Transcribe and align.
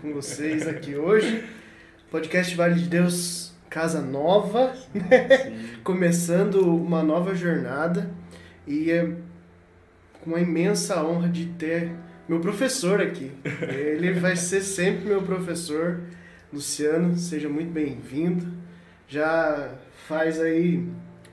com 0.00 0.12
vocês 0.12 0.66
aqui 0.68 0.94
hoje. 0.94 1.44
Podcast 2.10 2.54
Vale 2.54 2.80
de 2.80 2.88
Deus, 2.88 3.52
casa 3.68 4.00
nova, 4.00 4.72
né? 4.94 5.52
começando 5.82 6.60
uma 6.74 7.02
nova 7.02 7.34
jornada 7.34 8.08
e 8.66 8.90
é 8.90 9.04
com 10.22 10.30
uma 10.30 10.40
imensa 10.40 11.02
honra 11.04 11.28
de 11.28 11.46
ter 11.46 11.90
meu 12.28 12.38
professor 12.40 13.00
aqui. 13.00 13.32
Ele 13.68 14.12
vai 14.12 14.36
ser 14.36 14.60
sempre 14.60 15.08
meu 15.08 15.22
professor. 15.22 16.00
Luciano, 16.52 17.16
seja 17.16 17.48
muito 17.48 17.72
bem-vindo. 17.72 18.46
Já 19.08 19.74
faz 20.06 20.40
aí 20.40 20.86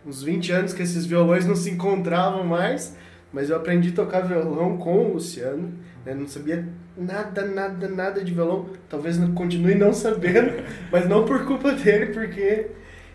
uns 0.06 0.24
20 0.24 0.52
anos 0.52 0.74
que 0.74 0.82
esses 0.82 1.06
violões 1.06 1.46
não 1.46 1.56
se 1.56 1.70
encontravam 1.70 2.44
mais, 2.44 2.96
mas 3.32 3.50
eu 3.50 3.58
aprendi 3.58 3.90
a 3.90 3.94
tocar 3.94 4.22
violão 4.22 4.78
com 4.78 4.98
o 4.98 5.14
Luciano. 5.14 5.74
né? 6.06 6.14
Não 6.14 6.28
sabia 6.28 6.68
nada, 6.98 7.46
nada, 7.46 7.88
nada 7.88 8.24
de 8.24 8.34
violão. 8.34 8.70
Talvez 8.90 9.18
não- 9.18 9.34
continue 9.34 9.76
não 9.76 9.94
sabendo, 9.94 10.64
mas 10.92 11.08
não 11.08 11.26
por 11.26 11.46
culpa 11.46 11.72
dele, 11.74 12.08
porque 12.08 12.68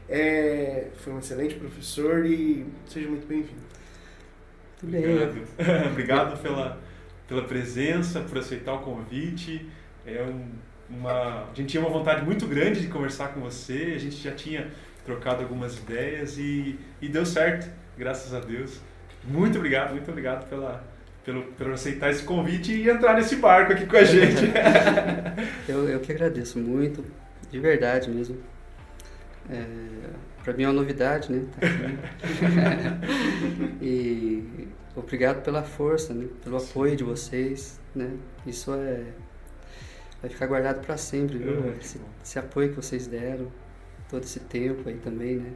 é, 0.09 0.89
foi 0.97 1.13
um 1.13 1.19
excelente 1.19 1.55
professor 1.55 2.25
e 2.27 2.67
seja 2.87 3.09
muito 3.09 3.27
bem-vindo. 3.27 3.61
Obrigado. 4.83 5.43
Obrigado 5.93 6.43
pela, 6.43 6.79
pela 7.29 7.43
presença, 7.45 8.21
por 8.21 8.39
aceitar 8.39 8.75
o 8.75 8.79
convite. 8.81 9.69
É 10.07 10.23
um, 10.23 10.49
uma, 10.89 11.45
a 11.51 11.55
gente 11.55 11.69
tinha 11.69 11.83
uma 11.83 11.91
vontade 11.91 12.25
muito 12.25 12.47
grande 12.47 12.81
de 12.81 12.89
conversar 12.89 13.29
com 13.29 13.41
você, 13.41 13.93
a 13.95 13.99
gente 13.99 14.17
já 14.17 14.33
tinha 14.33 14.71
trocado 15.05 15.43
algumas 15.43 15.79
ideias 15.79 16.39
e, 16.39 16.79
e 17.01 17.09
deu 17.09 17.25
certo, 17.25 17.71
graças 17.97 18.35
a 18.35 18.41
Deus. 18.41 18.81
Muito 19.25 19.59
obrigado, 19.59 19.93
muito 19.93 20.11
obrigado 20.11 20.49
pela, 20.49 20.83
pelo, 21.25 21.45
pelo 21.53 21.73
aceitar 21.73 22.11
esse 22.11 22.23
convite 22.23 22.73
e 22.73 22.89
entrar 22.89 23.15
nesse 23.15 23.37
barco 23.37 23.73
aqui 23.73 23.87
com 23.87 23.97
a 23.97 24.05
gente. 24.05 24.43
Eu, 25.69 25.89
eu 25.89 26.01
que 26.01 26.13
agradeço 26.13 26.59
muito, 26.59 27.05
de 27.51 27.59
verdade 27.61 28.11
mesmo. 28.11 28.37
É, 29.49 29.65
para 30.43 30.53
mim 30.53 30.65
é 30.65 30.67
uma 30.67 30.75
novidade, 30.75 31.33
né? 31.33 31.45
Tá 31.59 31.67
e 33.81 34.69
obrigado 34.97 35.43
pela 35.43 35.63
força, 35.63 36.13
né? 36.13 36.27
Pelo 36.43 36.57
apoio 36.57 36.97
de 36.97 37.05
vocês, 37.05 37.81
né? 37.95 38.11
Isso 38.45 38.75
é 38.75 39.05
vai 40.21 40.31
ficar 40.31 40.47
guardado 40.47 40.85
para 40.85 40.97
sempre, 40.97 41.39
viu? 41.39 41.73
Que 41.73 41.81
Esse, 41.81 42.01
esse 42.23 42.39
apoio 42.39 42.71
que 42.71 42.77
vocês 42.77 43.07
deram 43.07 43.51
todo 44.09 44.25
esse 44.25 44.41
tempo 44.41 44.89
aí 44.89 44.97
também, 44.97 45.37
né? 45.37 45.53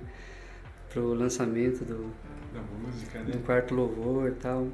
Pro 0.90 1.12
lançamento 1.12 1.84
do, 1.84 2.12
da 2.52 2.62
música, 2.62 3.18
né? 3.18 3.32
do 3.32 3.38
quarto 3.40 3.74
louvor 3.74 4.28
e 4.28 4.34
tal. 4.34 4.68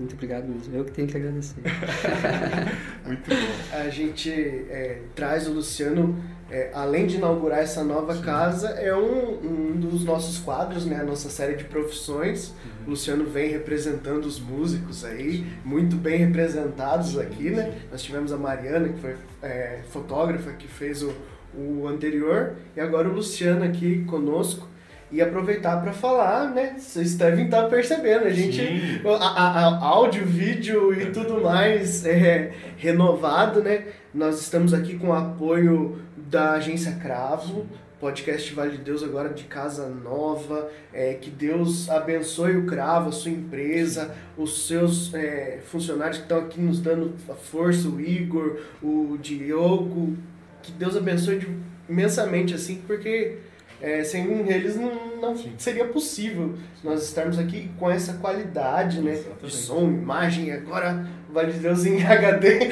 Muito 0.00 0.14
obrigado 0.14 0.48
mesmo. 0.48 0.74
Eu 0.74 0.82
que 0.82 0.92
tenho 0.92 1.06
que 1.06 1.16
agradecer. 1.16 1.60
Muito 3.04 3.28
bom. 3.28 3.76
A 3.76 3.90
gente 3.90 4.30
é, 4.30 5.02
traz 5.14 5.46
o 5.46 5.52
Luciano, 5.52 6.16
é, 6.50 6.70
além 6.72 7.06
de 7.06 7.16
inaugurar 7.16 7.58
essa 7.58 7.84
nova 7.84 8.14
Sim. 8.14 8.22
casa, 8.22 8.70
é 8.70 8.96
um, 8.96 9.72
um 9.74 9.76
dos 9.78 10.02
nossos 10.02 10.38
quadros, 10.38 10.86
né? 10.86 11.00
A 11.00 11.04
nossa 11.04 11.28
série 11.28 11.54
de 11.54 11.64
profissões. 11.64 12.48
Uhum. 12.48 12.86
O 12.86 12.90
Luciano 12.90 13.26
vem 13.26 13.50
representando 13.50 14.24
os 14.24 14.40
músicos 14.40 15.04
aí, 15.04 15.46
muito 15.62 15.96
bem 15.96 16.16
representados 16.16 17.18
aqui, 17.18 17.50
né? 17.50 17.78
Nós 17.92 18.02
tivemos 18.02 18.32
a 18.32 18.38
Mariana, 18.38 18.88
que 18.88 19.00
foi 19.00 19.16
é, 19.42 19.80
fotógrafa, 19.90 20.50
que 20.52 20.66
fez 20.66 21.02
o, 21.02 21.12
o 21.54 21.86
anterior, 21.86 22.54
e 22.74 22.80
agora 22.80 23.06
o 23.06 23.12
Luciano 23.12 23.64
aqui 23.64 24.02
conosco 24.06 24.66
e 25.12 25.20
aproveitar 25.20 25.82
para 25.82 25.92
falar, 25.92 26.50
né? 26.50 26.76
Vocês 26.78 27.14
devem 27.14 27.46
estar 27.46 27.64
percebendo, 27.64 28.24
a 28.24 28.30
gente, 28.30 29.02
a, 29.04 29.10
a, 29.10 29.68
a, 29.68 29.84
áudio, 29.84 30.24
vídeo 30.24 30.92
e 30.94 31.06
tudo 31.06 31.40
mais 31.40 32.06
é 32.06 32.52
renovado, 32.76 33.62
né? 33.62 33.86
Nós 34.14 34.40
estamos 34.40 34.72
aqui 34.72 34.96
com 34.98 35.08
o 35.08 35.12
apoio 35.12 36.00
da 36.16 36.52
agência 36.52 36.92
Cravo, 36.92 37.66
podcast 38.00 38.54
Vale 38.54 38.78
de 38.78 38.84
Deus 38.84 39.02
agora 39.02 39.28
de 39.28 39.44
casa 39.44 39.88
nova, 39.88 40.70
é, 40.92 41.14
que 41.14 41.28
Deus 41.28 41.90
abençoe 41.90 42.56
o 42.56 42.66
Cravo, 42.66 43.10
a 43.10 43.12
sua 43.12 43.30
empresa, 43.30 44.14
os 44.38 44.66
seus 44.66 45.12
é, 45.12 45.58
funcionários 45.66 46.18
que 46.18 46.22
estão 46.22 46.38
aqui 46.38 46.60
nos 46.60 46.80
dando 46.80 47.14
a 47.28 47.34
força, 47.34 47.88
o 47.88 48.00
Igor, 48.00 48.58
o 48.82 49.18
Diogo, 49.20 50.16
que 50.62 50.72
Deus 50.72 50.96
abençoe 50.96 51.46
imensamente 51.88 52.54
assim, 52.54 52.80
porque 52.86 53.38
é, 53.80 54.04
sem 54.04 54.48
eles 54.48 54.76
não, 54.76 55.16
não 55.20 55.34
seria 55.58 55.86
possível 55.86 56.54
nós 56.84 57.02
estarmos 57.02 57.38
aqui 57.38 57.70
com 57.78 57.90
essa 57.90 58.14
qualidade 58.14 59.00
né, 59.00 59.20
de 59.42 59.50
som, 59.50 59.84
imagem, 59.84 60.52
agora 60.52 61.06
Vale 61.32 61.52
de 61.52 61.58
Deus 61.60 61.86
em 61.86 62.02
HD. 62.04 62.70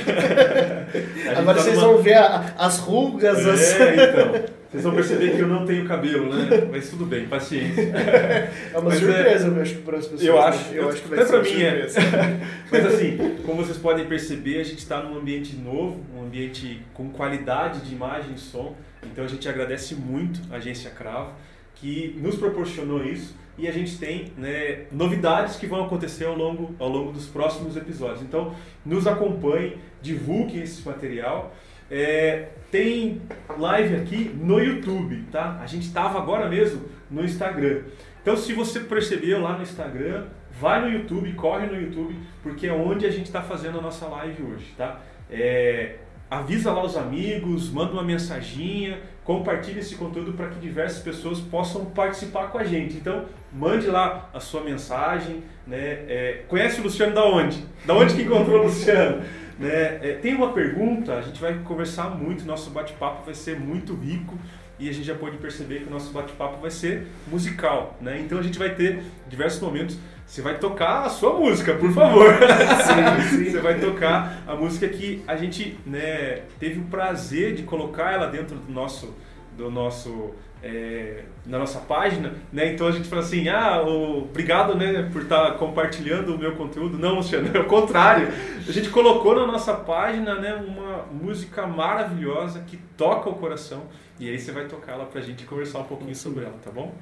agora 1.37 1.57
tá 1.57 1.63
vocês 1.63 1.77
numa... 1.77 1.93
vão 1.93 2.03
ver 2.03 2.15
a, 2.15 2.55
as 2.59 2.79
rugas. 2.79 3.47
É, 3.47 3.51
as... 3.51 3.73
então. 3.73 4.59
Vocês 4.69 4.85
vão 4.85 4.95
perceber 4.95 5.31
que 5.31 5.41
eu 5.41 5.49
não 5.49 5.65
tenho 5.65 5.87
cabelo, 5.89 6.35
né? 6.35 6.69
Mas 6.71 6.91
tudo 6.91 7.07
bem, 7.07 7.27
paciência. 7.27 7.89
É 8.75 8.79
uma 8.79 8.91
Mas 8.91 8.99
surpresa, 8.99 9.47
é... 9.47 9.51
eu 9.51 9.63
acho, 9.63 9.75
para 9.77 9.97
as 9.97 10.07
pessoas. 10.07 10.23
Eu 10.23 10.43
acho, 10.43 10.75
eu, 10.75 10.83
eu 10.83 10.89
acho 10.91 11.03
que 11.03 11.09
vai 11.09 11.25
ser 11.25 11.43
mim 11.43 11.63
é. 11.63 11.87
Mas 12.71 12.87
assim, 12.87 13.37
como 13.47 13.65
vocês 13.65 13.79
podem 13.79 14.07
perceber, 14.07 14.61
a 14.61 14.65
gente 14.65 14.79
está 14.79 15.03
num 15.03 15.17
ambiente 15.17 15.57
novo, 15.57 16.01
um 16.15 16.23
ambiente 16.23 16.83
com 16.93 17.09
qualidade 17.09 17.81
de 17.81 17.95
imagem 17.95 18.35
e 18.35 18.39
som. 18.39 18.75
Então 19.03 19.25
a 19.25 19.29
gente 19.29 19.49
agradece 19.49 19.95
muito 19.95 20.41
a 20.53 20.57
agência 20.57 20.91
Cravo 20.91 21.33
que 21.75 22.17
nos 22.21 22.37
proporcionou 22.37 23.05
isso 23.05 23.37
e 23.57 23.67
a 23.67 23.73
gente 23.73 23.99
tem 23.99 24.33
né, 24.37 24.87
novidades 24.93 25.57
que 25.57 25.67
vão 25.67 25.85
acontecer 25.85 26.25
ao 26.25 26.37
longo, 26.37 26.75
ao 26.79 26.89
longo 26.89 27.13
dos 27.13 27.27
próximos 27.27 27.77
episódios. 27.77 28.23
Então 28.23 28.55
nos 28.85 29.07
acompanhe, 29.07 29.77
divulgue 30.01 30.61
esse 30.61 30.87
material. 30.87 31.55
É, 31.91 32.49
tem 32.71 33.23
live 33.59 33.97
aqui 33.97 34.31
no 34.35 34.61
YouTube, 34.61 35.25
tá? 35.33 35.59
A 35.61 35.67
gente 35.67 35.87
estava 35.87 36.19
agora 36.19 36.49
mesmo 36.49 36.87
no 37.11 37.25
Instagram. 37.25 37.83
Então 38.23 38.37
se 38.37 38.53
você 38.53 38.81
percebeu 38.81 39.41
lá 39.41 39.57
no 39.57 39.63
Instagram, 39.63 40.27
vai 40.61 40.81
no 40.83 40.91
YouTube, 40.91 41.33
corre 41.35 41.67
no 41.67 41.81
YouTube, 41.81 42.17
porque 42.43 42.67
é 42.67 42.73
onde 42.73 43.07
a 43.07 43.11
gente 43.11 43.27
está 43.27 43.43
fazendo 43.43 43.79
a 43.79 43.83
nossa 43.83 44.07
live 44.07 44.43
hoje, 44.43 44.75
tá? 44.77 45.01
É, 45.31 45.97
avisa 46.31 46.73
lá 46.73 46.85
os 46.85 46.97
amigos, 46.97 47.71
manda 47.71 47.93
uma 47.93 48.03
mensaginha, 48.03 49.01
compartilhe 49.25 49.81
esse 49.81 49.95
conteúdo 49.95 50.33
para 50.33 50.49
que 50.49 50.59
diversas 50.59 51.03
pessoas 51.03 51.41
possam 51.41 51.87
participar 51.87 52.49
com 52.49 52.59
a 52.59 52.65
gente. 52.65 52.97
Então, 52.97 53.27
mande 53.53 53.87
lá 53.87 54.29
a 54.33 54.41
sua 54.41 54.63
mensagem. 54.63 55.43
Né? 55.67 55.79
É, 55.79 56.45
conhece 56.49 56.81
o 56.81 56.85
Luciano 56.85 57.15
da 57.15 57.25
onde? 57.25 57.65
Da 57.87 57.95
onde 57.95 58.15
que 58.15 58.23
encontrou 58.23 58.61
o 58.61 58.63
Luciano? 58.65 59.23
Né? 59.59 59.99
É, 60.01 60.19
tem 60.23 60.37
uma 60.37 60.53
pergunta, 60.53 61.15
a 61.15 61.21
gente 61.21 61.41
vai 61.41 61.53
conversar 61.65 62.17
muito, 62.17 62.45
nosso 62.45 62.71
bate-papo 62.71 63.25
vai 63.25 63.35
ser 63.35 63.59
muito 63.59 63.93
rico 63.93 64.39
e 64.79 64.89
a 64.89 64.95
gente 64.95 65.05
já 65.05 65.17
pode 65.17 65.37
perceber 65.39 65.81
que 65.81 65.89
o 65.89 65.91
nosso 65.91 66.13
bate-papo 66.13 66.61
vai 66.61 66.71
ser 66.71 67.09
musical. 67.27 67.99
Né? 68.01 68.21
Então, 68.21 68.39
a 68.39 68.43
gente 68.43 68.57
vai 68.57 68.73
ter 68.77 69.03
diversos 69.29 69.61
momentos 69.61 69.99
você 70.29 70.43
vai 70.43 70.59
tocar 70.59 71.07
a 71.07 71.09
sua 71.09 71.33
música, 71.33 71.73
por 71.73 71.91
favor. 71.91 72.35
Sim, 72.85 73.45
sim. 73.45 73.51
Você 73.51 73.61
vai 73.61 73.81
tocar 73.81 74.43
a 74.47 74.55
música 74.55 74.87
que 74.87 75.25
a 75.27 75.35
gente 75.35 75.79
né, 75.87 76.43
teve 76.61 76.81
o 76.81 76.85
prazer 76.85 77.55
de 77.55 77.63
colocar 77.63 78.13
ela 78.13 78.27
dentro 78.27 78.57
do 78.57 78.71
nosso, 78.71 79.17
do 79.57 79.71
nosso 79.71 80.35
é, 80.63 81.23
na 81.47 81.59
nossa 81.59 81.79
página, 81.79 82.35
né? 82.53 82.75
Então 82.75 82.87
a 82.87 82.91
gente 82.91 83.09
fala 83.09 83.23
assim, 83.23 83.49
ah, 83.49 83.81
obrigado, 83.81 84.75
né, 84.75 85.09
por 85.11 85.23
estar 85.23 85.53
tá 85.53 85.53
compartilhando 85.53 86.35
o 86.35 86.39
meu 86.39 86.57
conteúdo. 86.57 86.99
Não, 86.99 87.15
Luciano, 87.15 87.49
é 87.55 87.61
o 87.61 87.65
contrário. 87.65 88.29
A 88.69 88.71
gente 88.71 88.91
colocou 88.91 89.35
na 89.35 89.47
nossa 89.47 89.73
página, 89.73 90.35
né, 90.35 90.55
uma 90.55 91.07
música 91.11 91.67
maravilhosa 91.67 92.61
que 92.67 92.77
toca 92.99 93.31
o 93.31 93.35
coração 93.35 93.85
e 94.21 94.29
aí 94.29 94.39
você 94.39 94.53
vai 94.53 94.67
tocar 94.67 94.93
ela 94.93 95.07
pra 95.07 95.23
gente 95.23 95.45
conversar 95.45 95.79
um 95.79 95.85
pouquinho 95.85 96.15
sobre 96.15 96.45
ela, 96.45 96.57
tá 96.63 96.71
bom? 96.71 96.93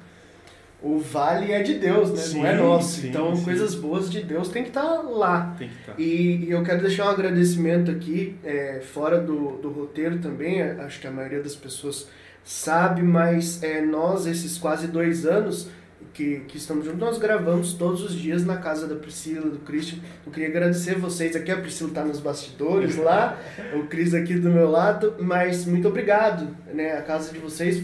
O 0.81 0.99
vale 0.99 1.51
é 1.51 1.63
de 1.63 1.75
Deus, 1.75 2.11
né? 2.11 2.17
Sim, 2.17 2.37
não 2.39 2.45
é 2.45 2.55
nosso. 2.55 3.01
Sim, 3.01 3.09
então, 3.09 3.35
sim. 3.35 3.43
coisas 3.43 3.73
boas 3.73 4.09
de 4.09 4.21
Deus 4.21 4.49
tem 4.49 4.63
que 4.63 4.69
estar 4.69 4.81
tá 4.81 5.01
lá. 5.01 5.55
Tem 5.57 5.69
que 5.69 5.79
estar. 5.79 5.93
Tá. 5.93 6.01
E, 6.01 6.49
eu 6.49 6.63
quero 6.63 6.81
deixar 6.81 7.05
um 7.05 7.09
agradecimento 7.09 7.89
aqui, 7.89 8.35
é, 8.43 8.81
fora 8.81 9.19
do, 9.19 9.57
do 9.57 9.69
roteiro 9.69 10.19
também, 10.19 10.61
é, 10.61 10.71
acho 10.81 10.99
que 10.99 11.07
a 11.07 11.11
maioria 11.11 11.41
das 11.41 11.55
pessoas 11.55 12.07
sabe, 12.43 13.01
mas 13.01 13.61
é, 13.63 13.81
nós, 13.81 14.27
esses 14.27 14.57
quase 14.57 14.87
dois 14.87 15.25
anos 15.25 15.67
que, 16.13 16.41
que 16.47 16.57
estamos 16.57 16.85
juntos, 16.85 16.99
nós 16.99 17.17
gravamos 17.17 17.73
todos 17.73 18.03
os 18.03 18.13
dias 18.13 18.45
na 18.45 18.57
casa 18.57 18.87
da 18.87 18.95
Priscila, 18.95 19.49
do 19.49 19.59
Christian. 19.59 19.99
Eu 20.25 20.31
queria 20.31 20.47
agradecer 20.47 20.95
vocês 20.95 21.35
aqui, 21.35 21.51
a 21.51 21.57
Priscila 21.57 21.89
está 21.89 22.05
nos 22.05 22.19
bastidores 22.19 22.95
lá, 22.97 23.37
o 23.75 23.87
Cris 23.87 24.13
aqui 24.13 24.35
do 24.35 24.49
meu 24.49 24.69
lado, 24.69 25.15
mas 25.19 25.65
muito 25.65 25.87
obrigado, 25.87 26.55
né? 26.73 26.93
A 26.93 27.01
casa 27.01 27.33
de 27.33 27.39
vocês 27.39 27.83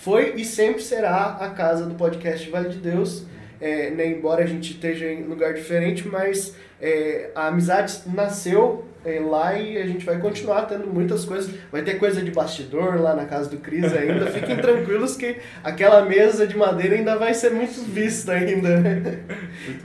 foi 0.00 0.32
e 0.36 0.46
sempre 0.46 0.82
será 0.82 1.36
a 1.40 1.50
casa 1.50 1.84
do 1.84 1.94
podcast 1.94 2.48
Vale 2.48 2.70
de 2.70 2.78
Deus. 2.78 3.24
É, 3.60 3.90
né, 3.90 4.06
embora 4.06 4.42
a 4.42 4.46
gente 4.46 4.72
esteja 4.72 5.06
em 5.12 5.24
lugar 5.24 5.52
diferente, 5.52 6.08
mas 6.08 6.56
é, 6.80 7.30
a 7.34 7.48
amizade 7.48 8.00
nasceu 8.06 8.86
é, 9.04 9.20
lá 9.20 9.58
e 9.58 9.76
a 9.76 9.84
gente 9.84 10.06
vai 10.06 10.18
continuar 10.18 10.62
tendo 10.62 10.86
muitas 10.86 11.26
coisas. 11.26 11.54
Vai 11.70 11.82
ter 11.82 11.98
coisa 11.98 12.22
de 12.22 12.30
bastidor 12.30 12.98
lá 12.98 13.14
na 13.14 13.26
casa 13.26 13.50
do 13.50 13.58
Cris 13.58 13.92
ainda. 13.92 14.24
Fiquem 14.32 14.56
tranquilos 14.56 15.18
que 15.18 15.36
aquela 15.62 16.06
mesa 16.06 16.46
de 16.46 16.56
madeira 16.56 16.96
ainda 16.96 17.18
vai 17.18 17.34
ser 17.34 17.50
muito 17.50 17.82
vista 17.82 18.32
ainda. 18.32 18.80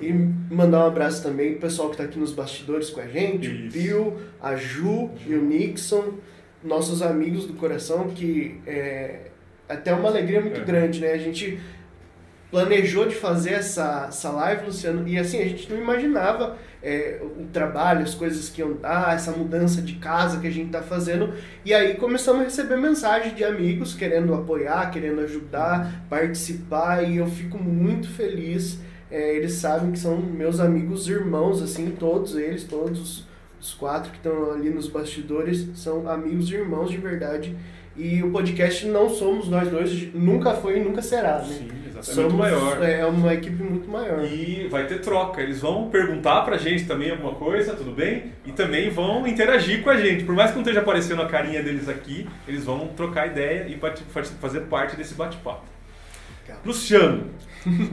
e 0.02 0.14
mandar 0.50 0.86
um 0.86 0.88
abraço 0.88 1.22
também 1.22 1.52
pro 1.52 1.62
pessoal 1.62 1.90
que 1.90 1.96
está 1.96 2.06
aqui 2.06 2.18
nos 2.18 2.32
bastidores 2.32 2.90
com 2.90 3.02
a 3.02 3.08
gente, 3.08 3.50
o 3.50 3.70
Bill, 3.70 4.18
a 4.42 4.56
Ju 4.56 5.12
e 5.28 5.36
o 5.36 5.42
Nixon, 5.42 6.14
nossos 6.64 7.02
amigos 7.02 7.46
do 7.46 7.54
coração 7.56 8.08
que 8.08 8.62
é, 8.66 9.35
até 9.68 9.94
uma 9.94 10.10
alegria 10.10 10.42
muito 10.42 10.62
é. 10.62 10.64
grande, 10.64 11.02
né? 11.02 11.12
A 11.12 11.18
gente 11.18 11.60
planejou 12.52 13.08
de 13.08 13.16
fazer 13.16 13.52
essa, 13.52 14.06
essa 14.08 14.30
live, 14.30 14.68
Luciano, 14.68 15.08
e 15.08 15.18
assim, 15.18 15.42
a 15.42 15.46
gente 15.46 15.70
não 15.70 15.78
imaginava 15.78 16.56
é, 16.82 17.20
o 17.22 17.46
trabalho, 17.48 18.04
as 18.04 18.14
coisas 18.14 18.48
que 18.48 18.62
iam 18.62 18.74
dar, 18.74 19.14
essa 19.14 19.32
mudança 19.32 19.82
de 19.82 19.96
casa 19.96 20.40
que 20.40 20.48
a 20.48 20.52
gente 20.52 20.68
está 20.68 20.82
fazendo. 20.82 21.34
E 21.66 21.74
aí 21.74 21.96
começamos 21.96 22.42
a 22.42 22.44
receber 22.46 22.78
mensagem 22.78 23.34
de 23.34 23.44
amigos 23.44 23.94
querendo 23.94 24.34
apoiar, 24.34 24.90
querendo 24.92 25.20
ajudar, 25.22 26.06
participar, 26.10 27.04
e 27.04 27.18
eu 27.18 27.28
fico 27.28 27.58
muito 27.58 28.08
feliz. 28.08 28.80
É, 29.10 29.36
eles 29.36 29.54
sabem 29.54 29.92
que 29.92 30.00
são 30.00 30.18
meus 30.18 30.60
amigos 30.60 31.08
irmãos, 31.08 31.62
assim, 31.62 31.92
todos 32.00 32.36
eles, 32.36 32.64
todos 32.64 33.26
os 33.60 33.74
quatro 33.74 34.12
que 34.12 34.18
estão 34.18 34.52
ali 34.52 34.70
nos 34.70 34.88
bastidores, 34.88 35.68
são 35.76 36.08
amigos 36.08 36.50
e 36.50 36.56
irmãos 36.56 36.92
de 36.92 36.98
verdade. 36.98 37.56
E 37.98 38.22
o 38.22 38.30
podcast 38.30 38.86
não 38.88 39.10
somos 39.10 39.48
nós 39.48 39.70
dois, 39.70 40.14
nunca 40.14 40.54
foi 40.54 40.80
e 40.80 40.84
nunca 40.84 41.02
será, 41.02 41.40
né? 41.40 41.46
Sim, 41.46 41.70
exatamente. 41.88 42.06
Somos, 42.06 42.34
muito 42.34 42.38
maior. 42.38 42.84
É 42.84 43.06
uma 43.06 43.34
equipe 43.34 43.64
muito 43.64 43.90
maior. 43.90 44.26
E 44.26 44.68
vai 44.70 44.86
ter 44.86 45.00
troca. 45.00 45.42
Eles 45.42 45.62
vão 45.62 45.90
perguntar 45.90 46.42
pra 46.42 46.58
gente 46.58 46.86
também 46.86 47.12
alguma 47.12 47.34
coisa, 47.36 47.74
tudo 47.74 47.92
bem? 47.92 48.34
E 48.46 48.52
também 48.52 48.90
vão 48.90 49.26
interagir 49.26 49.82
com 49.82 49.90
a 49.90 49.98
gente. 49.98 50.26
Por 50.26 50.36
mais 50.36 50.52
que 50.52 50.56
não 50.56 50.64
esteja 50.64 50.82
aparecendo 50.82 51.22
a 51.22 51.28
carinha 51.28 51.64
deles 51.64 51.88
aqui, 51.88 52.28
eles 52.46 52.66
vão 52.66 52.90
trocar 52.90 53.28
ideia 53.28 53.68
e 53.70 53.80
fazer 54.42 54.62
parte 54.62 54.98
desse 54.98 55.14
bate-papo. 55.14 55.64
Luciano. 56.66 57.30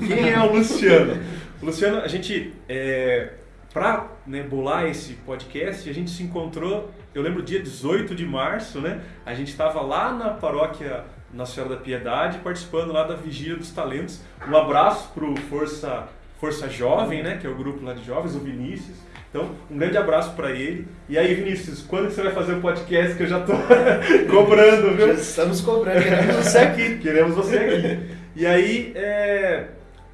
Quem 0.07 0.31
é 0.31 0.41
o 0.41 0.53
Luciano? 0.53 1.23
O 1.63 1.67
Luciano, 1.67 1.99
a 1.99 2.09
gente, 2.09 2.53
é, 2.69 3.35
para 3.73 4.11
né, 4.27 4.43
bolar 4.43 4.87
esse 4.87 5.15
podcast, 5.15 5.89
a 5.89 5.95
gente 5.95 6.11
se 6.11 6.23
encontrou 6.23 6.91
eu 7.15 7.23
lembro 7.23 7.43
dia 7.43 7.61
18 7.61 8.15
de 8.15 8.25
março, 8.25 8.81
né? 8.81 9.03
A 9.25 9.35
gente 9.35 9.51
estava 9.51 9.81
lá 9.83 10.13
na 10.13 10.31
paróquia 10.31 11.05
Nossa 11.33 11.55
Senhora 11.55 11.77
da 11.77 11.81
Piedade, 11.81 12.39
participando 12.39 12.93
lá 12.93 13.05
da 13.05 13.15
Vigília 13.15 13.57
dos 13.57 13.71
Talentos. 13.71 14.21
Um 14.49 14.57
abraço 14.57 15.11
pro 15.13 15.37
Força 15.49 16.09
Força 16.41 16.69
Jovem, 16.69 17.23
né? 17.23 17.37
Que 17.37 17.47
é 17.47 17.51
o 17.51 17.55
grupo 17.55 17.85
lá 17.85 17.93
de 17.93 18.05
jovens, 18.05 18.35
o 18.35 18.41
Vinícius. 18.41 18.97
Então, 19.31 19.51
um 19.71 19.79
grande 19.79 19.97
abraço 19.97 20.35
para 20.35 20.51
ele. 20.51 20.89
E 21.09 21.17
aí, 21.17 21.35
Vinícius, 21.35 21.83
quando 21.83 22.11
você 22.11 22.23
vai 22.23 22.33
fazer 22.33 22.55
o 22.55 22.61
podcast 22.61 23.17
que 23.17 23.23
eu 23.23 23.29
já 23.29 23.41
tô 23.41 23.53
cobrando, 24.29 24.97
viu? 24.97 25.07
Já 25.09 25.15
estamos 25.15 25.61
cobrando, 25.61 26.03
queremos 26.03 26.37
você 26.37 26.59
aqui. 26.59 26.99
Queremos 27.01 27.35
você 27.35 27.57
aqui. 27.57 28.17
E 28.35 28.47
aí, 28.47 28.93
é... 28.95 29.69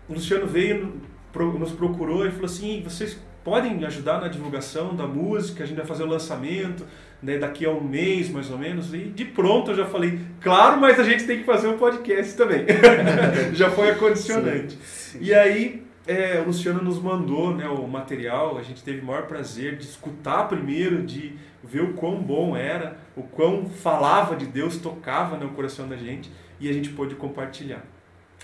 o 0.08 0.14
Luciano 0.14 0.46
veio, 0.46 1.00
nos 1.34 1.72
procurou 1.72 2.26
e 2.26 2.30
falou 2.30 2.46
assim: 2.46 2.82
vocês 2.82 3.18
podem 3.48 3.82
ajudar 3.86 4.20
na 4.20 4.28
divulgação 4.28 4.94
da 4.94 5.06
música, 5.06 5.64
a 5.64 5.66
gente 5.66 5.78
vai 5.78 5.86
fazer 5.86 6.02
o 6.02 6.06
lançamento 6.06 6.84
né, 7.22 7.38
daqui 7.38 7.64
a 7.64 7.70
um 7.70 7.80
mês 7.80 8.28
mais 8.28 8.50
ou 8.50 8.58
menos. 8.58 8.92
E 8.92 9.04
de 9.04 9.24
pronto 9.24 9.70
eu 9.70 9.76
já 9.76 9.86
falei, 9.86 10.20
claro, 10.38 10.78
mas 10.78 11.00
a 11.00 11.02
gente 11.02 11.24
tem 11.24 11.38
que 11.38 11.44
fazer 11.44 11.66
um 11.68 11.78
podcast 11.78 12.36
também. 12.36 12.66
já 13.54 13.70
foi 13.70 13.90
a 13.90 13.94
condicionante. 13.94 14.74
Sim, 14.82 15.18
sim. 15.18 15.18
E 15.22 15.32
aí 15.32 15.82
é, 16.06 16.40
o 16.40 16.46
Luciano 16.46 16.82
nos 16.82 17.00
mandou 17.00 17.54
né, 17.54 17.66
o 17.66 17.86
material, 17.88 18.58
a 18.58 18.62
gente 18.62 18.82
teve 18.82 19.00
o 19.00 19.04
maior 19.04 19.26
prazer 19.26 19.76
de 19.76 19.84
escutar 19.84 20.46
primeiro, 20.46 21.02
de 21.02 21.34
ver 21.64 21.82
o 21.82 21.94
quão 21.94 22.22
bom 22.22 22.54
era, 22.54 22.98
o 23.16 23.22
quão 23.22 23.66
falava 23.66 24.36
de 24.36 24.44
Deus, 24.44 24.76
tocava 24.76 25.38
no 25.38 25.48
coração 25.50 25.88
da 25.88 25.96
gente 25.96 26.30
e 26.60 26.68
a 26.68 26.72
gente 26.72 26.90
pôde 26.90 27.14
compartilhar. 27.14 27.82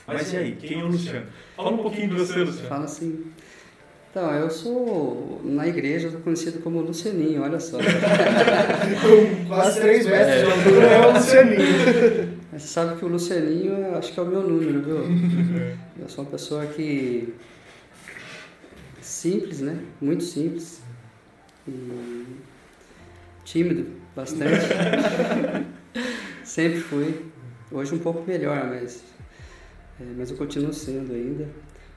Mas, 0.07 0.17
Mas 0.17 0.33
e 0.33 0.37
aí, 0.39 0.57
quem 0.57 0.81
é 0.81 0.85
o 0.85 0.89
Luciano? 0.89 1.27
Fala 1.57 1.71
um 1.71 1.79
pouquinho 1.79 2.09
de 2.09 2.15
você, 2.15 2.41
Luciano. 2.41 2.69
Fala 2.69 2.85
assim. 2.85 3.33
Então, 4.15 4.33
eu 4.33 4.49
sou, 4.49 5.41
na 5.43 5.67
igreja, 5.67 6.07
eu 6.07 6.13
sou 6.13 6.21
conhecido 6.21 6.61
como 6.61 6.81
Lucianinho, 6.81 7.43
olha 7.43 7.59
só. 7.59 7.79
Com 7.79 7.85
quase 9.51 9.81
três 9.81 10.07
metros 10.07 10.39
de 10.39 10.53
altura 10.53 10.87
é 10.87 11.07
o 11.09 11.13
Lucianinho. 11.15 12.39
Mas 12.53 12.63
você 12.63 12.69
sabe 12.69 12.97
que 12.97 13.05
o 13.05 13.09
Lucianinho, 13.09 13.97
acho 13.97 14.13
que 14.13 14.21
é 14.21 14.23
o 14.23 14.27
meu 14.27 14.45
número, 14.45 14.83
viu? 14.83 14.99
Eu 16.01 16.09
sou 16.09 16.23
uma 16.23 16.31
pessoa 16.31 16.65
que... 16.65 17.35
Simples, 19.03 19.61
né? 19.61 19.81
Muito 20.01 20.23
simples. 20.23 20.81
E 21.67 22.25
tímido, 23.45 23.87
bastante. 24.15 24.65
Sempre 26.45 26.79
fui. 26.79 27.21
Hoje 27.69 27.93
um 27.93 27.99
pouco 27.99 28.23
melhor, 28.25 28.65
mas, 28.69 29.03
é, 30.01 30.05
mas 30.17 30.31
eu 30.31 30.37
continuo 30.37 30.73
sendo 30.73 31.13
ainda. 31.13 31.49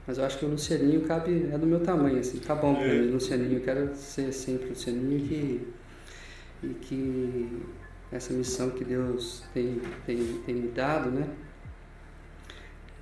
Mas 0.07 0.17
eu 0.17 0.23
acho 0.23 0.39
que 0.39 0.45
o 0.45 0.49
Lucianinho 0.49 1.01
cabe, 1.01 1.49
é 1.51 1.57
do 1.57 1.67
meu 1.67 1.81
tamanho, 1.81 2.19
assim, 2.19 2.39
tá 2.39 2.55
bom 2.55 2.73
pra 2.73 2.87
mim, 2.87 3.11
Lucianinho, 3.11 3.57
eu 3.57 3.61
quero 3.61 3.93
ser 3.93 4.31
sempre 4.31 4.69
Lucianinho 4.69 5.27
que, 5.27 5.67
e 6.63 6.67
que 6.75 7.63
essa 8.09 8.33
missão 8.33 8.69
que 8.69 8.85
Deus 8.85 9.43
tem, 9.53 9.81
tem, 10.05 10.41
tem 10.45 10.55
me 10.55 10.69
dado, 10.69 11.11
né, 11.11 11.27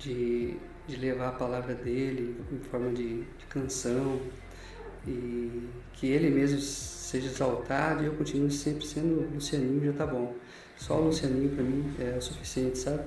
de, 0.00 0.56
de 0.88 0.96
levar 0.96 1.28
a 1.28 1.32
palavra 1.32 1.74
dele 1.74 2.36
em 2.52 2.58
forma 2.58 2.90
de, 2.90 3.20
de 3.20 3.46
canção 3.48 4.20
e 5.06 5.68
que 5.92 6.08
ele 6.08 6.28
mesmo 6.28 6.58
seja 6.58 7.28
exaltado 7.28 8.02
e 8.02 8.06
eu 8.06 8.14
continue 8.14 8.50
sempre 8.50 8.84
sendo 8.84 9.32
Lucianinho, 9.32 9.84
já 9.84 9.92
tá 9.92 10.06
bom. 10.06 10.34
Só 10.76 11.00
o 11.00 11.04
Lucianinho 11.06 11.50
para 11.50 11.62
mim 11.62 11.94
é 12.00 12.18
o 12.18 12.20
suficiente, 12.20 12.78
sabe? 12.78 13.04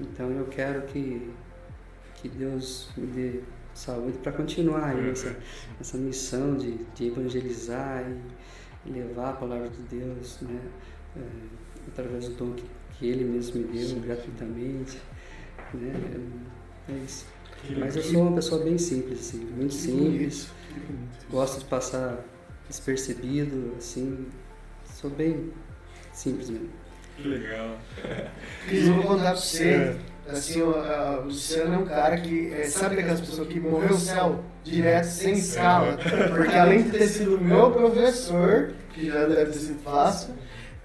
Então 0.00 0.30
eu 0.32 0.46
quero 0.46 0.82
que 0.82 1.30
que 2.24 2.28
Deus 2.30 2.88
me 2.96 3.06
dê 3.08 3.40
saúde 3.74 4.16
para 4.16 4.32
continuar 4.32 4.86
aí 4.86 5.10
essa, 5.10 5.36
essa 5.78 5.98
missão 5.98 6.56
de, 6.56 6.78
de 6.94 7.08
evangelizar 7.08 8.02
e 8.86 8.90
levar 8.90 9.30
a 9.30 9.32
palavra 9.34 9.68
de 9.68 9.82
Deus, 9.82 10.38
né? 10.40 10.58
É, 11.18 11.20
através 11.88 12.26
do 12.30 12.34
dom 12.36 12.52
que, 12.54 12.64
que 12.92 13.06
Ele 13.06 13.24
mesmo 13.24 13.60
me 13.60 13.78
deu 13.78 14.00
gratuitamente, 14.00 14.98
né? 15.74 15.92
É, 16.88 16.92
é 16.92 16.96
isso. 17.04 17.26
Mas 17.78 17.94
eu 17.94 18.02
sou 18.02 18.22
uma 18.22 18.36
pessoa 18.36 18.64
bem 18.64 18.78
simples, 18.78 19.20
assim, 19.20 19.44
muito 19.44 19.74
simples. 19.74 20.48
Gosto 21.30 21.58
de 21.58 21.66
passar 21.66 22.24
despercebido, 22.66 23.74
assim. 23.76 24.28
Sou 24.86 25.10
bem 25.10 25.52
simples 26.10 26.48
mesmo. 26.48 26.70
Que 27.16 27.28
legal. 27.28 27.78
Cris, 28.66 28.86
eu 28.86 28.94
vou 28.94 29.04
contar 29.04 29.32
pra 29.32 29.36
você 29.36 29.96
Assim, 30.28 30.62
o, 30.62 30.74
a, 30.74 31.20
o 31.20 31.26
Luciano 31.26 31.74
é 31.74 31.78
um 31.78 31.84
cara 31.84 32.16
que, 32.16 32.52
é, 32.52 32.64
sabe 32.64 32.98
aquelas 32.98 33.20
pessoas 33.20 33.46
que 33.48 33.60
morreu 33.60 33.90
o 33.90 33.98
céu 33.98 34.42
direto, 34.62 35.04
sem 35.04 35.34
escala? 35.34 35.98
Porque 36.34 36.56
além 36.56 36.82
de 36.84 36.90
ter 36.90 37.06
sido 37.08 37.38
meu 37.38 37.70
professor, 37.70 38.70
que 38.94 39.06
já 39.08 39.26
deve 39.26 39.52
ter 39.52 39.58
sido 39.58 39.82
fácil, 39.82 40.34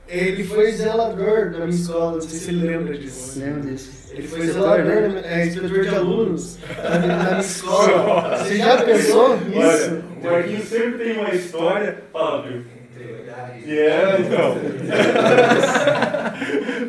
ele 0.10 0.44
foi 0.44 0.72
zelador 0.72 1.52
da 1.52 1.60
minha 1.60 1.70
escola, 1.70 2.14
não 2.14 2.22
sei 2.22 2.40
se 2.40 2.50
ele 2.50 2.68
lembra 2.68 2.98
disso. 2.98 3.40
Lembro 3.40 3.62
disso. 3.62 4.00
Ele 4.12 4.28
foi 4.28 4.48
zelador, 4.48 4.86
né? 4.86 5.22
é, 5.24 5.46
inspetor 5.46 5.82
de 5.84 5.90
alunos 5.90 6.58
na, 6.84 7.00
na 7.00 7.30
minha 7.30 7.40
escola. 7.40 8.38
Você 8.38 8.58
já 8.58 8.84
pensou 8.84 9.38
nisso? 9.40 9.60
Olha, 9.60 10.04
o 10.22 10.24
Marquinhos 10.32 10.68
sempre 10.68 11.06
tem 11.06 11.18
uma 11.18 11.34
história, 11.34 12.04
fala, 12.12 12.42
viu? 12.42 12.66
E 13.66 13.78
é, 13.78 14.18
então. 14.20 14.58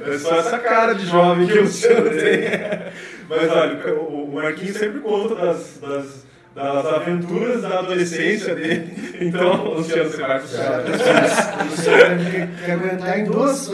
É 0.07 0.19
só 0.19 0.37
essa 0.37 0.59
cara 0.59 0.95
de 0.95 1.07
jovem 1.07 1.47
que 1.47 1.59
o 1.59 1.63
Luciano 1.63 2.11
tem. 2.11 2.93
Mas 3.29 3.51
olha, 3.51 3.95
o 3.95 4.33
Marquinhos 4.33 4.77
sempre 4.77 5.01
conta 5.01 5.35
das, 5.35 5.79
das, 5.81 6.27
das 6.55 6.87
aventuras 6.87 7.63
da 7.63 7.79
adolescência 7.81 8.55
dele. 8.55 9.11
Então, 9.21 9.75
Luciano, 9.75 10.09
você 10.09 10.23
vai 10.23 10.41
puxar. 10.41 10.81
O 10.81 11.71
Luciano 11.71 12.31
tem 12.31 12.47
que 12.65 12.71
aguentar 12.71 13.19
em 13.19 13.25
duas. 13.25 13.71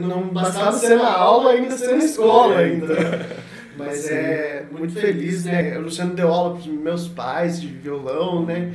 Não 0.00 0.28
bastava 0.28 0.72
ser 0.78 0.96
na 0.96 1.12
aula, 1.12 1.50
ainda 1.52 1.76
ser 1.76 1.94
na 1.94 2.04
escola 2.04 2.58
ainda. 2.58 2.94
Mas 3.76 4.08
é 4.08 4.64
muito 4.70 4.94
feliz, 4.94 5.44
né? 5.44 5.76
O 5.76 5.82
Luciano 5.82 6.14
deu 6.14 6.28
aula 6.28 6.58
para 6.58 6.72
meus 6.72 7.06
pais 7.06 7.60
de 7.60 7.66
violão, 7.66 8.46
né? 8.46 8.72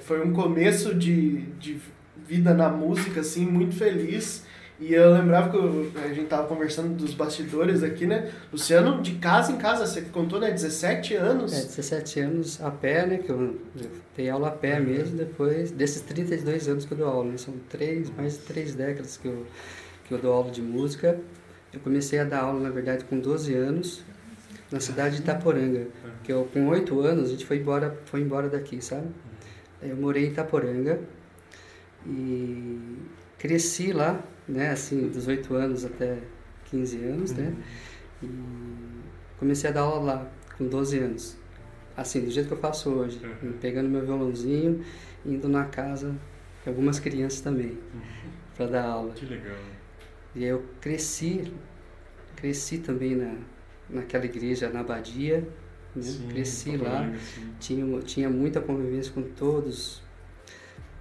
Foi 0.00 0.26
um 0.26 0.32
começo 0.32 0.94
de, 0.94 1.42
de 1.58 1.78
vida 2.26 2.54
na 2.54 2.70
música, 2.70 3.20
assim, 3.20 3.44
muito 3.44 3.76
feliz. 3.76 4.45
E 4.78 4.92
eu 4.92 5.10
lembrava 5.12 5.48
que 5.48 5.56
eu, 5.56 5.90
a 6.04 6.08
gente 6.08 6.26
tava 6.26 6.46
conversando 6.46 6.94
dos 6.94 7.14
bastidores 7.14 7.82
aqui, 7.82 8.06
né? 8.06 8.30
Luciano, 8.52 9.00
de 9.00 9.14
casa 9.14 9.52
em 9.52 9.56
casa, 9.56 9.86
você 9.86 10.02
contou, 10.02 10.38
né? 10.38 10.50
17 10.50 11.14
anos. 11.14 11.52
É, 11.54 11.62
17 11.62 12.20
anos 12.20 12.62
a 12.62 12.70
pé, 12.70 13.06
né? 13.06 13.18
Que 13.18 13.30
eu, 13.30 13.58
eu 13.80 13.90
dei 14.14 14.28
aula 14.28 14.48
a 14.48 14.50
pé 14.50 14.78
mesmo, 14.78 15.16
depois 15.16 15.70
desses 15.70 16.02
32 16.02 16.68
anos 16.68 16.84
que 16.84 16.92
eu 16.92 16.98
dou 16.98 17.08
aula, 17.08 17.30
né? 17.30 17.38
São 17.38 17.54
três, 17.70 18.10
mais 18.10 18.34
de 18.34 18.40
três 18.40 18.74
décadas 18.74 19.16
que 19.16 19.26
eu, 19.26 19.46
que 20.04 20.12
eu 20.12 20.18
dou 20.18 20.32
aula 20.32 20.50
de 20.50 20.60
música. 20.60 21.18
Eu 21.72 21.80
comecei 21.80 22.18
a 22.18 22.24
dar 22.24 22.40
aula, 22.40 22.60
na 22.60 22.70
verdade, 22.70 23.04
com 23.04 23.18
12 23.18 23.54
anos, 23.54 24.04
na 24.70 24.78
cidade 24.78 25.16
de 25.16 25.22
Itaporanga. 25.22 25.86
Que 26.22 26.32
eu, 26.32 26.48
com 26.52 26.68
8 26.68 27.00
anos, 27.00 27.28
a 27.28 27.32
gente 27.32 27.46
foi 27.46 27.58
embora, 27.58 27.96
foi 28.04 28.20
embora 28.20 28.50
daqui, 28.50 28.82
sabe? 28.82 29.06
Eu 29.82 29.96
morei 29.96 30.26
em 30.26 30.28
Itaporanga 30.28 31.00
e 32.06 32.98
cresci 33.38 33.92
lá, 33.92 34.22
né, 34.48 34.70
assim, 34.70 35.08
dos 35.08 35.26
8 35.26 35.54
anos 35.54 35.84
até 35.84 36.18
15 36.66 37.04
anos, 37.04 37.32
né, 37.32 37.54
uhum. 38.22 38.28
e 38.28 39.38
comecei 39.38 39.70
a 39.70 39.72
dar 39.72 39.82
aula 39.82 40.14
lá, 40.14 40.32
com 40.56 40.66
12 40.66 40.98
anos. 40.98 41.36
Assim, 41.96 42.20
do 42.20 42.30
jeito 42.30 42.48
que 42.48 42.52
eu 42.52 42.58
faço 42.58 42.90
hoje, 42.90 43.20
uhum. 43.24 43.54
pegando 43.60 43.88
meu 43.88 44.04
violãozinho, 44.04 44.84
indo 45.24 45.48
na 45.48 45.64
casa 45.64 46.14
de 46.62 46.68
algumas 46.68 47.00
crianças 47.00 47.40
também, 47.40 47.70
uhum. 47.70 48.30
para 48.56 48.66
dar 48.66 48.84
aula. 48.84 49.12
Que 49.12 49.26
legal. 49.26 49.56
E 50.34 50.44
aí 50.44 50.50
eu 50.50 50.64
cresci, 50.80 51.50
cresci 52.36 52.78
também 52.78 53.16
na, 53.16 53.34
naquela 53.88 54.26
igreja, 54.26 54.68
na 54.68 54.80
Abadia, 54.80 55.48
né? 55.94 56.02
Sim, 56.02 56.28
cresci 56.28 56.76
lá, 56.76 57.10
tinha, 57.58 58.00
tinha 58.00 58.28
muita 58.28 58.60
convivência 58.60 59.10
com 59.12 59.22
todos 59.22 60.04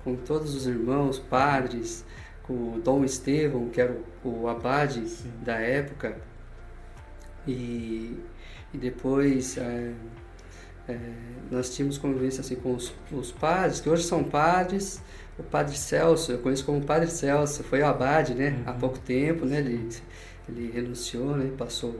com 0.05 0.15
todos 0.15 0.53
os 0.53 0.67
irmãos, 0.67 1.17
padres, 1.17 2.05
com 2.45 2.75
o 2.75 2.81
Dom 2.83 3.03
Estevão, 3.03 3.69
que 3.69 3.81
era 3.81 3.95
o, 4.23 4.43
o 4.43 4.47
abade 4.47 5.07
Sim. 5.07 5.31
da 5.43 5.55
época, 5.55 6.15
e, 7.47 8.17
e 8.73 8.77
depois 8.77 9.57
é, 9.57 9.93
é, 10.87 10.97
nós 11.49 11.75
tínhamos 11.75 11.97
convivência 11.97 12.41
assim, 12.41 12.55
com 12.55 12.75
os, 12.75 12.93
os, 13.11 13.31
padres, 13.31 13.81
que 13.81 13.89
hoje 13.89 14.03
são 14.03 14.23
padres, 14.23 15.01
o 15.37 15.43
padre 15.43 15.75
Celso, 15.77 16.31
eu 16.31 16.39
conheço 16.39 16.65
como 16.65 16.81
padre 16.81 17.09
Celso, 17.09 17.63
foi 17.63 17.81
o 17.81 17.87
abade 17.87 18.33
né, 18.35 18.49
uhum. 18.49 18.63
há 18.67 18.73
pouco 18.73 18.99
tempo, 18.99 19.45
né, 19.45 19.59
ele, 19.59 19.89
ele 20.47 20.71
renunciou, 20.71 21.35
né, 21.35 21.51
passou 21.57 21.95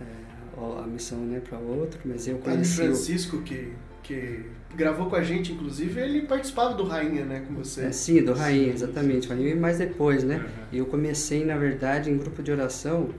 é, 0.00 0.82
a 0.82 0.86
missão 0.86 1.18
né, 1.18 1.40
para 1.40 1.58
outro, 1.58 2.00
mas 2.04 2.26
eu 2.26 2.38
conheci... 2.38 2.78
Padre 2.78 2.94
Francisco, 2.94 3.42
que 3.42 3.72
que 4.08 4.46
gravou 4.74 5.10
com 5.10 5.16
a 5.16 5.22
gente, 5.22 5.52
inclusive, 5.52 6.00
ele 6.00 6.22
participava 6.22 6.74
do 6.74 6.84
Rainha, 6.84 7.26
né, 7.26 7.44
com 7.46 7.54
você. 7.54 7.84
É, 7.84 7.92
sim, 7.92 8.22
do 8.24 8.32
Rainha, 8.32 8.72
exatamente. 8.72 9.28
Rainha 9.28 9.54
mais 9.54 9.76
depois, 9.76 10.24
né? 10.24 10.36
Uhum. 10.36 10.78
Eu 10.78 10.86
comecei, 10.86 11.44
na 11.44 11.58
verdade, 11.58 12.10
em 12.10 12.16
grupo 12.16 12.42
de 12.42 12.50
oração 12.50 13.10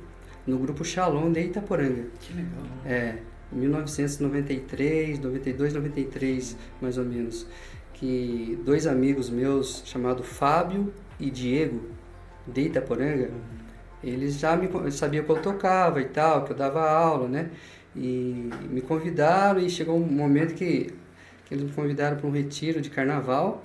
no 0.48 0.58
grupo 0.58 0.84
Shalom 0.84 1.32
de 1.32 1.42
Itaporanga. 1.42 2.08
Que 2.20 2.34
legal. 2.34 2.64
É, 2.84 3.18
1993, 3.52 5.20
92, 5.20 5.74
93, 5.76 6.58
mais 6.82 6.98
ou 6.98 7.06
menos. 7.06 7.46
Que 7.94 8.60
dois 8.66 8.88
amigos 8.88 9.30
meus, 9.30 9.84
chamados 9.86 10.26
Fábio 10.28 10.92
e 11.20 11.30
Diego, 11.30 11.82
de 12.48 12.62
Itaporanga, 12.62 13.26
uhum. 13.26 14.10
eles 14.10 14.40
já 14.40 14.58
me 14.58 14.92
sabiam 14.92 15.24
que 15.24 15.30
eu 15.30 15.40
tocava 15.40 16.02
e 16.02 16.06
tal, 16.06 16.46
que 16.46 16.52
eu 16.54 16.58
dava 16.58 16.90
aula, 16.90 17.28
né? 17.28 17.52
E 18.00 18.50
me 18.70 18.80
convidaram 18.80 19.60
e 19.60 19.70
chegou 19.70 19.98
um 19.98 20.00
momento 20.00 20.56
que, 20.56 20.94
que 21.46 21.54
eles 21.54 21.66
me 21.66 21.72
convidaram 21.74 22.16
para 22.16 22.26
um 22.26 22.32
retiro 22.32 22.80
de 22.80 22.90
carnaval. 22.90 23.62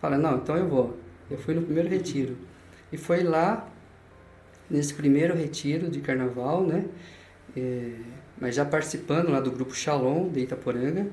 Falei, 0.00 0.18
não, 0.18 0.38
então 0.38 0.56
eu 0.56 0.68
vou. 0.68 0.98
Eu 1.30 1.38
fui 1.38 1.54
no 1.54 1.62
primeiro 1.62 1.88
retiro. 1.88 2.36
E 2.90 2.96
foi 2.96 3.22
lá, 3.22 3.68
nesse 4.68 4.92
primeiro 4.92 5.36
retiro 5.36 5.88
de 5.88 6.00
carnaval, 6.00 6.66
né? 6.66 6.86
É, 7.56 7.92
mas 8.40 8.56
já 8.56 8.64
participando 8.64 9.30
lá 9.30 9.40
do 9.40 9.52
grupo 9.52 9.72
Shalom 9.72 10.30
de 10.30 10.40
Itaporanga. 10.40 11.06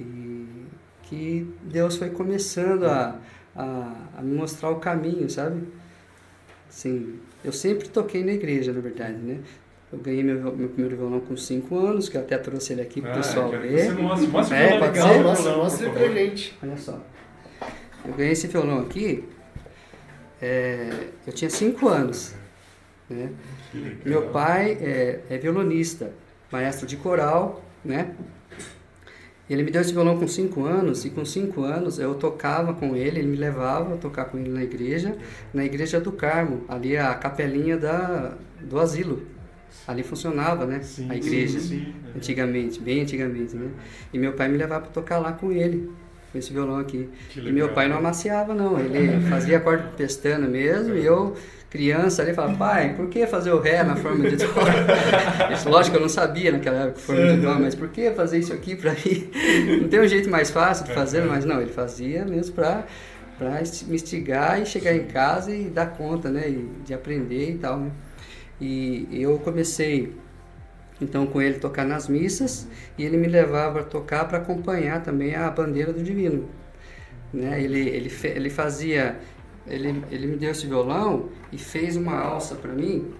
E 0.00 0.66
que 1.04 1.48
Deus 1.62 1.96
foi 1.96 2.10
começando 2.10 2.86
a, 2.86 3.20
a, 3.54 4.08
a 4.18 4.22
me 4.22 4.34
mostrar 4.34 4.70
o 4.70 4.80
caminho, 4.80 5.30
sabe? 5.30 5.62
Assim, 6.68 7.20
eu 7.44 7.52
sempre 7.52 7.88
toquei 7.88 8.24
na 8.24 8.32
igreja, 8.32 8.72
na 8.72 8.80
verdade, 8.80 9.16
né? 9.18 9.40
Eu 9.92 9.98
ganhei 10.00 10.22
meu, 10.22 10.40
meu 10.56 10.68
primeiro 10.68 10.96
violão 10.96 11.20
com 11.20 11.36
5 11.36 11.78
anos, 11.78 12.08
que 12.08 12.16
eu 12.16 12.20
até 12.20 12.36
trouxe 12.36 12.72
ele 12.72 12.82
aqui 12.82 13.00
pro 13.00 13.10
Ah, 13.10 13.14
pessoal 13.14 13.50
ver. 13.50 13.86
Você 13.86 13.92
mostra, 13.92 14.28
mostra 14.28 14.56
É, 14.56 14.64
o 14.64 14.68
violão 14.68 14.86
legal, 14.92 15.08
ser? 15.08 15.20
o 15.20 15.22
Mostra, 15.22 15.42
violão, 15.44 15.64
mostra 15.64 15.90
pra 15.90 16.08
gente. 16.08 16.58
Olha 16.62 16.76
só. 16.76 17.00
Eu 18.04 18.14
ganhei 18.14 18.32
esse 18.32 18.46
violão 18.48 18.80
aqui, 18.80 19.24
é, 20.42 20.90
eu 21.26 21.32
tinha 21.32 21.48
5 21.50 21.88
anos. 21.88 22.34
Né? 23.08 23.30
Meu 24.04 24.30
pai 24.30 24.72
é, 24.80 25.20
é 25.30 25.38
violonista, 25.38 26.12
maestro 26.50 26.86
de 26.86 26.96
coral, 26.96 27.62
né? 27.84 28.10
Ele 29.48 29.62
me 29.62 29.70
deu 29.70 29.80
esse 29.80 29.92
violão 29.92 30.18
com 30.18 30.26
5 30.26 30.64
anos 30.64 31.04
e 31.04 31.10
com 31.10 31.24
5 31.24 31.62
anos 31.62 32.00
eu 32.00 32.16
tocava 32.16 32.74
com 32.74 32.96
ele, 32.96 33.20
ele 33.20 33.28
me 33.28 33.36
levava 33.36 33.94
a 33.94 33.96
tocar 33.96 34.24
com 34.24 34.36
ele 34.38 34.50
na 34.50 34.64
igreja, 34.64 35.16
na 35.54 35.64
igreja 35.64 36.00
do 36.00 36.10
Carmo, 36.10 36.64
ali 36.68 36.96
a 36.96 37.14
capelinha 37.14 37.76
da, 37.76 38.34
do 38.60 38.80
asilo. 38.80 39.22
Ali 39.86 40.02
funcionava, 40.02 40.66
né? 40.66 40.80
Sim, 40.82 41.08
a 41.10 41.16
igreja, 41.16 41.60
sim, 41.60 41.68
sim. 41.68 41.94
antigamente, 42.14 42.80
bem 42.80 43.02
antigamente, 43.02 43.54
né? 43.56 43.68
E 44.12 44.18
meu 44.18 44.32
pai 44.32 44.48
me 44.48 44.56
levava 44.58 44.82
para 44.82 44.90
tocar 44.92 45.18
lá 45.18 45.32
com 45.32 45.52
ele, 45.52 45.90
com 46.32 46.38
esse 46.38 46.52
violão 46.52 46.78
aqui. 46.78 47.08
Que 47.30 47.38
E 47.38 47.42
legal. 47.42 47.54
meu 47.54 47.68
pai 47.74 47.88
não 47.88 47.96
amaciava, 47.98 48.52
não. 48.54 48.78
Ele 48.78 49.20
fazia 49.28 49.58
acorde 49.58 49.84
com 49.84 49.90
pestana 49.96 50.48
mesmo. 50.48 50.94
E 50.96 51.04
eu, 51.04 51.34
criança, 51.70 52.22
ali, 52.22 52.34
falava, 52.34 52.56
pai, 52.56 52.94
por 52.94 53.08
que 53.08 53.26
fazer 53.28 53.52
o 53.52 53.60
Ré 53.60 53.84
na 53.84 53.94
forma 53.94 54.28
de 54.28 54.36
Dó? 54.36 54.46
Isso, 55.54 55.68
lógico 55.68 55.92
que 55.92 55.98
eu 55.98 56.02
não 56.02 56.08
sabia 56.08 56.50
naquela 56.50 56.84
época 56.84 56.98
forma 57.00 57.26
de 57.34 57.40
Dó, 57.40 57.54
mas 57.58 57.74
por 57.76 57.88
que 57.88 58.10
fazer 58.10 58.38
isso 58.38 58.52
aqui 58.52 58.74
pra 58.74 58.92
mim? 58.92 59.30
Não 59.82 59.88
tem 59.88 60.00
um 60.00 60.08
jeito 60.08 60.28
mais 60.30 60.50
fácil 60.50 60.84
de 60.86 60.92
fazer, 60.94 61.22
mas 61.22 61.44
não, 61.44 61.60
ele 61.60 61.70
fazia 61.72 62.24
mesmo 62.24 62.54
pra, 62.54 62.84
pra 63.38 63.60
me 63.86 63.94
instigar 63.94 64.60
e 64.60 64.66
chegar 64.66 64.94
em 64.94 65.04
casa 65.04 65.54
e 65.54 65.64
dar 65.64 65.86
conta, 65.96 66.28
né? 66.30 66.48
E 66.48 66.68
de 66.84 66.92
aprender 66.94 67.50
e 67.50 67.58
tal, 67.58 67.78
né? 67.78 67.90
E 68.60 69.08
eu 69.12 69.38
comecei 69.38 70.14
então 71.00 71.26
com 71.26 71.42
ele 71.42 71.58
tocar 71.58 71.84
nas 71.84 72.08
missas 72.08 72.66
e 72.96 73.04
ele 73.04 73.16
me 73.16 73.26
levava 73.26 73.80
a 73.80 73.84
tocar 73.84 74.26
para 74.26 74.38
acompanhar 74.38 75.02
também 75.02 75.34
a 75.34 75.50
bandeira 75.50 75.92
do 75.92 76.02
divino 76.02 76.48
né? 77.32 77.60
Ele 77.62 77.88
ele 77.88 78.12
ele 78.24 78.50
fazia 78.50 79.16
ele 79.66 80.02
ele 80.10 80.26
me 80.26 80.36
deu 80.36 80.50
esse 80.50 80.66
violão 80.66 81.28
e 81.52 81.58
fez 81.58 81.96
uma 81.96 82.18
alça 82.18 82.54
para 82.54 82.72
mim. 82.72 83.12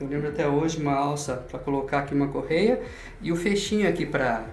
Eu 0.00 0.08
lembro 0.08 0.28
até 0.28 0.46
hoje 0.46 0.80
uma 0.80 0.94
alça 0.94 1.36
para 1.36 1.58
colocar 1.58 2.00
aqui 2.00 2.14
uma 2.14 2.28
correia 2.28 2.80
e 3.22 3.32
o 3.32 3.36
fechinho 3.36 3.88
aqui 3.88 4.04
para 4.04 4.44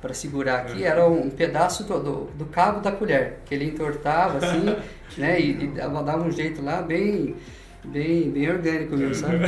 para 0.00 0.12
segurar 0.12 0.58
aqui 0.58 0.84
era 0.84 1.06
um 1.08 1.30
pedaço 1.30 1.82
do, 1.84 1.98
do, 1.98 2.24
do 2.26 2.44
cabo 2.46 2.80
da 2.80 2.92
colher 2.92 3.38
que 3.44 3.54
ele 3.54 3.64
entortava 3.64 4.38
assim 4.38 4.76
né? 5.18 5.40
E, 5.40 5.64
e 5.64 5.66
dava 5.68 6.22
um 6.22 6.30
jeito 6.30 6.62
lá 6.62 6.82
bem 6.82 7.34
bem 7.86 8.30
bem 8.30 8.50
orgânico 8.50 8.96
mesmo 8.96 9.14
sabe 9.16 9.38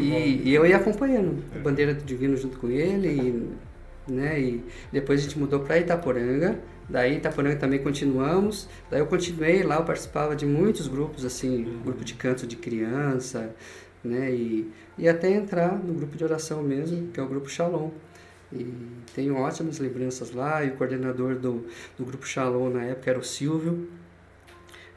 e, 0.00 0.48
e 0.48 0.54
eu 0.54 0.66
ia 0.66 0.76
acompanhando 0.76 1.42
a 1.54 1.58
bandeira 1.58 1.94
do 1.94 2.02
divino 2.04 2.36
junto 2.36 2.58
com 2.58 2.68
ele, 2.68 3.08
e, 3.08 4.10
né? 4.10 4.40
E 4.40 4.64
depois 4.90 5.20
a 5.20 5.22
gente 5.22 5.38
mudou 5.38 5.60
para 5.60 5.78
Itaporanga. 5.78 6.58
Daí 6.88 7.16
Itaporanga 7.16 7.56
também 7.56 7.78
continuamos. 7.78 8.68
Daí 8.90 9.00
eu 9.00 9.06
continuei 9.06 9.62
lá, 9.62 9.76
eu 9.76 9.84
participava 9.84 10.34
de 10.34 10.44
muitos 10.44 10.88
grupos 10.88 11.24
assim, 11.24 11.80
grupo 11.84 12.04
de 12.04 12.14
canto 12.14 12.46
de 12.46 12.56
criança, 12.56 13.54
né? 14.02 14.30
E, 14.32 14.70
e 14.98 15.08
até 15.08 15.30
entrar 15.30 15.78
no 15.78 15.94
grupo 15.94 16.16
de 16.16 16.24
oração 16.24 16.62
mesmo, 16.62 17.08
que 17.08 17.20
é 17.20 17.22
o 17.22 17.28
grupo 17.28 17.48
Shalom. 17.48 17.90
E 18.52 18.66
tenho 19.14 19.36
ótimas 19.36 19.78
lembranças 19.78 20.32
lá. 20.32 20.64
E 20.64 20.70
o 20.70 20.76
coordenador 20.76 21.36
do, 21.36 21.66
do 21.96 22.04
grupo 22.04 22.26
Shalom 22.26 22.70
na 22.70 22.84
época 22.84 23.10
era 23.10 23.18
o 23.18 23.24
Silvio 23.24 23.88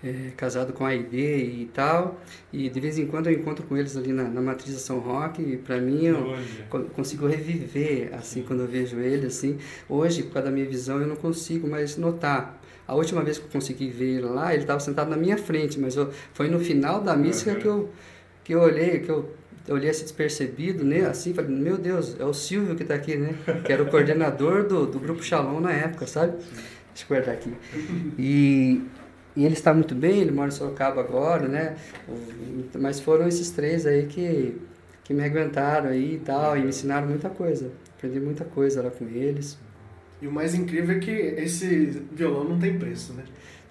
é, 0.05 0.31
casado 0.37 0.71
com 0.71 0.85
a 0.85 0.93
ID 0.93 1.13
e 1.13 1.69
tal. 1.73 2.21
E 2.53 2.69
de 2.69 2.79
vez 2.79 2.97
em 2.99 3.07
quando 3.07 3.27
eu 3.27 3.33
encontro 3.33 3.65
com 3.65 3.75
eles 3.75 3.97
ali 3.97 4.13
na, 4.13 4.23
na 4.23 4.41
matriz 4.41 4.75
São 4.81 4.99
Roque. 4.99 5.41
E 5.41 5.57
para 5.57 5.77
mim 5.79 6.05
eu 6.05 6.35
Olha. 6.71 6.85
consigo 6.89 7.25
reviver 7.27 8.09
assim 8.13 8.43
quando 8.43 8.61
eu 8.61 8.67
vejo 8.67 8.99
ele 8.99 9.27
assim. 9.27 9.57
Hoje, 9.89 10.23
por 10.23 10.33
causa 10.33 10.49
da 10.49 10.53
minha 10.53 10.65
visão, 10.67 11.01
eu 11.01 11.07
não 11.07 11.15
consigo 11.15 11.67
mais 11.67 11.97
notar. 11.97 12.61
A 12.87 12.93
última 12.93 13.23
vez 13.23 13.39
que 13.39 13.45
eu 13.45 13.49
consegui 13.49 13.89
ver 13.89 14.17
ele 14.17 14.27
lá, 14.27 14.53
ele 14.53 14.61
estava 14.61 14.79
sentado 14.79 15.09
na 15.09 15.17
minha 15.17 15.37
frente, 15.37 15.79
mas 15.79 15.95
eu, 15.95 16.11
foi 16.33 16.49
no 16.49 16.59
final 16.59 17.01
da 17.01 17.15
missa 17.15 17.49
Aham. 17.49 17.59
que 17.59 17.65
eu 17.67 17.89
que 18.43 18.53
eu 18.53 18.59
olhei, 18.61 18.99
que 18.99 19.09
eu 19.09 19.33
eu 19.67 19.73
olhei 19.75 19.89
assim 19.89 20.03
despercebido, 20.03 20.83
né? 20.83 21.01
Assim, 21.07 21.33
falei, 21.33 21.49
meu 21.49 21.77
Deus, 21.77 22.15
é 22.19 22.23
o 22.23 22.33
Silvio 22.33 22.75
que 22.75 22.83
está 22.83 22.93
aqui, 22.93 23.15
né? 23.15 23.33
Que 23.65 23.73
era 23.73 23.81
o 23.81 23.87
coordenador 23.87 24.67
do, 24.67 24.85
do 24.85 24.99
grupo 24.99 25.23
Shalom 25.23 25.59
na 25.59 25.71
época, 25.71 26.05
sabe? 26.05 26.33
Deixa 26.37 27.03
eu 27.03 27.07
guardar 27.07 27.33
aqui. 27.33 27.51
E, 28.17 28.81
e 29.35 29.43
ele 29.43 29.53
está 29.53 29.73
muito 29.73 29.93
bem, 29.93 30.21
ele 30.21 30.31
mora 30.31 30.47
em 30.47 30.51
Sorocaba 30.51 31.01
agora, 31.01 31.47
né? 31.47 31.75
Mas 32.79 32.99
foram 32.99 33.27
esses 33.27 33.51
três 33.51 33.85
aí 33.85 34.05
que, 34.05 34.57
que 35.03 35.13
me 35.13 35.23
aguentaram 35.23 35.89
aí 35.89 36.15
e 36.15 36.19
tal, 36.19 36.57
e 36.57 36.61
me 36.61 36.69
ensinaram 36.69 37.07
muita 37.07 37.29
coisa. 37.29 37.71
Aprendi 37.97 38.19
muita 38.19 38.45
coisa 38.45 38.81
lá 38.81 38.89
com 38.89 39.05
eles. 39.05 39.57
E 40.21 40.27
o 40.27 40.31
mais 40.31 40.55
incrível 40.55 40.95
é 40.95 40.99
que 40.99 41.11
esse 41.11 42.01
violão 42.11 42.45
não 42.45 42.57
tem 42.57 42.79
preço, 42.79 43.13
né? 43.13 43.23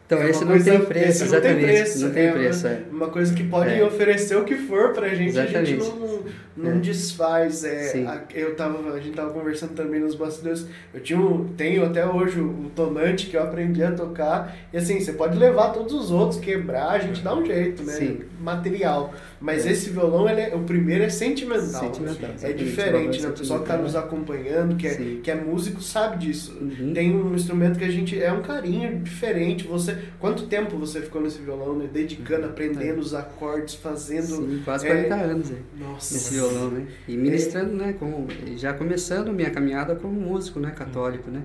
Então, 0.07 0.19
É 0.19 0.21
uma 0.23 0.31
esse 0.31 0.41
não 0.45 0.49
coisa- 0.49 0.71
tem 0.71 0.81
preço, 0.85 1.09
esse 1.09 1.25
não 1.25 1.31
tem 1.31 1.39
exatamente. 1.51 1.65
preço, 1.65 2.05
Não 2.05 2.11
tem 2.13 2.27
é 2.27 2.33
preço, 2.33 2.67
é. 2.67 2.81
Uma 2.93 3.09
coisa 3.09 3.35
que 3.35 3.43
pode 3.45 3.71
É. 3.71 3.83
oferecer 3.85 4.37
o 4.37 4.45
que 4.45 4.55
for 4.55 4.93
pra 4.93 5.09
gente, 5.15 5.39
a 5.39 5.47
gente 5.47 5.73
Exatamente. 5.73 5.99
não, 5.99 6.25
não 6.71 6.71
É. 6.73 6.75
desfaz. 6.81 7.65
É, 7.65 8.05
a, 8.07 8.21
eu 8.35 8.55
tava, 8.55 8.93
a 8.93 9.01
gente 9.01 9.17
tava 9.17 9.31
conversando 9.31 9.73
também 9.73 10.01
nos 10.01 10.15
bastidores. 10.15 10.67
Eu 10.93 11.01
tinha 11.01 11.19
um, 11.19 11.49
tenho 11.57 11.87
até 11.87 12.07
hoje 12.07 12.39
o, 12.39 12.71
tonante 12.77 13.29
que 13.29 13.37
eu 13.37 13.43
aprendi 13.43 13.83
a 13.83 13.93
tocar. 13.93 14.55
E 14.75 14.77
assim, 14.77 15.01
você 15.01 15.15
pode 15.15 15.39
levar 15.39 15.69
todos 15.71 15.95
os 15.95 16.11
outros, 16.11 16.39
quebrar, 16.39 16.91
a 16.91 16.99
gente 16.99 17.23
dá 17.23 17.35
um 17.35 17.45
jeito, 17.45 17.83
né? 17.83 17.93
Sim. 17.95 18.19
Material. 18.39 19.15
Mas 19.41 19.67
É. 19.67 19.73
esse 19.73 19.89
violão, 19.89 20.29
ele 20.29 20.41
é, 20.43 20.55
o 20.55 20.61
primeiro 20.61 21.05
é 21.05 21.09
sentimental. 21.09 21.65
Sentimental, 21.65 22.31
É 22.31 22.35
exatamente, 22.35 22.65
diferente, 22.65 23.23
né? 23.23 23.29
O 23.29 23.33
pessoal 23.33 23.61
que 23.61 23.67
tá 23.69 23.77
nos 23.79 23.97
acompanhando, 23.97 24.77
que 24.77 24.87
é, 24.87 24.91
Sim. 24.91 25.21
que 25.23 25.31
é 25.31 25.35
músico, 25.35 25.81
sabe 25.83 26.19
disso. 26.19 26.57
Uhum. 26.61 26.93
Tem 26.93 27.15
um 27.17 27.35
instrumento 27.35 27.79
que 27.79 27.85
a 27.85 27.91
gente. 27.91 28.23
É 28.23 28.31
um 28.31 28.43
carinho 28.43 28.99
diferente. 29.01 29.67
Você. 29.67 29.94
Quanto 30.19 30.47
tempo 30.47 30.77
você 30.77 31.01
ficou 31.01 31.21
nesse 31.21 31.39
violão, 31.39 31.77
né? 31.77 31.89
Dedicando, 31.93 32.47
aprendendo 32.47 32.99
os 32.99 33.15
acordes, 33.15 33.75
fazendo. 33.75 34.37
Sim, 34.37 34.63
quase 34.65 34.87
é, 34.87 35.05
40 35.05 35.15
anos 35.15 35.51
aí. 35.51 35.63
Nossa. 35.77 36.15
Nesse 36.15 36.35
violão, 36.35 36.71
né? 36.71 36.87
E 37.09 37.17
ministrando, 37.17 37.75
né? 37.75 37.95
Como, 37.99 38.27
já 38.57 38.73
começando 38.73 39.33
minha 39.33 39.51
caminhada 39.51 39.95
como 39.97 40.19
músico, 40.19 40.61
né? 40.61 40.71
Católico, 40.71 41.31
né? 41.31 41.43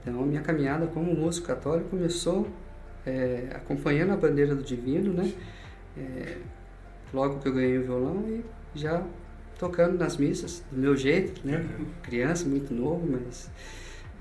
Então, 0.00 0.22
a 0.22 0.26
minha 0.26 0.40
caminhada 0.40 0.86
como 0.86 1.14
músico 1.14 1.46
católico 1.46 1.90
começou 1.90 2.48
é, 3.06 3.48
acompanhando 3.54 4.12
a 4.12 4.16
bandeira 4.16 4.54
do 4.54 4.62
divino, 4.62 5.12
né? 5.12 5.32
É, 5.96 6.36
logo 7.14 7.38
que 7.38 7.48
eu 7.48 7.54
ganhei 7.54 7.78
o 7.78 7.82
violão 7.82 8.24
e 8.28 8.44
já 8.74 9.02
tocando 9.58 9.98
nas 9.98 10.16
missas, 10.16 10.62
do 10.70 10.78
meu 10.78 10.96
jeito, 10.96 11.46
né? 11.46 11.64
Criança, 12.02 12.46
muito 12.46 12.74
novo, 12.74 13.06
mas 13.10 13.50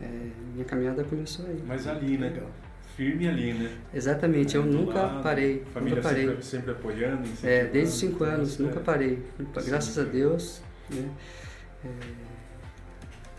é, 0.02 0.08
minha 0.54 0.66
caminhada 0.66 1.04
começou 1.04 1.46
aí. 1.46 1.62
Mas 1.66 1.88
ali, 1.88 2.18
né? 2.18 2.30
Legal. 2.30 2.50
Firme 2.96 3.28
ali, 3.28 3.54
né? 3.54 3.70
Exatamente, 3.94 4.56
eu 4.56 4.64
nunca 4.64 5.02
lado, 5.02 5.22
parei, 5.24 5.64
Família 5.74 5.98
nunca 5.98 6.08
parei. 6.10 6.28
Sempre, 6.28 6.46
sempre 6.46 6.72
apoiando. 6.72 7.24
É, 7.44 7.66
desde 7.66 7.94
os 7.94 8.00
5 8.00 8.24
anos, 8.24 8.60
É. 8.60 8.64
nunca 8.64 8.80
parei. 8.80 9.20
Graças 9.66 10.00
a 10.00 10.04
Deus, 10.04 10.62
né? 10.90 11.10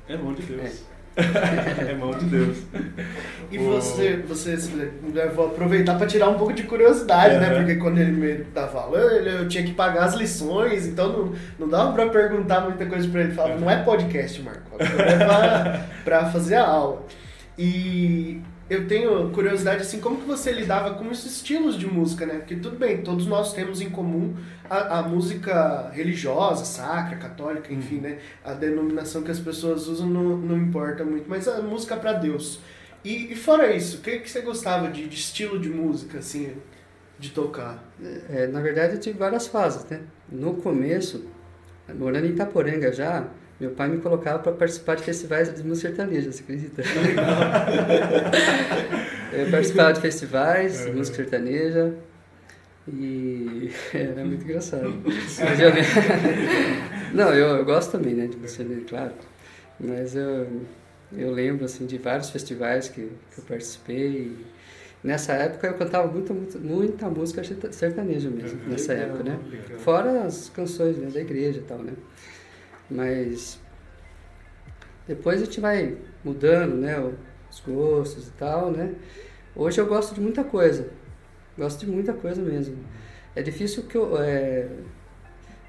É 0.09 0.17
mão 0.17 0.35
de 0.35 0.43
Deus. 0.43 0.85
É, 1.17 1.95
mão 1.99 2.11
de 2.11 2.27
Deus. 2.27 2.59
E 3.51 3.57
você, 3.57 4.19
você, 4.29 4.59
eu 5.15 5.35
vou 5.35 5.47
aproveitar 5.47 5.97
para 5.97 6.07
tirar 6.07 6.29
um 6.29 6.37
pouco 6.37 6.53
de 6.53 6.65
curiosidade, 6.65 7.39
né? 7.39 7.47
Aham. 7.47 7.57
Porque 7.57 7.77
quando 7.77 7.99
ele 7.99 8.13
me 8.13 8.45
tava 8.45 8.69
falando, 8.69 9.27
eu 9.27 9.49
tinha 9.49 9.65
que 9.65 9.73
pagar 9.73 10.05
as 10.05 10.15
lições, 10.15 10.87
então 10.87 11.11
não, 11.13 11.35
não 11.61 11.69
dava 11.69 11.93
para 11.93 12.09
perguntar 12.11 12.61
muita 12.61 12.85
coisa 12.85 13.09
para 13.09 13.23
ele. 13.23 13.33
Falava, 13.33 13.59
não 13.59 13.71
é 13.71 13.83
podcast, 13.83 14.43
Marco, 14.43 14.71
é 14.79 15.87
para 16.05 16.27
fazer 16.31 16.57
a 16.57 16.67
aula. 16.67 17.07
E 17.59 18.43
eu 18.69 18.89
tenho 18.89 19.31
curiosidade, 19.31 19.83
assim, 19.83 20.01
como 20.01 20.21
que 20.21 20.27
você 20.27 20.51
lidava 20.51 20.95
com 20.95 21.11
esses 21.11 21.37
estilos 21.37 21.79
de 21.79 21.87
música, 21.87 22.27
né? 22.27 22.39
Porque 22.39 22.57
tudo 22.57 22.77
bem, 22.77 23.01
todos 23.03 23.27
nós 23.27 23.53
temos 23.53 23.81
em 23.81 23.89
comum 23.89 24.35
a, 24.69 24.99
a 24.99 25.03
música 25.03 25.89
religiosa, 25.91 26.65
sacra, 26.65 27.17
católica, 27.17 27.73
enfim, 27.73 28.01
né? 28.01 28.19
A 28.45 28.53
denominação 28.55 29.23
que 29.23 29.31
as 29.31 29.39
pessoas 29.39 29.87
usam 29.87 30.09
não, 30.09 30.37
não 30.37 30.59
importa 30.59 31.05
muito, 31.05 31.29
mas 31.29 31.47
a 31.47 31.63
música 31.63 31.97
para 31.97 32.13
Deus. 32.15 32.59
E, 33.05 33.33
e 33.33 33.37
fora 33.37 33.73
isso, 33.73 33.99
o 33.99 34.01
que, 34.01 34.19
que 34.19 34.29
você 34.29 34.41
gostava 34.41 34.91
de, 34.91 35.07
de 35.07 35.15
estilo 35.15 35.61
de 35.61 35.69
música, 35.69 36.19
assim, 36.19 36.57
de 37.21 37.31
tocar? 37.31 37.85
É, 38.29 38.49
na 38.49 38.61
verdade, 38.61 38.95
eu 38.95 39.01
tive 39.01 39.17
várias 39.17 39.47
fases, 39.47 39.85
né? 39.89 40.01
No 40.29 40.55
começo, 40.55 41.25
morando 41.95 42.27
em 42.27 42.31
Itaporanga 42.31 42.93
já, 42.93 43.29
meu 43.61 43.71
pai 43.71 43.89
me 43.89 43.99
colocava 43.99 44.39
para 44.39 44.53
participar 44.53 44.97
de 44.97 45.03
festivais 45.03 45.53
de 45.55 45.63
música 45.67 45.89
sertaneja, 45.89 46.31
você 46.33 46.43
acredita? 46.43 46.83
eu 49.33 49.51
participava 49.51 49.93
de 49.95 50.01
festivais 50.01 50.85
de 50.85 50.93
música 50.93 51.17
sertaneja 51.17 51.95
e 52.89 53.71
era 53.95 54.25
muito 54.25 54.45
engraçado. 54.45 54.93
Não, 57.15 57.33
eu, 57.33 57.57
eu 57.57 57.65
gosto 57.65 57.93
também, 57.93 58.15
né, 58.15 58.27
de 58.27 58.37
música 58.37 58.63
sertaneja, 58.65 58.87
claro. 58.89 59.13
Mas 59.81 60.15
eu, 60.15 60.47
Eu 61.17 61.31
lembro 61.33 61.65
assim 61.65 61.87
de 61.87 61.99
vários 61.99 62.31
festivais 62.31 62.89
que, 62.89 63.03
que 63.03 63.39
eu 63.39 63.45
participei. 63.45 64.37
Nessa 65.05 65.35
época 65.35 65.69
eu 65.69 65.75
cantava 65.75 66.09
muito, 66.11 66.35
muito, 66.35 66.59
muita 66.59 67.09
música 67.09 67.43
sertaneja 67.71 68.29
mesmo, 68.31 68.61
nessa 68.67 68.93
época, 68.95 69.23
né? 69.23 69.39
Fora 69.79 70.25
as 70.25 70.49
canções 70.51 70.97
né, 70.99 71.09
da 71.11 71.21
igreja 71.21 71.61
e 71.61 71.63
tal, 71.63 71.79
né? 71.79 71.93
Mas 72.91 73.61
depois 75.07 75.43
a 75.43 75.45
gente 75.45 75.61
vai 75.61 75.97
mudando, 76.25 76.77
né? 76.77 76.99
Os 77.51 77.61
gostos 77.61 78.29
e 78.29 78.33
tal, 78.33 78.71
né? 78.71 78.95
Hoje 79.55 79.81
eu 79.81 79.87
gosto 79.87 80.15
de 80.15 80.21
muita 80.21 80.45
coisa. 80.45 80.91
Gosto 81.57 81.85
de 81.85 81.91
muita 81.91 82.13
coisa 82.13 82.41
mesmo. 82.43 82.77
É 83.35 83.43
difícil 83.43 83.85
que 83.85 83.97
eu... 83.97 84.19
É, 84.19 84.69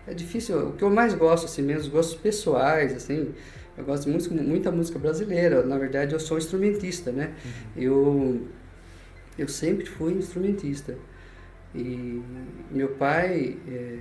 é 0.08 0.14
difícil... 0.14 0.70
O 0.70 0.74
que 0.74 0.84
eu 0.84 0.90
mais 0.90 1.14
gosto, 1.14 1.46
assim 1.46 1.62
mesmo, 1.62 1.84
os 1.84 1.88
gostos 1.88 2.20
pessoais, 2.20 2.94
assim... 2.94 3.34
Eu 3.78 3.86
gosto 3.86 4.10
muito 4.10 4.34
muita 4.34 4.72
música 4.72 4.98
brasileira. 4.98 5.64
Na 5.64 5.78
verdade, 5.78 6.14
eu 6.14 6.20
sou 6.20 6.40
instrumentista, 6.40 7.12
né? 7.12 7.36
Uhum. 7.46 7.84
Eu 7.84 8.48
eu 9.38 9.48
sempre 9.48 9.86
fui 9.86 10.14
instrumentista. 10.14 10.98
E 11.76 12.22
meu 12.72 12.90
pai 12.90 13.58
é, 13.68 14.00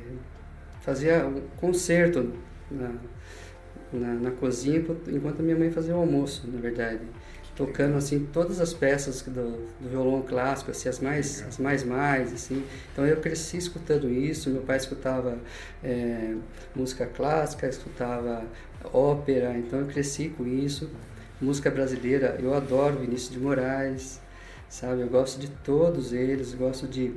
fazia 0.80 1.26
um 1.26 1.42
concerto 1.58 2.32
na, 2.70 2.92
na, 3.92 4.14
na, 4.14 4.30
cozinha 4.32 4.84
enquanto 5.08 5.42
minha 5.42 5.56
mãe 5.56 5.70
fazia 5.70 5.94
o 5.94 5.98
almoço, 5.98 6.48
na 6.48 6.60
verdade. 6.60 7.00
Tocando 7.54 7.96
assim 7.96 8.28
todas 8.32 8.60
as 8.60 8.74
peças 8.74 9.22
do, 9.22 9.66
do 9.80 9.88
violão 9.88 10.20
clássico, 10.20 10.70
assim, 10.70 10.90
as 10.90 11.00
mais 11.00 11.42
as 11.48 11.58
mais 11.58 11.82
mais 11.84 12.32
assim. 12.32 12.62
Então 12.92 13.06
eu 13.06 13.16
cresci 13.16 13.56
escutando 13.56 14.10
isso. 14.10 14.50
Meu 14.50 14.60
pai 14.62 14.76
escutava 14.76 15.38
é, 15.82 16.34
música 16.74 17.06
clássica, 17.06 17.66
escutava 17.66 18.44
ópera. 18.92 19.56
Então 19.56 19.80
eu 19.80 19.86
cresci 19.86 20.28
com 20.28 20.46
isso. 20.46 20.90
Música 21.40 21.70
brasileira, 21.70 22.36
eu 22.42 22.54
adoro 22.54 22.98
Vinícius 22.98 23.30
de 23.30 23.38
Moraes 23.38 24.20
sabe? 24.68 25.02
Eu 25.02 25.08
gosto 25.08 25.38
de 25.38 25.48
todos 25.48 26.12
eles, 26.12 26.54
gosto 26.54 26.86
de, 26.86 27.14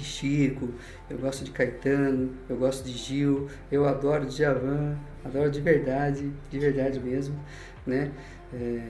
de 0.00 0.04
Chico, 0.04 0.68
eu 1.10 1.18
gosto 1.18 1.44
de 1.44 1.50
Caetano, 1.50 2.30
eu 2.48 2.56
gosto 2.56 2.84
de 2.84 2.92
Gil, 2.92 3.48
eu 3.70 3.86
adoro 3.86 4.26
Djavan, 4.26 4.96
adoro 5.24 5.50
de 5.50 5.60
verdade, 5.60 6.32
de 6.50 6.58
verdade 6.58 7.00
mesmo, 7.00 7.38
né? 7.86 8.10
É, 8.52 8.80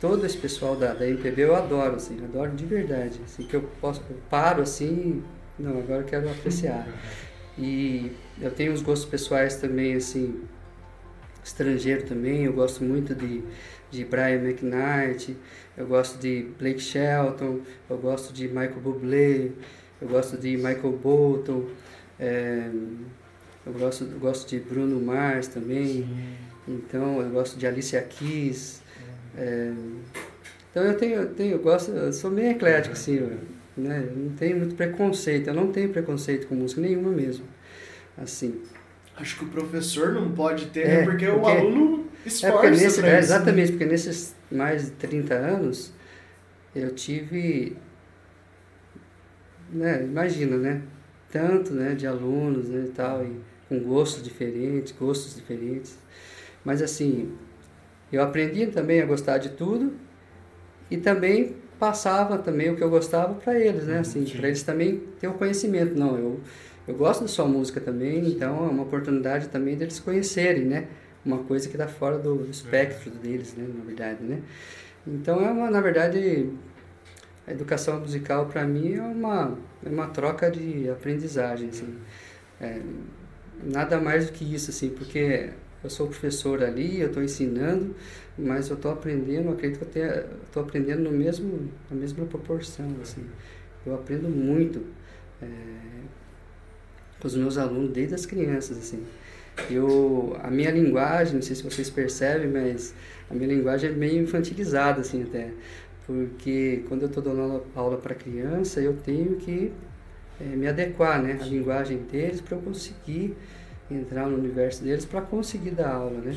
todo 0.00 0.24
esse 0.24 0.36
pessoal 0.36 0.74
da, 0.74 0.92
da 0.92 1.06
MPB 1.06 1.42
eu 1.42 1.54
adoro, 1.54 1.96
assim, 1.96 2.22
adoro 2.24 2.50
de 2.52 2.64
verdade, 2.64 3.20
assim, 3.24 3.44
que 3.44 3.54
eu 3.54 3.62
posso, 3.80 4.02
eu 4.10 4.16
paro 4.28 4.62
assim, 4.62 5.22
não, 5.58 5.78
agora 5.78 6.00
eu 6.00 6.06
quero 6.06 6.30
apreciar. 6.30 6.86
E 7.56 8.10
eu 8.40 8.50
tenho 8.50 8.72
uns 8.72 8.82
gostos 8.82 9.08
pessoais 9.08 9.56
também, 9.56 9.94
assim, 9.94 10.42
estrangeiro 11.44 12.04
também, 12.04 12.44
eu 12.44 12.52
gosto 12.52 12.82
muito 12.82 13.14
de, 13.14 13.42
de 13.90 14.04
Brian 14.04 14.42
McKnight, 14.42 15.36
eu 15.76 15.86
gosto 15.86 16.18
de 16.18 16.48
Blake 16.58 16.80
Shelton, 16.80 17.60
eu 17.88 17.98
gosto 17.98 18.32
de 18.32 18.48
Michael 18.48 18.80
Bublé, 18.80 19.50
eu 20.04 20.10
gosto 20.10 20.36
de 20.36 20.56
Michael 20.56 20.98
Bolton, 21.02 21.64
é, 22.20 22.68
eu, 23.66 23.72
gosto, 23.72 24.04
eu 24.04 24.18
gosto 24.18 24.48
de 24.48 24.60
Bruno 24.60 25.00
Mars 25.00 25.48
também, 25.48 25.86
Sim. 25.86 26.34
então 26.68 27.22
eu 27.22 27.30
gosto 27.30 27.58
de 27.58 27.66
Alicia 27.66 28.02
Keys. 28.02 28.82
É, 29.36 29.72
então 30.70 30.84
eu 30.84 30.96
tenho, 30.96 31.14
eu 31.14 31.34
tenho, 31.34 31.52
eu 31.52 31.58
gosto, 31.58 31.90
eu 31.90 32.12
sou 32.12 32.30
meio 32.30 32.50
eclético 32.50 32.92
assim, 32.92 33.18
né? 33.76 34.06
Eu 34.10 34.16
não 34.16 34.30
tenho 34.36 34.58
muito 34.58 34.74
preconceito, 34.74 35.48
eu 35.48 35.54
não 35.54 35.72
tenho 35.72 35.88
preconceito 35.88 36.46
com 36.46 36.54
música 36.54 36.80
nenhuma 36.80 37.10
mesmo, 37.10 37.46
assim. 38.18 38.60
Acho 39.16 39.38
que 39.38 39.44
o 39.44 39.48
professor 39.48 40.12
não 40.12 40.32
pode 40.32 40.66
ter, 40.66 40.86
é, 40.86 41.04
porque, 41.04 41.26
porque 41.26 41.28
o 41.28 41.46
aluno 41.46 42.06
esforça 42.26 42.48
é 42.48 42.52
porque 42.52 42.70
nesse, 42.70 43.06
é, 43.06 43.18
Exatamente, 43.18 43.72
porque 43.72 43.86
nesses 43.86 44.34
mais 44.50 44.86
de 44.86 44.90
30 44.92 45.34
anos 45.34 45.92
eu 46.74 46.92
tive, 46.94 47.76
né, 49.74 50.02
imagina, 50.04 50.56
né, 50.56 50.82
tanto, 51.30 51.72
né, 51.72 51.94
de 51.94 52.06
alunos, 52.06 52.68
né, 52.68 52.84
e 52.86 52.90
tal, 52.90 53.24
e 53.24 53.36
com 53.68 53.78
gostos 53.80 54.22
diferentes, 54.22 54.92
gostos 54.92 55.34
diferentes, 55.34 55.98
mas 56.64 56.80
assim, 56.80 57.32
eu 58.12 58.22
aprendi 58.22 58.66
também 58.68 59.00
a 59.00 59.06
gostar 59.06 59.38
de 59.38 59.50
tudo 59.50 59.92
e 60.90 60.96
também 60.96 61.56
passava 61.78 62.38
também 62.38 62.70
o 62.70 62.76
que 62.76 62.82
eu 62.82 62.90
gostava 62.90 63.34
para 63.34 63.58
eles, 63.58 63.84
né, 63.84 63.98
assim, 63.98 64.24
para 64.24 64.48
eles 64.48 64.62
também 64.62 65.02
ter 65.20 65.28
o 65.28 65.34
conhecimento, 65.34 65.98
não, 65.98 66.16
eu 66.16 66.40
eu 66.86 66.94
gosto 66.94 67.22
da 67.22 67.28
sua 67.28 67.46
música 67.46 67.80
também, 67.80 68.28
então 68.28 68.66
é 68.66 68.68
uma 68.68 68.82
oportunidade 68.82 69.48
também 69.48 69.74
deles 69.74 69.98
conhecerem, 69.98 70.64
né? 70.64 70.86
Uma 71.24 71.38
coisa 71.38 71.66
que 71.66 71.74
está 71.74 71.88
fora 71.88 72.18
do 72.18 72.46
espectro 72.50 73.10
é. 73.10 73.26
deles, 73.26 73.54
né? 73.56 73.66
Na 73.66 73.84
verdade, 73.84 74.22
né? 74.22 74.42
Então 75.06 75.40
é 75.40 75.50
uma, 75.50 75.70
na 75.70 75.80
verdade, 75.80 76.50
a 77.46 77.52
educação 77.52 78.00
musical 78.00 78.46
para 78.46 78.64
mim 78.64 78.94
é 78.94 79.02
uma, 79.02 79.56
é 79.84 79.88
uma 79.88 80.06
troca 80.08 80.50
de 80.50 80.88
aprendizagem, 80.88 81.68
assim. 81.68 81.94
É, 82.60 82.80
nada 83.62 84.00
mais 84.00 84.26
do 84.26 84.32
que 84.32 84.44
isso, 84.54 84.70
assim, 84.70 84.90
porque 84.90 85.50
eu 85.82 85.90
sou 85.90 86.06
professor 86.06 86.62
ali, 86.62 87.00
eu 87.00 87.08
estou 87.08 87.22
ensinando, 87.22 87.94
mas 88.38 88.68
eu 88.68 88.76
estou 88.76 88.90
aprendendo, 88.92 89.50
acredito 89.50 89.84
que 89.86 89.98
eu 89.98 90.26
estou 90.44 90.62
aprendendo 90.62 91.02
no 91.02 91.10
mesmo, 91.10 91.70
na 91.90 91.96
mesma 91.96 92.24
proporção, 92.24 92.88
assim. 93.02 93.24
Eu 93.84 93.94
aprendo 93.94 94.28
muito. 94.28 94.82
É, 95.42 95.84
com 97.24 97.28
os 97.28 97.36
meus 97.36 97.56
alunos 97.56 97.90
desde 97.90 98.14
as 98.14 98.26
crianças, 98.26 98.76
assim. 98.76 99.02
Eu, 99.70 100.36
a 100.42 100.50
minha 100.50 100.70
linguagem, 100.70 101.36
não 101.36 101.42
sei 101.42 101.56
se 101.56 101.62
vocês 101.62 101.88
percebem, 101.88 102.48
mas 102.48 102.94
a 103.30 103.34
minha 103.34 103.48
linguagem 103.48 103.88
é 103.88 103.92
meio 103.94 104.22
infantilizada, 104.22 105.00
assim, 105.00 105.22
até. 105.22 105.50
Porque 106.06 106.84
quando 106.88 107.02
eu 107.02 107.08
estou 107.08 107.22
dando 107.22 107.62
aula, 107.74 107.96
para 107.96 108.14
criança, 108.14 108.80
eu 108.80 108.94
tenho 108.94 109.36
que 109.36 109.72
é, 110.40 110.44
me 110.44 110.66
adequar, 110.66 111.22
né? 111.22 111.38
A 111.40 111.44
linguagem 111.44 111.98
deles 111.98 112.40
para 112.40 112.56
eu 112.56 112.62
conseguir 112.62 113.34
entrar 113.90 114.26
no 114.26 114.36
universo 114.36 114.82
deles 114.82 115.04
para 115.04 115.22
conseguir 115.22 115.70
dar 115.70 115.94
aula, 115.94 116.20
né? 116.20 116.36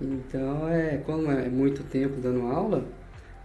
Então, 0.00 0.68
é, 0.68 0.98
como 0.98 1.30
é 1.30 1.48
muito 1.48 1.82
tempo 1.84 2.20
dando 2.20 2.42
aula, 2.46 2.84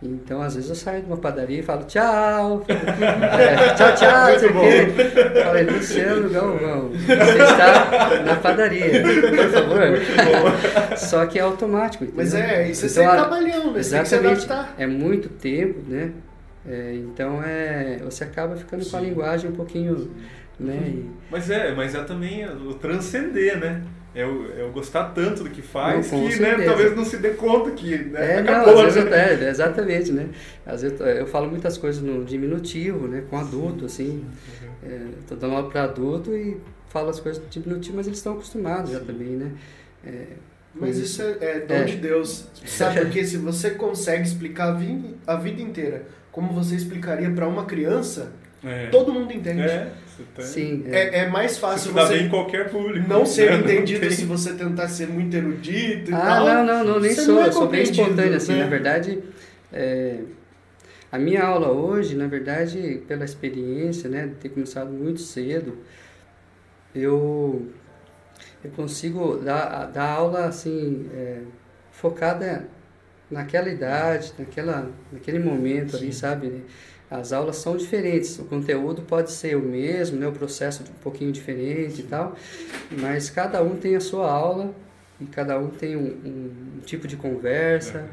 então, 0.04 0.42
às 0.42 0.56
vezes 0.56 0.68
eu 0.68 0.76
saio 0.76 1.02
de 1.02 1.08
uma 1.08 1.18
padaria 1.18 1.60
e 1.60 1.64
falo 1.64 1.84
tchau, 1.84 2.66
é, 2.68 3.74
tchau, 3.76 3.96
tchau, 3.96 4.32
não 4.32 4.40
sei 4.40 4.50
o 4.50 4.54
quê. 4.54 5.44
Falei, 5.44 5.64
Luciano 5.66 6.30
Galvão, 6.30 6.90
você 6.90 7.44
está 7.44 8.24
na 8.26 8.36
padaria, 8.38 9.04
por 9.04 9.50
favor. 9.52 10.98
Só 10.98 11.26
que 11.28 11.38
é 11.38 11.44
automático. 11.44 12.04
Entendeu? 12.04 12.24
Mas 12.24 12.34
é, 12.34 12.72
isso 12.72 12.86
é 12.86 12.90
então, 12.90 13.12
ser 13.12 13.20
trabalhando, 13.20 13.72
né? 13.74 13.80
Exatamente. 13.80 14.48
É 14.80 14.88
muito 14.88 15.30
tempo, 15.30 15.80
né? 15.88 16.12
É, 16.68 16.96
então 16.96 17.42
é, 17.44 18.00
você 18.04 18.24
acaba 18.24 18.56
ficando 18.56 18.84
Sim. 18.84 18.92
com 18.92 18.98
a 18.98 19.02
linguagem 19.02 19.52
um 19.52 19.56
pouquinho. 19.56 20.12
Né? 20.60 20.80
E... 20.88 21.10
Mas 21.30 21.50
é, 21.50 21.76
mas 21.76 21.94
é 21.94 22.04
também 22.04 22.46
o 22.46 22.74
transcender, 22.74 23.60
né? 23.60 23.84
É 24.14 24.24
eu, 24.24 24.46
eu 24.48 24.72
gostar 24.72 25.06
tanto 25.06 25.44
do 25.44 25.50
que 25.50 25.62
faz 25.62 26.12
não, 26.12 26.28
que 26.28 26.40
né, 26.40 26.66
talvez 26.66 26.96
não 26.96 27.06
se 27.06 27.18
dê 27.18 27.30
conta 27.30 27.72
que 27.72 27.98
né, 27.98 28.36
é, 28.36 28.40
acabou. 28.40 28.74
Não, 28.74 28.86
às 28.86 28.94
vezes 28.94 29.10
né? 29.10 29.34
eu, 29.34 29.46
é, 29.46 29.50
exatamente, 29.50 30.12
né? 30.12 30.30
Às 30.66 30.82
vezes 30.82 31.00
eu, 31.00 31.06
eu, 31.08 31.28
falo 31.28 31.50
muitas 31.50 31.78
coisas 31.78 32.02
no 32.02 32.26
diminutivo, 32.26 33.08
né? 33.08 33.24
Com 33.30 33.38
adulto, 33.38 33.86
assim. 33.86 34.26
Uhum. 34.64 34.90
É, 34.90 35.00
tô 35.28 35.36
dando 35.36 35.56
aula 35.56 35.70
para 35.70 35.84
adulto 35.84 36.36
e 36.36 36.58
falo 36.90 37.10
as 37.10 37.20
coisas 37.20 37.42
no 37.42 37.50
diminutivo, 37.50 37.96
mas 37.96 38.08
eles 38.08 38.20
estão 38.20 38.34
acostumados 38.34 38.92
Sim. 38.92 38.98
já 38.98 39.04
também, 39.04 39.30
né? 39.30 39.52
É, 40.06 40.26
mas 40.76 40.98
isso 40.98 41.22
é, 41.22 41.38
é 41.40 41.60
dom 41.62 41.76
é. 41.76 41.84
de 41.86 41.96
Deus. 41.96 42.48
Sabe 42.66 43.02
porque 43.02 43.24
se 43.24 43.38
você 43.38 43.72
consegue 43.72 44.24
explicar 44.24 44.70
a 44.70 44.74
vida, 44.74 45.10
a 45.26 45.36
vida 45.36 45.62
inteira 45.62 46.06
como 46.32 46.54
você 46.54 46.76
explicaria 46.76 47.30
para 47.30 47.48
uma 47.48 47.66
criança, 47.66 48.32
é. 48.64 48.88
todo 48.88 49.14
mundo 49.14 49.34
entende. 49.34 49.62
É. 50.22 50.36
Tá... 50.36 50.44
Sim. 50.44 50.84
É. 50.88 51.00
é, 51.00 51.18
é 51.20 51.28
mais 51.28 51.58
fácil 51.58 51.92
você, 51.92 52.06
você 52.06 52.14
bem 52.18 52.26
em 52.26 52.30
qualquer 52.30 52.70
público. 52.70 53.08
Não 53.08 53.26
ser 53.26 53.52
né? 53.52 53.60
entendido 53.74 54.10
se 54.12 54.26
você 54.26 54.54
tentar 54.54 54.88
ser 54.88 55.08
muito 55.08 55.36
erudito 55.36 56.12
e 56.12 56.14
ah, 56.14 56.20
tal. 56.20 56.46
não, 56.46 56.66
não, 56.66 56.84
não, 56.84 57.00
nem 57.00 57.14
sou. 57.14 57.36
Não 57.36 57.44
é 57.44 57.48
eu 57.48 57.54
sou 57.54 57.68
bem 57.68 57.84
espontâneo, 57.84 58.36
assim. 58.36 58.54
Né? 58.54 58.64
Na 58.64 58.70
verdade, 58.70 59.20
é, 59.72 60.20
a 61.12 61.20
minha 61.20 61.44
aula 61.44 61.70
hoje, 61.70 62.16
na 62.16 62.28
verdade, 62.28 63.04
pela 63.08 63.26
experiência, 63.26 64.10
né, 64.10 64.28
de 64.28 64.36
ter 64.36 64.50
começado 64.50 64.90
muito 64.92 65.20
cedo, 65.20 65.78
eu, 66.96 67.68
eu 68.64 68.72
consigo 68.72 69.38
dar, 69.38 69.88
dar 69.88 70.10
aula, 70.10 70.46
assim, 70.46 71.10
é, 71.14 71.42
focada 71.92 72.66
naquela 73.30 73.70
idade, 73.70 74.34
naquela, 74.40 74.90
naquele 75.12 75.40
momento 75.40 75.98
Sim. 75.98 75.98
ali, 75.98 76.14
sabe? 76.14 76.64
As 77.12 77.34
aulas 77.34 77.58
são 77.58 77.76
diferentes, 77.76 78.40
o 78.40 78.46
conteúdo 78.46 79.02
pode 79.02 79.32
ser 79.32 79.58
o 79.58 79.62
mesmo, 79.62 80.18
né, 80.18 80.28
o 80.28 80.32
processo 80.32 80.82
um 80.84 81.04
pouquinho 81.04 81.30
diferente 81.30 82.00
e 82.00 82.04
tal, 82.04 82.38
mas 83.00 83.30
cada 83.30 83.62
um 83.62 83.76
tem 83.76 83.98
a 83.98 84.00
sua 84.00 84.32
aula 84.32 84.74
e 85.20 85.26
cada 85.26 85.60
um 85.60 85.68
tem 85.68 85.98
um, 85.98 86.08
um 86.26 86.80
tipo 86.86 87.10
de 87.10 87.18
conversa 87.18 88.08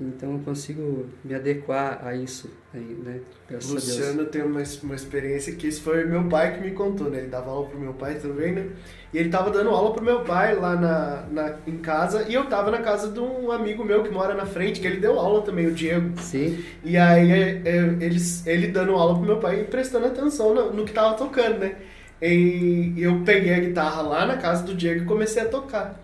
Então 0.00 0.34
eu 0.34 0.38
consigo 0.40 1.06
me 1.24 1.34
adequar 1.34 2.06
a 2.06 2.14
isso, 2.14 2.48
aí, 2.72 2.96
né? 3.04 3.20
Graças 3.50 3.68
Luciano 3.68 4.26
tem 4.26 4.42
uma, 4.42 4.62
uma 4.84 4.94
experiência 4.94 5.56
que 5.56 5.66
isso 5.66 5.82
foi 5.82 6.04
meu 6.04 6.28
pai 6.28 6.54
que 6.54 6.60
me 6.60 6.70
contou, 6.70 7.10
né? 7.10 7.18
Ele 7.18 7.26
dava 7.26 7.50
aula 7.50 7.68
pro 7.68 7.80
meu 7.80 7.92
pai 7.92 8.14
também, 8.14 8.52
né? 8.52 8.68
E 9.12 9.18
ele 9.18 9.28
tava 9.28 9.50
dando 9.50 9.70
aula 9.70 9.92
pro 9.92 10.04
meu 10.04 10.20
pai 10.20 10.54
lá 10.54 10.76
na, 10.76 11.24
na, 11.32 11.56
em 11.66 11.78
casa 11.78 12.26
e 12.28 12.34
eu 12.34 12.44
tava 12.44 12.70
na 12.70 12.78
casa 12.78 13.10
de 13.10 13.18
um 13.18 13.50
amigo 13.50 13.84
meu 13.84 14.04
que 14.04 14.10
mora 14.10 14.34
na 14.34 14.46
frente, 14.46 14.80
que 14.80 14.86
ele 14.86 15.00
deu 15.00 15.18
aula 15.18 15.42
também, 15.42 15.66
o 15.66 15.72
Diego. 15.72 16.12
Sim. 16.20 16.64
E 16.84 16.96
aí 16.96 17.32
é, 17.32 17.62
é, 17.64 17.76
ele, 18.00 18.20
ele 18.46 18.68
dando 18.68 18.92
aula 18.92 19.14
pro 19.14 19.26
meu 19.26 19.38
pai 19.38 19.62
e 19.62 19.64
prestando 19.64 20.06
atenção 20.06 20.54
no, 20.54 20.72
no 20.72 20.84
que 20.84 20.92
tava 20.92 21.16
tocando, 21.16 21.58
né? 21.58 21.74
E 22.22 22.94
eu 22.96 23.22
peguei 23.24 23.54
a 23.54 23.60
guitarra 23.60 24.02
lá 24.02 24.26
na 24.26 24.36
casa 24.36 24.62
do 24.62 24.74
Diego 24.74 25.02
e 25.02 25.06
comecei 25.06 25.42
a 25.42 25.48
tocar. 25.48 26.00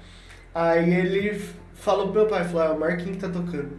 Aí 0.52 0.94
ele 0.94 1.40
falou 1.84 2.06
pro 2.08 2.22
meu 2.22 2.26
pai, 2.26 2.44
falou, 2.44 2.62
ah, 2.62 2.72
o 2.72 2.80
Marquinhos 2.80 3.16
que 3.16 3.22
tá 3.22 3.28
tocando. 3.28 3.72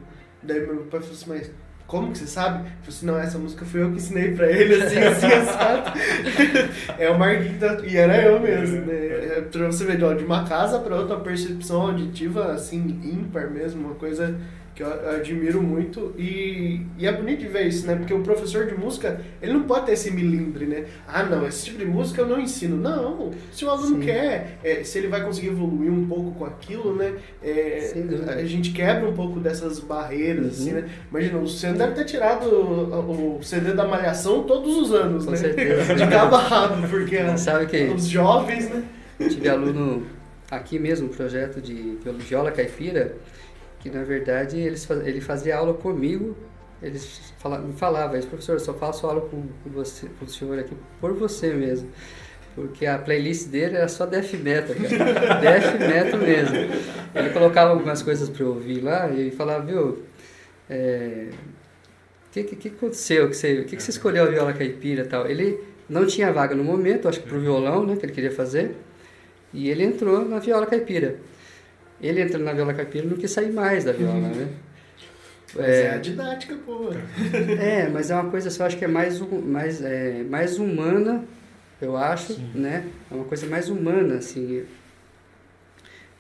Daí 0.44 0.60
meu 0.60 0.84
pai 0.84 1.00
falou 1.00 1.16
assim, 1.16 1.26
mas 1.28 1.52
como 1.88 2.12
que 2.12 2.20
você 2.20 2.28
sabe? 2.28 2.60
Eu 2.60 2.64
falei 2.66 2.88
assim, 2.88 3.06
não, 3.08 3.18
essa 3.18 3.38
música 3.40 3.66
foi 3.66 3.82
eu 3.82 3.90
que 3.90 3.98
ensinei 3.98 4.36
pra 4.36 4.50
ele, 4.50 4.76
assim, 4.76 5.00
assim, 5.00 5.26
assado. 5.34 6.00
é 7.00 7.10
o 7.10 7.18
Marquinhos 7.18 7.60
tá... 7.60 7.80
E 7.84 7.98
era 7.98 8.22
eu 8.22 8.40
mesmo, 8.40 8.86
né? 8.86 8.94
É, 8.96 9.42
pra 9.52 9.66
você 9.66 9.86
ver, 9.86 9.98
de 9.98 10.24
uma 10.24 10.48
casa 10.48 10.80
pra 10.80 10.96
outra, 10.96 11.16
uma 11.16 11.24
percepção 11.24 11.82
auditiva, 11.82 12.54
assim, 12.54 13.00
ímpar 13.04 13.50
mesmo, 13.50 13.88
uma 13.88 13.96
coisa 13.96 14.40
que 14.76 14.84
eu 14.84 15.10
admiro 15.10 15.64
muito 15.64 16.14
e, 16.18 16.82
e 16.98 17.08
é 17.08 17.12
bonito 17.12 17.40
de 17.40 17.48
ver 17.48 17.66
isso, 17.68 17.88
né? 17.88 17.96
Porque 17.96 18.14
o 18.14 18.20
professor 18.20 18.66
de 18.66 18.76
música, 18.76 19.22
ele 19.42 19.54
não 19.54 19.64
pode 19.64 19.86
ter 19.86 19.94
esse 19.94 20.12
milindre, 20.12 20.66
né? 20.66 20.84
Ah, 21.08 21.24
não, 21.24 21.48
esse 21.48 21.64
tipo 21.66 21.78
de 21.78 21.86
música 21.86 22.22
eu 22.22 22.28
não 22.28 22.40
ensino. 22.40 22.76
Não, 22.76 23.32
se 23.54 23.64
o 23.64 23.70
aluno 23.70 24.00
Sim. 24.00 24.06
quer, 24.06 24.60
é, 24.62 24.84
se 24.84 24.98
ele 24.98 25.08
vai 25.08 25.24
conseguir 25.24 25.48
evoluir 25.48 25.90
um 25.90 26.06
pouco 26.06 26.32
com 26.34 26.44
aquilo, 26.44 26.94
né? 26.94 27.14
É, 27.42 27.94
a 28.28 28.44
gente 28.44 28.72
quebra 28.72 29.08
um 29.08 29.14
pouco 29.14 29.40
dessas 29.40 29.80
barreiras, 29.80 30.48
assim, 30.48 30.74
uhum. 30.74 30.80
assim, 30.80 30.88
né? 30.88 30.94
Imagina, 31.10 31.38
o 31.38 31.42
Luciano 31.42 31.78
deve 31.78 31.94
ter 31.94 32.04
tirado 32.04 32.46
o, 32.46 33.38
o 33.38 33.44
CD 33.44 33.72
da 33.72 33.88
Malhação 33.88 34.44
todos 34.44 34.76
os 34.76 34.92
anos, 34.92 35.24
com 35.24 35.32
né? 35.32 35.38
Certeza. 35.38 35.96
De 35.96 36.08
cabo 36.08 36.36
a 36.36 36.42
rabo, 36.42 36.88
porque 36.90 37.16
Sabe 37.38 37.66
que 37.68 37.84
os 37.86 38.08
jovens, 38.08 38.70
né? 38.70 38.84
Tive 39.20 39.48
aluno 39.48 40.04
aqui 40.50 40.78
mesmo, 40.80 41.10
projeto 41.10 41.62
de 41.62 41.98
viola 42.20 42.52
caipira, 42.52 43.16
que 43.86 43.92
na 43.92 44.04
verdade 44.04 44.58
eles, 44.58 44.90
ele 44.90 45.22
fazia 45.22 45.58
aula 45.58 45.76
comigo, 45.76 46.36
eles 46.82 47.32
fala, 47.38 47.60
me 47.60 47.72
falava, 47.74 48.18
professor, 48.18 48.54
eu 48.54 48.60
só 48.60 48.74
faço 48.74 49.06
aula 49.06 49.22
com, 49.22 49.44
com, 49.64 49.70
você, 49.70 50.08
com 50.18 50.26
o 50.26 50.28
senhor 50.28 50.58
aqui 50.58 50.76
por 51.00 51.14
você 51.14 51.54
mesmo. 51.54 51.92
Porque 52.56 52.88
a 52.88 52.98
playlist 52.98 53.50
dele 53.50 53.76
era 53.76 53.88
só 53.88 54.08
death 54.08 54.34
metal, 54.42 54.76
cara. 54.76 55.36
death 55.40 55.80
metal 55.80 56.20
mesmo. 56.20 56.56
Ele 57.14 57.30
colocava 57.30 57.70
algumas 57.74 58.02
coisas 58.02 58.28
para 58.28 58.44
eu 58.44 58.56
ouvir 58.56 58.82
lá 58.82 59.12
e 59.12 59.30
falava, 59.30 59.64
viu, 59.64 60.02
é, 60.68 61.30
o 62.28 62.32
que, 62.32 62.44
que, 62.44 62.56
que, 62.56 62.68
aconteceu? 62.70 63.30
Que 63.30 63.36
você, 63.38 63.64
que, 63.66 63.76
que 63.76 63.84
você 63.84 63.92
escolheu 63.92 64.24
a 64.24 64.28
viola 64.28 64.54
caipira 64.54 65.04
e 65.04 65.08
tal? 65.08 65.28
Ele 65.28 65.60
não 65.88 66.08
tinha 66.08 66.34
vaga 66.34 66.56
no 66.56 66.64
momento, 66.64 67.08
acho 67.08 67.22
que 67.22 67.30
pro 67.30 67.40
violão, 67.40 67.86
né, 67.86 67.98
que 67.98 68.06
ele 68.06 68.14
queria 68.14 68.32
fazer. 68.32 68.76
E 69.54 69.70
ele 69.70 69.84
entrou 69.84 70.26
na 70.26 70.40
viola 70.40 70.66
caipira. 70.66 71.20
Ele 72.02 72.22
entra 72.22 72.38
na 72.38 72.54
viola 72.54 72.74
caipira 72.74 73.06
não 73.08 73.18
quis 73.18 73.32
sair 73.32 73.52
mais 73.52 73.86
da 73.86 73.92
viola, 73.92 74.16
uhum. 74.16 74.36
né? 74.36 74.48
É, 75.58 75.82
é 75.82 75.90
a 75.92 75.98
didática, 75.98 76.56
pô. 76.66 76.90
É, 77.60 77.88
mas 77.88 78.12
é 78.12 78.16
uma 78.16 78.30
coisa 78.30 78.50
assim, 78.50 78.60
eu 78.60 78.66
acho 78.66 78.78
que 78.78 78.86
é 78.86 78.88
mais, 78.88 79.20
mais, 79.20 79.82
é, 79.82 80.24
mais 80.24 80.60
humana, 80.60 81.24
eu 81.82 81.96
acho, 81.96 82.34
Sim. 82.34 82.52
né? 82.54 82.86
É 83.10 83.16
uma 83.16 83.26
coisa 83.26 83.46
mais 83.48 83.70
humana, 83.70 84.16
assim. 84.16 84.66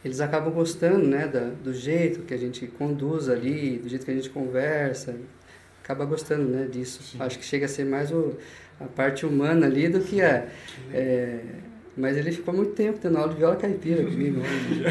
Eles 0.04 0.22
acabam 0.22 0.54
gostando, 0.54 1.06
né, 1.06 1.28
da, 1.28 1.50
do 1.64 1.74
jeito 1.74 2.22
que 2.22 2.34
a 2.34 2.38
gente 2.38 2.68
conduz 2.68 3.28
ali, 3.28 3.80
do 3.80 3.90
jeito 3.90 4.06
que 4.06 4.12
a 4.12 4.14
gente 4.14 4.30
conversa. 4.30 5.16
Acaba 5.84 6.06
gostando, 6.06 6.44
né, 6.44 6.68
disso. 6.72 7.02
Sim. 7.04 7.18
Acho 7.20 7.40
que 7.40 7.46
chega 7.46 7.66
a 7.66 7.70
ser 7.70 7.86
mais 7.86 8.12
o, 8.12 8.38
a 8.80 8.86
parte 8.86 9.26
humana 9.26 9.66
ali 9.66 9.90
do 9.90 10.00
que 10.00 10.22
a... 10.22 10.48
É, 10.94 11.40
mas 11.98 12.18
ele 12.18 12.32
ficou 12.32 12.54
muito 12.54 12.72
tempo 12.74 13.00
tendo 13.00 13.18
aula 13.18 13.30
de 13.30 13.38
viola 13.38 13.56
caipira 13.56 14.04
comigo. 14.04 14.42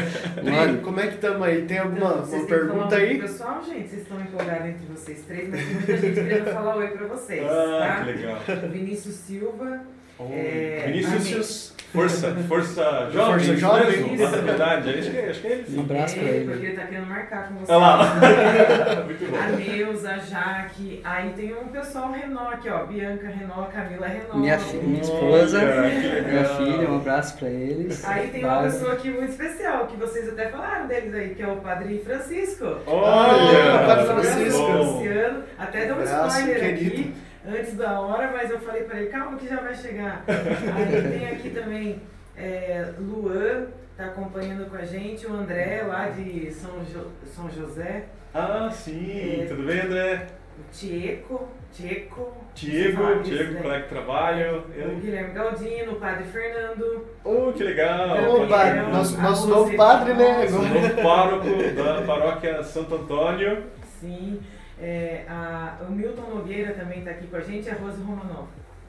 Mano. 0.43 0.81
Como 0.81 0.99
é 0.99 1.07
que 1.07 1.15
estamos 1.15 1.41
aí? 1.43 1.61
Tem 1.65 1.77
alguma 1.77 2.23
então, 2.25 2.39
uma 2.39 2.47
pergunta 2.47 2.95
aí? 2.95 3.19
Pessoal, 3.19 3.63
gente, 3.63 3.89
vocês 3.89 4.01
estão 4.01 4.19
empolgados 4.19 4.67
entre 4.67 4.85
vocês 4.87 5.21
três, 5.27 5.49
mas 5.49 5.63
tem 5.63 5.73
muita 5.73 5.97
gente 5.97 6.13
querendo 6.15 6.53
falar 6.53 6.75
oi 6.77 6.87
pra 6.87 7.07
vocês. 7.07 7.43
Ah, 7.45 7.79
tá? 7.79 8.05
que 8.05 8.11
legal. 8.11 8.41
Vinícius 8.71 9.15
Silva. 9.15 9.81
Oh, 10.17 10.29
é, 10.31 10.83
Vinícius 10.87 11.74
Força, 11.95 12.35
força 12.47 13.09
jovem. 13.11 13.45
Força 13.45 13.57
jovem. 13.57 14.13
Isso. 14.13 14.41
verdade. 14.41 14.89
Acho 14.89 15.11
que, 15.11 15.17
acho 15.17 15.41
que 15.41 15.47
é 15.47 15.51
ele. 15.51 15.77
Um 15.77 15.81
abraço 15.81 16.15
pra 16.15 16.27
ele. 16.27 16.51
Porque 16.51 16.65
ele 16.65 16.75
tá 16.75 16.85
querendo 16.85 17.07
marcar 17.07 17.47
com 17.47 17.55
você. 17.55 17.71
Olha 17.71 17.79
lá. 17.79 18.15
Muito 19.05 19.31
bom. 19.31 19.37
A 19.37 19.47
Neuza, 19.49 20.11
a 20.11 20.17
Jaque. 20.17 21.01
Aí 21.03 21.29
tem 21.31 21.53
um 21.53 21.67
pessoal 21.67 22.11
Renó 22.11 22.49
aqui, 22.49 22.69
ó. 22.69 22.85
Bianca 22.85 23.27
Renó, 23.27 23.63
Camila 23.65 24.07
Renó. 24.07 24.35
Minha, 24.35 24.59
filha, 24.59 24.83
minha 24.83 25.01
esposa. 25.01 25.59
minha 25.59 26.45
filha, 26.45 26.89
um 26.89 26.97
abraço 26.97 27.37
pra 27.37 27.49
eles. 27.49 28.05
Aí 28.05 28.27
tem 28.29 28.43
uma 28.43 28.63
pessoa 28.63 28.93
aqui 28.93 29.09
muito 29.09 29.31
especial, 29.31 29.87
que 29.87 29.97
vocês 29.97 30.29
até 30.29 30.49
falaram 30.49 30.87
deles 30.87 31.13
aí, 31.13 31.33
que 31.33 31.41
é 31.41 31.47
o 31.47 31.57
Padre 31.57 31.99
Francisco. 32.05 32.65
Olha! 32.85 33.81
o 33.81 33.87
Padre 33.87 34.05
Francisco. 34.05 34.71
Luciano. 34.71 35.43
Até 35.57 35.85
deu 35.85 35.95
um 35.95 36.03
spoiler 36.03 36.73
aqui 36.73 37.13
antes 37.47 37.75
da 37.75 37.99
hora, 37.99 38.31
mas 38.31 38.49
eu 38.49 38.59
falei 38.59 38.83
para 38.83 38.99
ele, 38.99 39.09
calma 39.09 39.37
que 39.37 39.47
já 39.47 39.61
vai 39.61 39.75
chegar. 39.75 40.23
Aí 40.27 41.19
tem 41.19 41.29
aqui 41.29 41.49
também 41.49 42.01
é, 42.37 42.93
Luan, 42.99 43.67
tá 43.95 44.05
acompanhando 44.05 44.69
com 44.69 44.75
a 44.75 44.85
gente, 44.85 45.25
o 45.25 45.33
André 45.33 45.83
lá 45.87 46.09
de 46.09 46.51
São, 46.51 46.83
jo, 46.85 47.07
São 47.25 47.49
José. 47.49 48.05
Ah, 48.33 48.69
sim, 48.71 49.41
é, 49.41 49.45
tudo 49.45 49.63
bem, 49.65 49.81
André? 49.81 50.27
O 50.57 50.71
Tieco, 50.71 51.49
Tieco. 51.71 52.33
Tiago, 52.53 53.21
Tiago, 53.21 53.61
colega 53.61 53.83
de 53.83 53.89
trabalho. 53.89 54.63
O 54.93 54.95
Guilherme 55.01 55.33
Galdino, 55.33 55.91
o 55.91 55.95
Padre 55.95 56.23
Fernando. 56.23 57.05
Oh, 57.23 57.51
que 57.51 57.63
legal! 57.63 58.17
Oh, 58.29 58.47
padre, 58.47 58.81
nosso, 58.81 59.21
nosso 59.21 59.47
novo 59.47 59.75
padre, 59.75 60.13
né? 60.13 60.47
Novo 60.49 61.03
pároco 61.03 61.47
da 61.75 62.01
paróquia 62.03 62.63
Santo 62.63 62.95
Antônio. 62.95 63.63
Sim. 63.99 64.39
É, 64.81 65.23
a, 65.27 65.77
o 65.87 65.91
Milton 65.91 66.35
Nogueira 66.35 66.73
também 66.73 66.99
está 66.99 67.11
aqui 67.11 67.27
com 67.27 67.37
a 67.37 67.41
gente 67.41 67.67
e 67.67 67.69
a 67.69 67.75
Rosa 67.75 68.03
Romanov. 68.03 68.47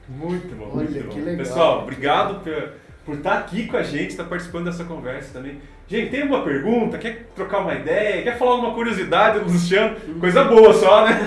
Muito 0.09 0.55
bom, 0.55 0.71
Olha, 0.73 0.89
muito 0.89 1.09
que 1.09 1.19
bom. 1.19 1.25
legal. 1.25 1.37
Pessoal, 1.37 1.81
obrigado 1.83 2.43
por, 2.43 2.73
por 3.05 3.15
estar 3.15 3.31
tá 3.31 3.39
aqui 3.39 3.67
com 3.67 3.77
a 3.77 3.83
gente, 3.83 4.11
estar 4.11 4.23
tá 4.23 4.29
participando 4.29 4.65
dessa 4.65 4.83
conversa 4.83 5.33
também. 5.33 5.59
Gente, 5.87 6.11
tem 6.11 6.23
alguma 6.23 6.43
pergunta? 6.43 6.97
Quer 6.97 7.27
trocar 7.33 7.59
uma 7.59 7.73
ideia? 7.73 8.21
Quer 8.21 8.37
falar 8.37 8.55
uma 8.55 8.73
curiosidade 8.73 9.39
do 9.39 9.45
Luciano? 9.45 9.95
Coisa 10.19 10.43
boa 10.43 10.73
só, 10.73 11.05
né? 11.05 11.17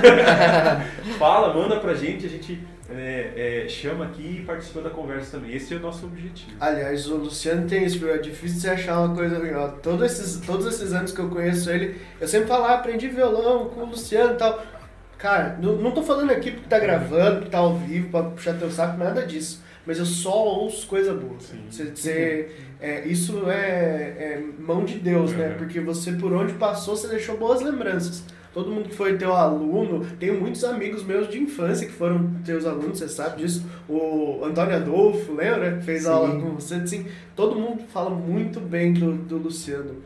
Fala, 1.19 1.55
manda 1.55 1.77
pra 1.77 1.95
gente, 1.95 2.27
a 2.27 2.29
gente 2.29 2.61
é, 2.93 3.65
é, 3.65 3.69
chama 3.69 4.07
aqui 4.07 4.39
e 4.41 4.45
participa 4.45 4.81
da 4.81 4.91
conversa 4.91 5.39
também. 5.39 5.55
Esse 5.55 5.75
é 5.75 5.77
o 5.77 5.81
nosso 5.81 6.07
objetivo. 6.07 6.53
Aliás, 6.59 7.09
o 7.09 7.17
Luciano 7.17 7.69
tem 7.69 7.85
isso, 7.85 8.07
é 8.09 8.19
difícil 8.19 8.61
de 8.61 8.69
achar 8.69 9.01
uma 9.01 9.15
coisa 9.15 9.41
ó, 9.57 9.69
todos 9.69 10.11
esses 10.11 10.41
Todos 10.41 10.67
esses 10.67 10.93
anos 10.93 11.13
que 11.13 11.21
eu 11.21 11.29
conheço 11.29 11.71
ele, 11.71 12.01
eu 12.21 12.27
sempre 12.27 12.49
falo, 12.49 12.65
ah, 12.65 12.75
aprendi 12.75 13.09
violão 13.09 13.69
com 13.69 13.83
o 13.83 13.87
Luciano 13.87 14.35
e 14.35 14.37
tal. 14.37 14.63
Cara, 15.17 15.59
não, 15.61 15.77
não 15.77 15.93
tô 15.93 16.03
falando 16.03 16.31
aqui 16.31 16.51
porque 16.51 16.69
tá 16.69 16.79
gravando, 16.79 17.37
porque 17.37 17.51
tá 17.51 17.59
ao 17.59 17.77
vivo, 17.77 18.09
pra 18.09 18.23
puxar 18.25 18.55
teu 18.55 18.71
saco, 18.71 18.99
nada 18.99 19.25
disso. 19.27 19.63
Mas 19.87 19.99
eu 19.99 20.07
só 20.07 20.45
ouço 20.45 20.87
coisa 20.87 21.13
boa. 21.15 21.37
Você, 21.71 21.85
você, 21.85 22.51
é, 22.81 23.07
isso 23.07 23.51
é, 23.51 23.57
é, 23.57 24.45
mão 24.59 24.85
de 24.85 24.99
Deus, 24.99 25.33
né? 25.33 25.55
Porque 25.57 25.81
você, 25.81 26.13
por 26.13 26.33
onde 26.33 26.55
passou, 26.55 26.97
você 26.97 27.09
deixou 27.09 27.37
boas 27.37 27.61
lembranças 27.61 28.25
todo 28.53 28.71
mundo 28.71 28.89
que 28.89 28.95
foi 28.95 29.17
teu 29.17 29.35
aluno, 29.35 30.05
tenho 30.19 30.41
muitos 30.41 30.65
amigos 30.65 31.05
meus 31.05 31.29
de 31.29 31.39
infância 31.39 31.87
que 31.87 31.93
foram 31.93 32.31
teus 32.45 32.67
alunos, 32.67 32.99
você 32.99 33.09
sabe 33.09 33.43
disso. 33.43 33.65
O 33.89 34.41
Antônio 34.45 34.77
Adolfo, 34.77 35.35
lembra? 35.35 35.81
Fez 35.83 36.03
Sim. 36.03 36.09
aula 36.09 36.41
com 36.41 36.55
você, 36.55 36.75
assim, 36.75 37.07
todo 37.37 37.59
mundo 37.59 37.85
fala 37.93 38.11
muito 38.11 38.61
bem 38.61 38.93
do, 38.93 39.13
do 39.13 39.37
Luciano. 39.37 39.97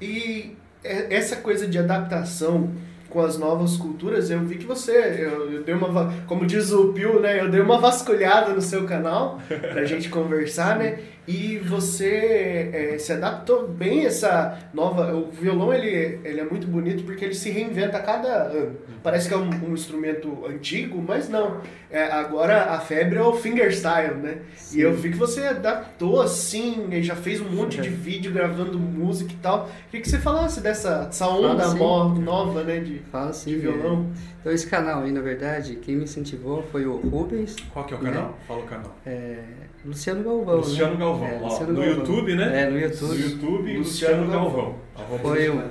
E 0.00 0.56
é, 0.82 1.14
essa 1.14 1.36
coisa 1.36 1.66
de 1.66 1.78
adaptação 1.78 2.70
com 3.08 3.20
as 3.20 3.38
novas 3.38 3.76
culturas, 3.76 4.30
eu 4.30 4.40
vi 4.40 4.56
que 4.56 4.66
você, 4.66 4.92
eu, 5.20 5.50
eu 5.52 5.62
dei 5.62 5.74
uma, 5.74 6.12
como 6.26 6.44
diz 6.44 6.72
o 6.72 6.92
Pio, 6.92 7.20
né, 7.20 7.40
eu 7.40 7.48
dei 7.48 7.60
uma 7.60 7.78
vasculhada 7.78 8.52
no 8.52 8.60
seu 8.60 8.84
canal 8.84 9.40
pra 9.48 9.84
gente 9.84 10.08
conversar, 10.08 10.76
né, 10.76 10.98
e 11.26 11.58
você 11.58 12.70
é, 12.72 12.98
se 12.98 13.12
adaptou 13.12 13.66
bem 13.66 14.04
a 14.04 14.08
essa 14.08 14.58
nova. 14.72 15.12
O 15.14 15.30
violão 15.30 15.72
ele, 15.74 16.20
ele 16.24 16.40
é 16.40 16.44
muito 16.44 16.66
bonito 16.66 17.02
porque 17.04 17.24
ele 17.24 17.34
se 17.34 17.50
reinventa 17.50 17.96
a 17.96 18.02
cada 18.02 18.28
ano. 18.44 18.76
Parece 19.02 19.28
que 19.28 19.34
é 19.34 19.36
um, 19.36 19.50
um 19.50 19.74
instrumento 19.74 20.46
antigo, 20.46 21.02
mas 21.06 21.28
não. 21.28 21.60
É, 21.90 22.04
agora 22.04 22.64
a 22.72 22.80
febre 22.80 23.18
é 23.18 23.22
o 23.22 23.32
fingerstyle, 23.32 24.14
né? 24.14 24.38
Sim. 24.56 24.78
E 24.78 24.80
eu 24.82 24.94
vi 24.94 25.10
que 25.10 25.16
você 25.16 25.42
adaptou 25.46 26.20
assim, 26.20 26.88
já 27.02 27.16
fez 27.16 27.40
um 27.40 27.48
monte 27.48 27.80
de 27.80 27.88
vídeo 27.90 28.32
gravando 28.32 28.78
música 28.78 29.32
e 29.32 29.36
tal. 29.36 29.68
Queria 29.90 30.02
que 30.02 30.08
você 30.08 30.18
falasse 30.18 30.60
dessa, 30.60 31.04
dessa 31.04 31.28
onda 31.28 31.74
nova, 31.74 32.62
né? 32.62 32.80
De, 32.80 33.00
Fala 33.10 33.32
sim, 33.32 33.50
de 33.50 33.56
violão. 33.58 34.10
É. 34.12 34.35
Então 34.46 34.54
esse 34.54 34.68
canal 34.68 35.02
aí, 35.02 35.10
na 35.10 35.20
verdade, 35.20 35.74
quem 35.74 35.96
me 35.96 36.04
incentivou 36.04 36.62
foi 36.70 36.86
o 36.86 36.98
Rubens. 36.98 37.56
Qual 37.72 37.84
que 37.84 37.92
é 37.92 37.96
o 37.96 38.00
canal? 38.00 38.28
Né? 38.28 38.34
Fala 38.46 38.60
o 38.60 38.62
canal. 38.62 38.96
É, 39.04 39.42
Luciano 39.84 40.22
Galvão. 40.22 40.56
Luciano 40.58 40.92
né? 40.92 41.00
Galvão. 41.00 41.26
É, 41.26 41.38
Luciano 41.40 41.72
no 41.72 41.80
Galvão. 41.80 41.96
YouTube, 41.96 42.34
né? 42.36 42.62
É, 42.62 42.70
no 42.70 42.78
YouTube. 42.78 43.08
No 43.08 43.16
YouTube, 43.16 43.76
Luciano, 43.78 44.22
Luciano 44.22 44.30
Galvão. 44.30 44.78
Galvão. 44.96 45.18
Foi, 45.18 45.50
um, 45.50 45.68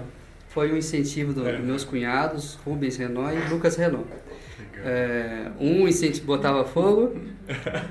foi 0.49 0.71
o 0.73 0.77
incentivo 0.77 1.31
dos 1.31 1.45
do 1.45 1.63
meus 1.63 1.85
cunhados, 1.85 2.55
Rubens 2.65 2.97
Renault 2.97 3.33
e 3.33 3.49
Lucas 3.49 3.77
Renault. 3.77 4.09
É, 4.83 5.51
um 5.57 5.87
incentivo 5.87 6.25
botava 6.25 6.65
fogo 6.65 7.15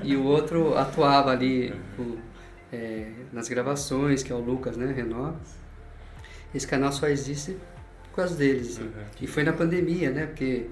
e 0.03 0.15
o 0.15 0.23
outro 0.23 0.77
atuava 0.77 1.31
ali 1.31 1.73
o, 1.97 2.15
é, 2.71 3.07
nas 3.33 3.49
gravações, 3.49 4.21
que 4.21 4.31
é 4.31 4.35
o 4.35 4.39
Lucas 4.39 4.77
né, 4.77 4.93
Renault. 4.95 5.35
Esse 6.53 6.67
canal 6.67 6.91
só 6.91 7.07
existe 7.07 7.57
por 8.15 8.21
causa 8.21 8.35
deles. 8.35 8.77
Assim. 8.77 8.83
Uhum. 8.83 9.03
E 9.21 9.27
foi 9.27 9.43
na 9.43 9.51
pandemia, 9.51 10.09
né? 10.09 10.25
Porque 10.25 10.67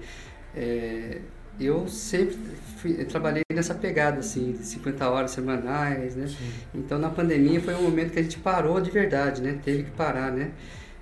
é, 0.56 1.18
eu 1.60 1.86
sempre 1.86 2.36
fui, 2.78 2.96
eu 2.98 3.06
trabalhei 3.06 3.42
nessa 3.52 3.74
pegada, 3.74 4.20
assim, 4.20 4.52
de 4.52 4.64
50 4.64 5.08
horas 5.08 5.30
semanais, 5.32 6.16
né? 6.16 6.26
Sim. 6.26 6.50
Então, 6.74 6.98
na 6.98 7.10
pandemia 7.10 7.60
foi 7.60 7.74
um 7.74 7.82
momento 7.82 8.12
que 8.12 8.18
a 8.18 8.22
gente 8.22 8.38
parou 8.38 8.80
de 8.80 8.90
verdade, 8.90 9.42
né? 9.42 9.58
Teve 9.62 9.84
que 9.84 9.90
parar, 9.90 10.32
né? 10.32 10.52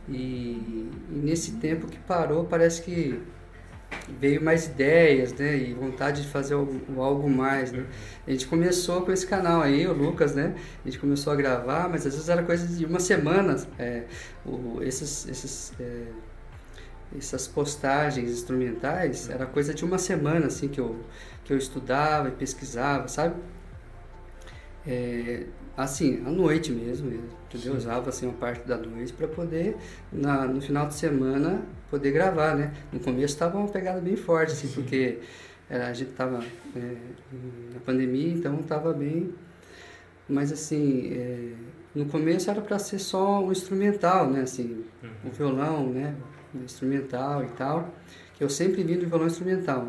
E, 0.08 0.90
e 1.10 1.20
nesse 1.22 1.52
tempo 1.52 1.86
que 1.86 1.98
parou, 1.98 2.44
parece 2.44 2.82
que 2.82 3.22
veio 4.18 4.42
mais 4.42 4.66
ideias, 4.66 5.32
né? 5.34 5.56
E 5.56 5.74
vontade 5.74 6.22
de 6.22 6.28
fazer 6.28 6.54
algo, 6.54 6.80
algo 7.00 7.30
mais, 7.30 7.70
né? 7.70 7.86
A 8.26 8.32
gente 8.32 8.48
começou 8.48 9.02
com 9.02 9.12
esse 9.12 9.26
canal 9.26 9.62
aí, 9.62 9.86
o 9.86 9.92
Lucas, 9.92 10.34
né? 10.34 10.56
A 10.84 10.88
gente 10.88 10.98
começou 10.98 11.32
a 11.32 11.36
gravar, 11.36 11.88
mas 11.88 12.04
às 12.04 12.14
vezes 12.14 12.28
era 12.28 12.42
coisa 12.42 12.66
de 12.66 12.84
uma 12.84 12.98
semana, 12.98 13.56
é, 13.78 14.04
o, 14.44 14.82
esses... 14.82 15.28
esses 15.28 15.72
é, 15.78 16.02
essas 17.16 17.46
postagens 17.46 18.30
instrumentais 18.30 19.28
era 19.28 19.46
coisa 19.46 19.74
de 19.74 19.84
uma 19.84 19.98
semana 19.98 20.46
assim 20.46 20.68
que 20.68 20.80
eu 20.80 21.00
que 21.44 21.52
eu 21.52 21.58
estudava 21.58 22.28
e 22.28 22.32
pesquisava 22.32 23.08
sabe? 23.08 23.34
É, 24.86 25.44
assim 25.76 26.22
à 26.26 26.30
noite 26.30 26.72
mesmo 26.72 27.12
entendeu? 27.48 27.76
Usava 27.76 28.08
assim 28.08 28.26
uma 28.26 28.34
parte 28.34 28.66
da 28.66 28.76
noite 28.76 29.12
para 29.12 29.28
poder 29.28 29.76
na, 30.12 30.46
no 30.46 30.60
final 30.60 30.86
de 30.86 30.94
semana 30.94 31.62
poder 31.90 32.12
gravar 32.12 32.56
né? 32.56 32.72
No 32.92 33.00
começo 33.00 33.34
estava 33.34 33.58
uma 33.58 33.68
pegada 33.68 34.00
bem 34.00 34.16
forte 34.16 34.52
assim 34.52 34.68
Sim. 34.68 34.74
porque 34.74 35.18
é, 35.70 35.82
a 35.82 35.92
gente 35.92 36.10
estava 36.10 36.42
é, 36.76 36.96
na 37.74 37.80
pandemia 37.84 38.34
então 38.34 38.58
estava 38.60 38.92
bem 38.92 39.34
mas 40.28 40.52
assim 40.52 41.12
é, 41.12 41.52
no 41.94 42.06
começo 42.06 42.50
era 42.50 42.60
para 42.60 42.78
ser 42.78 42.98
só 42.98 43.42
um 43.42 43.52
instrumental 43.52 44.30
né? 44.30 44.42
Assim 44.42 44.84
uhum. 45.02 45.30
o 45.30 45.30
violão 45.30 45.90
né 45.90 46.14
instrumental 46.54 47.44
e 47.44 47.48
tal, 47.48 47.92
que 48.34 48.44
eu 48.44 48.50
sempre 48.50 48.82
vi 48.82 48.96
no 48.96 49.06
violão 49.06 49.26
instrumental. 49.26 49.88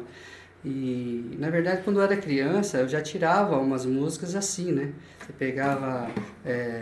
E, 0.66 1.36
na 1.40 1.50
verdade, 1.50 1.82
quando 1.84 1.98
eu 1.98 2.04
era 2.04 2.16
criança, 2.16 2.78
eu 2.78 2.88
já 2.88 3.02
tirava 3.02 3.58
umas 3.58 3.86
músicas 3.86 4.34
assim, 4.34 4.72
né? 4.72 4.94
Você 5.20 5.34
pegava... 5.34 6.10
É... 6.46 6.80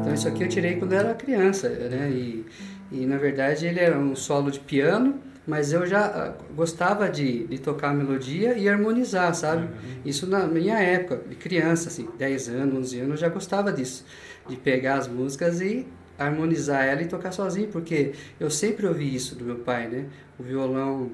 Então, 0.00 0.14
isso 0.14 0.28
aqui 0.28 0.42
eu 0.42 0.48
tirei 0.48 0.76
quando 0.76 0.94
eu 0.94 1.00
era 1.00 1.14
criança, 1.14 1.68
né? 1.68 2.10
E, 2.10 2.46
e, 2.90 3.04
na 3.04 3.18
verdade, 3.18 3.66
ele 3.66 3.78
era 3.78 3.98
um 3.98 4.16
solo 4.16 4.50
de 4.50 4.60
piano 4.60 5.31
mas 5.46 5.72
eu 5.72 5.86
já 5.86 6.06
ah, 6.06 6.34
gostava 6.54 7.08
de, 7.08 7.46
de 7.46 7.58
tocar 7.58 7.90
a 7.90 7.94
melodia 7.94 8.56
e 8.56 8.68
harmonizar, 8.68 9.34
sabe? 9.34 9.64
Uhum. 9.64 10.00
Isso 10.04 10.26
na 10.26 10.46
minha 10.46 10.78
época, 10.78 11.28
de 11.28 11.34
criança, 11.34 11.88
assim, 11.88 12.08
10 12.18 12.48
anos, 12.48 12.78
11 12.78 13.00
anos, 13.00 13.10
eu 13.12 13.16
já 13.16 13.28
gostava 13.28 13.72
disso, 13.72 14.04
de 14.48 14.56
pegar 14.56 14.98
as 14.98 15.08
músicas 15.08 15.60
e 15.60 15.86
harmonizar 16.18 16.84
ela 16.84 17.02
e 17.02 17.06
tocar 17.06 17.32
sozinho, 17.32 17.68
porque 17.68 18.12
eu 18.38 18.50
sempre 18.50 18.86
ouvi 18.86 19.12
isso 19.14 19.34
do 19.34 19.44
meu 19.44 19.56
pai, 19.56 19.88
né? 19.88 20.06
O 20.38 20.42
violão, 20.44 21.10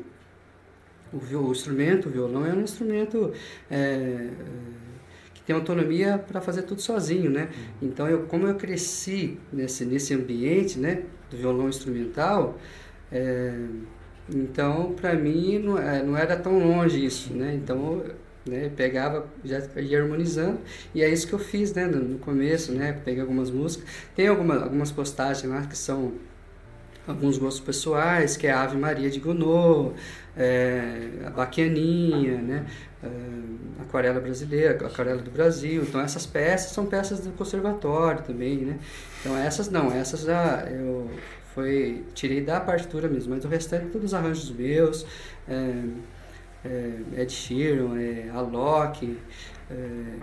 o, 1.12 1.16
o 1.16 1.52
instrumento, 1.52 2.08
o 2.08 2.12
violão 2.12 2.44
é 2.44 2.52
um 2.52 2.60
instrumento 2.60 3.32
é, 3.70 4.28
que 5.32 5.42
tem 5.42 5.56
autonomia 5.56 6.18
para 6.18 6.42
fazer 6.42 6.62
tudo 6.62 6.82
sozinho, 6.82 7.30
né? 7.30 7.44
Uhum. 7.44 7.88
Então, 7.88 8.06
eu, 8.06 8.24
como 8.24 8.46
eu 8.46 8.56
cresci 8.56 9.38
nesse, 9.50 9.86
nesse 9.86 10.12
ambiente, 10.12 10.78
né, 10.78 11.04
do 11.30 11.36
violão 11.38 11.68
instrumental, 11.68 12.58
é, 13.10 13.54
então, 14.34 14.92
para 14.92 15.14
mim, 15.14 15.58
não, 15.58 15.78
é, 15.78 16.02
não 16.02 16.16
era 16.16 16.36
tão 16.36 16.58
longe 16.58 17.04
isso, 17.04 17.32
né? 17.32 17.54
Então, 17.54 18.02
né, 18.46 18.70
pegava, 18.74 19.26
já 19.44 19.60
ia 19.76 20.02
harmonizando, 20.02 20.58
e 20.94 21.02
é 21.02 21.08
isso 21.08 21.26
que 21.26 21.34
eu 21.34 21.38
fiz, 21.38 21.72
né, 21.74 21.86
no 21.86 22.18
começo, 22.18 22.72
né? 22.72 22.92
Peguei 23.04 23.20
algumas 23.20 23.50
músicas. 23.50 23.88
Tem 24.14 24.28
alguma, 24.28 24.62
algumas 24.62 24.90
postagens 24.90 25.50
lá 25.50 25.62
que 25.62 25.76
são 25.76 26.12
alguns 27.06 27.38
gostos 27.38 27.60
pessoais, 27.60 28.36
que 28.36 28.46
é 28.46 28.52
a 28.52 28.62
Ave 28.62 28.76
Maria 28.76 29.10
de 29.10 29.18
Gounod, 29.18 29.94
é, 30.36 31.08
a 31.26 31.30
Baquianinha, 31.30 32.40
né? 32.42 32.66
É, 33.02 33.08
aquarela 33.82 34.20
brasileira, 34.20 34.86
aquarela 34.86 35.22
do 35.22 35.30
Brasil. 35.30 35.82
Então 35.82 36.00
essas 36.00 36.26
peças 36.26 36.72
são 36.72 36.86
peças 36.86 37.20
do 37.20 37.30
conservatório 37.32 38.22
também, 38.22 38.58
né? 38.58 38.78
Então 39.20 39.36
essas 39.36 39.70
não, 39.70 39.90
essas 39.92 40.22
já 40.22 40.66
eu 40.70 41.08
foi 41.58 42.04
tirei 42.14 42.40
da 42.40 42.60
partitura 42.60 43.08
mesmo, 43.08 43.34
mas 43.34 43.44
o 43.44 43.48
restante 43.48 43.86
todos 43.86 44.06
os 44.06 44.14
arranjos 44.14 44.48
meus, 44.52 45.04
é, 45.48 45.82
é, 46.64 47.22
Ed 47.22 47.32
Sheeran, 47.32 48.00
é, 48.00 48.30
Alok, 48.32 49.18
é, 49.68 49.74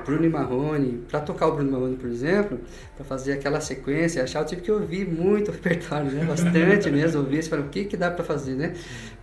Bruno 0.06 0.30
Marrone. 0.30 1.04
Para 1.10 1.20
tocar 1.20 1.48
o 1.48 1.56
Bruno 1.56 1.74
Marrone, 1.74 1.98
por 1.98 2.10
exemplo, 2.10 2.58
para 2.96 3.04
fazer 3.04 3.34
aquela 3.34 3.60
sequência, 3.60 4.24
achar, 4.24 4.40
eu 4.40 4.46
tive 4.46 4.62
que 4.62 4.72
ouvir 4.72 5.06
muito 5.06 5.52
repertório, 5.52 6.10
né? 6.10 6.24
bastante 6.24 6.90
mesmo, 6.90 7.28
e 7.30 7.44
falar 7.44 7.64
o 7.64 7.68
que, 7.68 7.84
que 7.84 7.98
dá 7.98 8.10
para 8.10 8.24
fazer, 8.24 8.56
né? 8.56 8.74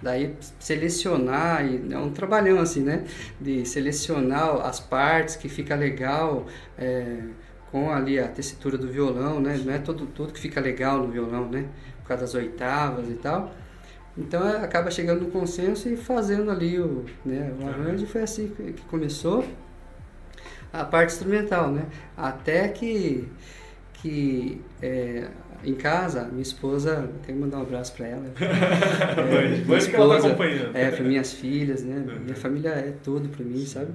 Daí 0.02 0.34
selecionar, 0.60 1.64
e 1.64 1.94
é 1.94 1.98
um 1.98 2.10
trabalhão 2.10 2.60
assim, 2.60 2.82
né? 2.82 3.04
De 3.40 3.64
selecionar 3.64 4.66
as 4.66 4.78
partes 4.80 5.34
que 5.34 5.48
fica 5.48 5.74
legal. 5.74 6.46
É, 6.76 7.22
com 7.72 7.90
ali 7.90 8.18
a 8.18 8.28
tessitura 8.28 8.76
do 8.76 8.86
violão, 8.86 9.40
né? 9.40 9.58
Não 9.64 9.72
é 9.72 9.78
todo, 9.78 10.04
tudo 10.04 10.30
que 10.30 10.38
fica 10.38 10.60
legal 10.60 10.98
no 10.98 11.10
violão, 11.10 11.48
né? 11.48 11.64
Causa 12.16 12.24
das 12.24 12.34
oitavas 12.34 13.08
e 13.08 13.14
tal. 13.14 13.52
Então 14.16 14.46
é, 14.46 14.58
acaba 14.58 14.90
chegando 14.90 15.22
no 15.22 15.30
consenso 15.30 15.88
e 15.88 15.96
fazendo 15.96 16.50
ali 16.50 16.78
o, 16.78 17.04
né, 17.24 17.52
o 17.60 17.66
arranjo. 17.66 18.06
Foi 18.06 18.22
assim 18.22 18.48
que, 18.48 18.72
que 18.72 18.82
começou 18.82 19.44
a 20.72 20.84
parte 20.84 21.12
instrumental, 21.12 21.70
né? 21.70 21.86
Até 22.16 22.68
que, 22.68 23.28
que 23.94 24.60
é, 24.82 25.28
em 25.64 25.74
casa, 25.74 26.24
minha 26.24 26.42
esposa, 26.42 27.08
tenho 27.24 27.38
que 27.38 27.44
mandar 27.44 27.58
um 27.58 27.62
abraço 27.62 27.94
para 27.94 28.06
ela. 28.08 28.24
é, 28.40 29.48
minha 29.48 29.78
esposa, 29.78 29.90
que 29.90 29.96
ela 29.96 30.20
tá 30.20 30.26
acompanhando. 30.26 30.76
É, 30.76 30.90
para 30.90 31.04
minhas 31.04 31.32
filhas, 31.32 31.82
né? 31.82 32.04
Minha 32.22 32.36
família 32.36 32.70
é 32.70 32.92
tudo 33.02 33.28
para 33.28 33.44
mim, 33.44 33.64
sabe? 33.64 33.92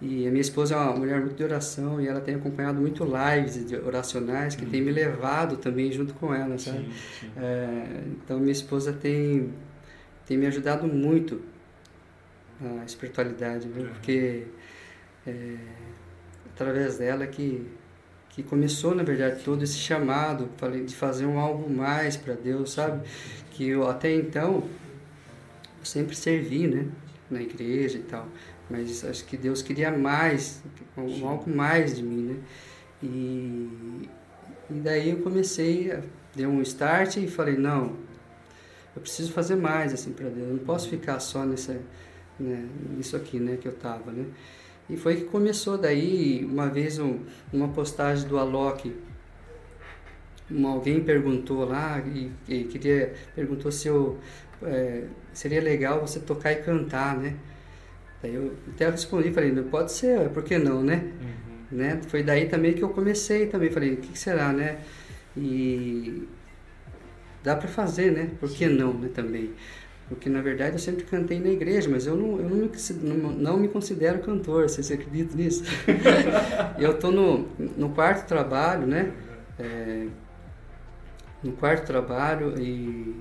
E 0.00 0.26
a 0.26 0.30
minha 0.30 0.40
esposa 0.40 0.74
é 0.74 0.78
uma 0.78 0.96
mulher 0.96 1.20
muito 1.20 1.36
de 1.36 1.44
oração 1.44 2.00
e 2.00 2.08
ela 2.08 2.20
tem 2.22 2.34
acompanhado 2.34 2.80
muito 2.80 3.04
lives 3.04 3.70
oracionais 3.84 4.56
que 4.56 4.64
uhum. 4.64 4.70
tem 4.70 4.80
me 4.80 4.90
levado 4.90 5.58
também 5.58 5.92
junto 5.92 6.14
com 6.14 6.34
ela, 6.34 6.56
sabe? 6.58 6.84
Sim, 6.84 6.92
sim. 7.20 7.30
É, 7.36 8.02
então 8.12 8.38
minha 8.38 8.52
esposa 8.52 8.94
tem, 8.94 9.52
tem 10.26 10.38
me 10.38 10.46
ajudado 10.46 10.86
muito 10.86 11.42
na 12.58 12.82
espiritualidade, 12.84 13.68
viu? 13.68 13.82
Uhum. 13.84 13.88
porque 13.90 14.44
é, 15.26 15.56
através 16.54 16.96
dela 16.96 17.26
que, 17.26 17.66
que 18.30 18.42
começou, 18.42 18.94
na 18.94 19.02
verdade, 19.02 19.42
todo 19.44 19.62
esse 19.62 19.76
chamado 19.76 20.48
de 20.86 20.96
fazer 20.96 21.26
um 21.26 21.38
algo 21.38 21.68
mais 21.68 22.16
para 22.16 22.32
Deus, 22.32 22.72
sabe? 22.72 23.06
Que 23.50 23.68
eu 23.68 23.86
até 23.86 24.14
então 24.14 24.64
eu 25.78 25.84
sempre 25.84 26.16
servi, 26.16 26.66
né? 26.66 26.86
Na 27.30 27.42
igreja 27.42 27.98
e 27.98 28.02
tal 28.02 28.26
mas 28.70 29.04
acho 29.04 29.24
que 29.24 29.36
Deus 29.36 29.62
queria 29.62 29.90
mais, 29.90 30.62
algo 30.96 31.50
mais 31.50 31.96
de 31.96 32.02
mim, 32.02 32.22
né? 32.22 32.36
E, 33.02 34.08
e 34.70 34.74
daí 34.74 35.10
eu 35.10 35.18
comecei, 35.18 35.90
a, 35.90 36.00
dei 36.34 36.46
um 36.46 36.62
start 36.62 37.16
e 37.16 37.26
falei, 37.26 37.56
não, 37.56 37.96
eu 38.94 39.02
preciso 39.02 39.32
fazer 39.32 39.56
mais 39.56 39.92
assim 39.92 40.12
para 40.12 40.28
Deus, 40.28 40.48
eu 40.48 40.54
não 40.54 40.64
posso 40.64 40.88
ficar 40.88 41.18
só 41.18 41.44
nessa, 41.44 41.80
né, 42.38 42.68
nisso 42.96 43.16
aqui, 43.16 43.38
né, 43.40 43.56
que 43.56 43.66
eu 43.66 43.74
tava, 43.74 44.12
né? 44.12 44.26
E 44.88 44.96
foi 44.96 45.16
que 45.16 45.24
começou 45.24 45.78
daí, 45.78 46.44
uma 46.44 46.68
vez 46.68 46.98
um, 46.98 47.20
uma 47.52 47.68
postagem 47.68 48.28
do 48.28 48.38
Alok, 48.38 48.92
uma, 50.50 50.70
alguém 50.70 51.02
perguntou 51.02 51.64
lá 51.64 52.00
e, 52.00 52.30
e, 52.48 52.64
queria 52.64 53.14
perguntou 53.34 53.70
se 53.70 53.86
eu 53.86 54.18
é, 54.62 55.04
seria 55.32 55.60
legal 55.60 56.00
você 56.00 56.18
tocar 56.18 56.52
e 56.52 56.56
cantar, 56.56 57.16
né? 57.16 57.36
Daí 58.22 58.34
eu 58.34 58.52
até 58.68 58.90
respondi, 58.90 59.32
falei, 59.32 59.50
não 59.50 59.64
pode 59.64 59.92
ser, 59.92 60.28
por 60.30 60.42
que 60.42 60.58
não, 60.58 60.82
né? 60.82 61.12
Uhum. 61.20 61.78
né? 61.78 62.00
Foi 62.08 62.22
daí 62.22 62.46
também 62.46 62.74
que 62.74 62.82
eu 62.82 62.90
comecei 62.90 63.46
também, 63.46 63.70
falei, 63.70 63.94
o 63.94 63.96
que, 63.96 64.08
que 64.08 64.18
será, 64.18 64.52
né? 64.52 64.80
E 65.36 66.28
dá 67.42 67.56
para 67.56 67.68
fazer, 67.68 68.12
né? 68.12 68.30
Por 68.38 68.50
que 68.50 68.66
não, 68.66 68.92
né, 68.92 69.08
também? 69.14 69.52
Porque 70.08 70.28
na 70.28 70.42
verdade 70.42 70.72
eu 70.72 70.78
sempre 70.78 71.04
cantei 71.04 71.38
na 71.38 71.50
igreja, 71.50 71.88
mas 71.88 72.04
eu 72.04 72.16
não, 72.16 72.40
eu 72.40 72.48
não, 72.48 72.56
me, 72.56 72.70
não, 73.00 73.30
não 73.32 73.56
me 73.56 73.68
considero 73.68 74.18
cantor, 74.18 74.68
vocês 74.68 74.90
acreditam 74.90 75.36
nisso? 75.36 75.62
eu 76.78 76.98
tô 76.98 77.12
no, 77.12 77.48
no 77.76 77.90
quarto 77.90 78.26
trabalho, 78.26 78.86
né? 78.88 79.12
É, 79.56 80.08
no 81.42 81.52
quarto 81.52 81.86
trabalho 81.86 82.60
e 82.60 83.14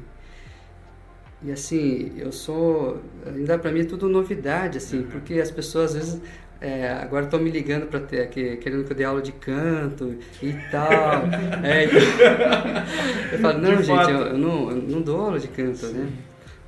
e 1.41 1.51
assim, 1.51 2.11
eu 2.17 2.31
sou. 2.31 3.01
Ainda 3.25 3.57
para 3.57 3.71
mim 3.71 3.81
é 3.81 3.85
tudo 3.85 4.09
novidade, 4.09 4.77
assim, 4.77 4.99
uhum. 4.99 5.07
porque 5.07 5.35
as 5.35 5.51
pessoas 5.51 5.95
às 5.95 5.95
vezes. 5.95 6.21
É, 6.61 6.89
agora 7.01 7.23
estão 7.23 7.39
me 7.39 7.49
ligando 7.49 7.87
para 7.87 8.01
ter 8.01 8.27
que, 8.27 8.57
querendo 8.57 8.83
que 8.83 8.91
eu 8.91 8.97
dê 8.97 9.05
aula 9.05 9.21
de 9.21 9.31
canto 9.31 10.17
e 10.43 10.51
tal. 10.69 11.23
é, 11.63 11.85
eu 13.31 13.39
falo, 13.39 13.59
não, 13.59 13.77
de 13.77 13.83
gente, 13.83 14.11
eu, 14.11 14.19
eu, 14.19 14.37
não, 14.37 14.69
eu 14.69 14.75
não 14.75 15.01
dou 15.01 15.21
aula 15.21 15.39
de 15.39 15.47
canto, 15.47 15.77
Sim. 15.77 15.93
né? 15.93 16.09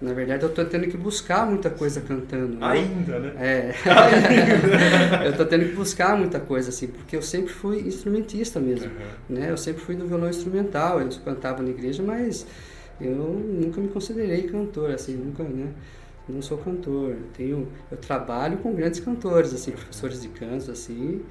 Na 0.01 0.13
verdade, 0.13 0.43
eu 0.43 0.49
estou 0.49 0.63
tendo 0.63 0.87
que 0.87 0.95
buscar 0.95 1.45
muita 1.45 1.69
coisa 1.69 1.99
cantando. 1.99 2.55
Né? 2.55 2.65
Ainda, 2.65 3.19
né? 3.19 3.33
É. 3.37 3.73
eu 5.27 5.31
estou 5.31 5.45
tendo 5.45 5.65
que 5.65 5.73
buscar 5.73 6.17
muita 6.17 6.39
coisa, 6.39 6.69
assim, 6.69 6.87
porque 6.87 7.15
eu 7.15 7.21
sempre 7.21 7.51
fui 7.53 7.81
instrumentista 7.81 8.61
mesmo. 8.61 8.87
Uhum. 8.87 9.35
Né? 9.37 9.51
Eu 9.51 9.57
sempre 9.57 9.83
fui 9.83 9.95
no 9.95 10.07
violão 10.07 10.29
instrumental, 10.29 11.01
eu 11.01 11.09
cantava 11.23 11.61
na 11.61 11.69
igreja, 11.69 12.01
mas 12.01 12.47
eu 13.01 13.33
nunca 13.33 13.81
me 13.81 13.87
considerei 13.89 14.43
cantor, 14.43 14.91
assim, 14.91 15.15
nunca, 15.15 15.43
né? 15.43 15.71
Não 16.27 16.41
sou 16.41 16.57
cantor. 16.57 17.11
Eu 17.11 17.23
tenho, 17.33 17.67
eu 17.89 17.97
trabalho 17.97 18.57
com 18.57 18.73
grandes 18.73 18.99
cantores, 18.99 19.53
assim, 19.53 19.71
professores 19.71 20.21
de 20.21 20.29
canto, 20.29 20.71
assim, 20.71 21.21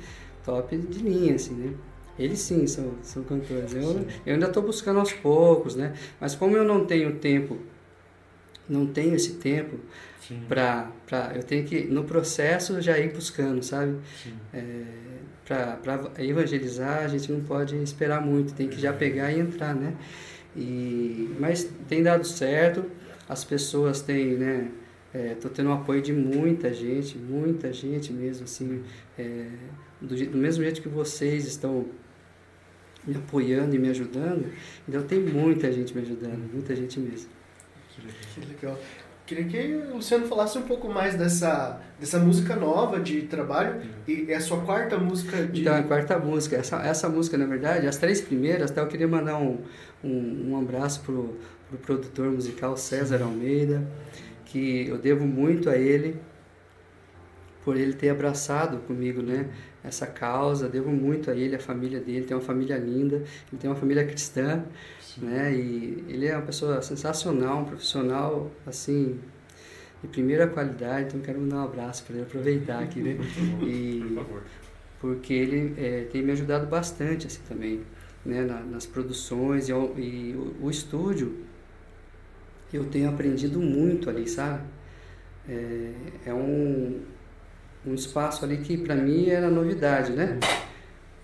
top 0.45 0.77
de 0.77 0.99
linha, 0.99 1.35
assim, 1.35 1.55
né? 1.55 1.75
Eles 2.18 2.39
sim 2.41 2.66
são, 2.66 2.93
são 3.03 3.23
cantores. 3.23 3.73
Eu, 3.73 4.05
eu 4.27 4.35
ainda 4.35 4.47
estou 4.47 4.62
buscando 4.62 5.01
aos 5.01 5.12
poucos, 5.12 5.75
né? 5.75 5.95
Mas 6.21 6.35
como 6.35 6.57
eu 6.57 6.64
não 6.64 6.85
tenho 6.85 7.16
tempo, 7.16 7.57
não 8.68 8.87
tenho 8.87 9.14
esse 9.14 9.35
tempo 9.35 9.79
para 10.49 10.93
eu 11.35 11.43
tenho 11.43 11.64
que 11.64 11.85
no 11.85 12.05
processo 12.05 12.81
já 12.81 12.99
ir 12.99 13.12
buscando, 13.12 13.62
sabe? 13.62 13.97
É, 14.53 14.85
para 15.45 16.11
evangelizar 16.18 17.05
a 17.05 17.09
gente 17.09 17.33
não 17.33 17.41
pode 17.41 17.77
esperar 17.83 18.21
muito, 18.21 18.55
tem 18.55 18.68
que 18.68 18.81
já 18.81 18.93
pegar 18.93 19.33
e 19.33 19.41
entrar, 19.41 19.75
né? 19.75 19.95
E, 20.57 21.34
mas 21.38 21.68
tem 21.88 22.03
dado 22.03 22.26
certo, 22.26 22.84
as 23.28 23.44
pessoas 23.44 24.03
têm, 24.03 24.36
né? 24.36 24.70
Estou 25.12 25.51
é, 25.51 25.55
tendo 25.55 25.70
o 25.70 25.72
apoio 25.72 26.01
de 26.01 26.12
muita 26.12 26.72
gente, 26.72 27.18
muita 27.18 27.72
gente 27.72 28.12
mesmo, 28.12 28.44
assim, 28.44 28.82
é, 29.18 29.46
do, 30.01 30.14
do, 30.14 30.38
mesmo 30.38 30.62
jeito 30.62 30.80
que 30.80 30.88
vocês 30.88 31.46
estão 31.46 31.86
me 33.05 33.16
apoiando 33.16 33.74
e 33.74 33.78
me 33.78 33.88
ajudando, 33.88 34.53
então 34.88 35.03
tem 35.03 35.18
muita 35.18 35.72
gente 35.72 35.94
me 35.96 36.03
ajudando, 36.03 36.48
muita 36.53 36.76
gente 36.76 37.01
mesmo. 37.01 37.28
Que 38.34 38.40
legal. 38.40 38.78
Queria 39.30 39.44
que 39.44 39.74
o 39.92 39.94
Luciano 39.94 40.26
falasse 40.26 40.59
um 40.59 40.62
pouco 40.62 40.88
mais 40.88 41.14
dessa, 41.14 41.80
dessa 42.01 42.18
música 42.18 42.57
nova 42.57 42.98
de 42.98 43.22
trabalho. 43.22 43.80
E 44.09 44.26
é 44.28 44.34
a 44.34 44.40
sua 44.40 44.61
quarta 44.62 44.98
música 44.98 45.46
de. 45.46 45.61
Então, 45.61 45.76
a 45.76 45.84
quarta 45.84 46.18
música. 46.18 46.57
Essa, 46.57 46.82
essa 46.82 47.09
música, 47.09 47.38
na 47.38 47.46
verdade, 47.46 47.86
as 47.86 47.96
três 47.96 48.20
primeiras, 48.20 48.72
até 48.72 48.80
eu 48.80 48.88
queria 48.88 49.07
mandar 49.07 49.36
um, 49.36 49.59
um, 50.03 50.51
um 50.51 50.59
abraço 50.59 51.03
pro, 51.03 51.36
pro 51.68 51.78
produtor 51.78 52.30
musical 52.30 52.76
César 52.76 53.22
Almeida, 53.22 53.86
que 54.46 54.86
eu 54.88 54.98
devo 54.98 55.26
muito 55.26 55.68
a 55.68 55.76
ele 55.76 56.16
por 57.64 57.76
ele 57.76 57.92
ter 57.92 58.09
abraçado 58.09 58.78
comigo, 58.78 59.20
né? 59.22 59.51
Essa 59.84 60.07
causa, 60.07 60.68
devo 60.68 60.90
muito 60.90 61.30
a 61.30 61.34
ele, 61.34 61.55
a 61.55 61.61
família 61.61 62.01
dele, 62.01 62.24
tem 62.24 62.36
uma 62.36 62.42
família 62.42 62.76
linda, 62.76 63.16
ele 63.16 63.61
tem 63.61 63.68
uma 63.68 63.76
família 63.76 64.05
cristã 64.05 64.64
né? 65.18 65.53
E 65.53 66.05
ele 66.09 66.26
é 66.26 66.36
uma 66.36 66.46
pessoa 66.46 66.80
sensacional, 66.82 67.61
um 67.61 67.64
profissional 67.64 68.51
assim 68.66 69.18
de 70.03 70.09
primeira 70.09 70.46
qualidade, 70.46 71.09
então 71.09 71.20
quero 71.20 71.40
mandar 71.40 71.57
um 71.57 71.64
abraço 71.64 72.05
para 72.05 72.16
ele 72.16 72.24
aproveitar 72.24 72.82
aqui, 72.82 73.01
né? 73.01 73.16
E, 73.62 74.01
Por 74.01 74.24
favor. 74.24 74.42
Porque 75.01 75.32
ele 75.32 75.74
é, 75.78 76.05
tem 76.11 76.22
me 76.22 76.32
ajudado 76.32 76.66
bastante 76.66 77.26
assim 77.26 77.40
também, 77.48 77.80
né? 78.25 78.43
Na, 78.43 78.61
nas 78.61 78.87
produções 78.87 79.68
e, 79.68 79.73
e 79.73 80.35
o, 80.37 80.66
o, 80.66 80.71
estúdio 80.71 81.39
eu 82.73 82.85
tenho 82.85 83.09
aprendido 83.09 83.59
muito 83.59 84.09
ali, 84.09 84.29
sabe? 84.29 84.62
É, 85.49 85.93
é 86.27 86.35
um, 86.35 87.01
um 87.87 87.95
espaço 87.95 88.45
ali 88.45 88.59
que 88.59 88.77
para 88.77 88.95
mim 88.95 89.29
era 89.29 89.51
novidade, 89.51 90.12
né? 90.12 90.39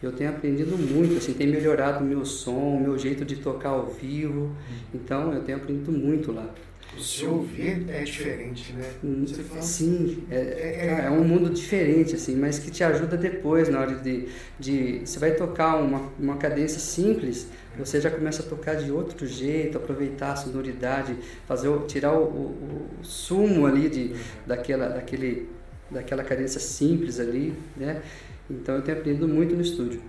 eu 0.03 0.13
tenho 0.13 0.31
aprendido 0.31 0.77
muito, 0.77 1.17
assim, 1.17 1.33
tem 1.33 1.47
melhorado 1.47 2.05
o 2.05 2.07
meu 2.07 2.25
som, 2.25 2.77
o 2.77 2.81
meu 2.81 2.99
jeito 2.99 3.25
de 3.25 3.37
tocar 3.37 3.71
ao 3.71 3.87
vivo. 3.87 4.55
Então, 4.95 5.33
eu 5.33 5.43
tenho 5.43 5.59
aprendido 5.59 5.91
muito 5.91 6.33
lá. 6.33 6.49
O 6.97 7.01
seu 7.01 7.35
ouvir 7.35 7.85
é 7.89 8.03
diferente, 8.03 8.73
né? 8.73 8.85
Hum, 9.05 9.25
sim, 9.61 10.25
é, 10.31 10.37
é, 10.37 11.05
é, 11.05 11.11
um 11.11 11.23
mundo 11.23 11.51
diferente, 11.51 12.15
assim, 12.15 12.35
mas 12.37 12.59
que 12.59 12.71
te 12.71 12.83
ajuda 12.83 13.17
depois, 13.17 13.69
na 13.69 13.81
hora 13.81 13.95
de... 13.97 14.29
de 14.59 15.01
você 15.05 15.19
vai 15.19 15.33
tocar 15.33 15.77
uma, 15.77 16.11
uma 16.19 16.37
cadência 16.37 16.81
simples, 16.81 17.49
você 17.79 18.01
já 18.01 18.11
começa 18.11 18.43
a 18.43 18.47
tocar 18.47 18.77
de 18.77 18.91
outro 18.91 19.27
jeito, 19.27 19.77
aproveitar 19.77 20.33
a 20.33 20.37
sonoridade, 20.37 21.15
fazer, 21.47 21.71
tirar 21.87 22.15
o, 22.15 22.25
o, 22.25 22.89
o 23.01 23.05
sumo 23.05 23.67
ali 23.67 23.89
de, 23.89 24.17
daquela, 24.47 24.89
daquele, 24.89 25.51
daquela 25.91 26.25
cadência 26.25 26.61
simples 26.61 27.21
ali, 27.21 27.55
né? 27.77 28.01
Então 28.51 28.77
eu 28.77 28.83
tenho 28.83 28.99
aprendido 28.99 29.29
muito 29.29 29.55
no 29.55 29.61
estúdio. 29.61 30.01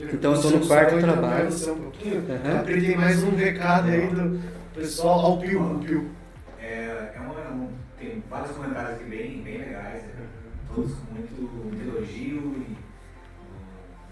Então 0.00 0.32
eu 0.32 0.36
estou 0.36 0.50
no 0.52 0.66
quarto 0.66 0.98
trabalho. 0.98 1.48
Um 1.48 1.70
uhum. 1.70 2.60
Aprendi 2.60 2.96
mais 2.96 3.22
um 3.22 3.34
recado 3.34 3.88
aí 3.88 4.06
do 4.08 4.61
pessoal 4.74 5.20
ao 5.20 5.38
Pio. 5.38 5.78
Pio. 5.80 6.10
É, 6.58 7.12
é 7.14 7.20
uma, 7.20 7.68
tem 7.98 8.22
vários 8.28 8.56
comentários 8.56 8.94
aqui 8.94 9.04
bem, 9.04 9.42
bem 9.42 9.58
legais, 9.58 10.02
né? 10.04 10.26
todos 10.74 10.94
com 10.94 11.14
muito, 11.14 11.34
muito 11.34 11.88
elogio 11.88 12.38
e 12.56 12.76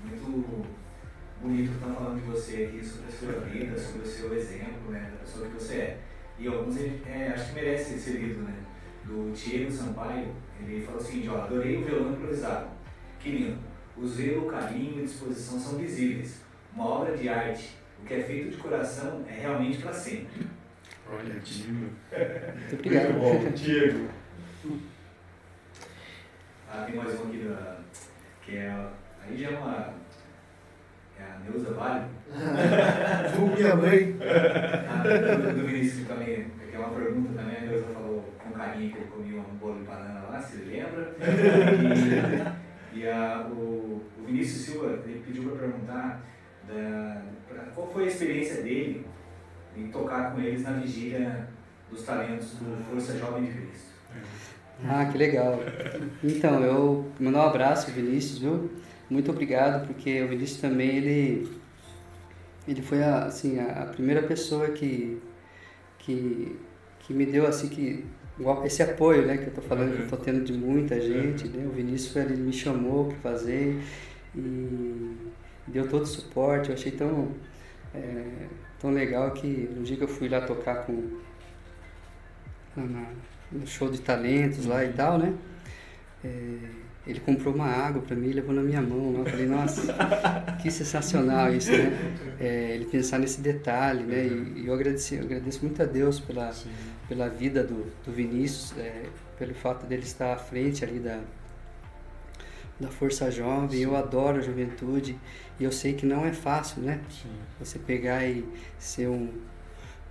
muito 0.07 0.67
bonito 1.41 1.69
que 1.69 1.75
estão 1.75 1.95
falando 1.95 2.21
de 2.21 2.27
você 2.27 2.65
aqui 2.65 2.85
sobre 2.85 3.09
a 3.09 3.13
sua 3.13 3.41
vida, 3.41 3.79
sobre 3.79 4.03
o 4.03 4.07
seu 4.07 4.35
exemplo, 4.35 4.91
né, 4.91 5.11
da 5.13 5.25
pessoa 5.25 5.47
que 5.47 5.55
você 5.55 5.75
é. 5.75 6.01
E 6.39 6.47
alguns 6.47 6.77
é, 6.79 7.33
acho 7.35 7.49
que 7.49 7.55
merece 7.55 7.99
ser 7.99 8.13
lido, 8.13 8.43
né? 8.43 8.55
Do 9.05 9.33
Diego 9.33 9.71
Sampaio, 9.71 10.29
ele 10.61 10.85
falou 10.85 11.01
seguinte, 11.01 11.29
ó, 11.29 11.43
adorei 11.43 11.79
o 11.79 11.85
violão 11.85 12.13
improvisado 12.13 12.69
Querido, 13.19 13.59
o 13.99 14.07
zelo, 14.07 14.47
o 14.47 14.51
carinho 14.51 14.99
e 14.99 15.01
a 15.01 15.05
disposição 15.05 15.59
são 15.59 15.79
visíveis. 15.79 16.41
Uma 16.75 16.87
obra 16.87 17.17
de 17.17 17.29
arte, 17.29 17.77
o 18.01 18.07
que 18.07 18.15
é 18.15 18.23
feito 18.23 18.51
de 18.51 18.57
coração 18.57 19.25
é 19.29 19.41
realmente 19.41 19.79
para 19.79 19.93
sempre. 19.93 20.47
Olha, 21.13 21.41
Diego. 21.41 21.73
Muito 21.73 22.75
obrigado. 22.75 23.13
Muito 23.13 23.45
bom, 23.45 23.51
Diego. 23.51 24.09
Ah, 26.73 26.85
tem 26.87 26.95
mais 26.95 27.21
um 27.21 27.25
aqui 27.25 27.39
da, 27.39 27.79
que 28.43 28.57
é. 28.57 28.87
Aí 29.23 29.37
já 29.37 29.51
é 29.51 29.59
uma. 29.59 29.95
É 31.19 31.23
a 31.23 31.39
Neuza 31.41 31.75
Vale. 31.75 32.05
minha 33.57 33.77
mãe. 33.77 34.17
Ah, 34.89 35.03
do, 35.53 35.67
Vinícius 35.67 36.07
também, 36.07 36.47
que 36.71 36.77
é 36.77 36.79
uma 36.79 36.91
pergunta 36.91 37.33
também, 37.35 37.57
a 37.57 37.61
Neuza 37.61 37.87
falou 37.93 38.35
com 38.39 38.53
carinho 38.53 38.93
que 38.93 38.99
ele 38.99 39.09
comia 39.09 39.41
um 39.41 39.57
bolo 39.57 39.81
de 39.81 39.85
banana 39.85 40.29
lá, 40.31 40.41
se 40.41 40.57
lembra. 40.59 41.15
E, 42.93 42.99
e 42.99 43.09
a, 43.09 43.47
o, 43.49 44.03
o 44.19 44.27
Vinícius 44.27 44.65
Silva 44.65 44.99
ele 45.05 45.23
pediu 45.25 45.45
para 45.45 45.61
perguntar 45.61 46.21
da, 46.67 47.23
pra, 47.49 47.65
qual 47.75 47.91
foi 47.91 48.05
a 48.05 48.09
experiência 48.09 48.63
dele 48.63 49.07
em 49.77 49.89
tocar 49.89 50.33
com 50.33 50.41
eles 50.41 50.63
na 50.63 50.73
vigília 50.73 51.49
dos 51.91 52.03
talentos 52.03 52.55
do 52.55 52.85
Força 52.85 53.19
Jovem 53.19 53.45
de 53.45 53.53
Cristo. 53.53 53.91
Ah, 54.85 55.05
que 55.11 55.19
legal. 55.19 55.61
Então, 56.23 56.63
eu 56.65 57.11
mandar 57.19 57.41
um 57.41 57.49
abraço, 57.49 57.91
Vinícius, 57.91 58.39
viu? 58.39 58.71
Muito 59.09 59.31
obrigado, 59.31 59.87
porque 59.87 60.23
o 60.23 60.29
Vinícius 60.29 60.61
também, 60.61 60.97
ele, 60.97 61.51
ele 62.67 62.81
foi 62.81 63.03
a, 63.03 63.25
assim, 63.25 63.59
a, 63.59 63.87
primeira 63.87 64.23
pessoa 64.23 64.69
que, 64.69 65.21
que, 65.99 66.57
que 67.01 67.13
me 67.13 67.27
deu, 67.27 67.47
assim, 67.47 67.69
que 67.69 68.07
esse 68.65 68.83
apoio 68.83 69.27
né, 69.27 69.37
que 69.37 69.45
eu 69.45 69.49
estou 69.49 69.65
falando, 69.65 69.93
que 69.93 69.99
eu 69.99 70.05
estou 70.05 70.19
tendo 70.19 70.43
de 70.43 70.53
muita 70.53 70.99
gente, 71.01 71.49
né? 71.49 71.67
O 71.67 71.71
Vinícius 71.71 72.17
ele 72.17 72.37
me 72.37 72.53
chamou 72.53 73.07
para 73.07 73.33
fazer 73.33 73.83
e 74.35 75.17
deu 75.67 75.89
todo 75.89 76.03
o 76.03 76.07
suporte. 76.07 76.71
Eu 76.71 76.75
achei 76.75 76.93
tão, 76.93 77.29
é, 77.95 78.47
tão 78.79 78.91
legal 78.91 79.31
que 79.33 79.47
no 79.47 79.83
dia 79.83 79.97
que 79.97 80.05
eu 80.05 80.09
fui 80.09 80.29
lá 80.29 80.41
tocar 80.41 80.87
com 80.87 81.21
na, 82.77 83.07
no 83.51 83.67
show 83.67 83.91
de 83.91 84.01
talentos 84.01 84.67
lá 84.67 84.85
e 84.85 84.93
tal, 84.93 85.19
né? 85.19 85.35
É, 86.25 86.31
ele 87.07 87.19
comprou 87.21 87.55
uma 87.55 87.67
água 87.67 88.03
para 88.03 88.15
mim 88.15 88.29
e 88.29 88.33
levou 88.33 88.55
na 88.55 88.63
minha 88.63 88.81
mão. 88.81 89.19
Eu 89.19 89.25
falei, 89.25 89.47
nossa, 89.47 89.95
que 90.63 90.71
sensacional 90.71 91.53
isso, 91.53 91.73
né? 91.73 92.15
É, 92.39 92.75
ele 92.75 92.85
pensar 92.85 93.19
nesse 93.19 93.41
detalhe, 93.41 94.05
né? 94.05 94.27
E, 94.27 94.61
e 94.61 94.67
eu, 94.67 94.75
agradeci, 94.75 95.17
eu 95.17 95.23
agradeço 95.23 95.61
muito 95.63 95.83
a 95.83 95.87
Deus 95.87 96.21
pela, 96.21 96.53
pela 97.09 97.29
vida 97.29 97.65
do, 97.65 97.91
do 98.05 98.13
Vinícius, 98.13 98.79
é, 98.79 99.05
pelo 99.39 99.55
fato 99.55 99.87
dele 99.87 100.03
estar 100.03 100.35
à 100.35 100.37
frente 100.37 100.85
ali 100.85 100.99
da, 100.99 101.21
da 102.81 102.89
Força 102.89 103.31
Jovem. 103.31 103.79
Sim. 103.79 103.85
Eu 103.85 103.97
adoro 103.97 104.39
a 104.39 104.41
juventude 104.41 105.19
e 105.59 105.65
eu 105.65 105.71
sei 105.71 105.93
que 105.93 106.07
não 106.07 106.25
é 106.25 106.33
fácil, 106.33 106.83
né? 106.83 107.01
Sim. 107.11 107.29
Você 107.59 107.79
pegar 107.79 108.27
e 108.27 108.45
ser 108.79 109.09
um 109.09 109.29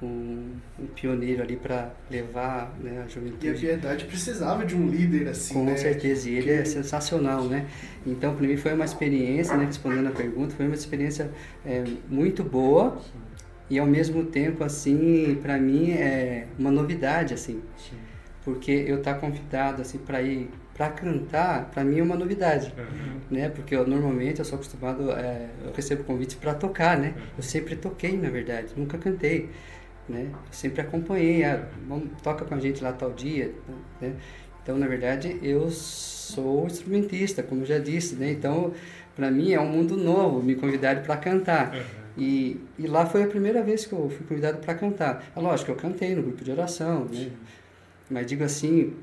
um, 0.01 0.51
um 0.79 0.87
pioneiro 0.87 1.43
ali 1.43 1.55
para 1.57 1.91
levar 2.09 2.73
né, 2.79 3.03
a 3.03 3.07
juventude. 3.07 3.47
E 3.47 3.49
a 3.49 3.53
Piedade 3.53 4.05
precisava 4.05 4.65
de 4.65 4.75
um 4.75 4.87
líder 4.87 5.27
assim, 5.27 5.53
Com 5.53 5.65
né? 5.65 5.75
certeza, 5.75 6.29
e 6.29 6.35
ele 6.35 6.51
é 6.51 6.63
sensacional, 6.63 7.43
né? 7.43 7.67
Então, 8.05 8.33
para 8.35 8.47
mim 8.47 8.55
foi 8.55 8.73
uma 8.73 8.85
experiência, 8.85 9.57
né, 9.57 9.65
respondendo 9.65 10.07
a 10.07 10.11
pergunta, 10.11 10.55
foi 10.55 10.65
uma 10.65 10.75
experiência 10.75 11.29
é, 11.65 11.83
muito 12.07 12.43
boa 12.43 13.01
e 13.69 13.77
ao 13.77 13.85
mesmo 13.85 14.25
tempo, 14.25 14.63
assim, 14.63 15.37
para 15.41 15.57
mim 15.57 15.91
é 15.91 16.47
uma 16.57 16.71
novidade, 16.71 17.33
assim. 17.33 17.61
Sim. 17.77 17.97
Porque 18.43 18.71
eu 18.71 18.99
estar 18.99 19.15
tá 19.15 19.19
convidado, 19.19 19.81
assim, 19.81 19.97
para 19.97 20.21
ir 20.21 20.49
para 20.79 20.91
cantar, 20.91 21.65
para 21.71 21.83
mim 21.83 21.99
é 21.99 22.01
uma 22.01 22.15
novidade, 22.15 22.73
uhum. 22.77 23.19
né? 23.29 23.49
Porque 23.49 23.75
eu, 23.75 23.85
normalmente 23.85 24.39
eu 24.39 24.45
sou 24.45 24.55
acostumado, 24.55 25.11
é, 25.11 25.49
eu 25.65 25.73
recebo 25.73 26.05
convite 26.05 26.37
para 26.37 26.53
tocar, 26.53 26.97
né? 26.97 27.13
Uhum. 27.17 27.23
Eu 27.35 27.43
sempre 27.43 27.75
toquei, 27.75 28.17
na 28.17 28.29
verdade, 28.29 28.69
nunca 28.77 28.97
cantei, 28.97 29.49
né? 30.07 30.29
Eu 30.31 30.53
sempre 30.53 30.79
acompanhei, 30.79 31.43
ah, 31.43 31.67
vamos, 31.85 32.09
toca 32.23 32.45
com 32.45 32.55
a 32.55 32.59
gente 32.61 32.81
lá 32.81 32.93
tal 32.93 33.11
dia, 33.11 33.51
né? 33.99 34.13
Então, 34.63 34.77
na 34.77 34.87
verdade, 34.87 35.37
eu 35.43 35.69
sou 35.69 36.65
instrumentista, 36.65 37.43
como 37.43 37.65
já 37.65 37.77
disse, 37.77 38.15
né? 38.15 38.31
Então, 38.31 38.71
para 39.17 39.29
mim 39.29 39.51
é 39.51 39.59
um 39.59 39.67
mundo 39.67 39.97
novo, 39.97 40.41
me 40.41 40.55
convidaram 40.55 41.03
para 41.03 41.17
cantar. 41.17 41.75
Uhum. 41.75 41.81
E, 42.17 42.57
e 42.77 42.87
lá 42.87 43.05
foi 43.05 43.23
a 43.23 43.27
primeira 43.27 43.61
vez 43.61 43.85
que 43.85 43.91
eu 43.91 44.09
fui 44.09 44.25
convidado 44.25 44.59
para 44.59 44.73
cantar. 44.75 45.29
É 45.35 45.39
lógico, 45.41 45.71
eu 45.71 45.75
cantei 45.75 46.15
no 46.15 46.21
grupo 46.23 46.41
de 46.41 46.51
oração, 46.51 47.05
né? 47.11 47.31
Mas 48.09 48.25
digo 48.25 48.45
assim, 48.45 48.93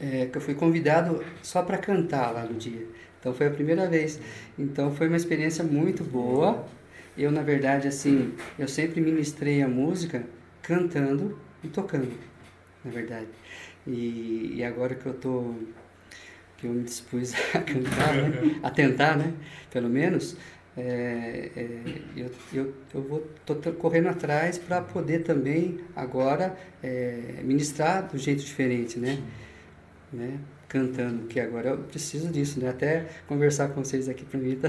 é, 0.00 0.26
que 0.26 0.36
eu 0.36 0.40
fui 0.40 0.54
convidado 0.54 1.24
só 1.42 1.62
para 1.62 1.78
cantar 1.78 2.32
lá 2.32 2.44
no 2.44 2.54
dia. 2.54 2.86
Então 3.20 3.34
foi 3.34 3.46
a 3.46 3.50
primeira 3.50 3.88
vez. 3.88 4.20
Então 4.58 4.94
foi 4.94 5.08
uma 5.08 5.16
experiência 5.16 5.64
muito 5.64 6.04
boa. 6.04 6.66
Eu, 7.16 7.32
na 7.32 7.42
verdade, 7.42 7.88
assim, 7.88 8.34
eu 8.58 8.68
sempre 8.68 9.00
ministrei 9.00 9.60
a 9.62 9.68
música 9.68 10.24
cantando 10.62 11.38
e 11.64 11.68
tocando, 11.68 12.12
na 12.84 12.90
verdade. 12.90 13.28
E, 13.86 14.54
e 14.56 14.64
agora 14.64 14.94
que 14.94 15.06
eu 15.06 15.14
tô 15.14 15.54
que 16.58 16.66
eu 16.66 16.72
me 16.72 16.82
dispus 16.82 17.32
a 17.54 17.60
cantar, 17.60 18.14
né? 18.14 18.58
a 18.62 18.70
tentar, 18.70 19.16
né? 19.16 19.32
Pelo 19.70 19.88
menos, 19.88 20.36
é, 20.76 21.50
é, 21.56 21.68
eu, 22.16 22.30
eu, 22.52 22.74
eu 22.94 23.02
vou 23.02 23.20
tô 23.44 23.54
correndo 23.72 24.08
atrás 24.08 24.58
para 24.58 24.80
poder 24.80 25.20
também 25.24 25.80
agora 25.96 26.56
é, 26.82 27.40
ministrar 27.42 28.08
do 28.08 28.18
jeito 28.18 28.44
diferente, 28.44 28.98
né? 28.98 29.18
Né? 30.12 30.38
Cantando, 30.68 31.26
que 31.26 31.40
agora 31.40 31.70
eu 31.70 31.78
preciso 31.78 32.28
disso, 32.28 32.60
né? 32.60 32.68
Até 32.68 33.06
conversar 33.26 33.68
com 33.70 33.82
vocês 33.82 34.08
aqui 34.08 34.24
para 34.24 34.38
mim 34.38 34.56
tá, 34.56 34.68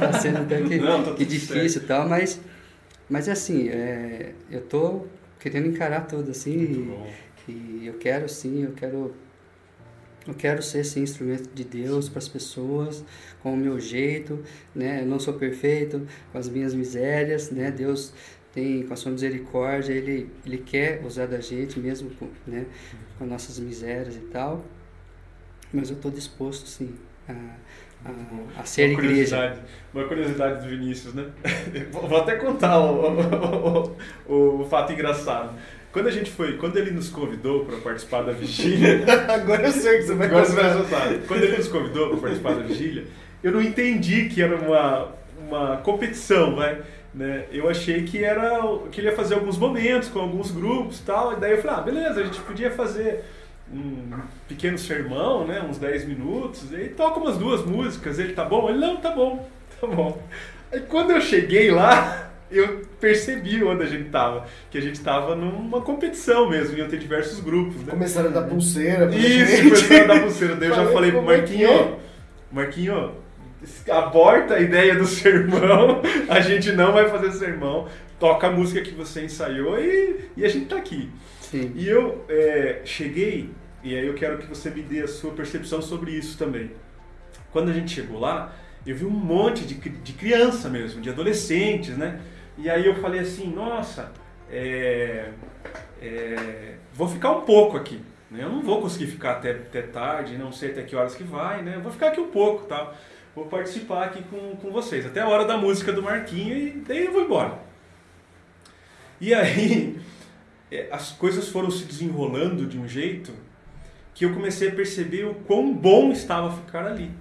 tá, 0.00 0.12
sendo 0.14 0.38
até 0.38 0.60
que, 0.60 0.78
Não, 0.78 1.14
que 1.14 1.24
difícil 1.24 1.82
e 1.82 1.84
tal, 1.84 2.08
mas, 2.08 2.40
mas 3.08 3.28
é 3.28 3.32
assim, 3.32 3.68
é, 3.68 4.32
eu 4.50 4.62
tô 4.62 5.06
querendo 5.38 5.68
encarar 5.68 6.06
tudo 6.06 6.32
assim 6.32 7.14
e, 7.48 7.52
e 7.52 7.86
eu 7.86 7.94
quero 7.94 8.28
sim, 8.28 8.64
eu 8.64 8.72
quero 8.72 9.14
eu 10.26 10.34
quero 10.34 10.62
ser 10.62 10.84
sim 10.84 11.00
instrumento 11.00 11.48
de 11.54 11.64
Deus 11.64 12.10
para 12.10 12.18
as 12.18 12.28
pessoas, 12.28 13.02
com 13.42 13.54
o 13.54 13.56
meu 13.56 13.80
jeito, 13.80 14.44
né? 14.74 15.00
Eu 15.00 15.06
não 15.06 15.18
sou 15.18 15.32
perfeito, 15.32 16.06
com 16.30 16.36
as 16.36 16.50
minhas 16.50 16.74
misérias, 16.74 17.50
né? 17.50 17.70
Deus 17.70 18.12
tem 18.52 18.82
com 18.82 18.94
a 18.94 18.96
sua 18.96 19.12
misericórdia, 19.12 19.92
ele 19.92 20.30
ele 20.44 20.58
quer 20.58 21.02
usar 21.04 21.26
da 21.26 21.40
gente 21.40 21.78
mesmo 21.78 22.10
com, 22.10 22.28
né, 22.46 22.66
com 23.18 23.26
nossas 23.26 23.58
misérias 23.58 24.16
e 24.16 24.20
tal. 24.20 24.64
Mas 25.72 25.90
eu 25.90 25.96
estou 25.96 26.10
disposto 26.10 26.66
sim 26.66 26.94
a, 27.28 27.32
a, 28.04 28.60
a 28.60 28.64
ser 28.64 28.90
uma 28.90 29.04
igreja. 29.04 29.58
Uma 29.92 30.04
curiosidade 30.04 30.62
do 30.62 30.70
Vinícius, 30.70 31.14
né? 31.14 31.26
Vou 31.92 32.16
até 32.16 32.36
contar 32.36 32.78
o, 32.80 33.96
o, 34.26 34.32
o, 34.32 34.60
o 34.62 34.68
fato 34.68 34.92
engraçado. 34.92 35.54
Quando 35.92 36.06
a 36.06 36.10
gente 36.10 36.30
foi, 36.30 36.56
quando 36.58 36.76
ele 36.76 36.90
nos 36.90 37.08
convidou 37.08 37.64
para 37.64 37.78
participar 37.78 38.22
da 38.22 38.32
vigília. 38.32 39.04
Agora 39.28 39.66
eu 39.66 39.72
sei 39.72 39.98
que 39.98 40.04
você 40.04 40.14
vai 40.14 40.28
contar. 40.28 40.74
Quando 41.26 41.42
ele 41.42 41.56
nos 41.56 41.68
convidou 41.68 42.10
para 42.10 42.18
participar 42.18 42.54
da 42.54 42.62
vigília, 42.62 43.04
eu 43.42 43.52
não 43.52 43.62
entendi 43.62 44.28
que 44.28 44.42
era 44.42 44.56
uma, 44.56 45.14
uma 45.46 45.76
competição, 45.78 46.56
vai. 46.56 46.76
Né? 46.76 46.82
Eu 47.50 47.68
achei 47.68 48.04
que 48.04 48.22
era 48.22 48.60
que 48.92 49.00
ele 49.00 49.08
ia 49.08 49.16
fazer 49.16 49.34
alguns 49.34 49.58
momentos 49.58 50.08
com 50.08 50.20
alguns 50.20 50.50
grupos 50.50 51.00
e 51.00 51.02
tal. 51.02 51.32
E 51.32 51.36
daí 51.36 51.52
eu 51.52 51.62
falei, 51.62 51.76
ah, 51.76 51.82
beleza, 51.82 52.20
a 52.20 52.24
gente 52.24 52.40
podia 52.40 52.70
fazer 52.70 53.24
um 53.72 54.20
pequeno 54.46 54.78
sermão, 54.78 55.46
né? 55.46 55.60
Uns 55.60 55.78
10 55.78 56.06
minutos, 56.06 56.72
e 56.72 56.88
toca 56.88 57.20
umas 57.20 57.36
duas 57.36 57.64
músicas. 57.64 58.18
Ele 58.18 58.32
tá 58.32 58.44
bom? 58.44 58.68
Ele, 58.68 58.78
não, 58.78 58.96
tá 58.96 59.10
bom, 59.10 59.48
tá 59.80 59.86
bom. 59.86 60.20
Aí 60.72 60.80
quando 60.80 61.10
eu 61.10 61.20
cheguei 61.20 61.70
lá, 61.70 62.30
eu 62.50 62.82
percebi 63.00 63.62
onde 63.62 63.82
a 63.82 63.86
gente 63.86 64.10
tava. 64.10 64.46
Que 64.70 64.78
a 64.78 64.80
gente 64.80 65.00
tava 65.00 65.34
numa 65.34 65.80
competição 65.80 66.48
mesmo, 66.48 66.76
iam 66.76 66.88
ter 66.88 66.98
diversos 66.98 67.40
grupos. 67.40 67.76
Né? 67.82 67.90
Começaram 67.90 68.30
a 68.30 68.32
dar 68.32 68.42
pulseira 68.42 69.14
Isso, 69.14 69.56
gente. 69.56 69.64
começaram 69.64 70.04
a 70.04 70.06
dar 70.06 70.20
pulseira. 70.20 70.56
Daí 70.56 70.68
eu 70.68 70.74
já 70.74 70.86
falei 70.92 71.10
pro 71.10 71.20
é 71.20 71.24
Marquinho, 71.24 71.70
é? 71.70 71.96
Marquinho, 72.50 73.12
aborta 73.90 74.54
a 74.54 74.60
ideia 74.60 74.94
do 74.94 75.06
sermão, 75.06 76.02
a 76.28 76.40
gente 76.40 76.72
não 76.72 76.92
vai 76.92 77.08
fazer 77.08 77.32
sermão, 77.32 77.88
toca 78.18 78.46
a 78.46 78.50
música 78.50 78.80
que 78.82 78.92
você 78.92 79.24
ensaiou 79.24 79.78
e, 79.78 80.30
e 80.36 80.44
a 80.44 80.48
gente 80.48 80.66
tá 80.66 80.76
aqui. 80.76 81.10
Sim. 81.40 81.72
E 81.74 81.88
eu 81.88 82.24
é, 82.28 82.82
cheguei, 82.84 83.50
e 83.82 83.96
aí 83.96 84.06
eu 84.06 84.14
quero 84.14 84.38
que 84.38 84.46
você 84.46 84.70
me 84.70 84.82
dê 84.82 85.02
a 85.02 85.08
sua 85.08 85.32
percepção 85.32 85.80
sobre 85.80 86.12
isso 86.12 86.36
também. 86.36 86.70
Quando 87.50 87.70
a 87.70 87.72
gente 87.72 87.92
chegou 87.92 88.20
lá, 88.20 88.54
eu 88.86 88.94
vi 88.94 89.04
um 89.04 89.10
monte 89.10 89.64
de, 89.64 89.74
de 89.74 90.12
criança 90.12 90.68
mesmo, 90.68 91.00
de 91.00 91.10
adolescentes, 91.10 91.96
né? 91.96 92.20
E 92.56 92.68
aí 92.68 92.86
eu 92.86 92.94
falei 92.96 93.20
assim, 93.20 93.48
nossa, 93.52 94.12
é, 94.50 95.30
é, 96.00 96.74
vou 96.92 97.08
ficar 97.08 97.32
um 97.32 97.42
pouco 97.42 97.76
aqui. 97.76 98.00
Né? 98.30 98.42
Eu 98.42 98.50
não 98.50 98.62
vou 98.62 98.80
conseguir 98.80 99.06
ficar 99.06 99.32
até, 99.32 99.50
até 99.52 99.82
tarde, 99.82 100.36
não 100.36 100.52
sei 100.52 100.70
até 100.70 100.82
que 100.82 100.94
horas 100.94 101.14
que 101.14 101.24
vai, 101.24 101.62
né? 101.62 101.76
Eu 101.76 101.80
vou 101.80 101.92
ficar 101.92 102.08
aqui 102.08 102.20
um 102.20 102.30
pouco, 102.30 102.64
tá? 102.66 102.92
Vou 103.38 103.46
participar 103.46 104.02
aqui 104.06 104.20
com, 104.24 104.56
com 104.56 104.72
vocês, 104.72 105.06
até 105.06 105.20
a 105.20 105.28
hora 105.28 105.44
da 105.44 105.56
música 105.56 105.92
do 105.92 106.02
Marquinho 106.02 106.56
e 106.56 106.70
daí 106.72 107.04
eu 107.04 107.12
vou 107.12 107.22
embora. 107.22 107.56
E 109.20 109.32
aí 109.32 109.96
é, 110.72 110.88
as 110.90 111.12
coisas 111.12 111.48
foram 111.48 111.70
se 111.70 111.84
desenrolando 111.84 112.66
de 112.66 112.76
um 112.76 112.88
jeito 112.88 113.32
que 114.12 114.24
eu 114.24 114.34
comecei 114.34 114.70
a 114.70 114.74
perceber 114.74 115.24
o 115.24 115.34
quão 115.34 115.72
bom 115.72 116.10
estava 116.10 116.52
ficar 116.52 116.84
ali. 116.84 117.12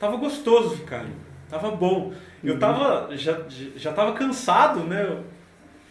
Tava 0.00 0.16
gostoso 0.16 0.78
ficar 0.78 1.02
ali, 1.02 1.14
tava 1.48 1.70
bom. 1.70 2.12
Eu 2.42 2.54
uhum. 2.54 2.58
tava, 2.58 3.16
já, 3.16 3.40
já 3.76 3.92
tava 3.92 4.14
cansado, 4.14 4.80
né? 4.80 5.22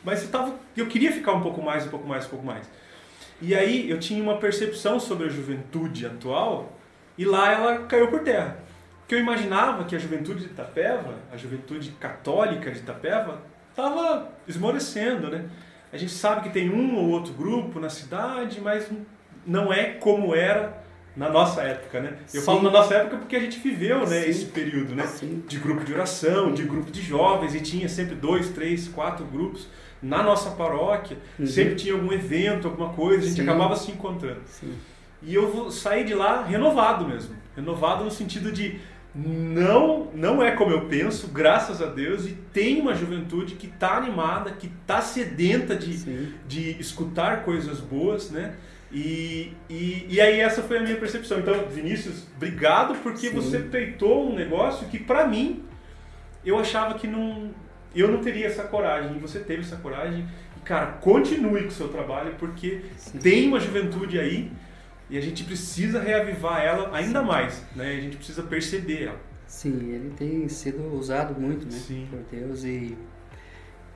Mas 0.03 0.23
eu, 0.23 0.29
tava, 0.31 0.53
eu 0.75 0.87
queria 0.87 1.13
ficar 1.13 1.31
um 1.31 1.41
pouco 1.41 1.61
mais, 1.61 1.85
um 1.85 1.89
pouco 1.89 2.05
mais, 2.05 2.25
um 2.25 2.29
pouco 2.29 2.45
mais. 2.45 2.69
E 3.41 3.55
aí 3.55 3.89
eu 3.89 3.97
tinha 4.01 4.21
uma 4.21 4.35
percepção 4.35 4.99
sobre 4.99 5.27
a 5.27 5.29
juventude 5.29 6.05
atual 6.05 6.77
e 7.17 7.23
lá 7.23 7.53
ela 7.53 7.77
caiu 7.85 8.09
por 8.09 8.19
terra. 8.19 8.69
Porque 9.11 9.19
eu 9.19 9.25
imaginava 9.25 9.83
que 9.83 9.93
a 9.93 9.99
juventude 9.99 10.39
de 10.39 10.45
Itapeva, 10.45 11.15
a 11.33 11.35
juventude 11.35 11.91
católica 11.99 12.71
de 12.71 12.79
Itapeva, 12.79 13.41
estava 13.69 14.31
esmorecendo, 14.47 15.29
né? 15.29 15.49
A 15.91 15.97
gente 15.97 16.13
sabe 16.13 16.43
que 16.43 16.49
tem 16.49 16.69
um 16.69 16.95
ou 16.95 17.09
outro 17.09 17.33
grupo 17.33 17.77
na 17.77 17.89
cidade, 17.89 18.61
mas 18.61 18.89
não 19.45 19.73
é 19.73 19.95
como 19.95 20.33
era 20.33 20.81
na 21.13 21.27
nossa 21.27 21.61
época, 21.61 21.99
né? 21.99 22.19
Eu 22.33 22.39
Sim. 22.39 22.45
falo 22.45 22.61
na 22.61 22.71
nossa 22.71 22.93
época 22.95 23.17
porque 23.17 23.35
a 23.35 23.41
gente 23.41 23.59
viveu, 23.59 24.07
né, 24.07 24.21
Sim. 24.21 24.29
esse 24.29 24.45
período, 24.45 24.95
né? 24.95 25.05
Sim. 25.05 25.43
De 25.45 25.59
grupo 25.59 25.83
de 25.83 25.93
oração, 25.93 26.53
de 26.53 26.63
grupo 26.63 26.89
de 26.89 27.01
jovens, 27.01 27.53
e 27.53 27.59
tinha 27.59 27.89
sempre 27.89 28.15
dois, 28.15 28.51
três, 28.51 28.87
quatro 28.87 29.25
grupos 29.25 29.67
na 30.01 30.23
nossa 30.23 30.51
paróquia. 30.51 31.17
Uhum. 31.37 31.45
Sempre 31.45 31.75
tinha 31.75 31.93
algum 31.93 32.13
evento, 32.13 32.69
alguma 32.69 32.93
coisa, 32.93 33.25
a 33.25 33.27
gente 33.27 33.41
acabava 33.41 33.75
se 33.75 33.91
encontrando. 33.91 34.39
E 35.21 35.35
eu 35.35 35.69
saí 35.69 36.05
de 36.05 36.13
lá 36.13 36.45
renovado 36.45 37.05
mesmo. 37.05 37.35
Renovado 37.53 38.05
no 38.05 38.09
sentido 38.09 38.49
de 38.49 38.79
não 39.13 40.09
não 40.13 40.41
é 40.41 40.51
como 40.51 40.71
eu 40.71 40.85
penso, 40.85 41.27
graças 41.27 41.81
a 41.81 41.87
Deus, 41.87 42.25
e 42.25 42.31
tem 42.53 42.79
uma 42.79 42.93
juventude 42.93 43.55
que 43.55 43.67
está 43.67 43.97
animada, 43.97 44.51
que 44.51 44.67
está 44.67 45.01
sedenta 45.01 45.75
de, 45.75 46.33
de 46.47 46.79
escutar 46.79 47.43
coisas 47.43 47.79
boas, 47.79 48.31
né? 48.31 48.55
E, 48.91 49.53
e, 49.69 50.05
e 50.09 50.21
aí 50.21 50.39
essa 50.39 50.61
foi 50.61 50.77
a 50.77 50.81
minha 50.81 50.97
percepção. 50.97 51.39
Então, 51.39 51.65
Vinícius, 51.69 52.27
obrigado 52.35 52.95
porque 53.01 53.29
Sim. 53.29 53.35
você 53.35 53.59
peitou 53.59 54.29
um 54.29 54.35
negócio 54.35 54.87
que 54.87 54.99
para 54.99 55.27
mim 55.27 55.63
eu 56.45 56.59
achava 56.59 56.95
que 56.95 57.07
não 57.07 57.51
eu 57.93 58.09
não 58.09 58.21
teria 58.21 58.47
essa 58.47 58.63
coragem 58.63 59.15
e 59.15 59.19
você 59.19 59.39
teve 59.39 59.61
essa 59.61 59.77
coragem. 59.77 60.25
E 60.57 60.59
cara, 60.61 60.87
continue 60.93 61.63
com 61.63 61.67
o 61.67 61.71
seu 61.71 61.89
trabalho 61.89 62.35
porque 62.37 62.81
Sim. 62.97 63.19
tem 63.19 63.47
uma 63.47 63.59
juventude 63.59 64.19
aí 64.19 64.51
e 65.11 65.17
a 65.17 65.21
gente 65.21 65.43
precisa 65.43 66.01
reavivar 66.01 66.63
ela 66.63 66.95
ainda 66.95 67.19
Sim. 67.19 67.27
mais, 67.27 67.65
né? 67.75 67.97
A 67.97 67.99
gente 67.99 68.15
precisa 68.15 68.41
perceber 68.43 69.03
ela. 69.03 69.19
Sim, 69.45 69.91
ele 69.93 70.13
tem 70.17 70.47
sido 70.47 70.97
usado 70.97 71.39
muito, 71.39 71.65
né, 71.65 71.71
Sim. 71.71 72.07
por 72.09 72.19
Deus 72.31 72.63
e 72.63 72.97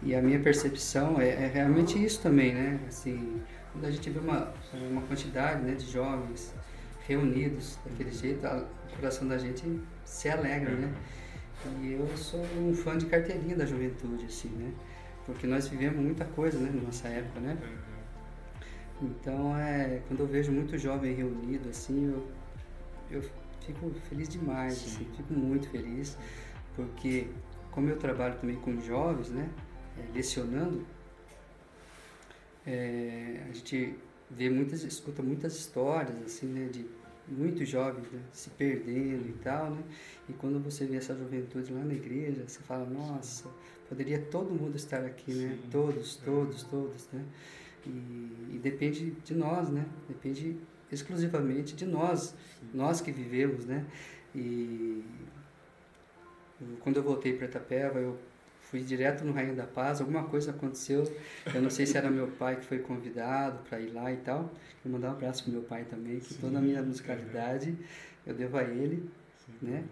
e 0.03 0.13
a 0.13 0.21
minha 0.21 0.39
percepção 0.39 1.19
é, 1.19 1.29
é 1.29 1.51
realmente 1.51 2.03
isso 2.03 2.21
também, 2.21 2.53
né? 2.53 2.79
Assim, 2.87 3.41
quando 3.71 3.85
a 3.85 3.91
gente 3.91 4.09
vê 4.09 4.19
uma, 4.19 4.53
uma 4.73 5.01
quantidade 5.03 5.63
né, 5.63 5.73
de 5.73 5.89
jovens 5.89 6.53
reunidos 7.07 7.79
daquele 7.83 8.11
jeito, 8.11 8.45
a, 8.45 8.57
o 8.57 8.95
coração 8.97 9.27
da 9.27 9.37
gente 9.37 9.63
se 10.03 10.29
alegra, 10.29 10.75
né? 10.75 10.93
E 11.81 11.93
eu 11.93 12.07
sou 12.17 12.45
um 12.57 12.73
fã 12.75 12.97
de 12.97 13.05
carteirinha 13.05 13.55
da 13.55 13.65
juventude, 13.65 14.25
assim, 14.25 14.49
né? 14.49 14.71
Porque 15.25 15.47
nós 15.47 15.67
vivemos 15.67 15.99
muita 15.99 16.25
coisa, 16.25 16.59
né, 16.59 16.69
na 16.71 16.81
nossa 16.81 17.07
época, 17.07 17.39
né? 17.39 17.57
Então, 19.01 19.57
é, 19.57 20.01
quando 20.07 20.21
eu 20.21 20.27
vejo 20.27 20.51
muito 20.51 20.77
jovem 20.77 21.13
reunido, 21.13 21.69
assim, 21.69 22.05
eu, 22.11 22.27
eu 23.11 23.21
fico 23.65 23.91
feliz 24.09 24.29
demais, 24.29 24.73
assim, 24.73 25.05
fico 25.15 25.33
muito 25.33 25.69
feliz, 25.69 26.17
porque 26.75 27.27
como 27.71 27.89
eu 27.89 27.97
trabalho 27.97 28.35
também 28.39 28.55
com 28.55 28.79
jovens, 28.79 29.29
né? 29.29 29.49
é, 29.97 30.13
lecionando, 30.13 30.85
é, 32.65 33.43
a 33.49 33.53
gente 33.53 33.95
vê 34.29 34.49
muitas, 34.49 34.83
escuta 34.83 35.21
muitas 35.21 35.55
histórias 35.55 36.21
assim, 36.23 36.47
né, 36.47 36.67
de 36.67 36.85
muitos 37.27 37.67
jovens 37.67 38.09
né, 38.11 38.21
se 38.31 38.49
perdendo 38.51 39.27
e 39.27 39.33
tal, 39.43 39.71
né? 39.71 39.83
E 40.29 40.33
quando 40.33 40.63
você 40.63 40.85
vê 40.85 40.97
essa 40.97 41.15
juventude 41.15 41.73
lá 41.73 41.83
na 41.83 41.93
igreja, 41.93 42.43
você 42.47 42.59
fala, 42.59 42.85
nossa, 42.85 43.49
poderia 43.89 44.19
todo 44.19 44.51
mundo 44.51 44.75
estar 44.75 45.03
aqui, 45.03 45.33
né? 45.33 45.57
Sim. 45.59 45.69
Todos, 45.71 46.17
todos, 46.17 46.63
todos, 46.63 47.07
né? 47.11 47.25
E, 47.85 48.55
e, 48.55 48.59
depende 48.61 49.11
de 49.11 49.33
nós, 49.33 49.69
né? 49.69 49.85
Depende 50.07 50.57
exclusivamente 50.91 51.75
de 51.75 51.85
nós, 51.85 52.35
Sim. 52.59 52.69
nós 52.73 53.01
que 53.01 53.11
vivemos, 53.11 53.65
né? 53.65 53.85
E 54.33 55.03
quando 56.81 56.97
eu 56.97 57.03
voltei 57.03 57.33
para 57.33 57.47
Itapeva, 57.47 57.99
eu 57.99 58.17
fui 58.61 58.81
direto 58.81 59.23
no 59.23 59.31
Rainha 59.31 59.53
da 59.53 59.65
Paz, 59.65 60.01
alguma 60.01 60.23
coisa 60.23 60.51
aconteceu, 60.51 61.03
eu 61.53 61.61
não 61.61 61.69
sei 61.69 61.85
se 61.85 61.97
era 61.97 62.09
meu 62.09 62.27
pai 62.27 62.57
que 62.57 62.65
foi 62.65 62.79
convidado 62.79 63.59
para 63.69 63.79
ir 63.79 63.91
lá 63.91 64.11
e 64.11 64.17
tal. 64.17 64.51
Eu 64.83 64.91
mandar 64.91 65.09
um 65.09 65.11
abraço 65.11 65.43
pro 65.43 65.53
meu 65.53 65.61
pai 65.63 65.85
também, 65.85 66.19
que 66.19 66.33
Sim. 66.33 66.41
toda 66.41 66.57
a 66.57 66.61
minha 66.61 66.81
musicalidade 66.81 67.77
eu 68.25 68.33
devo 68.33 68.57
a 68.57 68.63
ele, 68.63 69.09
Sim. 69.45 69.53
né? 69.61 69.83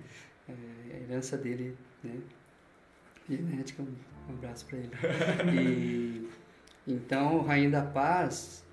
É, 0.49 0.53
a 0.95 0.99
herança 1.01 1.37
dele, 1.37 1.77
né? 2.03 2.19
Genética, 3.29 3.81
um, 3.81 3.95
um 4.29 4.33
abraço 4.33 4.65
para 4.65 4.77
ele. 4.79 4.91
E 5.53 6.29
então, 6.88 7.41
Rainha 7.41 7.69
da 7.69 7.81
Paz, 7.81 8.63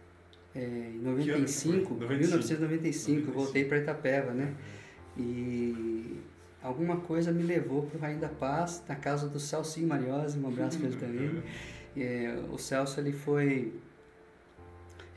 é, 0.54 0.60
em 0.60 0.98
95, 0.98 1.94
95, 1.94 1.94
1995, 1.94 3.32
voltei 3.32 3.64
para 3.64 3.78
Itapeva, 3.78 4.32
né? 4.32 4.54
E 5.16 6.18
alguma 6.62 6.96
coisa 6.98 7.32
me 7.32 7.42
levou 7.42 7.82
para 7.84 7.98
o 7.98 8.00
Rainha 8.00 8.18
da 8.18 8.28
Paz, 8.28 8.82
na 8.88 8.96
casa 8.96 9.28
do 9.28 9.38
Celso 9.38 9.80
Mariose, 9.86 10.38
um 10.38 10.48
abraço 10.48 10.78
para 10.78 10.88
ele 10.88 10.96
também. 10.96 11.42
É, 11.96 12.38
o 12.50 12.58
Celso 12.58 13.00
ele 13.00 13.12
foi 13.12 13.72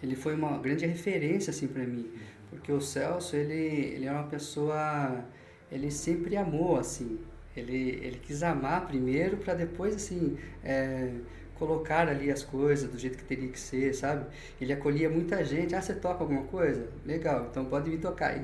ele 0.01 0.15
foi 0.15 0.35
uma 0.35 0.57
grande 0.57 0.85
referência 0.85 1.51
assim 1.51 1.67
para 1.67 1.83
mim, 1.83 2.11
porque 2.49 2.71
o 2.71 2.81
Celso 2.81 3.35
ele 3.35 3.95
ele 3.95 4.05
é 4.05 4.11
uma 4.11 4.23
pessoa 4.23 5.23
ele 5.71 5.89
sempre 5.91 6.35
amou 6.35 6.77
assim, 6.77 7.19
ele 7.55 7.99
ele 8.01 8.19
quis 8.21 8.43
amar 8.43 8.87
primeiro 8.87 9.37
para 9.37 9.53
depois 9.53 9.95
assim 9.95 10.37
é, 10.63 11.11
colocar 11.65 12.09
ali 12.09 12.29
as 12.29 12.43
coisas 12.43 12.89
do 12.89 12.97
jeito 12.97 13.17
que 13.17 13.23
teria 13.23 13.47
que 13.47 13.59
ser, 13.59 13.93
sabe? 13.93 14.25
Ele 14.59 14.73
acolhia 14.73 15.09
muita 15.09 15.43
gente. 15.45 15.73
Ah, 15.73 15.81
você 15.81 15.93
toca 15.93 16.21
alguma 16.21 16.43
coisa? 16.43 16.87
Legal, 17.05 17.47
então 17.49 17.63
pode 17.63 17.89
vir 17.89 17.99
tocar 17.99 18.31
aí. 18.31 18.41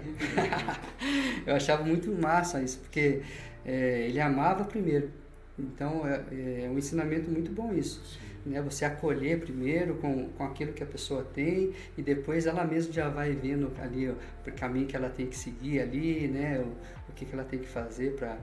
eu 1.45 1.53
achava 1.53 1.83
muito 1.83 2.09
massa 2.11 2.61
isso, 2.61 2.79
porque 2.79 3.21
é, 3.65 4.07
ele 4.07 4.21
amava 4.21 4.63
primeiro. 4.63 5.09
Então 5.57 6.07
é, 6.07 6.63
é, 6.63 6.69
um 6.69 6.77
ensinamento 6.77 7.29
muito 7.29 7.51
bom 7.51 7.73
isso. 7.73 8.01
Né? 8.45 8.61
Você 8.61 8.85
acolher 8.85 9.41
primeiro 9.41 9.95
com, 9.95 10.29
com 10.29 10.43
aquilo 10.45 10.71
que 10.71 10.81
a 10.81 10.85
pessoa 10.85 11.23
tem 11.33 11.73
e 11.97 12.01
depois 12.01 12.45
ela 12.45 12.63
mesma 12.63 12.93
já 12.93 13.09
vai 13.09 13.33
vendo 13.33 13.69
ali 13.81 14.09
ó, 14.09 14.13
o 14.47 14.51
caminho 14.53 14.87
que 14.87 14.95
ela 14.95 15.09
tem 15.09 15.27
que 15.27 15.35
seguir 15.35 15.81
ali, 15.81 16.29
né? 16.29 16.59
o, 16.59 16.69
o 17.09 17.13
que, 17.13 17.25
que 17.25 17.33
ela 17.33 17.43
tem 17.43 17.59
que 17.59 17.67
fazer 17.67 18.13
para 18.13 18.37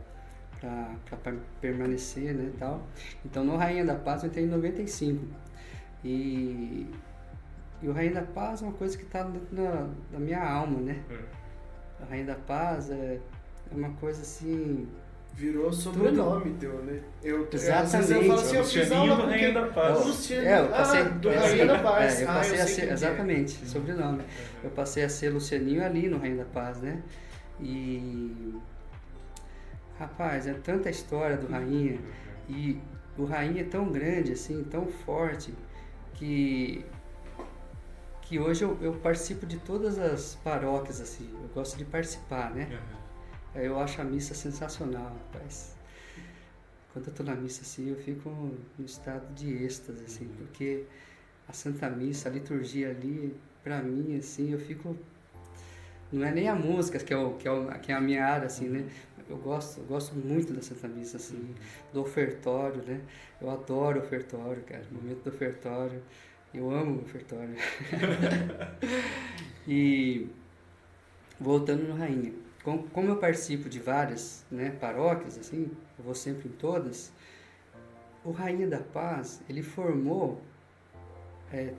para 0.61 1.35
permanecer, 1.61 2.35
né, 2.35 2.51
tal. 2.59 2.87
Então, 3.25 3.45
no 3.45 3.57
Rainha 3.57 3.85
da 3.85 3.95
Paz 3.95 4.23
eu 4.23 4.29
entrei 4.29 4.45
em 4.45 4.49
95. 4.49 5.25
E, 6.05 6.87
e 7.83 7.89
o 7.89 7.93
Rainha 7.93 8.15
da 8.15 8.23
Paz 8.23 8.63
é 8.63 8.65
uma 8.65 8.75
coisa 8.75 8.97
que 8.97 9.05
está 9.05 9.25
na, 9.53 9.89
na 10.13 10.19
minha 10.19 10.43
alma, 10.43 10.81
né? 10.81 11.03
É. 11.11 12.03
A 12.03 12.07
Rainha 12.07 12.27
da 12.27 12.35
Paz 12.35 12.91
é, 12.91 13.19
é 13.71 13.75
uma 13.75 13.91
coisa 13.91 14.23
assim... 14.23 14.89
Virou 15.35 15.71
sobrenome 15.71 16.45
tudo. 16.45 16.59
teu, 16.59 16.83
né? 16.85 17.03
Eu, 17.23 17.47
Exatamente. 17.53 18.11
Eu 18.11 18.23
falo 18.23 18.41
assim, 18.41 18.57
eu 18.57 18.65
fiz 18.65 18.93
aula 18.93 19.17
do 19.17 19.27
Rainha 19.27 19.53
da 19.53 19.67
Paz. 19.67 20.07
Luciano, 20.07 20.47
é, 20.47 20.61
eu 20.61 20.69
passei, 20.69 21.01
ah, 21.01 21.05
do 21.05 21.29
Rainha 21.29 21.67
da 21.67 21.79
Paz. 21.79 22.21
É, 22.21 22.23
eu 22.23 22.27
passei 22.27 22.55
ah, 22.55 22.59
eu 22.59 22.65
a 22.65 22.67
ser, 22.67 22.89
é. 22.89 22.93
exatamente, 22.93 23.63
é. 23.63 23.67
sobrenome. 23.67 24.23
Eu 24.65 24.71
passei 24.71 25.05
a 25.05 25.11
ser 25.11 25.29
Lucianinho 25.29 25.85
ali 25.85 26.09
no 26.09 26.17
Rainha 26.17 26.39
da 26.39 26.45
Paz, 26.47 26.81
né? 26.81 27.03
E 27.61 28.55
Rapaz, 29.99 30.47
é 30.47 30.53
tanta 30.53 30.91
história 30.91 31.37
do 31.37 31.47
Rainha 31.47 31.99
e 32.49 32.79
o 33.17 33.25
Rainha 33.25 33.63
é 33.63 33.65
tão 33.65 33.91
grande 33.91 34.33
assim, 34.33 34.63
tão 34.65 34.87
forte 34.87 35.55
que 36.15 36.85
que 38.23 38.41
hoje 38.41 38.65
eu, 38.65 38.77
eu 38.83 38.93
participo 38.95 39.47
de 39.47 39.57
todas 39.59 39.99
as 39.99 40.35
paróquias 40.43 41.01
assim. 41.01 41.31
Eu 41.33 41.49
gosto 41.55 41.79
de 41.79 41.85
participar, 41.85 42.53
né? 42.53 42.69
Uhum. 43.55 43.63
Eu 43.63 43.79
acho 43.79 44.01
a 44.01 44.05
missa 44.05 44.35
sensacional, 44.35 45.05
rapaz. 45.05 45.77
Quando 46.93 47.07
eu 47.07 47.15
tô 47.15 47.23
na 47.23 47.37
missa 47.37 47.63
assim, 47.63 47.89
eu 47.89 47.97
fico 47.97 48.29
no 48.77 48.85
estado 48.85 49.33
de 49.33 49.65
êxtase 49.65 50.05
assim, 50.05 50.25
uhum. 50.27 50.35
porque 50.39 50.85
a 51.49 51.53
Santa 51.53 51.89
Missa, 51.89 52.29
a 52.29 52.33
liturgia 52.33 52.91
ali, 52.91 53.35
para 53.63 53.81
mim 53.81 54.19
assim, 54.19 54.51
eu 54.53 54.59
fico 54.59 54.97
não 56.13 56.25
é 56.27 56.33
nem 56.33 56.49
a 56.49 56.55
música 56.55 56.99
que 56.99 57.13
é, 57.13 57.17
o, 57.17 57.35
que 57.35 57.49
é, 57.49 57.51
o, 57.51 57.67
que 57.81 57.93
é 57.93 57.95
a 57.95 58.01
minha 58.01 58.25
área 58.25 58.47
assim, 58.47 58.69
né? 58.69 58.89
Eu 59.29 59.37
gosto, 59.37 59.81
eu 59.81 59.85
gosto 59.85 60.15
muito 60.15 60.53
da 60.53 60.63
Santa 60.63 60.87
Missa, 60.87 61.17
assim, 61.17 61.55
do 61.93 62.01
ofertório, 62.01 62.83
né? 62.83 63.01
Eu 63.41 63.51
adoro 63.51 64.01
ofertório, 64.01 64.63
cara, 64.63 64.85
o 64.91 64.95
momento 64.95 65.23
do 65.23 65.31
ofertório. 65.31 66.03
Eu 66.55 66.71
amo 66.71 66.99
o 66.99 67.03
ofertório. 67.03 67.55
e 69.67 70.29
voltando 71.41 71.89
no 71.89 71.95
Rainha, 71.95 72.33
como 72.63 73.09
eu 73.09 73.17
participo 73.17 73.69
de 73.69 73.79
várias 73.79 74.45
né, 74.51 74.71
paróquias, 74.71 75.37
assim, 75.39 75.71
eu 75.99 76.05
vou 76.05 76.15
sempre 76.15 76.49
em 76.49 76.53
todas, 76.53 77.13
o 78.25 78.31
Rainha 78.31 78.67
da 78.67 78.81
Paz, 78.81 79.43
ele 79.49 79.63
formou 79.63 80.41
é, 81.53 81.75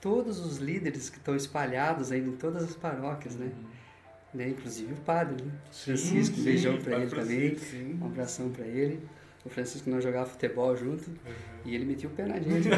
todos 0.00 0.38
os 0.38 0.58
líderes 0.58 1.10
que 1.10 1.18
estão 1.18 1.36
espalhados 1.36 2.10
ainda 2.10 2.28
em 2.28 2.36
todas 2.36 2.62
as 2.62 2.74
paróquias, 2.74 3.36
né? 3.36 3.46
Uhum 3.46 3.67
né? 4.34 4.48
Inclusive 4.48 4.92
o 4.92 4.96
padre, 4.96 5.42
né? 5.44 5.50
Sim, 5.70 5.84
Francisco, 5.84 6.36
sim, 6.36 6.40
um 6.40 6.44
beijão 6.44 6.78
para 6.78 6.96
ele 6.96 7.10
também, 7.10 7.58
sim. 7.58 7.98
um 8.00 8.06
abração 8.06 8.50
para 8.50 8.66
ele. 8.66 9.00
O 9.44 9.48
Francisco 9.48 9.88
nós 9.88 10.02
jogava 10.02 10.26
futebol 10.26 10.76
junto 10.76 11.08
uhum. 11.08 11.34
e 11.64 11.74
ele 11.74 11.84
metia 11.84 12.08
o 12.08 12.12
pé 12.12 12.26
na 12.26 12.38
gente. 12.38 12.68
Né? 12.68 12.76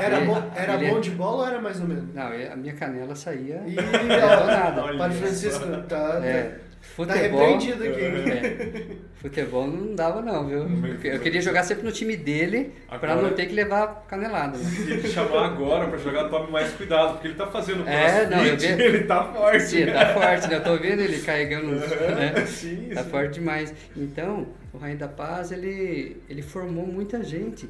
era 0.00 0.20
bom, 0.20 0.50
era 0.54 0.78
bom 0.78 1.00
de 1.00 1.10
bola 1.10 1.42
ou 1.42 1.46
era 1.48 1.60
mais 1.60 1.80
ou 1.80 1.86
menos? 1.86 2.14
Não, 2.14 2.26
a 2.26 2.56
minha 2.56 2.74
canela 2.74 3.14
saía 3.14 3.62
e 3.66 3.74
nada. 3.74 4.96
Padre 4.96 5.18
Francisco, 5.18 5.66
tá, 5.88 6.20
é. 6.24 6.58
Futebol, 6.94 7.06
tá 7.06 7.14
repreendido 7.14 7.82
aqui. 7.82 8.00
É, 8.00 8.96
futebol 9.20 9.66
não 9.66 9.94
dava 9.96 10.22
não, 10.22 10.46
viu? 10.46 10.68
Eu 11.02 11.18
queria 11.18 11.40
jogar 11.40 11.64
sempre 11.64 11.82
no 11.82 11.90
time 11.90 12.16
dele 12.16 12.72
para 13.00 13.16
não 13.16 13.32
ter 13.32 13.46
que 13.46 13.54
levar 13.54 14.04
canelada. 14.06 14.56
Né? 14.56 14.64
Se 14.64 14.90
ele 14.92 15.08
chamar 15.08 15.46
agora 15.46 15.88
para 15.88 15.98
jogar, 15.98 16.28
tome 16.28 16.52
mais 16.52 16.72
cuidado, 16.72 17.14
porque 17.14 17.28
ele 17.28 17.34
tá 17.34 17.46
fazendo 17.46 17.88
é, 17.88 18.26
não, 18.28 18.44
eu 18.44 18.56
vejo... 18.56 18.80
ele 18.80 19.04
tá 19.04 19.24
forte. 19.24 19.64
Sim, 19.64 19.86
tá 19.86 20.14
forte, 20.14 20.48
né? 20.48 20.56
Eu 20.56 20.62
tô 20.62 20.76
vendo 20.76 21.00
ele 21.00 21.18
carregando, 21.20 21.72
né? 21.72 22.46
Sim, 22.46 22.90
tá 22.94 23.02
sim. 23.02 23.10
forte 23.10 23.34
demais. 23.40 23.74
Então, 23.96 24.46
o 24.72 24.78
Rainha 24.78 24.98
da 24.98 25.08
Paz, 25.08 25.50
ele, 25.50 26.22
ele 26.28 26.42
formou 26.42 26.86
muita 26.86 27.24
gente, 27.24 27.68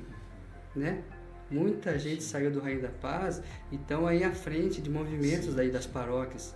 né? 0.76 0.98
Muita 1.50 1.98
gente 1.98 2.22
saiu 2.22 2.50
do 2.50 2.60
Rainha 2.60 2.80
da 2.80 2.88
Paz 2.88 3.40
e 3.70 3.76
estão 3.76 4.06
aí 4.06 4.24
à 4.24 4.32
frente 4.32 4.82
de 4.82 4.90
movimentos 4.90 5.54
daí 5.54 5.70
das 5.70 5.86
paróquias. 5.86 6.54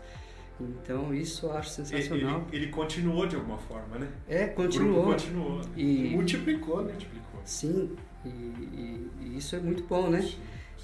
Então 0.60 1.14
isso 1.14 1.46
eu 1.46 1.52
acho 1.52 1.70
sensacional. 1.70 2.46
Ele, 2.52 2.64
ele, 2.64 2.72
continuou 2.72 3.26
de 3.26 3.36
alguma 3.36 3.58
forma, 3.58 3.98
né? 3.98 4.08
É, 4.28 4.46
continuou. 4.46 5.04
Continuou. 5.04 5.60
E, 5.76 6.10
multiplicou, 6.10 6.82
né? 6.82 6.92
Multiplicou. 6.92 7.40
Sim, 7.44 7.96
e, 8.24 8.28
e, 8.28 9.10
e, 9.20 9.38
isso 9.38 9.54
é 9.54 9.60
muito 9.60 9.84
bom, 9.84 10.10
né? 10.10 10.22
Sim. 10.22 10.36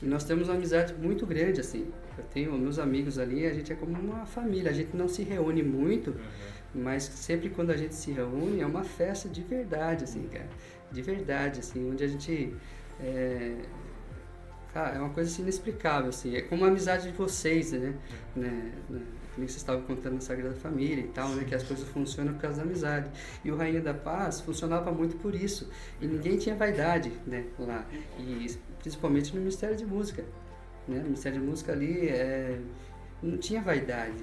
E 0.02 0.06
nós 0.06 0.24
temos 0.24 0.48
uma 0.48 0.54
amizade 0.54 0.94
muito 0.94 1.26
grande, 1.26 1.60
assim. 1.60 1.90
Eu 2.16 2.24
tenho 2.24 2.52
meus 2.52 2.78
amigos 2.78 3.18
ali, 3.18 3.46
a 3.46 3.52
gente 3.52 3.72
é 3.72 3.74
como 3.74 3.92
uma 3.98 4.26
família. 4.26 4.70
A 4.70 4.74
gente 4.74 4.96
não 4.96 5.08
se 5.08 5.22
reúne 5.22 5.62
muito, 5.62 6.10
uhum. 6.10 6.82
mas 6.82 7.02
sempre 7.02 7.48
quando 7.48 7.70
a 7.70 7.76
gente 7.76 7.94
se 7.94 8.12
reúne 8.12 8.60
é 8.60 8.66
uma 8.66 8.84
festa 8.84 9.28
de 9.28 9.42
verdade, 9.42 10.04
assim, 10.04 10.28
cara. 10.28 10.48
De 10.92 11.02
verdade, 11.02 11.60
assim, 11.60 11.90
onde 11.90 12.04
a 12.04 12.06
gente... 12.06 12.54
É, 13.00 13.56
cara, 14.72 14.96
é 14.96 15.00
uma 15.00 15.10
coisa 15.10 15.28
assim, 15.28 15.42
inexplicável, 15.42 16.10
assim. 16.10 16.36
É 16.36 16.42
como 16.42 16.64
a 16.64 16.68
amizade 16.68 17.10
de 17.10 17.16
vocês, 17.16 17.72
né? 17.72 17.94
Uhum. 18.36 18.42
né? 18.42 18.72
né? 18.88 19.00
Que 19.34 19.40
vocês 19.40 19.56
estavam 19.56 19.82
contando 19.82 20.14
na 20.14 20.20
Sagrada 20.20 20.54
Família 20.54 21.04
e 21.04 21.08
tal, 21.08 21.28
né? 21.30 21.44
Que 21.44 21.54
as 21.54 21.62
coisas 21.62 21.86
funcionam 21.88 22.34
por 22.34 22.42
causa 22.42 22.58
da 22.58 22.62
amizade. 22.62 23.10
E 23.44 23.50
o 23.50 23.56
Rainha 23.56 23.80
da 23.80 23.94
Paz 23.94 24.40
funcionava 24.40 24.92
muito 24.92 25.16
por 25.16 25.34
isso. 25.34 25.68
E 26.00 26.06
ninguém 26.06 26.38
tinha 26.38 26.54
vaidade, 26.54 27.12
né? 27.26 27.44
Lá. 27.58 27.84
E 28.18 28.56
principalmente 28.78 29.34
no 29.34 29.40
Ministério 29.40 29.76
de 29.76 29.84
Música. 29.84 30.24
Né? 30.86 30.98
No 30.98 31.04
Ministério 31.04 31.40
de 31.40 31.46
Música 31.46 31.72
ali 31.72 32.08
é, 32.08 32.58
não 33.22 33.38
tinha 33.38 33.60
vaidade. 33.60 34.22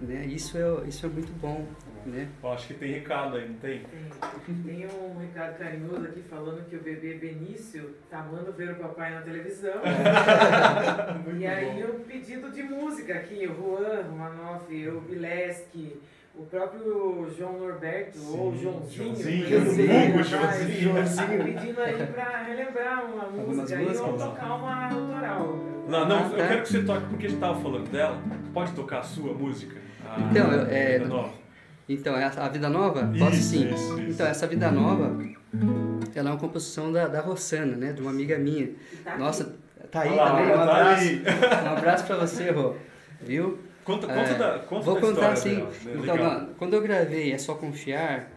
Né? 0.00 0.26
Isso, 0.26 0.56
é, 0.56 0.88
isso 0.88 1.06
é 1.06 1.08
muito 1.08 1.32
bom. 1.40 1.66
Né? 2.06 2.28
Eu 2.42 2.52
acho 2.52 2.68
que 2.68 2.74
tem 2.74 2.92
recado 2.92 3.36
aí, 3.36 3.48
não 3.48 3.56
tem? 3.56 3.80
Tem. 3.80 4.54
Tem 4.64 4.86
um 4.86 5.18
recado 5.18 5.58
carinhoso 5.58 6.04
aqui 6.04 6.22
falando 6.22 6.64
que 6.68 6.76
o 6.76 6.80
bebê 6.80 7.14
Benício 7.14 7.94
tá 8.08 8.20
amando 8.20 8.52
ver 8.52 8.72
o 8.72 8.76
papai 8.76 9.12
na 9.12 9.22
televisão. 9.22 9.80
e 11.36 11.46
aí 11.46 11.82
o 11.82 11.96
um 11.96 12.00
pedido 12.00 12.50
de 12.52 12.62
música 12.62 13.14
aqui, 13.14 13.46
o 13.48 13.54
Juan 13.54 14.02
Romanoff, 14.02 14.88
o 14.88 15.00
Bileski, 15.00 16.00
o 16.36 16.44
próprio 16.44 17.28
João 17.36 17.58
Norberto, 17.58 18.18
Sim, 18.18 18.38
ou 18.38 18.54
Joãozinho, 18.54 19.16
Joãozinho, 19.16 19.48
Joãozinho, 19.48 20.24
Joãozinho, 20.24 20.80
Joãozinho, 20.80 21.44
pedindo 21.44 21.80
aí 21.80 22.06
pra 22.06 22.42
relembrar 22.42 23.04
uma 23.06 23.24
música 23.24 23.78
aí 23.78 23.96
ou 23.96 24.18
tocar 24.18 24.54
uma 24.54 24.84
autoral. 24.84 25.56
Não, 25.88 26.08
não, 26.08 26.30
eu 26.30 26.46
quero 26.46 26.62
que 26.62 26.68
você 26.68 26.82
toque 26.82 27.06
porque 27.06 27.26
a 27.26 27.30
gente 27.30 27.40
tava 27.40 27.60
falando 27.60 27.90
dela. 27.90 28.20
Pode 28.52 28.72
tocar 28.72 28.98
a 28.98 29.02
sua 29.02 29.32
música? 29.32 29.80
A 30.04 30.20
então, 30.20 30.52
é, 30.68 30.98
Vida 30.98 31.08
Nova. 31.08 31.45
Então, 31.88 32.16
essa, 32.16 32.42
a 32.42 32.48
Vida 32.48 32.68
Nova? 32.68 33.10
Isso, 33.14 33.24
Posso 33.24 33.36
sim. 33.36 33.72
Isso, 33.72 34.00
isso. 34.00 34.10
Então, 34.10 34.26
essa 34.26 34.46
Vida 34.46 34.70
Nova, 34.70 35.16
ela 36.14 36.30
é 36.30 36.32
uma 36.32 36.38
composição 36.38 36.92
da, 36.92 37.06
da 37.06 37.20
Rossana, 37.20 37.76
né? 37.76 37.92
De 37.92 38.00
uma 38.00 38.10
amiga 38.10 38.38
minha. 38.38 38.70
Tá 39.04 39.16
Nossa, 39.16 39.56
tá 39.90 40.00
aí 40.00 40.12
Olá, 40.12 40.30
também. 40.30 40.46
Um 40.46 40.54
tá 40.54 40.62
abraço, 40.62 41.02
aí. 41.04 41.22
um 41.64 41.76
abraço 41.76 42.06
pra 42.06 42.16
você, 42.16 42.50
Rô. 42.50 42.74
Viu? 43.20 43.58
Conta, 43.84 44.08
conta, 44.08 44.20
é, 44.20 44.34
da, 44.34 44.58
conta 44.58 44.84
Vou 44.84 44.94
da 44.96 45.00
contar 45.00 45.36
sim. 45.36 45.62
Né? 45.62 45.70
Então, 46.02 46.16
não, 46.16 46.54
quando 46.54 46.74
eu 46.74 46.82
gravei 46.82 47.30
É 47.30 47.38
Só 47.38 47.54
Confiar, 47.54 48.28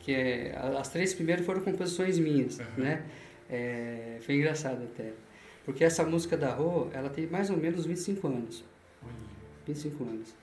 que 0.00 0.12
é, 0.12 0.58
as 0.76 0.88
três 0.88 1.14
primeiras 1.14 1.46
foram 1.46 1.60
composições 1.60 2.18
minhas, 2.18 2.58
uhum. 2.58 2.64
né? 2.78 3.02
É, 3.48 4.16
foi 4.20 4.34
engraçado 4.34 4.82
até. 4.82 5.12
Porque 5.64 5.84
essa 5.84 6.02
música 6.04 6.36
da 6.36 6.50
Rô, 6.50 6.88
ela 6.92 7.08
tem 7.08 7.28
mais 7.28 7.48
ou 7.48 7.56
menos 7.56 7.86
25 7.86 8.26
anos. 8.26 8.64
Uhum. 9.02 9.10
25 9.68 10.04
anos. 10.04 10.34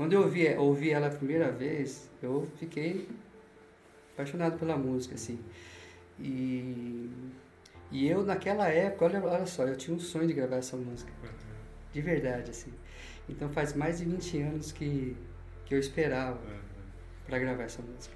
Quando 0.00 0.14
eu 0.14 0.22
ouvi, 0.22 0.48
ouvi 0.56 0.90
ela 0.92 1.08
a 1.08 1.10
primeira 1.10 1.52
vez, 1.52 2.08
eu 2.22 2.48
fiquei 2.56 3.06
apaixonado 4.14 4.58
pela 4.58 4.74
música, 4.74 5.14
assim. 5.14 5.38
E, 6.18 7.10
e 7.90 8.08
eu, 8.08 8.24
naquela 8.24 8.66
época, 8.66 9.04
olha, 9.04 9.22
olha 9.22 9.44
só, 9.44 9.64
eu 9.64 9.76
tinha 9.76 9.94
um 9.94 10.00
sonho 10.00 10.26
de 10.26 10.32
gravar 10.32 10.56
essa 10.56 10.74
música. 10.74 11.12
Uhum. 11.22 11.28
De 11.92 12.00
verdade, 12.00 12.50
assim. 12.50 12.72
Então 13.28 13.50
faz 13.50 13.74
mais 13.74 13.98
de 13.98 14.06
20 14.06 14.40
anos 14.40 14.72
que, 14.72 15.14
que 15.66 15.74
eu 15.74 15.78
esperava 15.78 16.40
uhum. 16.48 16.60
para 17.26 17.38
gravar 17.38 17.64
essa 17.64 17.82
música. 17.82 18.14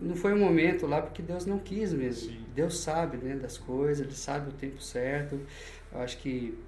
Não 0.00 0.16
foi 0.16 0.34
um 0.34 0.40
momento 0.40 0.84
lá 0.88 1.00
porque 1.00 1.22
Deus 1.22 1.46
não 1.46 1.60
quis 1.60 1.92
mesmo. 1.92 2.32
Sim. 2.32 2.44
Deus 2.56 2.80
sabe 2.80 3.18
né, 3.18 3.36
das 3.36 3.56
coisas, 3.56 4.04
Ele 4.04 4.16
sabe 4.16 4.50
o 4.50 4.52
tempo 4.52 4.82
certo. 4.82 5.40
Eu 5.92 6.00
acho 6.00 6.18
que 6.18 6.58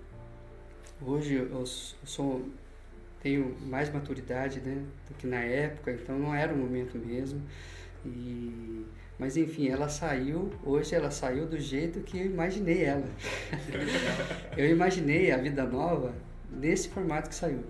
hoje 1.03 1.35
eu, 1.35 1.67
sou, 1.67 2.49
tenho 3.29 3.55
mais 3.67 3.93
maturidade 3.93 4.61
né, 4.61 4.83
do 5.07 5.15
que 5.15 5.27
na 5.27 5.41
época, 5.41 5.93
então 5.93 6.19
não 6.19 6.35
era 6.35 6.53
o 6.53 6.57
momento 6.57 6.99
mesmo. 6.99 7.43
E, 8.07 8.87
mas 9.19 9.37
enfim, 9.37 9.69
ela 9.69 9.89
saiu, 9.89 10.51
hoje 10.65 10.95
ela 10.95 11.11
saiu 11.11 11.47
do 11.47 11.59
jeito 11.59 12.01
que 12.01 12.19
eu 12.19 12.27
imaginei 12.27 12.85
ela. 12.85 13.05
eu 14.57 14.71
imaginei 14.71 15.31
a 15.31 15.37
vida 15.37 15.65
nova 15.65 16.15
nesse 16.51 16.89
formato 16.89 17.29
que 17.29 17.35
saiu. 17.35 17.63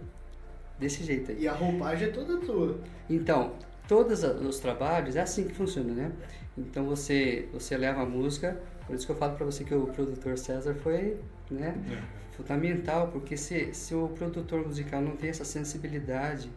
Desse 0.78 1.02
jeito 1.02 1.32
aí. 1.32 1.40
E 1.40 1.48
a 1.48 1.52
roupagem 1.52 2.08
é 2.08 2.10
toda 2.12 2.38
tua. 2.38 2.78
Então, 3.10 3.54
todos 3.88 4.22
os 4.22 4.60
trabalhos 4.60 5.16
é 5.16 5.20
assim 5.20 5.44
que 5.44 5.54
funciona, 5.54 5.92
né? 5.92 6.12
Então 6.56 6.84
você 6.84 7.48
você 7.52 7.76
leva 7.76 8.02
a 8.02 8.06
música, 8.06 8.60
por 8.86 8.94
isso 8.94 9.06
que 9.06 9.10
eu 9.10 9.16
falo 9.16 9.34
para 9.36 9.46
você 9.46 9.64
que 9.64 9.74
o 9.74 9.86
produtor 9.86 10.38
César 10.38 10.74
foi, 10.74 11.16
né, 11.50 11.74
é. 11.90 12.18
Fundamental, 12.38 13.08
porque 13.08 13.36
se, 13.36 13.74
se 13.74 13.94
o 13.94 14.08
produtor 14.10 14.64
musical 14.64 15.02
não 15.02 15.16
tem 15.16 15.28
essa 15.28 15.44
sensibilidade 15.44 16.48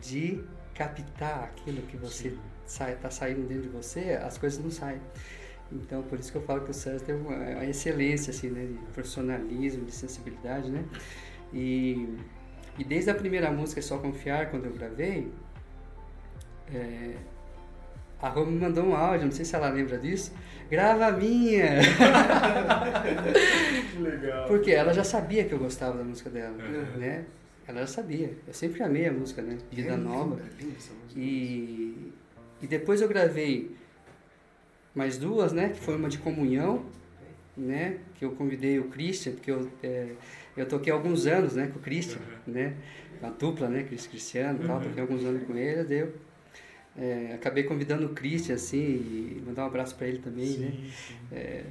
de 0.00 0.42
captar 0.74 1.44
aquilo 1.44 1.82
que 1.82 1.98
você 1.98 2.34
sai, 2.64 2.96
tá 2.96 3.10
saindo 3.10 3.46
dentro 3.46 3.64
de 3.64 3.68
você, 3.68 4.14
as 4.14 4.38
coisas 4.38 4.58
não 4.58 4.70
saem. 4.70 5.00
Então, 5.70 6.02
por 6.02 6.18
isso 6.18 6.32
que 6.32 6.38
eu 6.38 6.42
falo 6.42 6.62
que 6.62 6.70
o 6.70 6.74
César 6.74 7.04
tem 7.04 7.14
uma, 7.14 7.34
uma 7.34 7.64
excelência, 7.66 8.30
assim, 8.30 8.48
né, 8.48 8.66
de 8.66 8.92
profissionalismo, 8.92 9.84
de 9.84 9.92
sensibilidade, 9.92 10.70
né? 10.70 10.84
E, 11.52 12.16
e 12.78 12.84
desde 12.84 13.10
a 13.10 13.14
primeira 13.14 13.50
música, 13.50 13.82
Só 13.82 13.98
Confiar, 13.98 14.50
quando 14.50 14.64
eu 14.66 14.72
gravei, 14.72 15.30
é, 16.72 17.16
a 18.22 18.28
Rô 18.28 18.46
me 18.46 18.56
mandou 18.56 18.84
um 18.84 18.94
áudio, 18.94 19.24
não 19.24 19.32
sei 19.32 19.44
se 19.44 19.56
ela 19.56 19.68
lembra 19.68 19.98
disso. 19.98 20.32
Grava 20.70 21.06
a 21.06 21.12
minha! 21.12 21.80
Legal. 24.00 24.46
Porque 24.46 24.70
ela 24.70 24.94
já 24.94 25.02
sabia 25.02 25.44
que 25.44 25.52
eu 25.52 25.58
gostava 25.58 25.98
da 25.98 26.04
música 26.04 26.30
dela, 26.30 26.54
uhum. 26.56 26.98
né? 26.98 27.24
Ela 27.66 27.80
já 27.80 27.88
sabia. 27.88 28.32
Eu 28.46 28.54
sempre 28.54 28.80
amei 28.82 29.08
a 29.08 29.12
música, 29.12 29.42
né? 29.42 29.58
Vida 29.70 29.94
é 29.94 29.96
Nova. 29.96 30.40
Linda, 30.58 30.76
e, 31.16 32.12
e 32.62 32.66
depois 32.66 33.02
eu 33.02 33.08
gravei 33.08 33.74
mais 34.94 35.18
duas, 35.18 35.52
né? 35.52 35.70
Que 35.70 35.80
foi 35.80 35.96
uma 35.96 36.08
de 36.08 36.18
comunhão, 36.18 36.86
né? 37.56 37.98
Que 38.14 38.24
eu 38.24 38.30
convidei 38.32 38.78
o 38.78 38.84
Christian, 38.84 39.32
porque 39.32 39.50
eu, 39.50 39.68
é, 39.82 40.12
eu 40.56 40.64
toquei 40.66 40.92
alguns 40.92 41.26
anos, 41.26 41.56
né? 41.56 41.66
Com 41.66 41.80
o 41.80 41.82
Christian, 41.82 42.20
uhum. 42.46 42.54
né? 42.54 42.74
A 43.20 43.30
dupla, 43.30 43.68
né? 43.68 43.82
Cris 43.82 44.06
Cristiano 44.06 44.62
e 44.62 44.66
tal. 44.66 44.76
Uhum. 44.76 44.84
Toquei 44.84 45.02
alguns 45.02 45.24
anos 45.24 45.42
com 45.44 45.56
ele, 45.56 45.82
deu. 45.84 46.14
É, 46.96 47.32
acabei 47.34 47.62
convidando 47.62 48.06
o 48.06 48.10
Christian, 48.10 48.54
assim, 48.54 48.78
e 48.78 49.42
mandar 49.46 49.64
um 49.64 49.66
abraço 49.66 49.94
para 49.94 50.06
ele 50.06 50.18
também, 50.18 50.46
sim, 50.46 50.58
né? 50.58 50.72
Sim. 50.72 51.16
É, 51.32 51.64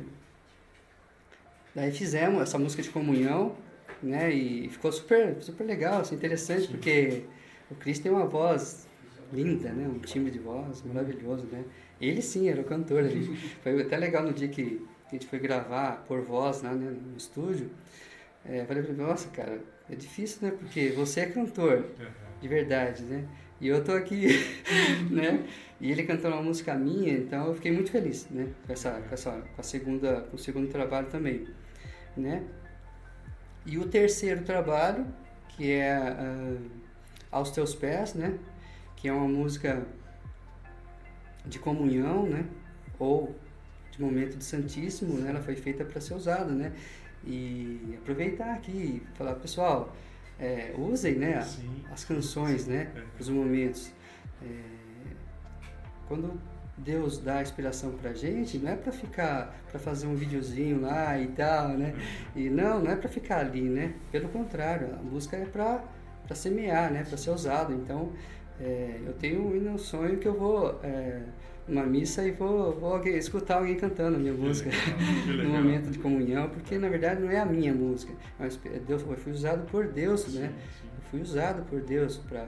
daí 1.75 1.91
fizemos 1.91 2.41
essa 2.41 2.57
música 2.57 2.81
de 2.81 2.89
comunhão, 2.89 3.55
né? 4.01 4.31
E 4.31 4.67
ficou 4.69 4.91
super, 4.91 5.37
super 5.41 5.63
legal, 5.63 6.01
assim, 6.01 6.15
interessante, 6.15 6.63
sim. 6.63 6.67
porque 6.69 7.23
o 7.69 7.75
Christian 7.75 8.03
tem 8.03 8.11
uma 8.11 8.25
voz 8.25 8.87
linda, 9.31 9.71
né? 9.71 9.87
Um 9.87 9.99
timbre 9.99 10.31
de 10.31 10.39
voz 10.39 10.83
maravilhoso, 10.83 11.45
né? 11.51 11.63
Ele 11.99 12.21
sim, 12.21 12.49
era 12.49 12.59
o 12.59 12.63
cantor 12.63 12.99
ali. 12.99 13.35
Foi 13.61 13.79
até 13.79 13.97
legal 13.97 14.23
no 14.23 14.33
dia 14.33 14.47
que 14.47 14.85
a 15.07 15.11
gente 15.11 15.27
foi 15.27 15.39
gravar 15.39 16.05
por 16.07 16.21
voz 16.21 16.61
né, 16.61 16.71
no 16.71 17.17
estúdio. 17.17 17.69
É, 18.45 18.65
falei 18.65 18.81
pra 18.81 18.93
ele, 18.93 19.01
nossa, 19.01 19.27
cara, 19.29 19.59
é 19.89 19.95
difícil, 19.95 20.39
né? 20.41 20.55
Porque 20.57 20.89
você 20.89 21.21
é 21.21 21.25
cantor, 21.25 21.85
de 22.41 22.47
verdade, 22.47 23.03
né? 23.03 23.27
E 23.61 23.67
eu 23.67 23.83
tô 23.83 23.91
aqui, 23.91 24.27
né? 25.11 25.45
E 25.79 25.91
ele 25.91 26.01
cantou 26.01 26.31
uma 26.31 26.41
música 26.41 26.73
minha, 26.73 27.13
então 27.13 27.45
eu 27.45 27.53
fiquei 27.53 27.71
muito 27.71 27.91
feliz, 27.91 28.27
né? 28.31 28.47
Com 28.65 28.73
essa, 28.73 28.89
com 28.89 29.13
essa, 29.13 29.31
com 29.31 29.61
a 29.61 29.63
segunda, 29.63 30.21
com 30.21 30.35
o 30.35 30.39
segundo 30.39 30.67
trabalho 30.67 31.07
também, 31.09 31.47
né? 32.17 32.43
E 33.63 33.77
o 33.77 33.87
terceiro 33.87 34.43
trabalho, 34.43 35.05
que 35.49 35.71
é 35.71 35.95
uh, 35.95 36.71
Aos 37.31 37.51
Teus 37.51 37.75
Pés, 37.75 38.15
né? 38.15 38.39
Que 38.95 39.07
é 39.07 39.13
uma 39.13 39.27
música 39.27 39.85
de 41.45 41.59
comunhão, 41.59 42.25
né? 42.25 42.45
Ou 42.97 43.35
de 43.91 44.01
momento 44.01 44.37
de 44.37 44.43
Santíssimo, 44.43 45.19
né? 45.19 45.29
Ela 45.29 45.41
foi 45.41 45.55
feita 45.55 45.85
para 45.85 46.01
ser 46.01 46.15
usada, 46.15 46.51
né? 46.51 46.73
E 47.23 47.95
aproveitar 48.01 48.55
aqui, 48.55 49.03
falar, 49.13 49.35
pessoal, 49.35 49.95
é, 50.41 50.73
usem, 50.77 51.15
né? 51.15 51.41
Sim. 51.41 51.83
As 51.91 52.03
canções, 52.03 52.65
né? 52.65 52.89
É. 52.95 53.01
Os 53.19 53.29
momentos. 53.29 53.91
É, 54.41 54.47
quando 56.07 56.33
Deus 56.77 57.19
dá 57.19 57.41
inspiração 57.41 57.91
pra 57.91 58.13
gente, 58.13 58.57
não 58.57 58.71
é 58.71 58.75
para 58.75 58.91
ficar, 58.91 59.55
para 59.69 59.79
fazer 59.79 60.07
um 60.07 60.15
videozinho 60.15 60.81
lá 60.81 61.17
e 61.19 61.27
tal, 61.27 61.69
né? 61.69 61.93
E 62.35 62.49
não, 62.49 62.81
não 62.81 62.91
é 62.91 62.95
para 62.95 63.07
ficar 63.07 63.39
ali, 63.39 63.61
né? 63.61 63.93
Pelo 64.11 64.27
contrário, 64.29 64.93
a 64.93 65.03
música 65.03 65.37
é 65.37 65.45
para 65.45 65.83
para 66.25 66.35
semear, 66.35 66.91
né? 66.91 67.03
Para 67.03 67.17
ser 67.17 67.31
usada. 67.31 67.73
Então, 67.73 68.11
é, 68.59 68.99
eu 69.05 69.13
tenho 69.13 69.41
um 69.69 69.77
sonho 69.77 70.17
que 70.17 70.27
eu 70.27 70.37
vou 70.37 70.79
é, 70.83 71.21
uma 71.71 71.85
missa 71.85 72.25
e 72.27 72.31
vou, 72.31 72.73
vou 72.73 73.01
escutar 73.07 73.57
alguém 73.57 73.75
cantando 73.75 74.17
a 74.17 74.19
minha 74.19 74.33
música 74.33 74.69
no 75.25 75.49
momento 75.49 75.89
de 75.89 75.97
comunhão, 75.97 76.49
porque 76.49 76.77
na 76.77 76.89
verdade 76.89 77.21
não 77.21 77.31
é 77.31 77.39
a 77.39 77.45
minha 77.45 77.73
música, 77.73 78.13
mas 78.37 78.59
Deus, 78.85 79.03
eu 79.07 79.17
fui 79.17 79.31
usado 79.31 79.65
por 79.71 79.87
Deus, 79.87 80.21
sim, 80.21 80.39
né? 80.39 80.47
Sim. 80.49 80.87
Eu 80.87 81.03
fui 81.09 81.21
usado 81.21 81.63
por 81.63 81.81
Deus 81.81 82.17
para 82.17 82.45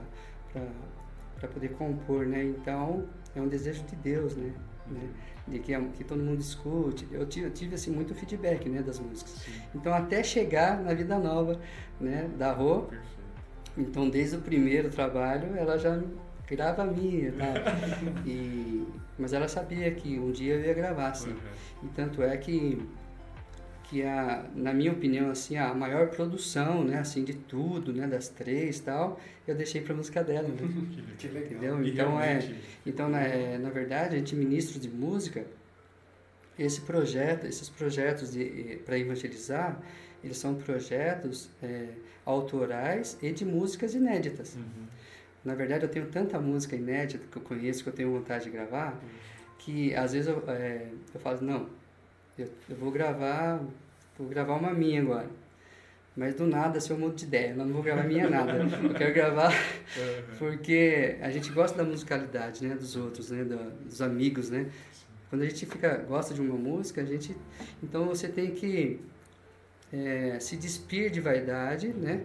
para 1.40 1.48
poder 1.50 1.70
compor, 1.70 2.26
né? 2.26 2.44
Então 2.44 3.06
é 3.36 3.42
um 3.42 3.48
desejo 3.48 3.84
de 3.84 3.96
Deus, 3.98 4.36
né? 4.36 4.54
Uhum. 4.88 4.94
né? 4.94 5.10
De 5.46 5.60
que, 5.60 5.78
que 5.98 6.04
todo 6.04 6.24
mundo 6.24 6.40
escute. 6.40 7.06
Eu 7.12 7.26
tive, 7.26 7.48
eu 7.48 7.52
tive 7.52 7.76
assim 7.76 7.92
muito 7.92 8.16
feedback, 8.16 8.70
né, 8.70 8.82
das 8.82 8.98
músicas. 8.98 9.34
Sim. 9.34 9.52
Então 9.76 9.94
até 9.94 10.24
chegar 10.24 10.82
na 10.82 10.94
vida 10.94 11.20
nova, 11.20 11.60
né, 12.00 12.30
da 12.38 12.54
Rô. 12.54 12.86
Então 13.78 14.10
desde 14.10 14.38
o 14.38 14.42
primeiro 14.42 14.90
trabalho 14.90 15.56
ela 15.58 15.78
já 15.78 16.02
grava 16.48 16.84
a 16.84 16.86
minha, 16.86 17.34
tá? 17.34 17.54
e, 18.26 18.88
mas 19.18 19.34
ela 19.34 19.48
sabia 19.48 19.92
que 19.92 20.20
um 20.20 20.32
dia 20.32 20.56
eu 20.56 20.62
ia 20.62 20.74
gravar, 20.74 21.10
assim. 21.10 21.32
Uhum. 21.32 21.38
E 21.84 21.88
tanto 21.90 22.24
é 22.24 22.36
que 22.38 22.82
que 23.94 24.02
a, 24.02 24.46
na 24.56 24.74
minha 24.74 24.92
opinião 24.92 25.30
assim 25.30 25.56
a 25.56 25.72
maior 25.74 26.08
produção 26.08 26.84
né 26.84 26.98
assim 26.98 27.24
de 27.24 27.34
tudo 27.36 27.94
né 27.94 28.08
das 28.08 28.28
três 28.28 28.80
tal 28.80 29.20
eu 29.48 29.54
deixei 29.54 29.82
para 29.82 29.94
música 29.94 30.24
dela 30.24 30.48
né? 30.48 30.56
que 31.20 31.28
legal. 31.28 31.44
entendeu 31.44 31.86
então 31.86 32.20
é 32.20 32.40
então 32.86 33.08
na, 33.08 33.22
é, 33.22 33.58
na 33.60 33.70
verdade 33.70 34.16
a 34.16 34.18
gente 34.18 34.36
ministro 34.36 34.80
de 34.80 34.90
música 34.90 35.46
esse 36.58 36.82
projeto 36.82 37.46
esses 37.46 37.70
projetos 37.70 38.32
para 38.84 38.98
evangelizar 38.98 39.80
eles 40.24 40.38
são 40.38 40.56
projetos 40.56 41.50
é, 41.62 41.90
autorais 42.26 43.18
e 43.22 43.32
de 43.32 43.46
músicas 43.46 43.94
inéditas 43.94 44.56
uhum. 44.56 44.88
Na 45.44 45.56
verdade, 45.56 45.84
eu 45.84 45.90
tenho 45.90 46.06
tanta 46.08 46.40
música 46.40 46.76
inédita 46.76 47.26
que 47.30 47.38
eu 47.38 47.42
conheço, 47.42 47.84
que 47.84 47.90
eu 47.90 47.94
tenho 47.94 48.12
vontade 48.12 48.46
de 48.46 48.50
gravar, 48.50 48.98
que 49.60 49.94
às 49.96 50.14
vezes 50.14 50.28
eu, 50.28 50.44
é, 50.48 50.88
eu 51.14 51.20
falo, 51.20 51.42
não, 51.42 51.70
eu, 52.38 52.48
eu 52.70 52.76
vou 52.76 52.92
gravar, 52.92 53.62
vou 54.18 54.28
gravar 54.28 54.56
uma 54.56 54.74
minha 54.74 55.02
agora. 55.02 55.30
Mas 56.16 56.36
do 56.36 56.46
nada, 56.46 56.78
assim, 56.78 56.94
eu 56.94 57.00
mudo 57.00 57.16
de 57.16 57.26
ideia. 57.26 57.52
Eu 57.52 57.58
não 57.58 57.74
vou 57.74 57.82
gravar 57.82 58.04
minha 58.04 58.30
nada. 58.30 58.54
Eu 58.54 58.94
quero 58.94 59.14
gravar 59.14 59.52
porque 60.38 61.18
a 61.22 61.32
gente 61.32 61.52
gosta 61.52 61.76
da 61.78 61.84
musicalidade, 61.84 62.66
né? 62.66 62.76
Dos 62.76 62.96
outros, 62.96 63.32
né? 63.32 63.44
dos 63.44 64.02
amigos, 64.02 64.50
né? 64.50 64.70
Quando 65.30 65.42
a 65.42 65.46
gente 65.46 65.66
fica, 65.66 65.98
gosta 66.08 66.34
de 66.34 66.42
uma 66.42 66.56
música, 66.56 67.02
a 67.02 67.06
gente... 67.06 67.36
Então, 67.82 68.06
você 68.06 68.28
tem 68.28 68.52
que 68.52 69.00
é, 69.92 70.38
se 70.40 70.56
despir 70.56 71.10
de 71.10 71.20
vaidade, 71.20 71.88
né? 71.88 72.24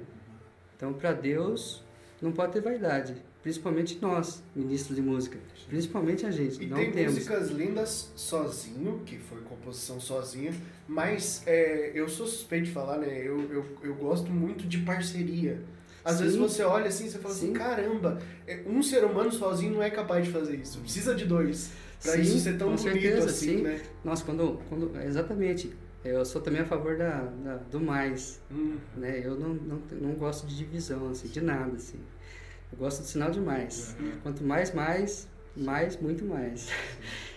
Então, 0.76 0.92
para 0.92 1.12
Deus, 1.12 1.82
não 2.20 2.32
pode 2.32 2.52
ter 2.52 2.60
vaidade. 2.60 3.14
Principalmente 3.42 3.98
nós, 4.02 4.42
ministros 4.54 4.96
de 4.96 5.02
música. 5.02 5.38
Principalmente 5.68 6.26
a 6.26 6.30
gente. 6.30 6.62
E 6.62 6.66
não 6.66 6.76
tem 6.76 6.90
temos. 6.90 7.14
músicas 7.14 7.50
lindas 7.50 8.10
sozinho, 8.16 9.02
que 9.06 9.16
foi 9.18 9.40
composição 9.42 10.00
sozinha, 10.00 10.52
mas 10.86 11.42
é, 11.46 11.92
eu 11.94 12.08
sou 12.08 12.26
suspeito 12.26 12.66
de 12.66 12.72
falar, 12.72 12.98
né? 12.98 13.22
Eu, 13.24 13.40
eu, 13.52 13.64
eu 13.82 13.94
gosto 13.94 14.30
muito 14.30 14.66
de 14.66 14.78
parceria. 14.78 15.62
Às 16.04 16.16
Sim. 16.16 16.24
vezes 16.24 16.38
você 16.38 16.62
olha 16.62 16.86
assim 16.86 17.06
e 17.06 17.10
fala 17.10 17.34
assim, 17.34 17.40
Sim. 17.40 17.46
assim, 17.46 17.52
caramba, 17.52 18.18
é, 18.46 18.62
um 18.66 18.82
ser 18.82 19.04
humano 19.04 19.30
sozinho 19.30 19.74
não 19.74 19.82
é 19.82 19.90
capaz 19.90 20.24
de 20.24 20.32
fazer 20.32 20.56
isso. 20.56 20.80
Precisa 20.80 21.14
de 21.14 21.24
dois. 21.24 21.70
Pra 22.02 22.12
Sim, 22.12 22.20
isso 22.22 22.38
ser 22.38 22.56
tão 22.56 22.74
bonito 22.74 22.82
certeza, 22.82 23.26
assim, 23.26 23.58
Sim. 23.58 23.62
né? 23.62 23.80
Nossa, 24.04 24.24
quando, 24.24 24.60
quando. 24.68 24.96
Exatamente. 25.00 25.72
Eu 26.04 26.24
sou 26.24 26.40
também 26.40 26.60
a 26.60 26.64
favor 26.64 26.96
da, 26.96 27.24
da 27.44 27.56
do 27.56 27.80
mais. 27.80 28.40
Hum. 28.50 28.78
Né? 28.96 29.20
Eu 29.24 29.38
não, 29.38 29.54
não, 29.54 29.82
não 30.00 30.12
gosto 30.14 30.46
de 30.46 30.56
divisão, 30.56 31.10
assim, 31.10 31.28
de 31.28 31.40
nada, 31.40 31.76
assim. 31.76 31.98
Eu 32.70 32.78
gosto 32.78 33.00
do 33.00 33.06
sinal 33.06 33.30
de 33.30 33.40
mais. 33.40 33.96
Uhum. 33.98 34.12
Quanto 34.22 34.44
mais, 34.44 34.72
mais, 34.72 35.28
mais, 35.56 35.96
muito 36.00 36.24
mais. 36.24 36.68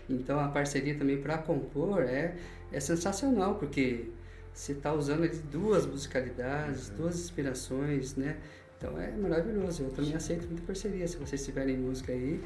Então 0.09 0.37
a 0.37 0.49
parceria 0.49 0.97
também 0.97 1.21
para 1.21 1.37
compor 1.37 2.01
é, 2.01 2.35
é 2.69 2.79
sensacional, 2.81 3.55
porque 3.55 4.09
você 4.53 4.73
está 4.73 4.91
usando 4.91 5.25
duas 5.49 5.85
musicalidades, 5.85 6.89
uhum. 6.89 6.95
duas 6.97 7.15
inspirações, 7.15 8.15
né? 8.17 8.37
Então 8.81 8.99
é 8.99 9.11
maravilhoso. 9.11 9.83
Eu 9.83 9.89
também 9.91 10.15
aceito 10.15 10.47
muita 10.47 10.63
parceria. 10.63 11.07
Se 11.07 11.15
vocês 11.17 11.45
tiverem 11.45 11.77
música 11.77 12.11
aí, 12.11 12.41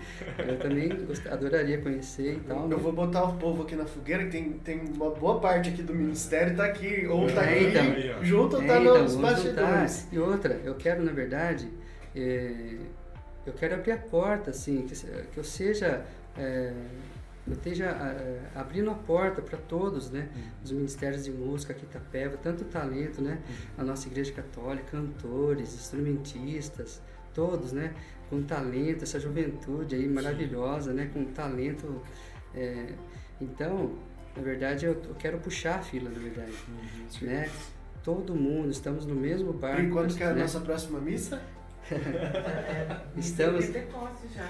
eu 0.46 0.60
também 0.60 0.90
gost... 1.06 1.26
adoraria 1.28 1.80
conhecer 1.80 2.34
e 2.34 2.40
tal. 2.42 2.70
Eu 2.70 2.78
vou 2.78 2.92
botar 2.92 3.24
o 3.24 3.38
povo 3.38 3.64
aqui 3.64 3.74
na 3.74 3.86
fogueira, 3.86 4.26
que 4.26 4.32
tem, 4.32 4.52
tem 4.52 4.82
uma 4.94 5.12
boa 5.12 5.40
parte 5.40 5.70
aqui 5.70 5.82
do 5.82 5.96
ministério, 5.96 6.58
tá 6.58 6.66
aqui, 6.66 7.08
ou 7.08 7.32
tá 7.32 7.46
é, 7.46 7.54
aqui 7.54 7.68
então, 7.70 8.24
junto 8.24 8.58
ou 8.58 8.68
tá 8.68 8.76
é, 8.76 8.82
então, 8.82 9.04
nos 9.04 9.16
bastidores. 9.16 10.08
E 10.12 10.20
outra, 10.20 10.60
eu 10.66 10.76
quero, 10.76 11.02
na 11.02 11.14
verdade, 11.14 11.70
é, 12.14 12.80
eu 13.46 13.54
quero 13.54 13.76
abrir 13.76 13.94
a 13.94 13.98
porta, 13.98 14.50
assim, 14.50 14.82
que, 14.82 14.94
que 15.32 15.38
eu 15.38 15.44
seja. 15.44 16.04
É, 16.38 16.74
esteja 17.54 17.86
é, 17.86 18.42
abrindo 18.56 18.90
a 18.90 18.96
porta 18.96 19.42
para 19.42 19.58
todos, 19.58 20.10
né? 20.10 20.30
Uhum. 20.36 20.44
Os 20.64 20.72
ministérios 20.72 21.26
de 21.26 21.32
música 21.32 21.74
aqui 21.74 21.86
Itapeva, 21.86 22.38
tanto 22.38 22.66
talento, 22.66 23.22
né? 23.22 23.40
Uhum. 23.48 23.56
A 23.78 23.84
nossa 23.84 24.08
igreja 24.08 24.32
católica, 24.32 24.86
cantores, 24.92 25.74
instrumentistas, 25.74 27.02
todos, 27.34 27.72
né? 27.72 27.94
Com 28.30 28.42
talento, 28.42 29.04
essa 29.04 29.20
juventude 29.20 29.96
aí 29.96 30.08
maravilhosa, 30.08 30.92
né? 30.94 31.10
Com 31.14 31.26
talento. 31.26 32.02
É, 32.56 32.94
então, 33.40 33.94
na 34.36 34.42
verdade, 34.42 34.86
eu, 34.86 34.94
eu, 34.94 35.16
quero 35.16 35.38
puxar 35.38 35.80
a 35.80 35.82
fila, 35.82 36.10
na 36.10 36.20
verdade, 36.20 36.54
uhum. 36.68 37.28
né? 37.28 37.50
Todo 38.04 38.36
mundo, 38.36 38.72
estamos 38.72 39.06
no 39.06 39.16
mesmo 39.16 39.54
barco. 39.54 39.82
E 39.82 39.90
quando 39.90 40.16
que 40.16 40.24
é 40.24 40.28
a 40.28 40.34
né? 40.34 40.42
nossa 40.42 40.60
próxima 40.60 41.00
missa? 41.00 41.42
estamos. 43.18 43.76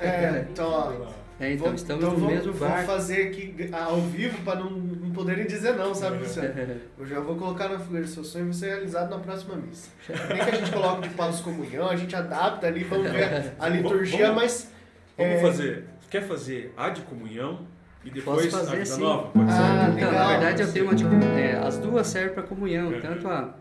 É, 0.01 0.45
então, 0.49 1.07
é, 1.39 1.51
então 1.51 1.65
vou, 1.67 1.75
estamos 1.75 2.03
então 2.03 2.13
no 2.13 2.19
vou, 2.19 2.29
mesmo 2.29 2.53
barco. 2.53 2.75
Vou 2.77 2.95
fazer 2.95 3.27
aqui 3.27 3.69
ao 3.71 3.99
vivo 4.01 4.41
para 4.43 4.59
não, 4.59 4.71
não 4.71 5.11
poderem 5.11 5.45
dizer 5.45 5.75
não, 5.75 5.93
sabe, 5.93 6.19
Luciano? 6.19 6.53
Eu 6.97 7.05
já 7.05 7.19
vou 7.19 7.35
colocar 7.35 7.67
na 7.67 7.77
fogueira. 7.77 8.07
Seu 8.07 8.23
sonho 8.23 8.45
vai 8.45 8.53
ser 8.53 8.67
realizado 8.67 9.09
na 9.09 9.19
próxima 9.19 9.55
missa. 9.55 9.89
Nem 10.29 10.43
que 10.43 10.49
a 10.49 10.55
gente 10.55 10.71
coloque 10.71 11.09
de 11.09 11.15
paus 11.15 11.41
comunhão, 11.41 11.89
a 11.89 11.95
gente 11.95 12.15
adapta 12.15 12.67
ali, 12.67 12.83
vamos 12.83 13.11
ver 13.11 13.53
a 13.59 13.67
liturgia, 13.67 14.27
vamos, 14.27 14.41
mas. 14.41 14.71
Vamos 15.17 15.33
é... 15.33 15.41
fazer. 15.41 15.85
Quer 16.09 16.21
fazer 16.21 16.73
a 16.77 16.89
de 16.89 17.01
comunhão 17.01 17.67
e 18.05 18.09
depois 18.09 18.45
Posso 18.45 18.57
fazer, 18.57 18.69
a 18.69 18.73
vida 18.73 18.85
sim. 18.85 19.01
nova? 19.01 19.29
Pode 19.31 19.49
ah, 19.49 19.91
ser? 19.91 19.97
Então, 19.97 20.11
na 20.11 20.27
verdade, 20.27 20.61
eu 20.61 20.71
tenho 20.71 20.85
uma 20.85 20.95
tipo. 20.95 21.13
É, 21.37 21.57
as 21.57 21.77
duas 21.77 22.07
servem 22.07 22.33
para 22.33 22.43
comunhão, 22.43 22.93
é. 22.93 22.99
tanto 22.99 23.27
a 23.27 23.55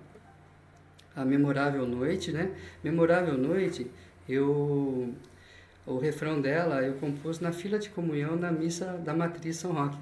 a 1.16 1.24
memorável 1.24 1.86
noite, 1.86 2.32
né? 2.32 2.50
Memorável 2.82 3.36
noite, 3.36 3.90
eu 4.28 5.14
o 5.86 5.98
refrão 5.98 6.40
dela 6.40 6.82
eu 6.82 6.94
compus 6.94 7.40
na 7.40 7.52
fila 7.52 7.78
de 7.78 7.90
comunhão 7.90 8.36
na 8.36 8.50
missa 8.50 8.86
da 9.04 9.12
Matriz 9.14 9.56
São 9.56 9.72
Roque, 9.72 9.98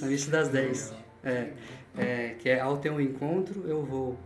na 0.00 0.06
missa 0.06 0.30
das 0.30 0.48
10. 0.48 0.94
É, 1.24 1.52
é, 1.96 2.34
que 2.38 2.48
é 2.48 2.60
ao 2.60 2.76
teu 2.78 3.00
encontro 3.00 3.66
eu 3.66 3.82
vou 3.84 4.18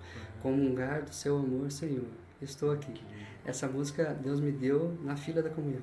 comungar 0.43 1.03
do 1.03 1.15
seu 1.15 1.39
amor, 1.39 1.71
Senhor. 1.71 2.05
Estou 2.41 2.73
aqui. 2.73 3.01
Essa 3.45 3.69
música 3.69 4.17
Deus 4.23 4.41
me 4.41 4.53
deu 4.53 4.99
na 5.03 5.17
fila 5.17 5.41
da 5.41 5.51
comunhão, 5.51 5.81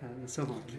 tá? 0.00 0.08
na 0.20 0.28
São 0.28 0.44
Roque. 0.44 0.76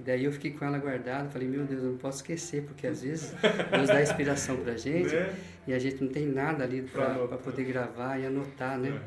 E 0.00 0.02
daí 0.02 0.24
eu 0.24 0.32
fiquei 0.32 0.50
com 0.50 0.64
ela 0.64 0.78
guardada, 0.78 1.28
falei, 1.28 1.46
meu 1.46 1.62
Deus, 1.64 1.82
eu 1.82 1.90
não 1.90 1.98
posso 1.98 2.20
esquecer, 2.20 2.62
porque 2.62 2.86
às 2.86 3.02
vezes 3.02 3.34
Deus 3.70 3.86
dá 3.86 4.00
inspiração 4.00 4.56
pra 4.56 4.72
gente 4.78 5.14
né? 5.14 5.30
e 5.68 5.74
a 5.74 5.78
gente 5.78 6.02
não 6.02 6.10
tem 6.10 6.26
nada 6.26 6.64
ali 6.64 6.80
para 6.80 7.36
poder 7.36 7.64
gravar 7.64 8.18
e 8.18 8.24
anotar, 8.24 8.78
né? 8.78 8.88
Uhum. 8.88 8.98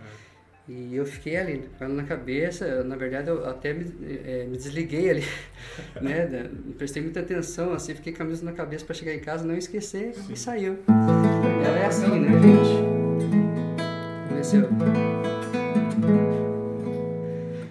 E 0.76 0.96
eu 0.96 1.04
fiquei 1.04 1.36
ali, 1.36 1.68
com 1.80 1.84
ela 1.84 1.96
na 1.96 2.04
cabeça, 2.04 2.84
na 2.84 2.96
verdade 2.96 3.28
eu 3.28 3.44
até 3.44 3.74
me, 3.74 3.91
é, 4.24 4.46
me 4.46 4.56
desliguei 4.56 5.10
ali, 5.10 5.24
né? 6.00 6.48
Não 6.64 6.74
prestei 6.74 7.02
muita 7.02 7.22
atenção, 7.22 7.74
assim, 7.74 7.96
fiquei 7.96 8.14
com 8.14 8.22
a 8.22 8.28
mesa 8.28 8.46
na 8.46 8.52
cabeça 8.52 8.86
para 8.86 8.94
chegar 8.94 9.16
em 9.16 9.20
casa, 9.20 9.44
não 9.44 9.58
esquecer 9.58 10.14
Sim. 10.14 10.32
e 10.32 10.38
saiu. 10.38 10.78
Ela 11.66 11.80
é 11.80 11.86
assim, 11.88 12.20
né, 12.20 12.30
gente? 12.39 12.94
Eu... 14.56 14.70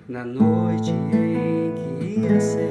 Na 0.09 0.25
noite 0.25 0.91
em 0.91 1.73
que 1.99 2.21
ia 2.21 2.41
ser 2.41 2.62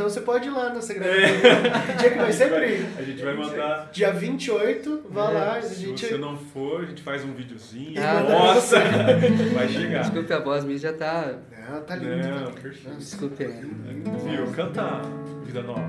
então, 0.00 0.08
você 0.08 0.22
pode 0.22 0.48
ir 0.48 0.50
lá 0.50 0.72
na 0.72 0.80
Secretaria. 0.80 1.26
É. 1.26 1.96
dia 1.98 2.10
que 2.10 2.18
vai 2.18 2.32
ser, 2.32 2.50
Pri? 2.50 2.86
A 2.96 3.02
gente 3.02 3.22
vai 3.22 3.34
mandar. 3.34 3.90
Dia 3.92 4.10
28, 4.10 5.08
vá 5.10 5.30
é. 5.30 5.34
lá. 5.34 5.52
A 5.56 5.60
gente... 5.60 6.00
Se 6.00 6.08
você 6.08 6.16
não 6.16 6.38
for, 6.38 6.84
a 6.84 6.86
gente 6.86 7.02
faz 7.02 7.22
um 7.22 7.34
videozinho. 7.34 8.00
Ah, 8.02 8.22
Nossa! 8.22 8.78
vai 9.52 9.68
chegar. 9.68 10.00
Desculpe, 10.00 10.32
a 10.32 10.38
voz 10.38 10.64
minha 10.64 10.78
já 10.78 10.94
tá. 10.94 11.34
Não, 11.70 11.82
tá 11.82 11.96
lindo. 11.96 12.16
Não, 12.16 12.46
tá... 12.46 12.60
perfeito. 12.62 12.96
Desculpe. 12.96 13.44
Viu? 13.44 14.46
Canta 14.56 15.02
Vida 15.44 15.62
Nova. 15.62 15.84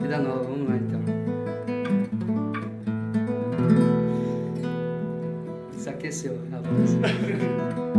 Vida 0.00 0.18
Nova, 0.18 0.42
vamos 0.42 0.68
lá 0.68 0.76
então. 0.76 1.00
Se 5.78 5.88
aqueceu 5.88 6.40
a 6.52 6.56
voz. 6.56 6.96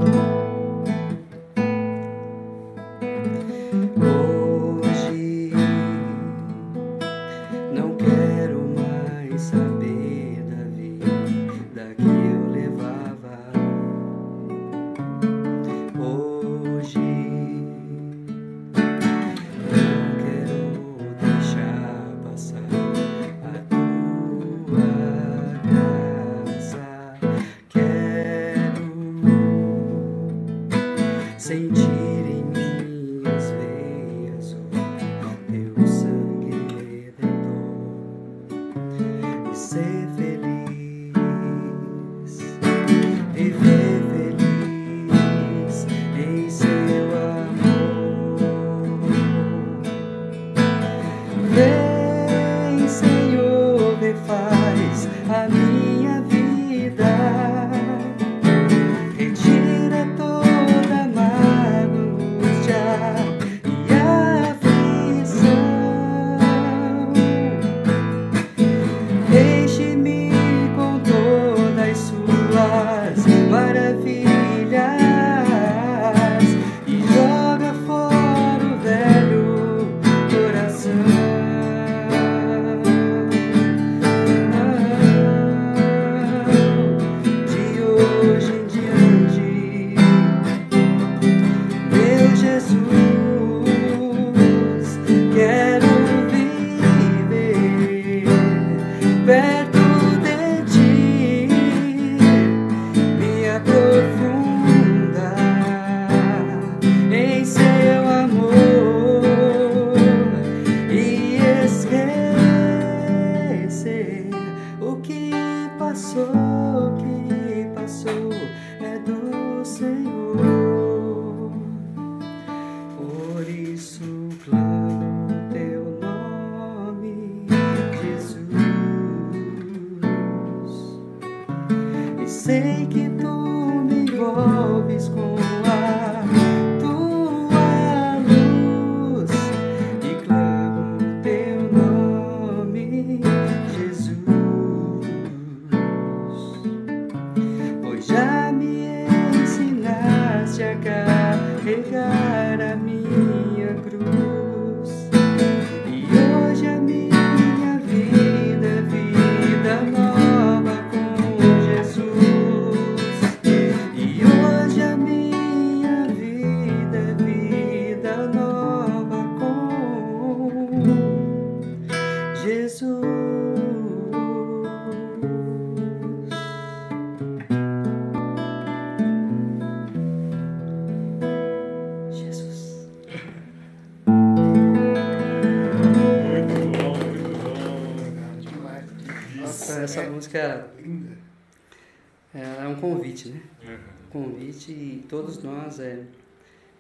todos 195.10 195.42
nós, 195.44 195.80
é, 195.80 196.06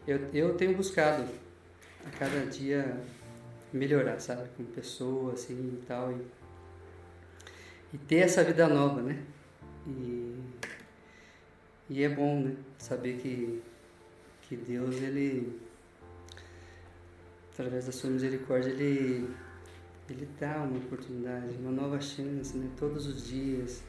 eu, 0.07 0.19
eu 0.33 0.55
tenho 0.55 0.75
buscado 0.75 1.27
a 2.05 2.09
cada 2.17 2.45
dia 2.45 2.99
melhorar, 3.73 4.19
sabe, 4.19 4.47
como 4.55 4.69
pessoa, 4.69 5.33
assim, 5.33 5.79
e 5.81 5.85
tal, 5.85 6.11
e, 6.11 6.21
e 7.93 7.97
ter 7.97 8.17
essa 8.17 8.43
vida 8.43 8.67
nova, 8.67 9.01
né? 9.01 9.23
E, 9.87 10.39
e 11.89 12.03
é 12.03 12.09
bom, 12.09 12.41
né? 12.41 12.55
Saber 12.77 13.17
que, 13.17 13.61
que 14.43 14.55
Deus, 14.55 14.95
Ele, 14.95 15.59
através 17.53 17.85
da 17.85 17.91
sua 17.91 18.09
misericórdia, 18.09 18.69
Ele, 18.69 19.29
Ele 20.09 20.29
dá 20.39 20.57
uma 20.63 20.77
oportunidade, 20.77 21.57
uma 21.57 21.71
nova 21.71 21.99
chance, 21.99 22.57
né? 22.57 22.69
Todos 22.77 23.07
os 23.07 23.27
dias. 23.27 23.83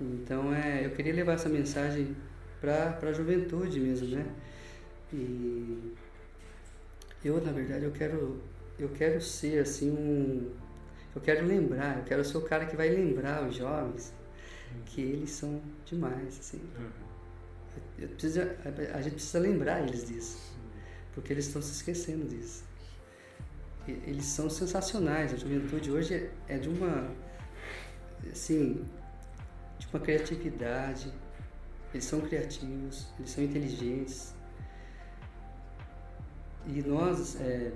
Então, 0.00 0.52
é, 0.52 0.84
eu 0.84 0.90
queria 0.90 1.14
levar 1.14 1.34
essa 1.34 1.48
mensagem 1.48 2.16
para 2.60 2.98
a 3.02 3.12
juventude 3.12 3.78
mesmo, 3.78 4.08
né? 4.08 4.26
E 5.12 5.94
eu, 7.24 7.40
na 7.40 7.52
verdade, 7.52 7.84
eu 7.84 7.92
quero, 7.92 8.40
eu 8.78 8.88
quero 8.88 9.20
ser 9.20 9.60
assim 9.60 9.90
um. 9.90 10.50
Eu 11.14 11.20
quero 11.20 11.46
lembrar, 11.46 11.98
eu 11.98 12.04
quero 12.04 12.24
ser 12.24 12.36
o 12.38 12.42
cara 12.42 12.66
que 12.66 12.76
vai 12.76 12.88
lembrar 12.88 13.46
os 13.46 13.54
jovens 13.54 14.12
que 14.86 15.00
eles 15.00 15.30
são 15.30 15.60
demais, 15.84 16.38
assim. 16.40 16.60
Eu, 17.98 18.04
eu 18.04 18.08
preciso, 18.08 18.40
a, 18.40 18.98
a 18.98 19.02
gente 19.02 19.14
precisa 19.14 19.38
lembrar 19.38 19.82
eles 19.82 20.06
disso, 20.06 20.38
porque 21.14 21.32
eles 21.32 21.46
estão 21.46 21.62
se 21.62 21.72
esquecendo 21.72 22.26
disso. 22.26 22.64
Eles 23.86 24.24
são 24.24 24.48
sensacionais. 24.48 25.32
A 25.32 25.36
juventude 25.36 25.90
hoje 25.90 26.14
é, 26.14 26.30
é 26.48 26.58
de 26.58 26.68
uma, 26.68 27.10
assim, 28.32 28.84
de 29.78 29.86
uma 29.92 30.00
criatividade, 30.00 31.12
eles 31.92 32.04
são 32.04 32.20
criativos, 32.20 33.06
eles 33.18 33.30
são 33.30 33.44
inteligentes. 33.44 34.34
E 36.66 36.82
nós, 36.82 37.40
é, 37.40 37.72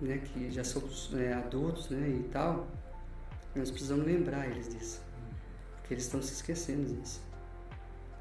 né, 0.00 0.18
que 0.18 0.50
já 0.50 0.64
somos 0.64 1.12
é, 1.14 1.32
adultos 1.32 1.90
né, 1.90 2.08
e 2.08 2.28
tal, 2.30 2.66
nós 3.54 3.70
precisamos 3.70 4.04
lembrar 4.04 4.46
eles 4.48 4.68
disso. 4.68 5.02
Porque 5.76 5.94
eles 5.94 6.04
estão 6.04 6.20
se 6.20 6.32
esquecendo 6.32 6.94
disso. 6.94 7.22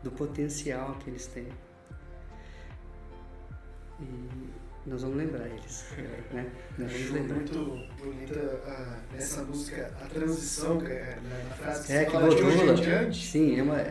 Do 0.03 0.11
potencial 0.11 0.95
que 0.95 1.09
eles 1.09 1.26
têm. 1.28 1.47
E, 3.99 4.49
nós 4.86 5.02
vamos 5.02 5.18
lembrar 5.18 5.48
eles. 5.48 5.86
Né? 6.32 6.46
Nós 6.78 6.92
vamos 6.92 7.12
lembrar. 7.12 7.36
Muito 7.36 7.88
bonita 8.04 8.40
uh, 8.40 9.18
essa 9.18 9.42
música, 9.44 9.92
a 10.00 10.06
transição, 10.06 10.78
que 10.78 10.92
é, 10.92 11.18
né, 11.24 11.46
na 11.50 11.56
frase 11.56 11.88
que 11.88 11.94
é, 11.94 12.00
você 12.00 12.06
que 12.06 12.12
fala 12.12 12.36
de 12.36 12.44
hoje 12.44 12.62
em 12.62 12.76
diante. 12.76 13.26
Sim, 13.26 13.60
é 13.60 13.64
uma. 13.64 13.82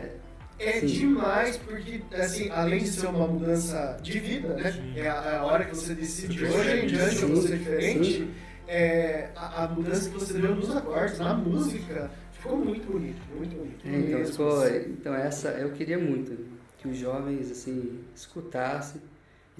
É 0.57 0.79
Sim. 0.79 0.85
demais, 0.85 1.57
porque, 1.57 2.01
assim, 2.13 2.49
além 2.49 2.79
de 2.79 2.87
ser 2.87 3.07
uma 3.07 3.27
mudança 3.27 3.99
de 4.01 4.19
vida, 4.19 4.53
né? 4.53 4.93
É 4.95 5.09
a, 5.09 5.13
é 5.13 5.35
a 5.35 5.43
hora 5.43 5.65
que 5.65 5.75
você 5.75 5.93
decide 5.93 6.33
de 6.33 6.45
hoje 6.45 6.79
em 6.79 6.87
diante 6.87 7.21
eu 7.21 7.27
vou 7.27 7.41
ser 7.41 7.57
diferente. 7.57 8.29
É, 8.65 9.29
a, 9.35 9.65
a, 9.65 9.67
mudança 9.67 10.09
que 10.09 10.15
você 10.15 10.33
deu 10.33 10.55
nos 10.55 10.73
acordes, 10.75 11.19
na 11.19 11.33
música, 11.33 12.09
ficou 12.31 12.57
muito 12.57 12.89
bonito, 12.89 13.21
muito 13.35 13.55
bonito. 13.55 13.85
É, 13.85 13.97
então, 13.97 14.25
ficou, 14.25 14.67
então, 14.67 15.13
essa, 15.13 15.49
eu 15.49 15.71
queria 15.73 15.99
muito 15.99 16.45
que 16.77 16.87
os 16.87 16.97
jovens, 16.97 17.51
assim, 17.51 17.99
escutassem 18.15 19.01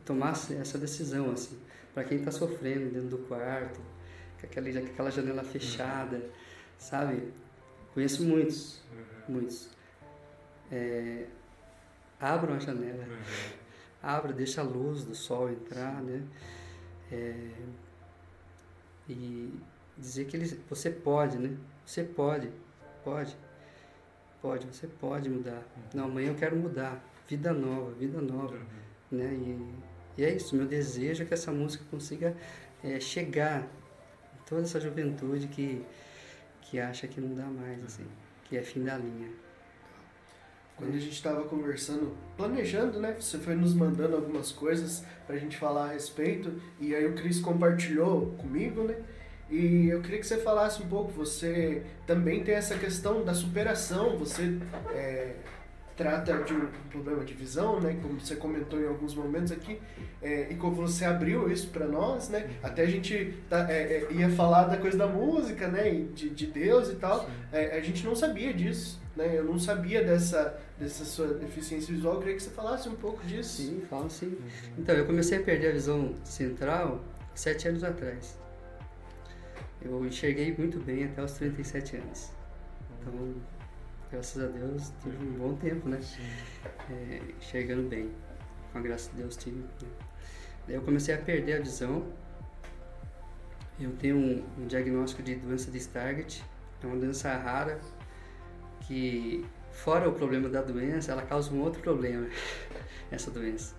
e 0.05 0.07
tomassem 0.07 0.59
essa 0.59 0.77
decisão, 0.77 1.31
assim, 1.31 1.57
para 1.93 2.03
quem 2.03 2.19
está 2.19 2.31
sofrendo 2.31 2.91
dentro 2.91 3.09
do 3.09 3.17
quarto, 3.19 3.79
com 4.39 4.45
aquela, 4.45 4.71
com 4.81 4.87
aquela 4.87 5.11
janela 5.11 5.43
fechada, 5.43 6.21
sabe? 6.77 7.33
Conheço 7.93 8.23
muitos, 8.23 8.81
muitos 9.27 9.69
é, 10.71 11.25
abram 12.19 12.55
a 12.55 12.59
janela, 12.59 13.03
uhum. 13.03 13.17
abra, 14.01 14.33
deixa 14.33 14.61
a 14.61 14.63
luz 14.63 15.03
do 15.03 15.15
sol 15.15 15.49
entrar, 15.49 16.01
né? 16.01 16.23
É, 17.11 17.51
e 19.07 19.53
dizer 19.97 20.25
que 20.25 20.35
ele, 20.35 20.45
você 20.69 20.89
pode, 20.89 21.37
né? 21.37 21.55
Você 21.85 22.03
pode, 22.03 22.51
pode, 23.03 23.35
pode, 24.41 24.65
você 24.67 24.87
pode 24.87 25.29
mudar. 25.29 25.63
Uhum. 25.77 25.83
Não, 25.93 26.05
amanhã 26.05 26.29
eu 26.29 26.35
quero 26.35 26.55
mudar, 26.55 27.01
vida 27.27 27.53
nova, 27.53 27.91
vida 27.91 28.19
nova, 28.19 28.55
uhum. 28.55 28.65
né? 29.11 29.33
E, 29.33 29.94
e, 30.17 30.23
é 30.23 30.33
isso, 30.33 30.55
meu 30.55 30.65
desejo 30.65 31.23
é 31.23 31.25
que 31.25 31.33
essa 31.33 31.51
música 31.51 31.83
consiga 31.89 32.35
é, 32.83 32.99
chegar 32.99 33.61
em 33.61 34.45
toda 34.47 34.61
essa 34.61 34.79
juventude 34.79 35.47
que, 35.47 35.83
que 36.61 36.79
acha 36.79 37.07
que 37.07 37.19
não 37.19 37.35
dá 37.35 37.45
mais, 37.45 37.83
assim, 37.83 38.05
que 38.45 38.57
é 38.57 38.61
fim 38.61 38.83
da 38.83 38.97
linha. 38.97 39.29
Quando 40.77 40.93
a 40.93 40.99
gente 40.99 41.13
estava 41.13 41.43
conversando, 41.45 42.15
planejando, 42.35 42.99
né? 42.99 43.15
Você 43.17 43.37
foi 43.37 43.55
nos 43.55 43.73
mandando 43.73 44.17
algumas 44.17 44.51
coisas 44.51 45.05
para 45.25 45.37
a 45.37 45.39
gente 45.39 45.55
falar 45.55 45.85
a 45.85 45.93
respeito 45.93 46.61
e 46.81 46.93
aí 46.93 47.05
o 47.05 47.13
Cris 47.13 47.39
compartilhou 47.39 48.33
comigo, 48.37 48.83
né? 48.83 48.97
E 49.49 49.87
eu 49.87 50.01
queria 50.01 50.19
que 50.19 50.27
você 50.27 50.37
falasse 50.37 50.81
um 50.81 50.87
pouco. 50.87 51.11
Você 51.13 51.83
também 52.05 52.43
tem 52.43 52.55
essa 52.55 52.77
questão 52.77 53.23
da 53.23 53.33
superação. 53.33 54.17
Você 54.17 54.59
é, 54.91 55.35
trata 55.95 56.43
de 56.43 56.53
um 56.53 56.67
problema 56.89 57.23
de 57.23 57.33
visão, 57.33 57.79
né? 57.79 57.97
Como 58.01 58.19
você 58.19 58.35
comentou 58.35 58.79
em 58.79 58.87
alguns 58.87 59.15
momentos 59.15 59.51
aqui, 59.51 59.79
é, 60.21 60.47
e 60.51 60.55
como 60.55 60.75
você 60.75 61.05
abriu 61.05 61.49
isso 61.51 61.69
para 61.69 61.87
nós, 61.87 62.29
né? 62.29 62.49
Até 62.61 62.83
a 62.83 62.87
gente 62.87 63.33
tá, 63.49 63.71
é, 63.71 64.07
é, 64.09 64.13
ia 64.13 64.29
falar 64.29 64.65
da 64.65 64.77
coisa 64.77 64.97
da 64.97 65.07
música, 65.07 65.67
né? 65.67 65.91
De, 66.13 66.29
de 66.29 66.47
Deus 66.47 66.89
e 66.89 66.95
tal. 66.95 67.29
É, 67.51 67.77
a 67.77 67.81
gente 67.81 68.05
não 68.05 68.15
sabia 68.15 68.53
disso, 68.53 69.01
né? 69.15 69.37
Eu 69.37 69.45
não 69.45 69.57
sabia 69.57 70.03
dessa 70.03 70.59
dessa 70.77 71.05
sua 71.05 71.27
deficiência 71.27 71.93
visual. 71.93 72.15
Eu 72.15 72.19
queria 72.19 72.35
que 72.35 72.43
você 72.43 72.49
falasse 72.49 72.89
um 72.89 72.95
pouco 72.95 73.25
disso. 73.25 73.61
Sim, 73.61 73.81
falo 73.89 74.09
sim. 74.09 74.27
Uhum. 74.27 74.35
Então, 74.79 74.95
eu 74.95 75.05
comecei 75.05 75.37
a 75.37 75.41
perder 75.41 75.69
a 75.69 75.71
visão 75.71 76.13
central 76.23 77.03
sete 77.33 77.67
anos 77.67 77.83
atrás. 77.83 78.37
Eu 79.81 80.05
enxerguei 80.05 80.53
muito 80.57 80.79
bem 80.79 81.05
até 81.05 81.23
os 81.23 81.33
37 81.33 81.97
anos. 81.97 82.31
Então, 82.99 83.35
graças 84.15 84.41
a 84.41 84.47
Deus, 84.47 84.93
tive 85.03 85.25
um 85.25 85.33
bom 85.33 85.55
tempo, 85.55 85.89
né? 85.89 85.99
É, 86.89 87.21
enxergando 87.37 87.89
bem. 87.89 88.09
Com 88.71 88.79
a 88.79 88.81
graça 88.81 89.09
de 89.11 89.17
Deus, 89.17 89.35
tive. 89.35 89.57
Né? 89.57 89.67
Daí 90.65 90.75
eu 90.75 90.81
comecei 90.81 91.13
a 91.13 91.17
perder 91.17 91.57
a 91.57 91.59
visão. 91.59 92.05
Eu 93.77 93.91
tenho 93.97 94.15
um, 94.15 94.45
um 94.57 94.67
diagnóstico 94.67 95.21
de 95.21 95.35
doença 95.35 95.69
de 95.69 95.77
Stargardt. 95.79 96.43
É 96.81 96.87
uma 96.87 96.95
doença 96.95 97.35
rara 97.35 97.79
que, 98.81 99.45
fora 99.71 100.07
o 100.07 100.13
problema 100.13 100.47
da 100.47 100.61
doença, 100.61 101.11
ela 101.11 101.23
causa 101.23 101.51
um 101.51 101.61
outro 101.61 101.81
problema, 101.81 102.27
essa 103.11 103.29
doença. 103.29 103.75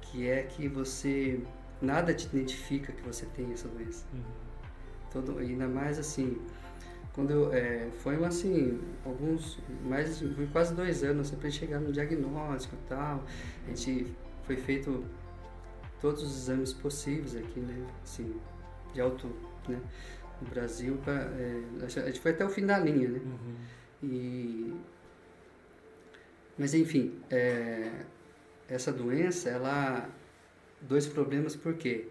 Que 0.00 0.28
é 0.28 0.42
que 0.44 0.68
você... 0.68 1.40
Nada 1.80 2.12
te 2.14 2.26
identifica 2.26 2.92
que 2.92 3.02
você 3.02 3.26
tem 3.26 3.52
essa 3.52 3.66
doença. 3.68 4.04
Uhum. 4.12 4.22
Todo, 5.10 5.38
ainda 5.38 5.66
mais 5.66 5.98
assim 5.98 6.40
quando 7.18 7.32
eu, 7.32 7.52
é, 7.52 7.90
foi 7.98 8.14
assim, 8.24 8.80
alguns, 9.04 9.58
mais, 9.84 10.20
foi 10.20 10.46
quase 10.52 10.72
dois 10.72 11.02
anos 11.02 11.26
assim, 11.26 11.36
para 11.36 11.50
chegar 11.50 11.80
no 11.80 11.90
diagnóstico 11.90 12.76
e 12.76 12.88
tal. 12.88 13.24
A 13.66 13.70
gente 13.70 14.06
foi 14.44 14.54
feito 14.54 15.04
todos 16.00 16.22
os 16.22 16.36
exames 16.36 16.72
possíveis 16.72 17.34
aqui, 17.34 17.58
né, 17.58 17.84
assim, 18.04 18.36
de 18.94 19.00
alto, 19.00 19.26
né, 19.68 19.80
no 20.40 20.48
Brasil. 20.48 20.96
É, 21.08 21.84
a 21.84 21.88
gente 21.88 22.20
foi 22.20 22.30
até 22.30 22.44
o 22.46 22.48
fim 22.48 22.64
da 22.64 22.78
linha, 22.78 23.08
né. 23.08 23.20
Uhum. 23.24 23.56
E, 24.00 24.74
mas 26.56 26.72
enfim, 26.72 27.18
é, 27.32 28.04
essa 28.68 28.92
doença, 28.92 29.50
ela, 29.50 30.08
dois 30.82 31.08
problemas, 31.08 31.56
por 31.56 31.74
quê? 31.74 32.06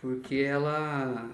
Porque 0.00 0.36
ela, 0.36 1.28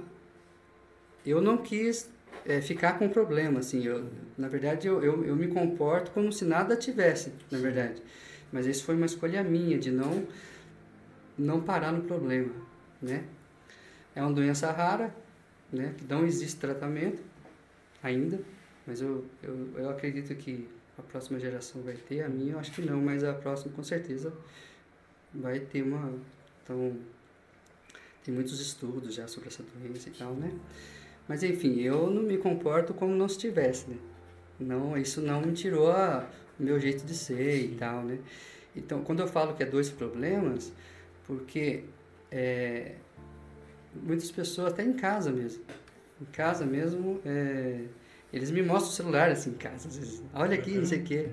eu 1.27 1.43
não 1.43 1.59
quis 1.59 2.14
é, 2.47 2.61
ficar 2.61 2.99
com 2.99 3.09
problema, 3.09 3.61
assim. 3.61 3.85
Eu, 3.85 4.09
na 4.37 4.49
verdade, 4.49 4.87
eu, 4.87 5.03
eu, 5.03 5.25
eu, 5.25 5.37
me 5.37 5.49
comporto 5.49 6.11
como 6.11 6.33
se 6.33 6.45
nada 6.45 6.77
tivesse, 6.77 7.33
na 7.51 7.59
verdade. 7.59 8.03
Mas 8.53 8.67
isso 8.67 8.85
foi 8.85 8.95
uma 8.95 9.07
escolha 9.07 9.43
minha, 9.43 9.79
de 9.79 9.91
não, 9.91 10.27
não 11.37 11.61
parar 11.61 11.93
no 11.93 12.03
problema, 12.03 12.53
né? 13.01 13.25
É 14.15 14.23
uma 14.23 14.33
doença 14.33 14.71
rara, 14.71 15.15
né? 15.73 15.95
Que 15.97 16.05
não 16.05 16.25
existe 16.25 16.61
tratamento 16.61 17.23
ainda, 18.03 18.39
mas 18.87 19.01
eu, 19.01 19.25
eu, 19.43 19.71
eu 19.77 19.91
acredito 19.91 20.35
que 20.35 20.69
a 20.99 21.03
próxima 21.03 21.41
geração 21.41 21.83
vai 21.83 21.95
ter. 21.95 22.23
A 22.23 22.29
minha 22.29 22.53
eu 22.53 22.59
acho 22.59 22.71
que 22.73 22.83
não, 22.83 23.01
mas 23.01 23.25
a 23.25 23.35
próxima 23.35 23.75
com 23.75 23.83
certeza 23.83 24.33
vai 25.33 25.59
ter 25.59 25.83
uma... 25.83 26.13
Então, 26.63 26.97
tem 28.23 28.33
muitos 28.33 28.61
estudos 28.61 29.15
já 29.15 29.27
sobre 29.27 29.49
essa 29.49 29.63
doença 29.63 30.09
e 30.09 30.13
tal, 30.13 30.35
né? 30.35 30.53
Mas 31.29 31.43
enfim, 31.43 31.81
eu 31.81 32.11
não 32.11 32.23
me 32.23 32.37
comporto 32.37 32.93
como 32.93 33.15
não 33.15 33.29
se 33.29 33.39
tivesse, 33.39 33.89
né? 33.91 33.97
Não, 34.61 34.97
isso 34.97 35.21
não 35.21 35.41
me 35.41 35.53
tirou 35.53 35.91
o 35.91 36.23
meu 36.59 36.79
jeito 36.79 37.05
de 37.05 37.15
ser 37.15 37.59
Sim. 37.59 37.65
e 37.65 37.77
tal, 37.77 38.05
né? 38.05 38.19
Então, 38.77 39.03
quando 39.03 39.21
eu 39.21 39.27
falo 39.27 39.55
que 39.55 39.63
é 39.63 39.67
dois 39.67 39.89
problemas, 39.91 40.73
porque 41.27 41.85
é, 42.31 42.93
muitas 43.95 44.31
pessoas, 44.31 44.73
até 44.73 44.85
em 44.85 44.93
casa 44.93 45.31
mesmo, 45.31 45.63
em 46.21 46.25
casa 46.27 46.67
mesmo, 46.67 47.21
é, 47.25 47.85
eles 48.33 48.51
me 48.51 48.63
mostram 48.63 48.91
o 48.91 48.95
celular 48.95 49.31
assim 49.31 49.51
em 49.51 49.55
casa, 49.55 49.89
às 49.89 49.97
vezes, 49.97 50.23
olha 50.35 50.55
aqui, 50.57 50.73
não 50.77 50.85
sei 50.85 51.01
o 51.01 51.05
quê. 51.05 51.29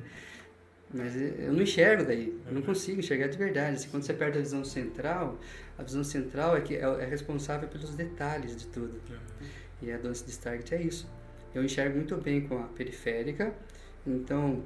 Mas 0.93 1.15
eu 1.15 1.53
não 1.53 1.61
enxergo 1.61 2.03
daí, 2.03 2.37
eu 2.45 2.53
não 2.53 2.61
consigo 2.61 2.99
enxergar 2.99 3.27
de 3.27 3.37
verdade. 3.37 3.77
Assim, 3.77 3.87
quando 3.89 4.03
você 4.03 4.13
perde 4.13 4.37
a 4.37 4.41
visão 4.41 4.63
central, 4.63 5.39
a 5.77 5.83
visão 5.83 6.03
central 6.03 6.57
é 6.57 6.61
que 6.61 6.75
é, 6.75 6.81
é 6.81 7.05
responsável 7.05 7.69
pelos 7.69 7.95
detalhes 7.95 8.57
de 8.57 8.67
tudo. 8.67 8.99
E 9.81 9.91
a 9.91 9.97
dança 9.97 10.23
de 10.25 10.31
Stargate 10.31 10.75
é 10.75 10.81
isso. 10.81 11.09
Eu 11.53 11.63
enxergo 11.63 11.97
muito 11.97 12.15
bem 12.17 12.41
com 12.41 12.57
a 12.59 12.63
periférica, 12.67 13.53
então 14.05 14.63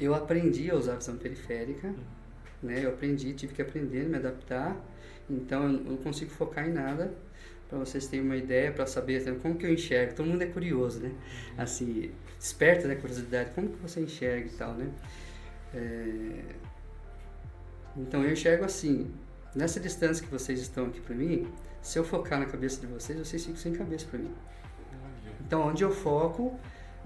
eu 0.00 0.14
aprendi 0.14 0.70
a 0.70 0.74
usar 0.74 0.94
a 0.94 0.96
visão 0.96 1.16
periférica, 1.16 1.88
uhum. 1.88 1.94
né? 2.62 2.84
Eu 2.84 2.90
aprendi, 2.90 3.32
tive 3.34 3.54
que 3.54 3.62
aprender, 3.62 4.08
me 4.08 4.16
adaptar. 4.16 4.76
Então 5.28 5.64
eu 5.64 5.72
não 5.72 5.96
consigo 5.96 6.30
focar 6.30 6.68
em 6.68 6.72
nada. 6.72 7.12
Para 7.68 7.78
vocês 7.78 8.06
terem 8.06 8.24
uma 8.24 8.36
ideia, 8.36 8.70
para 8.70 8.84
saber 8.84 9.24
como 9.38 9.56
que 9.56 9.64
eu 9.64 9.72
enxergo. 9.72 10.14
Todo 10.14 10.26
mundo 10.26 10.42
é 10.42 10.46
curioso, 10.46 11.00
né? 11.00 11.08
Uhum. 11.08 11.62
Assim, 11.62 12.10
desperta 12.38 12.88
da 12.88 12.96
curiosidade. 12.96 13.50
Como 13.54 13.68
que 13.68 13.78
você 13.78 14.00
enxerga 14.00 14.46
e 14.46 14.52
tal, 14.52 14.74
né? 14.74 14.90
É... 15.74 16.42
Então 17.96 18.22
eu 18.24 18.32
enxergo 18.32 18.64
assim. 18.64 19.10
Nessa 19.54 19.78
distância 19.78 20.24
que 20.24 20.30
vocês 20.30 20.60
estão 20.60 20.86
aqui 20.86 21.00
para 21.00 21.14
mim, 21.14 21.46
se 21.82 21.98
eu 21.98 22.04
focar 22.04 22.38
na 22.38 22.46
cabeça 22.46 22.80
de 22.80 22.86
vocês, 22.86 23.18
vocês 23.18 23.42
ficam 23.44 23.60
sem 23.60 23.72
cabeça 23.72 24.06
para 24.08 24.20
mim. 24.20 24.32
Então, 25.44 25.66
onde 25.66 25.82
eu 25.82 25.90
foco, 25.90 26.58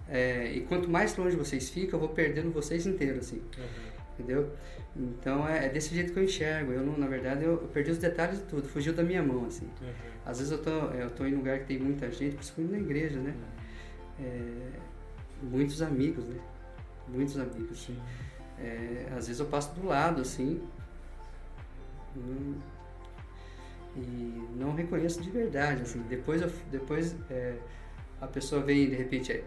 é, 0.08 0.52
e 0.52 0.60
quanto 0.60 0.88
mais 0.88 1.16
longe 1.16 1.34
vocês 1.34 1.70
ficam, 1.70 1.98
eu 1.98 2.06
vou 2.06 2.10
perdendo 2.10 2.52
vocês 2.52 2.86
inteiros, 2.86 3.26
assim. 3.26 3.38
Uhum. 3.38 3.86
Entendeu? 4.12 4.52
Então, 4.94 5.48
é, 5.48 5.66
é, 5.66 5.68
desse 5.68 5.94
jeito 5.94 6.12
que 6.12 6.18
eu 6.18 6.24
enxergo. 6.24 6.72
Eu, 6.72 6.84
não, 6.84 6.96
na 6.96 7.06
verdade, 7.06 7.44
eu, 7.44 7.52
eu, 7.52 7.68
perdi 7.68 7.90
os 7.90 7.98
detalhes 7.98 8.38
de 8.38 8.44
tudo. 8.44 8.68
Fugiu 8.68 8.92
da 8.92 9.02
minha 9.02 9.22
mão, 9.22 9.46
assim. 9.46 9.66
Uhum. 9.80 9.92
Às 10.24 10.38
vezes 10.38 10.52
eu 10.52 10.62
tô, 10.62 10.92
é, 10.92 11.02
eu 11.02 11.10
tô 11.10 11.24
em 11.24 11.34
um 11.34 11.38
lugar 11.38 11.58
que 11.60 11.66
tem 11.66 11.78
muita 11.78 12.10
gente, 12.10 12.36
principalmente 12.36 12.72
na 12.72 12.78
igreja, 12.78 13.18
né? 13.18 13.34
Uhum. 14.18 14.26
É, 14.26 14.78
muitos 15.42 15.82
amigos, 15.82 16.24
né? 16.24 16.38
Muitos 17.08 17.38
amigos. 17.38 17.90
É, 18.58 19.06
às 19.10 19.26
vezes 19.26 19.40
eu 19.40 19.46
passo 19.46 19.74
do 19.74 19.86
lado, 19.86 20.20
assim. 20.20 20.62
Não, 22.14 22.54
e 23.96 24.48
não 24.56 24.74
reconheço 24.74 25.22
de 25.22 25.30
verdade, 25.30 25.82
assim. 25.82 26.00
Depois, 26.08 26.42
eu, 26.42 26.50
depois 26.70 27.16
é, 27.30 27.54
a 28.20 28.26
pessoa 28.26 28.62
vem 28.62 28.88
de 28.88 28.96
repente 28.96 29.32
é, 29.32 29.42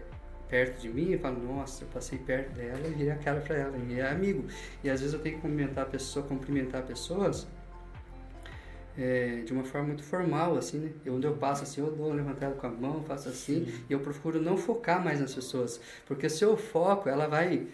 perto 0.48 0.80
de 0.80 0.88
mim 0.88 1.12
e 1.12 1.18
fala, 1.18 1.38
nossa, 1.38 1.84
eu 1.84 1.88
passei 1.88 2.18
perto 2.18 2.52
dela 2.54 2.86
e 2.86 2.90
virei 2.90 3.12
a 3.12 3.16
cara 3.16 3.40
para 3.40 3.56
ela, 3.56 3.78
e 3.78 4.00
é 4.00 4.10
amigo. 4.10 4.46
E 4.82 4.90
às 4.90 5.00
vezes 5.00 5.14
eu 5.14 5.20
tenho 5.20 5.36
que 5.36 5.42
cumprimentar 5.42 5.84
a 5.84 5.88
pessoa, 5.88 6.26
cumprimentar 6.26 6.82
pessoas 6.82 7.46
é, 8.98 9.42
de 9.44 9.52
uma 9.52 9.64
forma 9.64 9.88
muito 9.88 10.02
formal, 10.02 10.56
assim, 10.56 10.78
né? 10.78 10.90
Eu, 11.04 11.14
onde 11.14 11.26
eu 11.26 11.34
passo 11.36 11.62
assim, 11.62 11.80
eu 11.80 11.90
dou 11.90 12.12
levantada 12.12 12.54
com 12.54 12.66
a 12.66 12.70
mão, 12.70 13.02
faço 13.04 13.28
assim, 13.28 13.64
Sim. 13.64 13.84
e 13.88 13.92
eu 13.92 14.00
procuro 14.00 14.40
não 14.40 14.56
focar 14.56 15.02
mais 15.02 15.20
nas 15.20 15.34
pessoas, 15.34 15.80
porque 16.06 16.28
se 16.28 16.44
eu 16.44 16.56
foco, 16.56 17.08
ela 17.08 17.26
vai, 17.26 17.66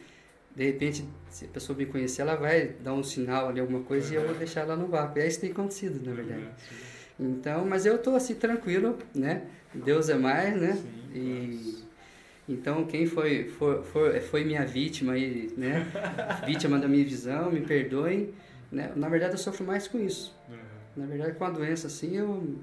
de 0.57 0.65
repente, 0.65 1.05
se 1.29 1.45
a 1.45 1.49
pessoa 1.49 1.77
me 1.77 1.85
conhecer, 1.85 2.23
ela 2.23 2.35
vai 2.35 2.69
dar 2.83 2.95
um 2.95 3.03
sinal 3.03 3.51
ali, 3.51 3.61
alguma 3.61 3.83
coisa, 3.83 4.11
e 4.15 4.17
eu 4.17 4.27
vou 4.27 4.35
deixar 4.35 4.63
ela 4.63 4.75
no 4.75 4.87
vácuo. 4.87 5.19
E 5.19 5.23
é 5.23 5.27
isso 5.27 5.39
que 5.39 5.43
tem 5.43 5.53
acontecido, 5.53 6.03
na 6.03 6.15
verdade. 6.15 6.49
Então, 7.21 7.67
mas 7.67 7.85
eu 7.85 7.99
tô 7.99 8.15
assim, 8.15 8.35
tranquilo, 8.35 8.97
né? 9.15 9.43
Deus 9.75 10.09
é 10.09 10.15
mais, 10.17 10.59
né? 10.59 10.73
Sim, 10.73 11.13
e... 11.15 11.87
Então, 12.49 12.87
quem 12.87 13.07
foi, 13.07 13.49
foi, 13.49 13.83
foi, 13.83 14.21
foi 14.21 14.45
minha 14.45 14.65
vítima 14.65 15.13
aí, 15.13 15.53
né? 15.59 15.87
vítima 16.47 16.79
da 16.79 16.89
minha 16.89 17.05
visão, 17.05 17.51
me 17.51 17.61
perdoem. 17.61 18.33
Né? 18.73 18.93
Na 18.97 19.11
verdade, 19.11 19.35
eu 19.35 19.39
sofro 19.39 19.65
mais 19.67 19.87
com 19.87 19.99
isso. 19.99 20.35
Uhum. 20.49 20.57
Na 20.97 21.07
verdade, 21.07 21.37
com 21.37 21.45
a 21.45 21.51
doença, 21.51 21.89
assim, 21.89 22.17
eu, 22.17 22.57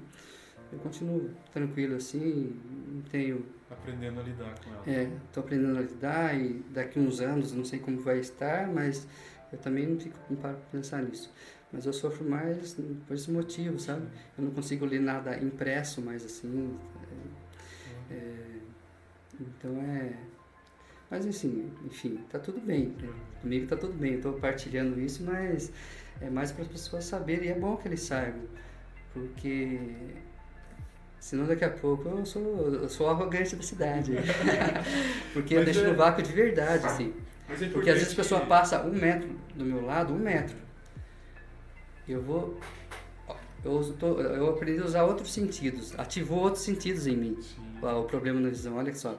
eu 0.72 0.78
continuo 0.80 1.30
tranquilo, 1.52 1.94
assim, 1.94 2.56
não 2.92 3.02
tenho... 3.02 3.46
Aprendendo 3.74 4.20
a 4.20 4.22
lidar 4.22 4.54
com 4.60 4.70
ela. 4.70 4.82
É, 4.86 5.10
estou 5.26 5.42
aprendendo 5.42 5.78
a 5.78 5.82
lidar 5.82 6.38
e 6.38 6.64
daqui 6.70 6.98
uns 6.98 7.20
anos, 7.20 7.52
não 7.52 7.64
sei 7.64 7.78
como 7.78 8.00
vai 8.00 8.18
estar, 8.18 8.66
mas 8.68 9.06
eu 9.52 9.58
também 9.58 9.86
não 9.86 9.98
fico 9.98 10.18
não 10.28 10.36
paro 10.36 10.56
para 10.56 10.78
pensar 10.78 11.02
nisso. 11.02 11.32
Mas 11.72 11.86
eu 11.86 11.92
sofro 11.92 12.24
mais 12.24 12.76
por 13.06 13.14
esse 13.14 13.30
motivo, 13.30 13.78
sabe? 13.80 14.06
Eu 14.38 14.44
não 14.44 14.52
consigo 14.52 14.84
ler 14.84 15.00
nada 15.00 15.36
impresso 15.38 16.00
mais 16.00 16.24
assim. 16.24 16.78
É, 18.10 18.14
é, 18.14 18.60
então 19.40 19.76
é. 19.82 20.12
Mas 21.10 21.26
assim, 21.26 21.72
enfim, 21.84 22.20
tá 22.30 22.38
tudo 22.38 22.60
bem. 22.60 22.94
Comigo 23.40 23.66
tá 23.66 23.76
tudo 23.76 23.92
bem. 23.92 24.14
Eu 24.14 24.22
tô 24.22 24.32
partilhando 24.34 25.00
isso, 25.00 25.24
mas 25.24 25.72
é 26.20 26.30
mais 26.30 26.52
para 26.52 26.62
as 26.62 26.68
pessoas 26.68 27.04
saberem. 27.04 27.48
E 27.48 27.52
é 27.52 27.58
bom 27.58 27.76
que 27.76 27.88
eles 27.88 28.00
saibam. 28.00 28.46
Porque 29.12 29.80
senão 31.24 31.46
daqui 31.46 31.64
a 31.64 31.70
pouco 31.70 32.08
eu 32.08 32.26
sou, 32.26 32.42
eu 32.42 32.88
sou 32.88 33.08
arrogante 33.08 33.56
da 33.56 33.62
cidade. 33.62 34.12
porque 35.32 35.54
eu 35.54 35.64
deixo 35.64 35.80
é... 35.80 35.88
no 35.88 35.94
vácuo 35.94 36.22
de 36.22 36.32
verdade, 36.32 36.86
assim. 36.86 37.14
É 37.48 37.68
porque 37.68 37.90
às 37.90 37.98
vezes 37.98 38.12
a 38.12 38.16
pessoa 38.16 38.40
passa 38.42 38.82
um 38.82 38.92
metro 38.92 39.28
do 39.54 39.64
meu 39.64 39.84
lado, 39.84 40.12
um 40.14 40.18
metro. 40.18 40.56
Eu 42.08 42.22
vou. 42.22 42.58
Eu, 43.64 43.82
tô, 43.98 44.20
eu 44.20 44.50
aprendi 44.50 44.80
a 44.80 44.84
usar 44.84 45.04
outros 45.04 45.32
sentidos, 45.32 45.98
ativou 45.98 46.40
outros 46.40 46.62
sentidos 46.64 47.06
em 47.06 47.16
mim. 47.16 47.38
Sim 47.40 47.64
o 47.92 48.04
problema 48.04 48.40
na 48.40 48.48
visão, 48.48 48.76
olha 48.76 48.94
só. 48.94 49.16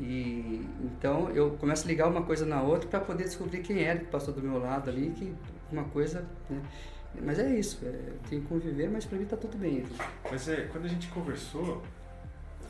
E 0.00 0.66
então 0.82 1.30
eu 1.30 1.50
começo 1.52 1.84
a 1.84 1.88
ligar 1.88 2.08
uma 2.08 2.22
coisa 2.22 2.46
na 2.46 2.62
outra 2.62 2.88
para 2.88 3.00
poder 3.00 3.24
descobrir 3.24 3.60
quem 3.60 3.82
era 3.82 3.98
que 3.98 4.06
passou 4.06 4.32
do 4.32 4.40
meu 4.40 4.58
lado 4.58 4.88
ali, 4.88 5.10
que 5.10 5.34
uma 5.70 5.84
coisa, 5.84 6.26
né? 6.48 6.60
Mas 7.20 7.38
é 7.38 7.54
isso, 7.58 7.78
é, 7.84 8.12
tenho 8.28 8.42
que 8.42 8.48
conviver, 8.48 8.88
mas 8.88 9.04
para 9.04 9.18
mim 9.18 9.26
tá 9.26 9.36
tudo 9.36 9.56
bem. 9.58 9.84
Mas 10.30 10.48
é, 10.48 10.68
quando 10.72 10.86
a 10.86 10.88
gente 10.88 11.08
conversou 11.08 11.82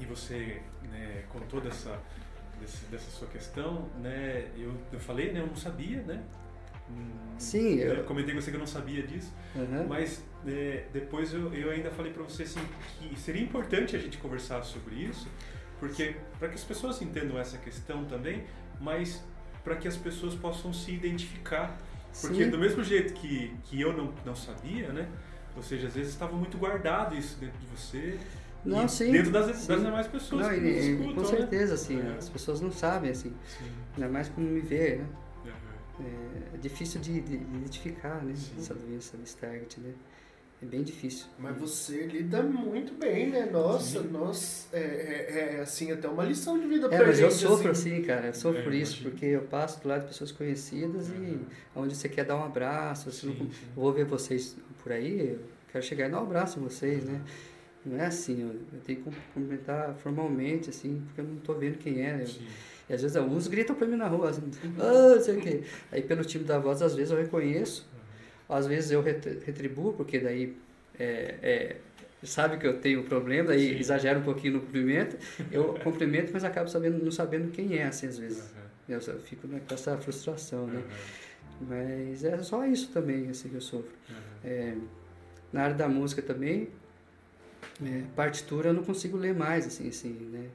e 0.00 0.04
você 0.04 0.60
né, 0.90 1.22
contou 1.28 1.60
dessa, 1.60 1.98
desse, 2.60 2.84
dessa 2.86 3.10
sua 3.10 3.28
questão, 3.28 3.88
né, 4.00 4.48
eu, 4.56 4.72
eu 4.92 4.98
falei, 4.98 5.32
né, 5.32 5.40
eu 5.40 5.46
não 5.46 5.56
sabia, 5.56 6.02
né? 6.02 6.22
Sim, 7.38 7.76
eu, 7.76 7.94
eu 7.94 8.04
comentei 8.04 8.34
com 8.34 8.40
você 8.40 8.50
que 8.50 8.56
eu 8.56 8.60
não 8.60 8.66
sabia 8.66 9.02
disso, 9.02 9.32
uhum. 9.54 9.86
mas 9.88 10.22
é, 10.46 10.84
depois 10.92 11.32
eu, 11.32 11.52
eu 11.54 11.70
ainda 11.70 11.90
falei 11.90 12.12
para 12.12 12.22
você 12.22 12.42
assim, 12.42 12.60
que 12.98 13.18
seria 13.18 13.42
importante 13.42 13.96
a 13.96 13.98
gente 13.98 14.18
conversar 14.18 14.62
sobre 14.62 14.96
isso, 14.96 15.28
porque 15.80 16.16
para 16.38 16.48
que 16.48 16.54
as 16.54 16.64
pessoas 16.64 17.00
entendam 17.00 17.38
essa 17.38 17.56
questão 17.58 18.04
também, 18.04 18.44
mas 18.80 19.24
para 19.64 19.76
que 19.76 19.88
as 19.88 19.96
pessoas 19.96 20.34
possam 20.34 20.72
se 20.72 20.92
identificar. 20.92 21.76
Porque 22.20 22.44
Sim. 22.44 22.50
do 22.50 22.58
mesmo 22.58 22.84
jeito 22.84 23.14
que, 23.14 23.54
que 23.64 23.80
eu 23.80 23.92
não, 23.92 24.12
não 24.24 24.34
sabia, 24.34 24.92
né? 24.92 25.08
Ou 25.56 25.62
seja, 25.62 25.88
às 25.88 25.94
vezes 25.94 26.12
estava 26.12 26.36
muito 26.36 26.56
guardado 26.58 27.14
isso 27.14 27.38
dentro 27.38 27.58
de 27.58 27.66
você. 27.66 28.18
Não, 28.64 28.86
sim. 28.86 29.10
Dentro 29.10 29.30
das, 29.32 29.56
sim. 29.56 29.68
das 29.68 29.82
demais 29.82 30.06
pessoas 30.06 30.46
não, 30.46 30.54
e, 30.54 30.92
escutam, 30.92 31.14
Com 31.14 31.20
né? 31.22 31.26
certeza, 31.26 31.66
né? 31.66 31.74
assim. 31.74 32.00
É. 32.00 32.16
As 32.18 32.28
pessoas 32.28 32.60
não 32.60 32.70
sabem, 32.70 33.10
assim. 33.10 33.32
Sim. 33.46 33.70
Ainda 33.96 34.08
mais 34.08 34.28
como 34.28 34.46
me 34.46 34.60
ver, 34.60 34.98
né? 34.98 35.06
é, 36.54 36.56
difícil 36.58 37.00
de, 37.00 37.20
de, 37.20 37.34
identificar, 37.34 38.22
né? 38.22 38.34
Sim. 38.36 38.54
Essa 38.58 38.74
doença 38.74 39.16
do 39.16 39.24
Stargardt, 39.24 39.80
né? 39.80 39.92
É 40.62 40.64
bem 40.64 40.82
difícil. 40.84 41.26
Mas 41.38 41.56
você 41.56 42.06
lida 42.06 42.40
muito 42.40 42.94
bem, 42.94 43.30
né? 43.30 43.46
Nossa, 43.46 44.00
nós 44.00 44.68
é, 44.72 44.78
é, 44.78 45.56
é, 45.56 45.60
assim 45.60 45.90
até 45.90 46.06
uma 46.06 46.22
lição 46.24 46.56
de 46.56 46.68
vida 46.68 46.86
é, 46.86 46.96
pra 46.96 47.06
mas 47.06 47.16
gente. 47.16 47.24
eu 47.24 47.30
sofro 47.32 47.72
assim, 47.72 47.94
assim 47.96 48.02
cara, 48.02 48.28
eu 48.28 48.34
sofro 48.34 48.60
é, 48.60 48.62
por 48.62 48.72
isso, 48.72 49.02
porque 49.02 49.26
eu 49.26 49.42
passo 49.42 49.82
do 49.82 49.88
lado 49.88 50.02
de 50.02 50.06
pessoas 50.08 50.30
conhecidas 50.30 51.08
e 51.08 51.40
onde 51.74 51.96
você 51.96 52.08
quer 52.08 52.24
dar 52.24 52.36
um 52.36 52.44
abraço, 52.44 53.08
assim, 53.08 53.32
sim, 53.32 53.36
não, 53.40 53.50
vou 53.74 53.92
ver 53.92 54.04
vocês 54.04 54.56
por 54.84 54.92
aí, 54.92 55.30
eu 55.30 55.40
quero 55.72 55.84
chegar 55.84 56.06
e 56.06 56.12
dar 56.12 56.20
um 56.20 56.24
abraço 56.24 56.60
em 56.60 56.62
vocês, 56.62 57.04
né? 57.06 57.20
Não 57.84 57.98
é 57.98 58.06
assim, 58.06 58.42
eu, 58.42 58.54
eu 58.72 58.80
tenho 58.84 59.00
que 59.00 59.10
cumprimentar 59.10 59.96
formalmente, 59.96 60.70
assim, 60.70 61.02
porque 61.06 61.22
eu 61.22 61.24
não 61.24 61.38
estou 61.38 61.58
vendo 61.58 61.78
quem 61.78 62.06
é. 62.06 62.22
Eu, 62.22 62.28
e 62.88 62.94
às 62.94 63.02
vezes 63.02 63.16
uns 63.16 63.48
gritam 63.48 63.74
pra 63.74 63.86
mim 63.86 63.96
na 63.96 64.06
rua, 64.06 64.30
assim, 64.30 64.42
oh, 64.78 65.20
sei 65.20 65.36
o 65.36 65.40
quê. 65.40 65.62
Aí 65.90 66.02
pelo 66.02 66.24
time 66.24 66.44
da 66.44 66.58
voz, 66.60 66.82
às 66.82 66.94
vezes 66.94 67.10
eu 67.10 67.18
reconheço, 67.18 67.88
às 68.52 68.66
vezes 68.66 68.90
eu 68.90 69.02
retribuo, 69.02 69.92
porque 69.92 70.18
daí 70.18 70.56
é, 70.98 71.34
é, 71.42 71.76
sabe 72.22 72.56
que 72.58 72.66
eu 72.66 72.78
tenho 72.80 73.02
problema, 73.04 73.48
daí 73.48 73.70
Sim. 73.70 73.78
exagero 73.78 74.20
um 74.20 74.22
pouquinho 74.22 74.54
no 74.54 74.60
cumprimento, 74.60 75.16
eu 75.50 75.74
cumprimento, 75.82 76.30
mas 76.32 76.44
acabo 76.44 76.68
sabendo, 76.68 77.02
não 77.02 77.10
sabendo 77.10 77.50
quem 77.50 77.76
é, 77.76 77.84
assim, 77.84 78.06
às 78.06 78.18
vezes. 78.18 78.52
Uhum. 78.88 78.94
Eu 78.94 79.00
fico 79.20 79.48
com 79.48 79.74
essa 79.74 79.96
frustração, 79.96 80.66
né? 80.66 80.80
Uhum. 80.80 81.66
Mas 81.68 82.24
é 82.24 82.42
só 82.42 82.64
isso 82.66 82.90
também, 82.92 83.28
assim, 83.28 83.48
que 83.48 83.54
eu 83.54 83.60
sofro. 83.60 83.90
Uhum. 84.08 84.16
É, 84.44 84.74
na 85.52 85.62
área 85.62 85.74
da 85.74 85.88
música 85.88 86.20
também, 86.20 86.68
é, 87.84 88.02
partitura 88.14 88.70
eu 88.70 88.74
não 88.74 88.82
consigo 88.82 89.16
ler 89.16 89.34
mais, 89.34 89.66
assim, 89.66 89.88
assim, 89.88 90.10
né? 90.10 90.48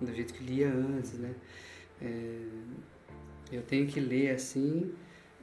Do 0.00 0.12
jeito 0.14 0.32
que 0.34 0.42
lia 0.42 0.68
antes, 0.68 1.14
né? 1.14 1.34
É, 2.02 2.42
eu 3.52 3.62
tenho 3.62 3.86
que 3.86 4.00
ler 4.00 4.30
assim, 4.30 4.92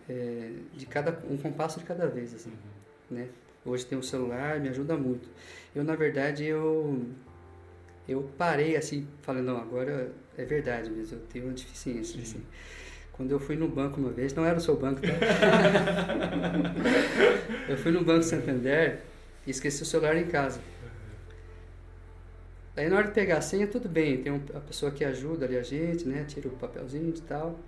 é, 0.10 0.52
de 0.74 0.86
cada 0.86 1.18
um 1.30 1.38
compasso 1.38 1.80
de 1.80 1.86
cada 1.86 2.08
vez, 2.08 2.34
assim, 2.34 2.50
uhum. 2.50 3.18
né? 3.18 3.28
Hoje 3.66 3.86
tem 3.86 3.98
um 3.98 4.04
celular, 4.04 4.60
me 4.60 4.70
ajuda 4.70 4.96
muito. 4.96 5.30
Eu, 5.76 5.84
na 5.84 5.96
verdade, 5.96 6.46
eu 6.46 7.06
eu 8.08 8.30
parei 8.38 8.78
assim, 8.78 9.06
falei, 9.22 9.44
não, 9.44 9.58
agora 9.58 10.12
é 10.38 10.46
verdade 10.46 10.90
mesmo, 10.90 11.18
eu 11.18 11.22
tenho 11.28 11.46
uma 11.46 11.54
deficiência, 11.54 12.22
assim. 12.22 12.42
Quando 13.12 13.32
eu 13.32 13.40
fui 13.40 13.56
no 13.56 13.68
banco 13.68 14.00
uma 14.00 14.12
vez, 14.12 14.34
não 14.34 14.46
era 14.46 14.58
o 14.58 14.62
seu 14.62 14.78
banco, 14.78 15.02
tá? 15.02 15.08
eu 17.68 17.78
fui 17.78 17.92
no 17.92 18.06
Banco 18.06 18.24
Santander 18.24 19.00
e 19.46 19.50
esqueci 19.50 19.82
o 19.82 19.86
celular 19.86 20.16
em 20.16 20.28
casa. 20.28 20.62
Daí 22.76 22.88
na 22.90 22.98
hora 22.98 23.08
de 23.08 23.14
pegar 23.14 23.40
a 23.40 23.42
senha, 23.42 23.66
tudo 23.66 23.90
bem, 23.90 24.22
tem 24.22 24.32
a 24.54 24.60
pessoa 24.60 24.92
que 24.92 25.04
ajuda 25.04 25.46
ali 25.46 25.58
a 25.58 25.64
gente, 25.64 26.08
né? 26.08 26.26
Tira 26.26 26.48
o 26.48 26.52
papelzinho 26.52 27.10
e 27.10 27.22
tal. 27.22 27.60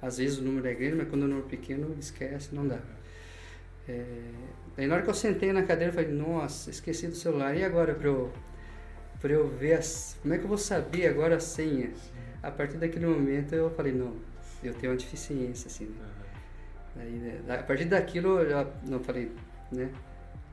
Às 0.00 0.18
vezes 0.18 0.38
o 0.38 0.42
número 0.42 0.66
é 0.66 0.74
grande, 0.74 0.96
mas 0.96 1.08
quando 1.08 1.22
o 1.22 1.28
número 1.28 1.46
é 1.46 1.50
pequeno, 1.50 1.96
esquece, 1.98 2.54
não 2.54 2.66
dá. 2.66 2.78
É, 3.88 4.04
daí 4.76 4.86
na 4.86 4.94
hora 4.94 5.02
que 5.02 5.10
eu 5.10 5.14
sentei 5.14 5.52
na 5.52 5.62
cadeira, 5.62 5.90
eu 5.90 5.94
falei, 5.94 6.10
nossa, 6.10 6.70
esqueci 6.70 7.06
do 7.06 7.14
celular. 7.14 7.56
E 7.56 7.64
agora 7.64 7.94
para 7.94 8.08
eu, 8.08 8.32
pra 9.20 9.32
eu 9.32 9.48
ver, 9.48 9.74
as, 9.74 10.16
como 10.20 10.34
é 10.34 10.38
que 10.38 10.44
eu 10.44 10.48
vou 10.48 10.58
saber 10.58 11.06
agora 11.06 11.36
a 11.36 11.40
senha? 11.40 11.92
A 12.42 12.50
partir 12.50 12.76
daquele 12.76 13.06
momento 13.06 13.54
eu 13.54 13.70
falei, 13.70 13.92
não, 13.92 14.14
eu 14.62 14.74
tenho 14.74 14.92
uma 14.92 14.98
deficiência, 14.98 15.68
assim. 15.68 15.86
Né? 15.86 16.08
Daí, 16.94 17.12
né, 17.12 17.40
a 17.48 17.62
partir 17.62 17.84
daquilo 17.86 18.40
eu 18.40 18.50
já, 18.50 18.66
não, 18.86 19.00
falei, 19.00 19.30
né? 19.70 19.90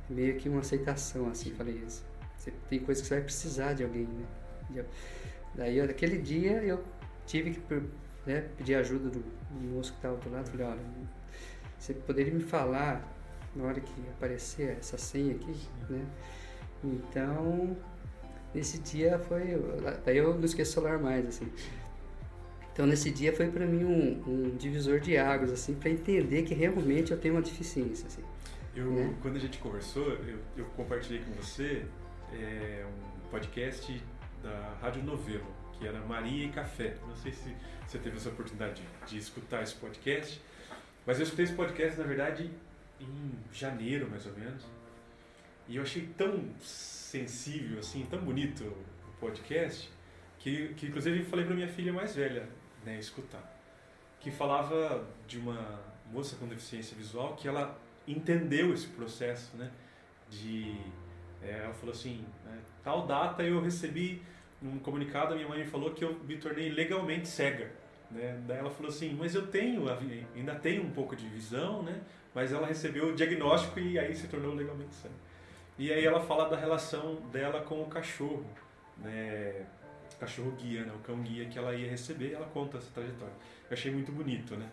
Meio 0.10 0.36
que 0.38 0.50
uma 0.50 0.60
aceitação, 0.60 1.30
assim, 1.30 1.52
falei 1.52 1.82
isso. 1.86 2.06
Você 2.38 2.52
tem 2.70 2.80
coisas 2.80 3.02
que 3.02 3.08
você 3.08 3.16
vai 3.16 3.24
precisar 3.24 3.74
de 3.74 3.84
alguém, 3.84 4.08
né? 4.72 4.86
Daí, 5.56 5.82
naquele 5.82 6.18
dia, 6.18 6.64
eu 6.64 6.84
tive 7.26 7.52
que 7.52 7.82
né, 8.26 8.48
pedir 8.58 8.76
ajuda 8.76 9.10
do, 9.10 9.20
do 9.20 9.68
moço 9.76 9.92
que 9.92 9.98
estava 9.98 10.18
do 10.18 10.30
lado. 10.32 10.50
Falei, 10.50 10.66
olha, 10.66 10.82
você 11.78 11.94
poderia 11.94 12.34
me 12.34 12.44
falar 12.44 13.06
na 13.56 13.66
hora 13.66 13.80
que 13.80 13.94
aparecer 14.16 14.78
essa 14.80 14.98
senha 14.98 15.36
aqui, 15.36 15.56
né? 15.90 16.06
Então, 16.84 17.78
nesse 18.54 18.80
dia 18.80 19.20
foi... 19.20 19.58
Daí 20.06 20.18
eu 20.18 20.34
não 20.34 20.44
esqueço 20.44 20.72
o 20.72 20.74
celular 20.74 21.00
mais, 21.00 21.26
assim. 21.28 21.52
Então, 22.74 22.88
nesse 22.88 23.12
dia 23.12 23.32
foi 23.34 23.50
para 23.50 23.66
mim 23.66 23.84
um, 23.84 24.24
um, 24.28 24.56
divisor 24.58 25.00
de 25.00 25.16
águas, 25.16 25.52
assim, 25.52 25.76
para 25.76 25.90
entender 25.90 26.42
que 26.42 26.54
realmente 26.54 27.12
eu 27.12 27.20
tenho 27.20 27.36
uma 27.36 27.42
deficiência, 27.42 28.08
assim. 28.08 28.24
Eu, 28.76 28.92
né? 28.92 29.14
Quando 29.22 29.36
a 29.36 29.40
gente 29.40 29.60
conversou, 29.60 30.14
eu, 30.14 30.40
eu 30.58 30.66
compartilhei 30.76 31.22
com 31.24 31.32
você 31.34 31.86
é, 32.34 32.84
um 32.88 33.30
podcast 33.30 34.04
da 34.42 34.76
Rádio 34.82 35.04
Novelo, 35.04 35.46
que 35.78 35.88
era 35.88 36.00
Maria 36.02 36.46
e 36.46 36.50
Café. 36.50 36.96
Não 37.08 37.16
sei 37.16 37.32
se 37.32 37.56
você 37.88 37.98
teve 38.00 38.18
essa 38.18 38.30
oportunidade 38.30 38.82
de, 38.82 39.12
de 39.12 39.18
escutar 39.18 39.62
esse 39.64 39.76
podcast, 39.76 40.42
mas 41.06 41.20
eu 41.20 41.24
escutei 41.24 41.46
esse 41.46 41.54
podcast, 41.54 42.00
na 42.00 42.06
verdade, 42.06 42.52
em 43.00 43.32
janeiro, 43.52 44.10
mais 44.10 44.26
ou 44.26 44.34
menos. 44.34 44.64
E 45.68 45.78
eu 45.78 45.84
achei 45.84 46.08
tão 46.18 46.44
sensível, 46.60 47.80
assim, 47.80 48.06
tão 48.10 48.20
bonito 48.20 48.64
o 48.64 49.20
podcast, 49.20 49.90
que, 50.40 50.74
que 50.76 50.88
inclusive 50.88 51.24
falei 51.26 51.46
para 51.46 51.56
minha 51.56 51.70
filha 51.70 51.94
mais 51.94 52.16
velha 52.16 52.48
né, 52.86 53.00
escutar. 53.00 53.44
Que 54.20 54.32
falava 54.32 55.06
de 55.28 55.38
uma 55.38 55.82
moça 56.12 56.36
com 56.36 56.48
deficiência 56.48 56.96
visual 56.96 57.36
que 57.36 57.48
ela 57.48 57.78
entendeu 58.08 58.74
esse 58.74 58.88
processo, 58.88 59.56
né? 59.56 59.72
de 60.40 60.76
é, 61.42 61.64
ela 61.64 61.74
falou 61.74 61.94
assim, 61.94 62.26
né, 62.46 62.58
tal 62.84 63.06
data 63.06 63.44
eu 63.44 63.62
recebi 63.62 64.22
um 64.64 64.80
comunicado, 64.80 65.34
a 65.34 65.36
minha 65.36 65.48
mãe 65.48 65.60
me 65.60 65.66
falou 65.66 65.92
que 65.92 66.04
eu 66.04 66.18
me 66.26 66.38
tornei 66.38 66.70
legalmente 66.70 67.28
cega. 67.28 67.72
Né? 68.10 68.42
Daí 68.48 68.58
ela 68.58 68.70
falou 68.70 68.90
assim, 68.90 69.14
mas 69.14 69.36
eu 69.36 69.48
tenho, 69.48 69.86
ainda 70.36 70.56
tenho 70.56 70.84
um 70.84 70.92
pouco 70.92 71.16
de 71.16 71.28
visão, 71.28 71.84
né? 71.84 72.02
mas 72.34 72.52
ela 72.52 72.68
recebeu 72.68 73.10
o 73.10 73.16
diagnóstico 73.16 73.80
e 73.80 73.98
aí 74.00 74.16
se 74.16 74.28
tornou 74.28 74.54
legalmente 74.54 74.94
cega. 74.96 75.14
E 75.78 75.92
aí 75.92 76.06
ela 76.06 76.20
fala 76.20 76.48
da 76.48 76.56
relação 76.56 77.16
dela 77.32 77.62
com 77.62 77.82
o 77.82 77.88
cachorro, 77.88 78.46
né? 78.98 79.66
o 80.16 80.20
cachorro 80.20 80.52
guia, 80.52 80.86
né? 80.86 80.94
o 80.96 81.00
cão 81.00 81.22
guia 81.22 81.46
que 81.46 81.58
ela 81.58 81.74
ia 81.76 81.90
receber, 81.90 82.34
ela 82.34 82.46
conta 82.46 82.78
essa 82.78 82.92
trajetória. 82.94 83.34
Eu 83.70 83.74
achei 83.74 83.92
muito 83.92 84.12
bonito, 84.12 84.56
né? 84.56 84.70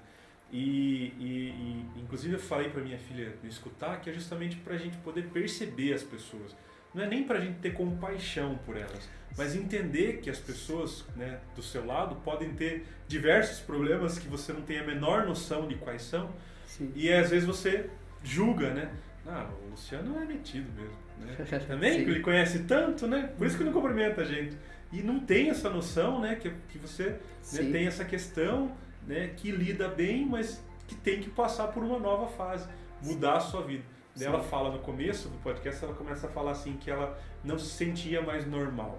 E, 0.52 1.14
e, 1.18 1.86
e 1.96 2.00
inclusive 2.00 2.34
eu 2.34 2.40
falei 2.40 2.68
para 2.70 2.82
minha 2.82 2.98
filha 2.98 3.32
me 3.40 3.48
escutar 3.48 4.00
que 4.00 4.10
é 4.10 4.12
justamente 4.12 4.56
para 4.56 4.74
a 4.74 4.76
gente 4.76 4.96
poder 4.98 5.28
perceber 5.28 5.92
as 5.92 6.02
pessoas. 6.02 6.56
Não 6.94 7.04
é 7.04 7.06
nem 7.06 7.24
para 7.24 7.38
a 7.38 7.40
gente 7.40 7.58
ter 7.58 7.72
compaixão 7.72 8.58
por 8.66 8.76
elas, 8.76 9.08
mas 9.36 9.54
entender 9.54 10.18
que 10.20 10.28
as 10.28 10.38
pessoas 10.38 11.04
né, 11.14 11.38
do 11.54 11.62
seu 11.62 11.86
lado 11.86 12.16
podem 12.16 12.52
ter 12.54 12.84
diversos 13.06 13.60
problemas 13.60 14.18
que 14.18 14.28
você 14.28 14.52
não 14.52 14.62
tem 14.62 14.78
a 14.78 14.84
menor 14.84 15.26
noção 15.26 15.68
de 15.68 15.76
quais 15.76 16.02
são. 16.02 16.30
Sim. 16.66 16.92
E 16.94 17.12
às 17.12 17.30
vezes 17.30 17.46
você 17.46 17.88
julga, 18.24 18.72
né? 18.74 18.90
Ah, 19.26 19.48
o 19.64 19.70
Luciano 19.70 20.20
é 20.20 20.24
metido 20.24 20.70
mesmo. 20.72 20.96
Né? 21.18 21.60
Também, 21.68 22.04
que 22.04 22.10
ele 22.10 22.20
conhece 22.20 22.60
tanto, 22.60 23.06
né? 23.06 23.32
Por 23.36 23.46
isso 23.46 23.56
que 23.56 23.64
não 23.64 23.72
cumprimenta 23.72 24.22
a 24.22 24.24
gente. 24.24 24.56
E 24.92 25.02
não 25.02 25.20
tem 25.20 25.50
essa 25.50 25.70
noção, 25.70 26.20
né? 26.20 26.34
Que, 26.34 26.50
que 26.68 26.78
você 26.78 27.16
né, 27.52 27.70
tem 27.70 27.86
essa 27.86 28.04
questão 28.04 28.74
né, 29.06 29.32
que 29.36 29.50
lida 29.50 29.88
bem, 29.88 30.26
mas 30.26 30.62
que 30.86 30.94
tem 30.94 31.20
que 31.20 31.30
passar 31.30 31.68
por 31.68 31.82
uma 31.82 31.98
nova 31.98 32.26
fase, 32.28 32.68
mudar 33.02 33.36
a 33.36 33.40
sua 33.40 33.62
vida. 33.62 33.84
Sim. 34.20 34.26
Ela 34.26 34.42
fala 34.42 34.70
no 34.70 34.78
começo 34.80 35.28
do 35.28 35.38
podcast, 35.38 35.84
ela 35.84 35.94
começa 35.94 36.26
a 36.26 36.30
falar 36.30 36.52
assim 36.52 36.76
que 36.76 36.90
ela 36.90 37.18
não 37.42 37.58
se 37.58 37.66
sentia 37.66 38.20
mais 38.20 38.46
normal, 38.46 38.98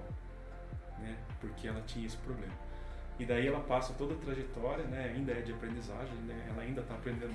né, 1.00 1.16
porque 1.40 1.68
ela 1.68 1.82
tinha 1.82 2.06
esse 2.06 2.18
problema. 2.18 2.54
E 3.20 3.26
daí 3.26 3.48
ela 3.48 3.60
passa 3.60 3.94
toda 3.94 4.14
a 4.16 4.18
trajetória, 4.18 4.84
né, 4.86 5.14
ainda 5.16 5.32
é 5.32 5.42
de 5.42 5.52
aprendizagem, 5.52 6.16
né, 6.28 6.48
ela 6.50 6.64
ainda 6.64 6.82
está 6.82 6.96
aprendendo, 6.96 7.34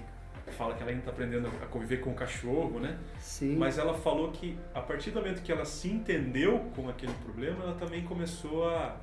fala 0.52 0.74
que 0.74 0.82
ela 0.82 0.90
ainda 0.90 1.02
está 1.02 1.12
aprendendo 1.12 1.48
a 1.62 1.66
conviver 1.66 1.98
com 1.98 2.10
o 2.10 2.14
cachorro, 2.14 2.80
né? 2.80 2.98
Sim. 3.18 3.56
Mas 3.56 3.78
ela 3.78 3.94
falou 3.94 4.30
que 4.30 4.58
a 4.74 4.80
partir 4.80 5.10
do 5.10 5.20
momento 5.20 5.42
que 5.42 5.50
ela 5.50 5.64
se 5.64 5.88
entendeu 5.88 6.70
com 6.74 6.88
aquele 6.88 7.14
problema, 7.24 7.64
ela 7.64 7.74
também 7.74 8.04
começou 8.04 8.68
a, 8.68 8.96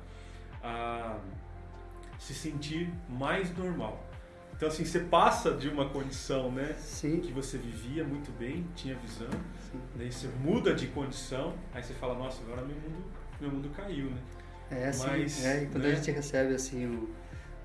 a 0.62 1.18
se 2.18 2.34
sentir 2.34 2.90
mais 3.08 3.54
normal. 3.56 4.02
Então 4.56 4.68
assim, 4.68 4.84
você 4.84 5.00
passa 5.00 5.52
de 5.52 5.68
uma 5.68 5.88
condição, 5.88 6.50
né, 6.50 6.74
Sim. 6.78 7.20
que 7.20 7.32
você 7.32 7.58
vivia 7.58 8.04
muito 8.04 8.30
bem, 8.38 8.66
tinha 8.76 8.94
visão, 8.96 9.30
Sim. 9.70 9.80
daí 9.96 10.12
você 10.12 10.28
muda 10.42 10.74
de 10.74 10.86
condição, 10.88 11.54
aí 11.72 11.82
você 11.82 11.92
fala, 11.94 12.14
nossa, 12.14 12.42
agora 12.42 12.62
meu 12.62 12.76
mundo, 12.76 13.04
meu 13.40 13.50
mundo 13.50 13.70
caiu, 13.70 14.10
né? 14.10 14.18
É, 14.70 14.88
assim, 14.88 15.06
Mas, 15.06 15.44
é, 15.44 15.62
e 15.62 15.66
quando 15.66 15.84
né? 15.84 15.92
a 15.92 15.94
gente 15.94 16.10
recebe 16.10 16.54
assim 16.54 16.86
o, 16.86 17.08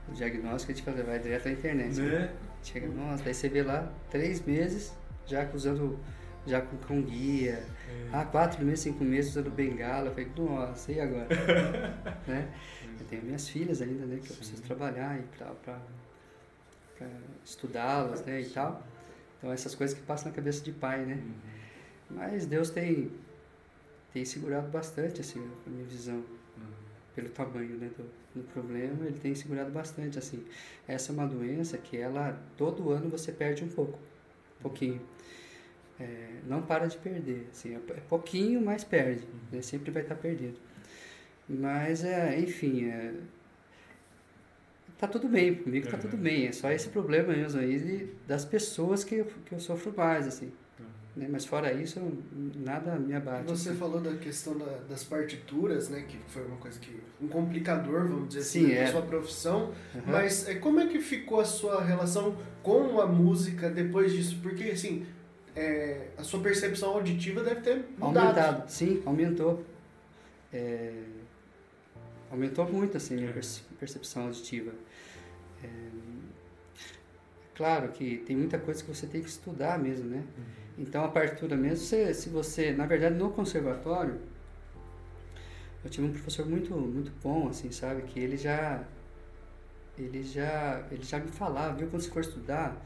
o 0.09 0.13
diagnóstico, 0.13 0.71
a 0.71 0.75
gente 0.75 0.83
fala, 0.83 1.03
vai 1.03 1.19
direto 1.19 1.47
à 1.47 1.51
internet. 1.51 1.99
Né? 1.99 2.19
né? 2.19 2.33
Chega, 2.63 2.87
nossa, 2.87 3.27
aí 3.27 3.33
você 3.33 3.47
vê 3.47 3.63
lá 3.63 3.91
três 4.09 4.43
meses 4.43 4.93
já 5.25 5.47
usando 5.53 5.97
já 6.45 6.61
com, 6.61 6.77
com 6.77 7.01
guia. 7.01 7.63
É. 7.87 8.09
Ah, 8.11 8.25
quatro 8.25 8.65
meses, 8.65 8.81
cinco 8.81 9.03
meses 9.03 9.31
usando 9.31 9.51
bengala. 9.51 10.07
Eu 10.07 10.11
falei, 10.11 10.31
nossa, 10.35 10.91
e 10.91 10.99
agora? 10.99 11.27
né? 12.27 12.49
Eu 12.99 13.05
tenho 13.05 13.23
minhas 13.23 13.47
filhas 13.47 13.81
ainda, 13.81 14.05
né? 14.05 14.17
Que 14.17 14.27
Sim. 14.27 14.33
eu 14.33 14.37
preciso 14.37 14.61
trabalhar 14.63 15.19
e 15.19 15.23
para 15.23 15.47
estudá-las, 17.43 18.25
né? 18.25 18.41
E 18.41 18.49
tal. 18.49 18.83
Então, 19.37 19.51
essas 19.51 19.73
coisas 19.75 19.97
que 19.97 20.03
passam 20.03 20.29
na 20.29 20.35
cabeça 20.35 20.63
de 20.63 20.71
pai, 20.71 21.05
né? 21.05 21.15
Uhum. 21.15 22.17
Mas 22.17 22.45
Deus 22.45 22.69
tem, 22.69 23.11
tem 24.13 24.25
segurado 24.25 24.67
bastante, 24.69 25.21
assim, 25.21 25.39
a 25.65 25.69
minha 25.69 25.85
visão. 25.85 26.17
Uhum. 26.17 26.63
Pelo 27.15 27.29
tamanho 27.29 27.77
né, 27.77 27.89
do, 27.97 28.03
do 28.39 28.47
problema, 28.51 29.05
ele 29.05 29.19
tem 29.19 29.33
segurado 29.35 29.71
bastante, 29.71 30.19
assim. 30.19 30.43
Essa 30.87 31.11
é 31.11 31.13
uma 31.13 31.27
doença 31.27 31.77
que 31.77 31.97
ela, 31.97 32.37
todo 32.57 32.91
ano 32.91 33.09
você 33.09 33.31
perde 33.31 33.63
um 33.63 33.69
pouco. 33.69 33.97
Um 34.59 34.63
pouquinho 34.63 35.01
é, 35.99 36.39
não 36.47 36.61
para 36.61 36.87
de 36.87 36.97
perder. 36.97 37.47
Assim, 37.51 37.75
é, 37.75 37.77
é 37.77 38.01
pouquinho, 38.07 38.61
mas 38.61 38.83
perde. 38.83 39.27
Né? 39.51 39.61
Sempre 39.61 39.91
vai 39.91 40.03
estar 40.03 40.15
perdido. 40.15 40.57
Mas, 41.47 42.03
é, 42.03 42.39
enfim, 42.39 42.85
é, 42.85 43.13
tá 44.99 45.07
tudo 45.07 45.27
bem, 45.27 45.55
comigo 45.55 45.87
tá 45.87 45.97
tudo 45.97 46.15
bem. 46.15 46.45
É 46.45 46.51
só 46.51 46.69
esse 46.71 46.89
problema 46.89 47.33
mesmo 47.33 47.59
aí 47.59 47.79
de, 47.79 48.07
das 48.27 48.45
pessoas 48.45 49.03
que 49.03 49.15
eu, 49.15 49.25
que 49.45 49.53
eu 49.55 49.59
sofro 49.59 49.91
mais, 49.95 50.27
assim. 50.27 50.51
Né? 51.15 51.27
Mas 51.29 51.45
fora 51.45 51.73
isso, 51.73 51.99
nada 52.55 52.95
me 52.97 53.13
abate. 53.13 53.49
Você 53.49 53.69
assim. 53.69 53.79
falou 53.79 53.99
da 53.99 54.15
questão 54.15 54.57
da, 54.57 54.77
das 54.87 55.03
partituras, 55.03 55.89
né? 55.89 56.05
Que 56.07 56.17
foi 56.27 56.45
uma 56.45 56.57
coisa 56.57 56.79
que... 56.79 56.99
Um 57.21 57.27
complicador, 57.27 58.07
vamos 58.07 58.29
dizer 58.29 58.41
assim, 58.41 58.67
Sim, 58.67 58.73
assim, 58.73 58.75
é. 58.75 58.87
sua 58.91 59.01
profissão. 59.01 59.73
Uhum. 59.95 60.01
Mas 60.05 60.47
é, 60.47 60.55
como 60.55 60.79
é 60.79 60.87
que 60.87 60.99
ficou 60.99 61.39
a 61.39 61.45
sua 61.45 61.83
relação 61.83 62.37
com 62.61 63.01
a 63.01 63.07
música 63.07 63.69
depois 63.69 64.13
disso? 64.13 64.37
Porque, 64.41 64.65
assim, 64.65 65.05
é, 65.55 66.07
a 66.17 66.23
sua 66.23 66.39
percepção 66.41 66.91
auditiva 66.91 67.43
deve 67.43 67.61
ter 67.61 67.85
mudado. 67.97 68.17
Aumentado, 68.17 68.69
sim, 68.69 69.01
aumentou. 69.05 69.65
É, 70.53 70.93
aumentou 72.31 72.67
muito 72.71 72.97
assim 72.97 73.15
a 73.15 73.17
minha 73.17 73.33
percepção 73.79 74.25
auditiva. 74.25 74.71
É, 75.63 75.67
claro 77.55 77.89
que 77.89 78.17
tem 78.19 78.35
muita 78.35 78.57
coisa 78.57 78.83
que 78.83 78.89
você 78.93 79.07
tem 79.07 79.21
que 79.21 79.29
estudar 79.29 79.77
mesmo, 79.79 80.09
né? 80.09 80.23
Uhum. 80.37 80.59
Então 80.79 81.03
a 81.03 81.09
partitura 81.09 81.57
mesmo, 81.57 81.85
se, 81.85 82.13
se 82.13 82.29
você, 82.29 82.71
na 82.71 82.85
verdade 82.85 83.15
no 83.15 83.29
conservatório, 83.31 84.19
eu 85.83 85.89
tive 85.89 86.07
um 86.07 86.11
professor 86.11 86.45
muito 86.45 86.73
muito 86.73 87.11
bom, 87.21 87.49
assim, 87.49 87.71
sabe, 87.71 88.03
que 88.03 88.19
ele 88.19 88.37
já 88.37 88.83
ele 89.97 90.23
já 90.23 90.85
ele 90.91 91.03
já 91.03 91.19
me 91.19 91.27
falava, 91.29 91.75
viu, 91.75 91.87
quando 91.89 92.01
você 92.01 92.09
for 92.09 92.21
estudar, 92.21 92.81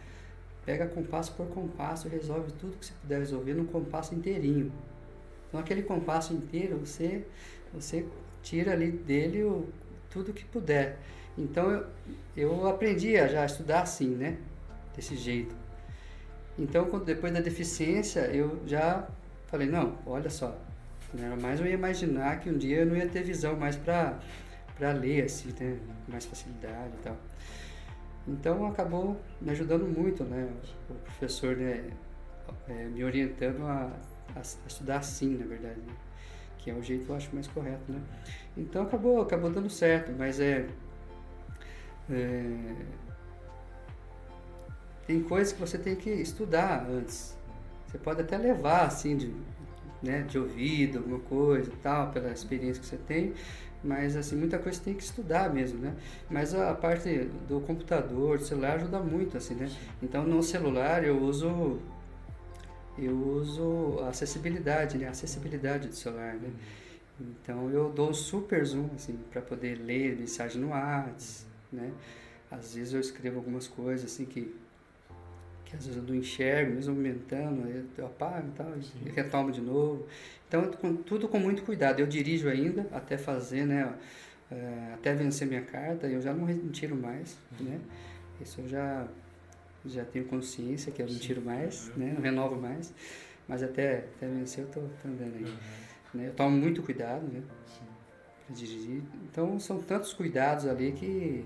pega 0.65 0.87
compasso 0.87 1.33
por 1.33 1.47
compasso, 1.47 2.07
resolve 2.07 2.51
tudo 2.53 2.77
que 2.77 2.85
você 2.85 2.93
puder 3.01 3.19
resolver 3.19 3.53
num 3.53 3.65
compasso 3.65 4.15
inteirinho. 4.15 4.71
Então 5.47 5.59
aquele 5.59 5.83
compasso 5.83 6.33
inteiro 6.33 6.77
você 6.79 7.25
você 7.73 8.05
tira 8.41 8.73
ali 8.73 8.91
dele 8.91 9.43
o, 9.43 9.67
tudo 10.09 10.33
que 10.33 10.45
puder. 10.45 10.97
Então 11.37 11.71
eu, 11.71 11.85
eu 12.35 12.67
aprendi 12.67 13.17
a 13.17 13.27
já 13.27 13.45
estudar 13.45 13.81
assim, 13.81 14.09
né? 14.09 14.37
Desse 14.95 15.15
jeito. 15.15 15.55
Então 16.57 16.85
quando, 16.85 17.05
depois 17.05 17.33
da 17.33 17.39
deficiência 17.39 18.21
eu 18.27 18.61
já 18.65 19.07
falei, 19.47 19.67
não, 19.67 19.97
olha 20.05 20.29
só, 20.29 20.55
né? 21.13 21.35
mais 21.41 21.59
eu 21.59 21.65
ia 21.65 21.73
imaginar 21.73 22.39
que 22.39 22.49
um 22.49 22.57
dia 22.57 22.79
eu 22.79 22.85
não 22.85 22.95
ia 22.95 23.07
ter 23.07 23.23
visão 23.23 23.55
mais 23.55 23.75
para 23.75 24.19
para 24.75 24.91
ler 24.91 25.25
assim, 25.25 25.53
né? 25.59 25.77
com 26.05 26.11
mais 26.11 26.25
facilidade 26.25 26.91
e 26.99 27.03
tal. 27.03 27.17
Então 28.27 28.65
acabou 28.65 29.19
me 29.41 29.51
ajudando 29.51 29.85
muito, 29.85 30.23
né? 30.23 30.49
O 30.89 30.93
professor 30.95 31.55
né, 31.55 31.83
é, 32.67 32.85
me 32.85 33.03
orientando 33.03 33.65
a, 33.65 33.91
a, 34.35 34.39
a, 34.39 34.41
estudar 34.41 34.97
assim, 34.97 35.37
na 35.37 35.45
verdade, 35.45 35.79
né? 35.79 35.93
que 36.57 36.71
é 36.71 36.73
o 36.73 36.81
jeito 36.81 37.09
eu 37.09 37.15
acho 37.15 37.29
mais 37.33 37.47
correto, 37.47 37.91
né? 37.91 38.01
Então 38.55 38.83
acabou, 38.83 39.21
acabou 39.21 39.49
dando 39.49 39.69
certo, 39.69 40.13
mas 40.17 40.39
é, 40.39 40.65
é 42.09 43.03
tem 45.05 45.21
coisas 45.21 45.53
que 45.53 45.59
você 45.59 45.77
tem 45.77 45.95
que 45.95 46.09
estudar 46.09 46.87
antes. 46.89 47.37
Você 47.87 47.97
pode 47.97 48.21
até 48.21 48.37
levar 48.37 48.87
assim 48.87 49.17
de, 49.17 49.33
né, 50.01 50.21
de 50.21 50.39
ouvido, 50.39 50.99
alguma 50.99 51.19
coisa 51.19 51.69
e 51.69 51.75
tal, 51.77 52.11
pela 52.11 52.31
experiência 52.31 52.81
que 52.81 52.87
você 52.87 52.97
tem, 52.97 53.33
mas 53.83 54.15
assim 54.15 54.35
muita 54.35 54.57
coisa 54.57 54.79
tem 54.81 54.93
que 54.93 55.03
estudar 55.03 55.53
mesmo 55.53 55.79
né? 55.79 55.93
Mas 56.29 56.53
a, 56.55 56.73
parte 56.73 57.29
do 57.47 57.59
computador 57.61 58.37
do 58.37 58.45
celular 58.45 58.75
ajuda 58.75 58.99
muito 58.99 59.37
assim 59.37 59.55
né? 59.55 59.69
Então 60.01 60.23
no 60.23 60.41
celular 60.41 61.03
eu 61.03 61.21
uso 61.21 61.79
eu 62.97 63.13
uso 63.13 63.99
a 64.03 64.09
acessibilidade 64.09 64.97
né? 64.97 65.07
A 65.07 65.11
acessibilidade 65.11 65.89
do 65.89 65.95
celular 65.95 66.35
né? 66.35 66.49
Então 67.19 67.69
eu 67.69 67.91
dou 67.91 68.13
super 68.13 68.65
zoom 68.65 68.89
assim 68.95 69.19
para 69.29 69.41
poder 69.41 69.75
ler 69.75 70.17
mensagem 70.17 70.61
no 70.61 70.69
WhatsApp 70.69 71.52
né 71.73 71.91
às 72.49 72.75
vezes 72.75 72.93
eu 72.93 72.99
escrevo 72.99 73.37
algumas 73.37 73.67
coisas 73.67 74.11
assim 74.11 74.25
que 74.25 74.53
que 75.73 75.77
às 75.77 75.85
vezes 75.87 75.97
eu 75.97 76.07
não 76.07 76.15
enxergo, 76.15 76.75
mesmo 76.75 76.93
aumentando, 76.93 77.87
eu 77.97 78.05
apago 78.05 78.47
e 78.47 78.51
tal, 78.51 78.81
Sim. 78.81 78.99
e 79.05 79.09
retomo 79.09 79.51
de 79.51 79.59
novo. 79.59 80.05
Então, 80.47 80.69
com, 80.71 80.95
tudo 80.95 81.27
com 81.27 81.39
muito 81.39 81.63
cuidado. 81.63 81.99
Eu 81.99 82.05
dirijo 82.05 82.47
ainda 82.47 82.87
até 82.91 83.17
fazer, 83.17 83.65
né, 83.65 83.91
é, 84.51 84.93
até 84.93 85.15
vencer 85.15 85.47
minha 85.47 85.63
carta, 85.63 86.07
eu 86.07 86.21
já 86.21 86.31
não 86.31 86.69
tiro 86.69 86.95
mais, 86.95 87.37
uhum. 87.59 87.65
né? 87.65 87.79
Isso 88.39 88.61
eu 88.61 88.67
já, 88.67 89.07
já 89.85 90.05
tenho 90.05 90.25
consciência 90.25 90.91
que 90.91 91.01
eu 91.01 91.07
não 91.07 91.17
tiro 91.17 91.41
mais, 91.41 91.89
uhum. 91.89 91.93
né, 91.97 92.13
não 92.13 92.21
renovo 92.21 92.55
mais, 92.55 92.93
mas 93.47 93.63
até, 93.63 94.05
até 94.15 94.27
vencer 94.27 94.63
eu 94.65 94.69
tô, 94.69 94.81
tô 94.81 95.07
andando 95.07 95.35
aí. 95.37 95.43
Uhum. 95.43 95.57
Né? 96.13 96.27
Eu 96.27 96.33
tomo 96.33 96.55
muito 96.55 96.83
cuidado, 96.83 97.23
né, 97.23 97.41
para 97.47 97.55
dirigir. 98.49 99.01
Então, 99.29 99.59
são 99.59 99.79
tantos 99.81 100.13
cuidados 100.13 100.65
ali 100.65 100.91
que, 100.91 101.45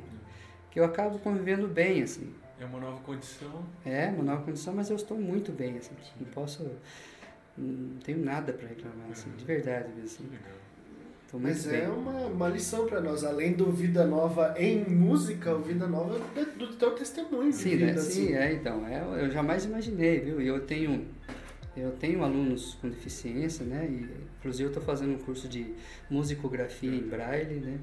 que 0.71 0.79
eu 0.79 0.85
acabo 0.85 1.19
convivendo 1.19 1.67
bem, 1.67 2.03
assim. 2.03 2.33
É 2.59 2.65
uma 2.65 2.79
nova 2.79 2.99
condição. 3.01 3.63
É, 3.85 4.07
uma 4.07 4.23
nova 4.23 4.43
condição, 4.43 4.73
mas 4.73 4.89
eu 4.89 4.95
estou 4.95 5.17
muito 5.17 5.51
bem, 5.51 5.77
assim. 5.77 5.93
Não 6.19 6.27
posso, 6.27 6.69
não 7.57 7.97
tenho 7.99 8.23
nada 8.23 8.51
para 8.51 8.67
reclamar, 8.67 9.11
assim, 9.11 9.29
de 9.37 9.45
verdade 9.45 9.89
mesmo. 9.95 10.25
Assim. 10.25 10.29
Mas 11.33 11.65
bem. 11.65 11.81
é 11.81 11.89
uma, 11.89 12.11
uma 12.27 12.47
lição 12.47 12.85
para 12.85 13.01
nós, 13.01 13.23
além 13.23 13.51
do 13.51 13.69
Vida 13.69 14.05
Nova 14.05 14.55
em 14.57 14.85
música, 14.85 15.53
o 15.53 15.61
Vida 15.61 15.85
Nova 15.85 16.19
do 16.57 16.73
teu 16.75 16.91
testemunho. 16.91 17.51
Sim, 17.51 17.71
vida, 17.71 17.85
né? 17.87 17.97
Sim, 17.97 18.23
assim. 18.23 18.33
é, 18.33 18.53
então, 18.53 18.87
é, 18.87 19.23
eu 19.23 19.29
jamais 19.29 19.65
imaginei, 19.65 20.21
viu? 20.21 20.39
Eu 20.41 20.61
tenho 20.65 21.05
eu 21.77 21.91
tenho 21.91 22.23
alunos 22.23 22.75
com 22.81 22.89
deficiência, 22.89 23.65
né? 23.65 23.87
E, 23.89 24.09
inclusive 24.39 24.63
eu 24.63 24.69
estou 24.69 24.83
fazendo 24.83 25.13
um 25.13 25.17
curso 25.17 25.47
de 25.47 25.73
musicografia 26.09 26.89
em 26.89 27.01
braille, 27.01 27.59
né? 27.59 27.77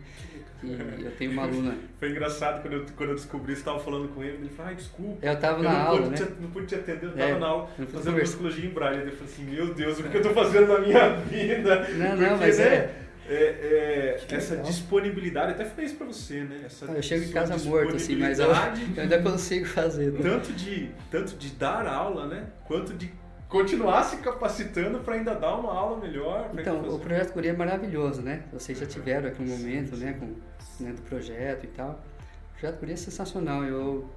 E 0.63 1.05
eu 1.05 1.11
tenho 1.13 1.33
uma 1.33 1.45
aluna. 1.45 1.77
Foi 1.99 2.11
engraçado 2.11 2.63
quando 2.63 2.75
eu, 2.75 2.87
quando 2.97 3.11
eu 3.11 3.15
descobri, 3.17 3.55
você 3.55 3.61
estava 3.61 3.79
falando 3.79 4.09
com 4.15 4.23
ele, 4.23 4.39
ele 4.39 4.49
falou, 4.49 4.71
ai, 4.71 4.75
desculpa. 4.75 5.25
Eu 5.25 5.33
estava 5.33 5.63
na 5.63 5.83
aula, 5.83 6.09
né? 6.09 6.17
Te, 6.17 6.25
não 6.41 6.51
pude 6.51 6.67
te 6.67 6.75
atender, 6.75 7.05
eu 7.05 7.11
estava 7.11 7.31
é, 7.31 7.39
na 7.39 7.47
aula 7.47 7.71
fazendo 7.93 8.19
musicologia 8.19 8.65
em 8.65 8.71
braille. 8.71 9.03
Ele 9.03 9.13
falou 9.13 9.33
assim, 9.33 9.45
meu 9.45 9.75
Deus, 9.75 9.99
o 9.99 10.03
que 10.03 10.17
eu 10.17 10.21
estou 10.21 10.35
fazendo 10.35 10.69
na 10.69 10.79
minha 10.81 11.17
vida? 11.27 11.89
Não, 11.91 12.09
Porque, 12.09 12.27
não, 12.27 12.39
mas 12.39 12.59
né? 12.59 12.65
é... 12.65 13.05
É, 13.27 14.19
é, 14.29 14.35
essa 14.35 14.57
disponibilidade, 14.59 15.53
até 15.53 15.65
falei 15.65 15.87
isso 15.87 15.97
pra 15.97 16.07
você, 16.07 16.45
né? 16.45 16.61
Essa 16.67 16.85
eu 16.85 17.03
chego 17.03 17.25
em 17.25 17.33
casa 17.33 17.57
morto, 17.67 17.97
assim, 17.97 18.17
mas 18.17 18.39
eu, 18.39 18.51
eu 18.53 19.03
ainda 19.03 19.23
consigo 19.23 19.65
fazer. 19.65 20.13
Né? 20.13 20.21
Tanto 20.23 20.53
de, 20.53 20.91
tanto 21.11 21.35
de 21.37 21.49
dar 21.53 21.87
aula, 21.87 22.27
né? 22.27 22.45
Quanto 22.67 22.93
de 22.93 23.11
continuar 23.55 24.03
se 24.03 24.17
capacitando 24.17 24.99
para 24.99 25.15
ainda 25.15 25.33
dar 25.33 25.55
uma 25.55 25.73
aula 25.73 25.97
melhor. 25.99 26.51
Então, 26.59 26.83
o 26.89 26.99
projeto 26.99 27.33
Guria 27.33 27.53
é 27.53 27.57
maravilhoso, 27.57 28.21
né? 28.21 28.43
Vocês 28.53 28.77
já 28.77 28.85
tiveram 28.85 29.29
aqui 29.29 29.41
um 29.41 29.47
momento, 29.47 29.97
né, 29.97 30.13
com, 30.15 30.35
né, 30.83 30.93
do 30.93 31.03
projeto 31.03 31.63
e 31.63 31.69
tal. 31.69 32.03
O 32.51 32.59
projeto 32.59 32.81
Guria 32.81 32.95
é 32.95 32.97
sensacional. 32.97 33.63
Eu 33.63 34.11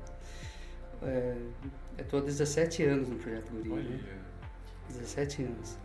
é, 1.03 1.35
estou 1.99 2.19
há 2.19 2.23
17 2.23 2.83
anos 2.83 3.09
no 3.09 3.15
projeto 3.17 3.51
Guria. 3.51 3.75
Né? 3.75 3.99
17 4.89 5.43
anos. 5.43 5.77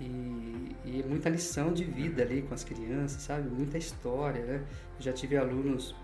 E, 0.00 0.76
e 0.84 1.04
muita 1.08 1.28
lição 1.28 1.72
de 1.72 1.82
vida 1.82 2.22
ali 2.22 2.42
com 2.42 2.54
as 2.54 2.62
crianças, 2.62 3.22
sabe? 3.22 3.48
Muita 3.48 3.76
história, 3.76 4.44
né? 4.44 4.62
Eu 4.98 5.02
já 5.02 5.12
tive 5.12 5.36
alunos 5.36 5.96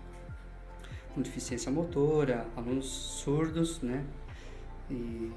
com 1.15 1.21
deficiência 1.21 1.71
motora, 1.71 2.45
alunos 2.57 2.85
surdos, 2.85 3.81
né? 3.81 4.03
E 4.91 5.31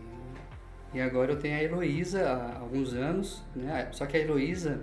e 0.97 1.01
agora 1.02 1.32
eu 1.32 1.39
tenho 1.39 1.55
a 1.56 1.62
Heloísa 1.62 2.27
há 2.27 2.59
alguns 2.59 2.94
anos, 2.94 3.43
né? 3.55 3.86
Só 3.93 4.06
que 4.06 4.16
a 4.16 4.20
Heloísa, 4.20 4.81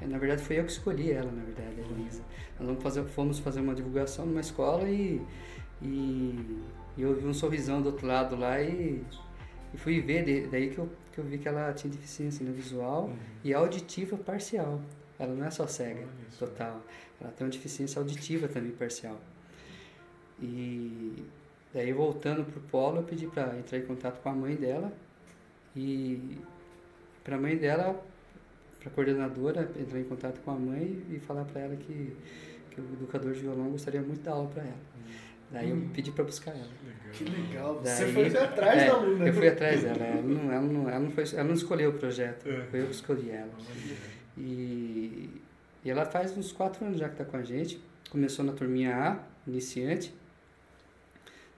na 0.00 0.18
verdade 0.18 0.42
foi 0.42 0.58
eu 0.58 0.64
que 0.64 0.72
escolhi 0.72 1.12
ela, 1.12 1.30
na 1.30 1.44
verdade, 1.44 1.80
a 1.80 1.84
Heloísa. 1.84 2.20
Nós 2.58 2.66
vamos 2.66 2.82
fazer, 2.82 3.04
fomos 3.04 3.38
fazer 3.38 3.60
uma 3.60 3.72
divulgação 3.72 4.26
numa 4.26 4.40
escola 4.40 4.88
e, 4.88 5.22
e, 5.80 6.64
e 6.96 7.02
eu 7.02 7.14
vi 7.14 7.28
um 7.28 7.32
sorrisão 7.32 7.80
do 7.80 7.90
outro 7.90 8.08
lado 8.08 8.34
lá 8.34 8.60
e, 8.60 9.04
e 9.72 9.76
fui 9.76 10.00
ver, 10.00 10.48
daí 10.48 10.70
que 10.70 10.78
eu, 10.78 10.90
que 11.12 11.20
eu 11.20 11.24
vi 11.24 11.38
que 11.38 11.46
ela 11.46 11.72
tinha 11.74 11.92
deficiência 11.92 12.44
né, 12.44 12.50
visual 12.50 13.04
uhum. 13.04 13.16
e 13.44 13.54
auditiva 13.54 14.16
parcial. 14.16 14.80
Ela 15.16 15.32
não 15.32 15.46
é 15.46 15.50
só 15.52 15.68
cega, 15.68 16.04
total. 16.40 16.82
Ela 17.20 17.30
tem 17.30 17.46
uma 17.46 17.52
deficiência 17.52 18.00
auditiva 18.00 18.48
também 18.48 18.72
parcial. 18.72 19.16
E 20.40 21.24
daí 21.72 21.92
voltando 21.92 22.44
pro 22.44 22.60
polo, 22.62 22.96
eu 22.96 23.04
pedi 23.04 23.28
para 23.28 23.56
entrar 23.56 23.78
em 23.78 23.86
contato 23.86 24.20
com 24.20 24.28
a 24.28 24.32
mãe 24.32 24.56
dela 24.56 24.92
e 25.76 26.38
para 27.24 27.36
a 27.36 27.38
mãe 27.38 27.56
dela, 27.56 28.02
para 28.80 28.88
a 28.88 28.92
coordenadora, 28.92 29.70
entrar 29.78 30.00
em 30.00 30.04
contato 30.04 30.40
com 30.40 30.50
a 30.50 30.54
mãe 30.54 31.02
e 31.10 31.18
falar 31.18 31.44
para 31.44 31.62
ela 31.62 31.76
que, 31.76 32.16
que 32.70 32.80
o 32.80 32.92
educador 32.94 33.32
de 33.32 33.40
violão 33.40 33.70
gostaria 33.70 34.00
muito 34.00 34.18
de 34.18 34.24
dar 34.24 34.32
aula 34.32 34.48
para 34.48 34.62
ela. 34.62 34.92
Daí 35.52 35.68
eu 35.68 35.76
hum. 35.76 35.90
pedi 35.92 36.10
para 36.10 36.24
buscar 36.24 36.52
ela. 36.52 36.70
Que 37.12 37.24
legal. 37.24 37.80
Daí, 37.84 37.94
Você 37.94 38.06
foi 38.06 38.36
atrás 38.38 38.82
é, 38.82 38.86
da 38.86 38.92
aluna. 38.94 39.26
Eu 39.26 39.34
fui 39.34 39.48
atrás 39.48 39.82
dela. 39.82 40.04
Ela 40.04 40.22
não, 40.22 40.52
ela 40.52 40.62
não, 40.62 40.88
ela 40.88 41.00
não, 41.00 41.10
foi, 41.10 41.24
ela 41.34 41.44
não 41.44 41.54
escolheu 41.54 41.90
o 41.90 41.92
projeto. 41.92 42.48
É. 42.48 42.62
Foi 42.70 42.80
eu 42.80 42.86
que 42.86 42.94
escolhi 42.94 43.30
ela. 43.30 43.50
E, 44.36 45.30
e 45.84 45.90
ela 45.90 46.06
faz 46.06 46.36
uns 46.36 46.52
quatro 46.52 46.84
anos 46.84 46.98
já 46.98 47.06
que 47.08 47.14
está 47.14 47.24
com 47.24 47.36
a 47.36 47.42
gente. 47.42 47.78
Começou 48.10 48.44
na 48.44 48.52
turminha 48.52 48.96
A, 48.96 49.18
iniciante. 49.46 50.14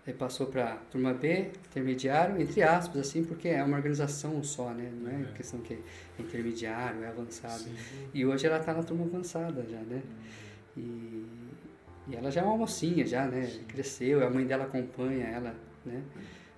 Aí 0.07 0.13
passou 0.13 0.49
para 0.49 0.77
turma 0.91 1.15
B, 1.15 1.51
intermediário, 1.71 2.41
entre 2.41 2.63
aspas, 2.63 3.01
assim, 3.01 3.25
porque 3.25 3.49
é 3.49 3.65
uma 3.65 3.79
organização 3.79 4.43
só, 4.43 4.71
né? 4.71 4.93
Não 5.01 5.11
é, 5.11 5.23
é. 5.23 5.33
questão 5.35 5.61
que 5.61 5.75
é 5.75 5.79
intermediário, 6.19 7.03
é 7.03 7.09
avançado. 7.09 7.61
Sim. 7.61 7.75
E 8.13 8.27
hoje 8.27 8.47
ela 8.47 8.59
está 8.59 8.75
na 8.75 8.83
turma 8.83 9.05
avançada 9.07 9.65
já, 9.67 9.81
né? 9.81 10.03
Uhum. 10.77 10.83
E, 12.07 12.13
e 12.13 12.17
ela 12.17 12.31
já 12.31 12.43
é 12.43 12.45
uma 12.45 12.57
mocinha, 12.57 13.07
já, 13.07 13.27
né? 13.27 13.47
Sim. 13.47 13.65
Cresceu, 13.65 14.27
a 14.27 14.29
mãe 14.29 14.47
dela 14.47 14.65
acompanha 14.65 15.25
ela, 15.25 15.55
né? 15.87 16.03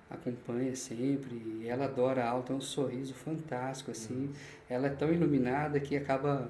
Acompanha 0.09 0.75
sempre, 0.75 1.65
ela 1.65 1.85
adora 1.85 2.25
a 2.25 2.29
aula, 2.31 2.43
tem 2.43 2.55
um 2.55 2.61
sorriso 2.61 3.13
fantástico, 3.13 3.91
assim. 3.91 4.25
Uhum. 4.25 4.33
Ela 4.69 4.87
é 4.87 4.89
tão 4.89 5.09
iluminada 5.09 5.79
que 5.79 5.95
acaba 5.95 6.49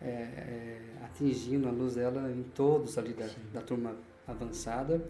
é, 0.00 0.06
é, 0.06 0.78
atingindo 1.04 1.66
a 1.68 1.72
luz 1.72 1.96
dela 1.96 2.30
em 2.30 2.44
todos 2.54 2.96
ali 2.98 3.14
da, 3.14 3.28
da 3.52 3.60
turma 3.60 3.96
avançada. 4.28 5.02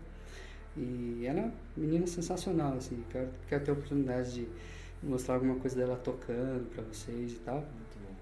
E 0.77 1.25
ela 1.27 1.41
é 1.41 1.43
uma 1.45 1.53
menina 1.77 2.07
sensacional, 2.07 2.75
assim. 2.75 3.03
Quero, 3.11 3.29
quero 3.49 3.65
ter 3.65 3.71
a 3.71 3.75
oportunidade 3.75 4.35
de 4.35 4.49
mostrar 5.03 5.35
alguma 5.35 5.57
coisa 5.57 5.77
dela 5.77 5.97
tocando 5.97 6.69
para 6.75 6.83
vocês 6.85 7.33
e 7.33 7.37
tal. 7.37 7.57
Muito 7.57 7.99
bom. 8.03 8.15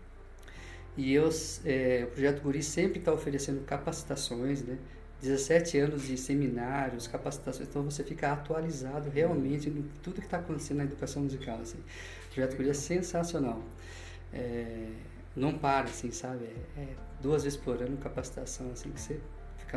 E 0.97 1.13
eu, 1.13 1.29
é, 1.65 2.05
o 2.05 2.13
Projeto 2.13 2.43
Guri 2.43 2.63
sempre 2.63 3.01
está 3.01 3.13
oferecendo 3.13 3.65
capacitações, 3.65 4.63
né? 4.63 4.79
17 5.21 5.79
anos 5.79 6.07
de 6.07 6.19
seminários, 6.19 7.07
capacitações, 7.07 7.69
então 7.69 7.83
você 7.83 8.05
fica 8.05 8.31
atualizado 8.31 9.09
realmente 9.09 9.71
em 9.71 9.83
tudo 10.03 10.21
que 10.21 10.27
está 10.27 10.39
acontecendo 10.39 10.79
na 10.79 10.85
educação 10.85 11.23
musical. 11.23 11.59
Assim. 11.61 11.79
O 11.79 12.35
Projeto 12.35 12.57
Guri 12.57 12.71
é 12.71 12.75
sensacional. 12.75 13.63
É, 14.33 14.91
não 15.35 15.57
para, 15.57 15.87
assim, 15.87 16.11
sabe? 16.11 16.45
É, 16.77 16.81
é 16.81 16.89
duas 17.21 17.43
vezes 17.45 17.59
por 17.59 17.83
ano 17.83 17.97
capacitação, 17.97 18.71
assim, 18.73 18.91
que 18.91 19.01
você 19.01 19.19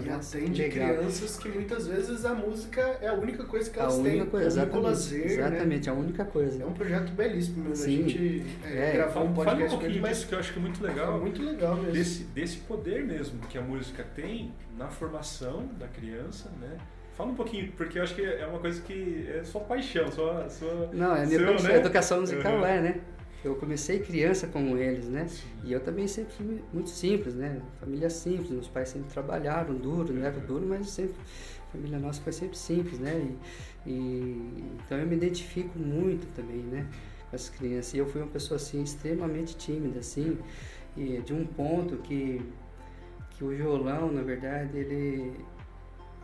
e 0.06 0.10
atende 0.10 0.62
legal. 0.62 0.96
crianças 0.96 1.38
que 1.38 1.50
muitas 1.50 1.88
vezes 1.88 2.26
a 2.26 2.34
música 2.34 2.82
é 3.02 3.08
a 3.08 3.14
única 3.14 3.44
coisa 3.44 3.70
que 3.70 3.80
elas 3.80 4.00
a 4.00 4.04
têm. 4.04 4.26
Coisa, 4.26 4.48
exatamente, 4.48 4.84
lazer, 4.84 5.26
né? 5.26 5.34
exatamente, 5.34 5.90
né? 5.90 5.96
a 5.96 6.00
única 6.00 6.26
coisa. 6.26 6.64
É 6.64 6.66
um 6.66 6.74
projeto 6.74 7.12
belíssimo. 7.12 7.76
Sim. 7.76 7.84
A 7.84 7.88
gente 8.10 8.46
é, 8.64 8.90
é, 8.90 8.92
gravar 8.94 9.22
um 9.22 9.34
podcast 9.34 9.76
um 9.76 9.80
pouquinho 9.80 10.04
disso 10.04 10.28
que 10.28 10.36
eu 10.36 10.40
acho 10.40 10.54
que 10.54 10.60
é 10.60 10.62
muito 10.62 10.84
legal. 10.84 11.18
É 11.18 11.20
muito 11.20 11.42
legal 11.44 11.76
mesmo. 11.76 11.92
Desse, 11.92 12.24
desse 12.26 12.58
poder 12.58 13.06
mesmo 13.06 13.40
que 13.48 13.58
a 13.58 13.62
música 13.62 14.04
tem 14.16 14.54
na 14.78 14.88
formação 14.88 15.68
da 15.80 15.88
criança, 15.88 16.50
né? 16.60 16.78
Fala 17.16 17.32
um 17.32 17.36
pouquinho, 17.36 17.72
porque 17.76 17.98
eu 17.98 18.04
acho 18.04 18.14
que 18.14 18.24
é 18.24 18.46
uma 18.46 18.60
coisa 18.60 18.80
que 18.82 19.28
é 19.28 19.44
sua 19.44 19.62
paixão, 19.62 20.12
sua. 20.12 20.48
sua 20.50 20.90
Não, 20.94 21.16
é 21.16 21.24
a 21.24 21.26
minha 21.26 21.40
seu, 21.40 21.48
paixão. 21.48 21.70
Né? 21.72 21.78
Educação 21.78 22.22
musical 22.22 22.54
uhum. 22.54 22.66
é, 22.66 22.82
né? 22.82 23.02
Eu 23.48 23.56
comecei 23.56 24.00
criança 24.00 24.48
como 24.48 24.78
eles, 24.78 25.06
né? 25.08 25.28
Sim. 25.28 25.48
E 25.64 25.74
eu 25.74 25.80
também 25.80 26.08
sempre 26.08 26.34
fui 26.34 26.62
muito 26.74 26.90
simples, 26.90 27.36
né? 27.36 27.62
Família 27.80 28.10
simples, 28.10 28.50
meus 28.50 28.68
pais 28.68 28.90
sempre 28.90 29.10
trabalharam 29.10 29.74
duro, 29.76 30.14
não 30.14 30.24
era 30.24 30.40
duro, 30.40 30.66
mas 30.68 30.90
sempre 30.90 31.16
a 31.68 31.72
família 31.72 31.98
nossa 32.00 32.22
foi 32.22 32.34
sempre 32.34 32.58
simples, 32.58 33.00
né? 33.00 33.14
E, 33.86 33.90
e, 33.90 34.72
então 34.86 34.98
eu 34.98 35.08
me 35.08 35.16
identifico 35.16 35.78
muito 35.78 36.28
também, 36.36 36.62
né? 36.62 36.88
Com 37.30 37.36
as 37.36 37.50
crianças. 37.50 37.94
E 37.94 37.98
eu 37.98 38.08
fui 38.08 38.22
uma 38.22 38.32
pessoa 38.32 38.58
assim 38.58 38.84
extremamente 38.84 39.56
tímida, 39.56 40.00
assim, 40.00 40.38
e 40.96 41.20
de 41.20 41.34
um 41.34 41.46
ponto 41.46 41.98
que 41.98 42.42
que 43.32 43.44
o 43.44 43.50
violão, 43.50 44.12
na 44.12 44.24
verdade, 44.24 44.76
ele 44.78 45.32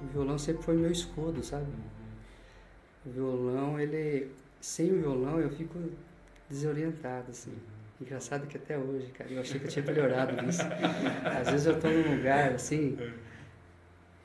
o 0.02 0.06
violão 0.12 0.38
sempre 0.38 0.64
foi 0.64 0.76
meu 0.76 0.92
escudo, 0.92 1.44
sabe? 1.44 1.66
Uhum. 1.66 3.06
O 3.06 3.10
violão, 3.12 3.80
ele 3.80 4.32
sem 4.60 4.92
o 4.92 4.98
violão 4.98 5.40
eu 5.40 5.50
fico 5.50 5.78
desorientado, 6.54 7.32
assim. 7.32 7.54
Engraçado 8.00 8.48
que 8.48 8.58
até 8.58 8.78
hoje, 8.78 9.08
cara, 9.18 9.30
eu 9.32 9.42
achei 9.42 9.60
que 9.60 9.66
eu 9.66 9.70
tinha 9.70 9.86
melhorado 9.86 10.42
nisso. 10.42 10.62
Às 11.40 11.50
vezes 11.50 11.66
eu 11.66 11.76
estou 11.76 11.92
num 11.92 12.16
lugar, 12.18 12.54
assim, 12.54 12.98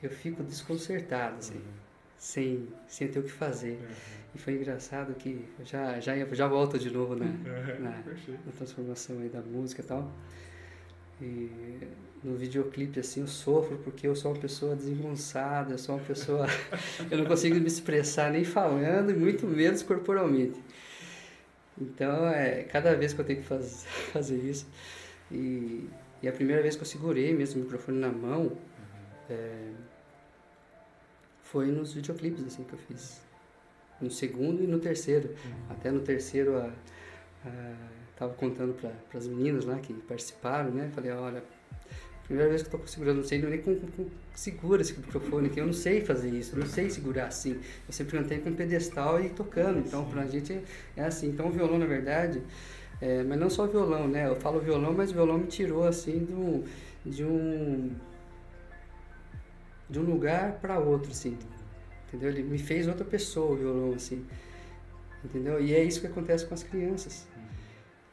eu 0.01 0.09
fico 0.09 0.43
desconcertado, 0.43 1.37
assim, 1.37 1.61
sem, 2.17 2.67
sem 2.87 3.07
ter 3.07 3.19
o 3.19 3.23
que 3.23 3.31
fazer. 3.31 3.79
E 4.35 4.37
foi 4.37 4.53
engraçado 4.53 5.13
que 5.15 5.45
eu 5.57 5.65
já, 5.65 5.99
já, 5.99 6.13
já 6.25 6.47
volto 6.47 6.77
de 6.77 6.91
novo 6.91 7.15
na, 7.15 7.25
na, 7.25 7.89
na 7.89 8.51
transformação 8.57 9.19
aí 9.19 9.29
da 9.29 9.41
música 9.41 9.81
e 9.81 9.85
tal. 9.85 10.11
E 11.21 11.51
no 12.23 12.35
videoclipe 12.35 12.99
assim 12.99 13.21
eu 13.21 13.27
sofro 13.27 13.77
porque 13.77 14.07
eu 14.07 14.15
sou 14.15 14.31
uma 14.31 14.39
pessoa 14.39 14.75
desengonçada, 14.75 15.73
eu 15.73 15.77
sou 15.77 15.95
uma 15.95 16.03
pessoa 16.03 16.47
eu 17.09 17.17
não 17.17 17.25
consigo 17.25 17.55
me 17.55 17.67
expressar 17.67 18.31
nem 18.31 18.43
falando 18.43 19.11
e 19.11 19.13
muito 19.13 19.45
menos 19.45 19.81
corporalmente. 19.81 20.59
Então, 21.79 22.27
é, 22.27 22.63
cada 22.63 22.95
vez 22.95 23.13
que 23.13 23.21
eu 23.21 23.25
tenho 23.25 23.41
que 23.41 23.45
faz, 23.45 23.85
fazer 24.11 24.37
isso, 24.37 24.67
e, 25.31 25.89
e 26.21 26.27
a 26.27 26.31
primeira 26.31 26.61
vez 26.61 26.75
que 26.75 26.81
eu 26.81 26.85
segurei 26.85 27.33
mesmo 27.33 27.61
o 27.61 27.63
microfone 27.63 27.99
na 27.99 28.09
mão, 28.09 28.41
uhum. 28.41 28.57
é, 29.29 29.71
foi 31.43 31.67
nos 31.67 31.93
videoclipes 31.93 32.45
assim, 32.45 32.63
que 32.63 32.73
eu 32.73 32.79
fiz. 32.79 33.21
No 33.99 34.09
segundo 34.11 34.63
e 34.63 34.67
no 34.67 34.79
terceiro. 34.79 35.29
Uhum. 35.29 35.71
Até 35.71 35.91
no 35.91 35.99
terceiro, 36.01 36.57
a, 36.57 36.71
a, 37.45 37.75
tava 38.15 38.33
contando 38.33 38.73
para 38.73 38.91
as 39.17 39.27
meninas 39.27 39.65
lá 39.65 39.79
que 39.79 39.93
participaram, 39.93 40.71
né? 40.71 40.89
Falei, 40.93 41.11
olha, 41.11 41.43
Primeira 42.29 42.51
vez 42.51 42.61
que 42.61 42.75
eu 42.75 42.79
tô 42.79 42.85
segurando, 42.85 43.17
não 43.17 43.23
sei 43.23 43.41
nem 43.41 43.59
com, 43.59 43.75
com, 43.75 44.05
segura 44.35 44.83
esse 44.83 44.95
microfone 44.95 45.47
aqui, 45.47 45.59
eu 45.59 45.65
não 45.65 45.73
sei 45.73 46.01
fazer 46.01 46.29
isso, 46.29 46.55
eu 46.55 46.59
não 46.59 46.67
sei 46.67 46.87
segurar 46.87 47.25
assim. 47.25 47.59
Eu 47.87 47.91
sempre 47.91 48.19
cantei 48.19 48.37
com 48.37 48.53
pedestal 48.53 49.19
e 49.19 49.29
tocando, 49.29 49.79
então 49.79 50.05
pra 50.05 50.27
gente 50.27 50.61
é 50.95 51.03
assim. 51.03 51.29
Então 51.29 51.47
o 51.47 51.51
violão, 51.51 51.79
na 51.79 51.87
verdade, 51.87 52.43
É, 53.01 53.23
mas 53.23 53.39
não 53.39 53.49
só 53.49 53.65
violão, 53.65 54.07
né? 54.07 54.27
Eu 54.27 54.35
falo 54.35 54.59
violão, 54.59 54.93
mas 54.93 55.09
o 55.09 55.13
violão 55.15 55.39
me 55.39 55.47
tirou 55.47 55.87
assim 55.87 56.25
de 56.25 56.33
um, 56.33 56.63
de 57.05 57.23
um, 57.23 57.91
de 59.89 59.99
um 59.99 60.03
lugar 60.03 60.59
para 60.61 60.77
outro, 60.77 61.09
assim. 61.11 61.35
Entendeu? 62.07 62.29
Ele 62.29 62.43
me 62.43 62.59
fez 62.59 62.87
outra 62.87 63.05
pessoa, 63.05 63.53
o 63.53 63.55
violão, 63.55 63.93
assim. 63.95 64.23
Entendeu? 65.23 65.59
E 65.59 65.73
é 65.73 65.83
isso 65.83 66.01
que 66.01 66.07
acontece 66.07 66.45
com 66.45 66.53
as 66.53 66.61
crianças. 66.61 67.27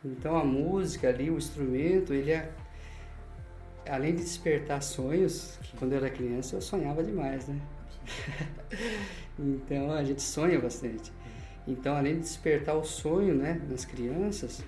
Então 0.04 0.36
a 0.36 0.44
música 0.44 1.08
ali, 1.08 1.30
o 1.30 1.36
instrumento, 1.36 2.14
ele 2.14 2.30
é 2.30 2.50
além 3.88 4.14
de 4.14 4.22
despertar 4.22 4.82
sonhos, 4.82 5.58
que 5.62 5.76
quando 5.76 5.92
eu 5.92 5.98
era 5.98 6.10
criança 6.10 6.56
eu 6.56 6.60
sonhava 6.60 7.02
demais, 7.02 7.46
né? 7.48 7.60
então 9.38 9.92
a 9.92 10.04
gente 10.04 10.22
sonha 10.22 10.60
bastante. 10.60 11.12
Então, 11.66 11.96
além 11.96 12.14
de 12.14 12.20
despertar 12.20 12.76
o 12.76 12.84
sonho, 12.84 13.34
né, 13.34 13.60
nas 13.68 13.84
crianças, 13.84 14.62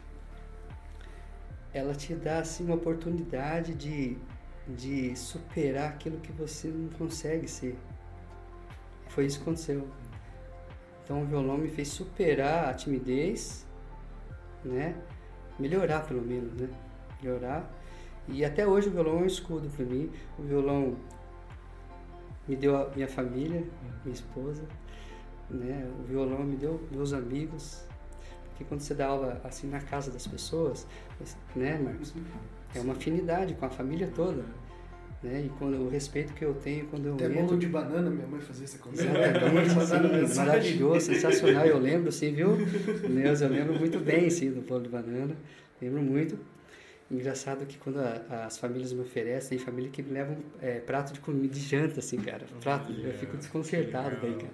ela 1.72 1.94
te 1.94 2.14
dá 2.14 2.40
assim 2.40 2.64
uma 2.64 2.74
oportunidade 2.74 3.74
de, 3.74 4.18
de 4.66 5.14
superar 5.14 5.90
aquilo 5.90 6.18
que 6.18 6.32
você 6.32 6.68
não 6.68 6.88
consegue 6.90 7.46
ser. 7.46 7.76
Foi 9.08 9.26
isso 9.26 9.38
que 9.38 9.42
aconteceu. 9.42 9.88
Então 11.04 11.22
o 11.22 11.24
violão 11.24 11.56
me 11.56 11.68
fez 11.68 11.88
superar 11.88 12.68
a 12.68 12.74
timidez, 12.74 13.66
né? 14.64 14.94
Melhorar 15.58 16.00
pelo 16.06 16.22
menos, 16.22 16.52
né? 16.54 16.68
Melhorar. 17.22 17.77
E 18.28 18.44
até 18.44 18.66
hoje 18.66 18.88
o 18.88 18.90
violão 18.90 19.20
é 19.20 19.22
um 19.22 19.26
escudo 19.26 19.68
para 19.68 19.84
mim. 19.84 20.10
O 20.38 20.42
violão 20.42 20.96
me 22.46 22.56
deu 22.56 22.76
a 22.76 22.90
minha 22.94 23.08
família, 23.08 23.64
minha 24.04 24.14
esposa, 24.14 24.62
né? 25.50 25.86
O 26.00 26.02
violão 26.04 26.44
me 26.44 26.56
deu 26.56 26.80
meus 26.90 27.12
amigos. 27.12 27.84
Porque 28.50 28.64
quando 28.64 28.80
você 28.80 28.94
dá 28.94 29.06
aula 29.06 29.40
assim 29.44 29.68
na 29.68 29.80
casa 29.80 30.10
das 30.10 30.26
pessoas, 30.26 30.86
né, 31.54 31.78
Marcos? 31.78 32.14
É 32.74 32.80
uma 32.80 32.92
afinidade 32.92 33.54
com 33.54 33.66
a 33.66 33.70
família 33.70 34.10
toda. 34.14 34.44
Né? 35.22 35.46
E 35.46 35.48
quando, 35.58 35.78
o 35.80 35.88
respeito 35.88 36.32
que 36.32 36.44
eu 36.44 36.54
tenho 36.54 36.86
quando 36.86 37.06
eu 37.06 37.14
Até 37.14 37.26
entro... 37.26 37.46
bolo 37.46 37.58
de 37.58 37.66
banana, 37.66 38.08
minha 38.08 38.26
mãe 38.26 38.40
fazia 38.40 38.64
essa 38.64 38.78
coisa. 38.78 39.02
Exatamente, 39.02 40.28
sim, 40.28 40.38
maravilhoso, 40.38 41.00
sensacional. 41.00 41.66
Eu 41.66 41.78
lembro, 41.78 42.12
sim, 42.12 42.32
viu? 42.32 42.56
Deus, 42.56 43.40
eu 43.40 43.48
lembro 43.48 43.78
muito 43.78 43.98
bem, 43.98 44.30
sim, 44.30 44.50
do 44.50 44.60
bolo 44.60 44.82
de 44.82 44.88
banana. 44.88 45.34
Lembro 45.82 46.02
muito. 46.02 46.38
Engraçado 47.10 47.64
que 47.64 47.78
quando 47.78 48.00
a, 48.00 48.44
as 48.44 48.58
famílias 48.58 48.92
me 48.92 49.00
oferecem, 49.00 49.56
tem 49.56 49.58
família 49.58 49.90
que 49.90 50.02
me 50.02 50.10
levam 50.12 50.36
é, 50.60 50.78
prato 50.78 51.14
de 51.14 51.20
comida 51.20 51.54
de 51.54 51.60
janta, 51.60 52.00
assim, 52.00 52.18
cara. 52.18 52.44
Prato, 52.60 52.92
eu 52.92 53.14
fico 53.14 53.36
desconcertado 53.36 54.18
daí, 54.20 54.34
cara. 54.34 54.52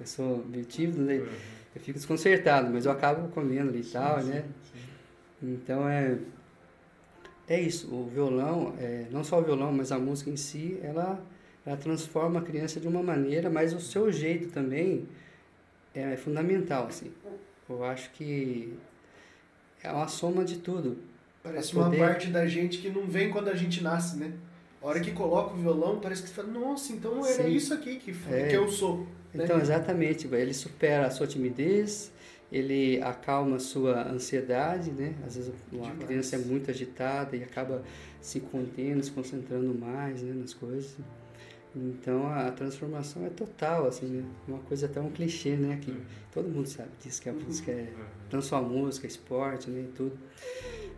Eu 0.00 0.06
sou 0.06 0.42
meio 0.46 0.64
tímido, 0.64 1.02
né? 1.02 1.16
Eu 1.74 1.80
fico 1.80 1.98
desconcertado, 1.98 2.70
mas 2.72 2.86
eu 2.86 2.92
acabo 2.92 3.28
comendo 3.28 3.68
ali 3.68 3.80
e 3.80 3.84
tal, 3.84 4.22
né? 4.24 4.44
Então 5.42 5.86
é. 5.86 6.18
É 7.46 7.60
isso, 7.60 7.92
o 7.92 8.08
violão, 8.08 8.74
é, 8.78 9.06
não 9.10 9.22
só 9.22 9.38
o 9.38 9.42
violão, 9.42 9.72
mas 9.72 9.92
a 9.92 9.98
música 9.98 10.30
em 10.30 10.36
si, 10.36 10.78
ela, 10.82 11.22
ela 11.66 11.76
transforma 11.76 12.38
a 12.38 12.42
criança 12.42 12.80
de 12.80 12.88
uma 12.88 13.02
maneira, 13.02 13.50
mas 13.50 13.74
o 13.74 13.80
seu 13.80 14.10
jeito 14.10 14.48
também 14.48 15.06
é, 15.94 16.12
é 16.12 16.16
fundamental, 16.16 16.86
assim. 16.86 17.12
Eu 17.68 17.84
acho 17.84 18.10
que 18.12 18.72
é 19.82 19.90
uma 19.90 20.08
soma 20.08 20.44
de 20.44 20.58
tudo. 20.58 20.96
Parece 21.42 21.72
poder... 21.72 21.96
uma 21.96 22.06
parte 22.06 22.28
da 22.28 22.46
gente 22.46 22.78
que 22.78 22.88
não 22.88 23.06
vem 23.06 23.30
quando 23.30 23.48
a 23.48 23.54
gente 23.54 23.82
nasce, 23.82 24.16
né? 24.16 24.32
A 24.80 24.86
hora 24.86 25.00
que 25.00 25.12
coloca 25.12 25.54
o 25.54 25.56
violão, 25.56 26.00
parece 26.00 26.22
que 26.22 26.28
você 26.28 26.34
fala, 26.34 26.48
nossa, 26.48 26.92
então 26.92 27.24
era 27.24 27.44
Sim. 27.44 27.50
isso 27.50 27.72
aqui 27.72 27.96
que, 27.96 28.14
é. 28.30 28.48
que 28.48 28.56
eu 28.56 28.68
sou. 28.68 29.06
Né? 29.32 29.44
Então, 29.44 29.58
exatamente, 29.60 30.26
ele 30.26 30.52
supera 30.52 31.06
a 31.06 31.10
sua 31.10 31.26
timidez, 31.26 32.12
ele 32.50 33.00
acalma 33.00 33.56
a 33.56 33.60
sua 33.60 34.08
ansiedade, 34.08 34.90
né? 34.90 35.14
Às 35.26 35.36
vezes 35.36 35.52
uma 35.72 35.82
Demais. 35.82 36.04
criança 36.04 36.36
é 36.36 36.38
muito 36.38 36.70
agitada 36.70 37.36
e 37.36 37.42
acaba 37.42 37.82
se 38.20 38.40
contendo, 38.40 39.02
se 39.02 39.10
concentrando 39.10 39.72
mais 39.74 40.20
né, 40.20 40.34
nas 40.34 40.52
coisas. 40.52 40.96
Então 41.74 42.26
a 42.26 42.50
transformação 42.50 43.24
é 43.24 43.30
total, 43.30 43.86
assim, 43.86 44.06
né? 44.06 44.24
uma 44.46 44.58
coisa 44.58 44.86
até 44.86 45.00
um 45.00 45.10
clichê, 45.10 45.56
né? 45.56 45.78
Que 45.80 45.96
todo 46.30 46.48
mundo 46.48 46.66
sabe 46.68 46.90
disso, 47.02 47.22
que 47.22 47.28
a 47.30 47.32
música 47.32 47.70
é 47.70 47.90
não 48.30 48.42
só 48.42 48.56
a 48.56 48.62
música, 48.62 49.06
esporte, 49.06 49.70
né? 49.70 49.80
E 49.80 49.92
tudo. 49.92 50.18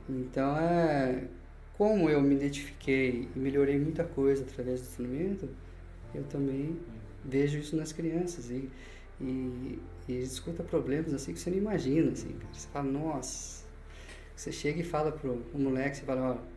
Então 0.08 0.56
é 0.58 1.24
como 1.76 2.08
eu 2.08 2.20
me 2.20 2.34
identifiquei 2.36 3.28
e 3.34 3.38
melhorei 3.38 3.78
muita 3.78 4.04
coisa 4.04 4.44
através 4.44 4.80
do 4.80 4.86
instrumento, 4.86 5.48
eu 6.14 6.22
também 6.24 6.78
vejo 7.24 7.58
isso 7.58 7.76
nas 7.76 7.92
crianças 7.92 8.50
e, 8.50 8.70
e, 9.20 9.78
e 10.08 10.22
escuta 10.22 10.62
problemas 10.62 11.12
assim 11.12 11.32
que 11.32 11.40
você 11.40 11.50
não 11.50 11.58
imagina, 11.58 12.12
assim, 12.12 12.32
cara. 12.32 12.54
Você 12.54 12.68
fala, 12.68 12.90
nossa, 12.90 13.64
você 14.36 14.52
chega 14.52 14.80
e 14.80 14.84
fala 14.84 15.10
pro, 15.10 15.44
moleque, 15.54 15.96
você 15.96 16.04
fala, 16.04 16.32
ó, 16.32 16.54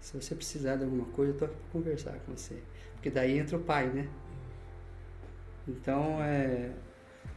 se 0.00 0.14
você 0.14 0.34
precisar 0.34 0.76
de 0.76 0.84
alguma 0.84 1.06
coisa, 1.06 1.32
eu 1.32 1.36
tô 1.36 1.44
aqui 1.44 1.54
para 1.54 1.72
conversar 1.72 2.18
com 2.24 2.34
você. 2.34 2.56
Porque 2.94 3.10
daí 3.10 3.38
entra 3.38 3.58
o 3.58 3.60
pai, 3.60 3.88
né? 3.88 4.08
Então, 5.68 6.22
é, 6.22 6.70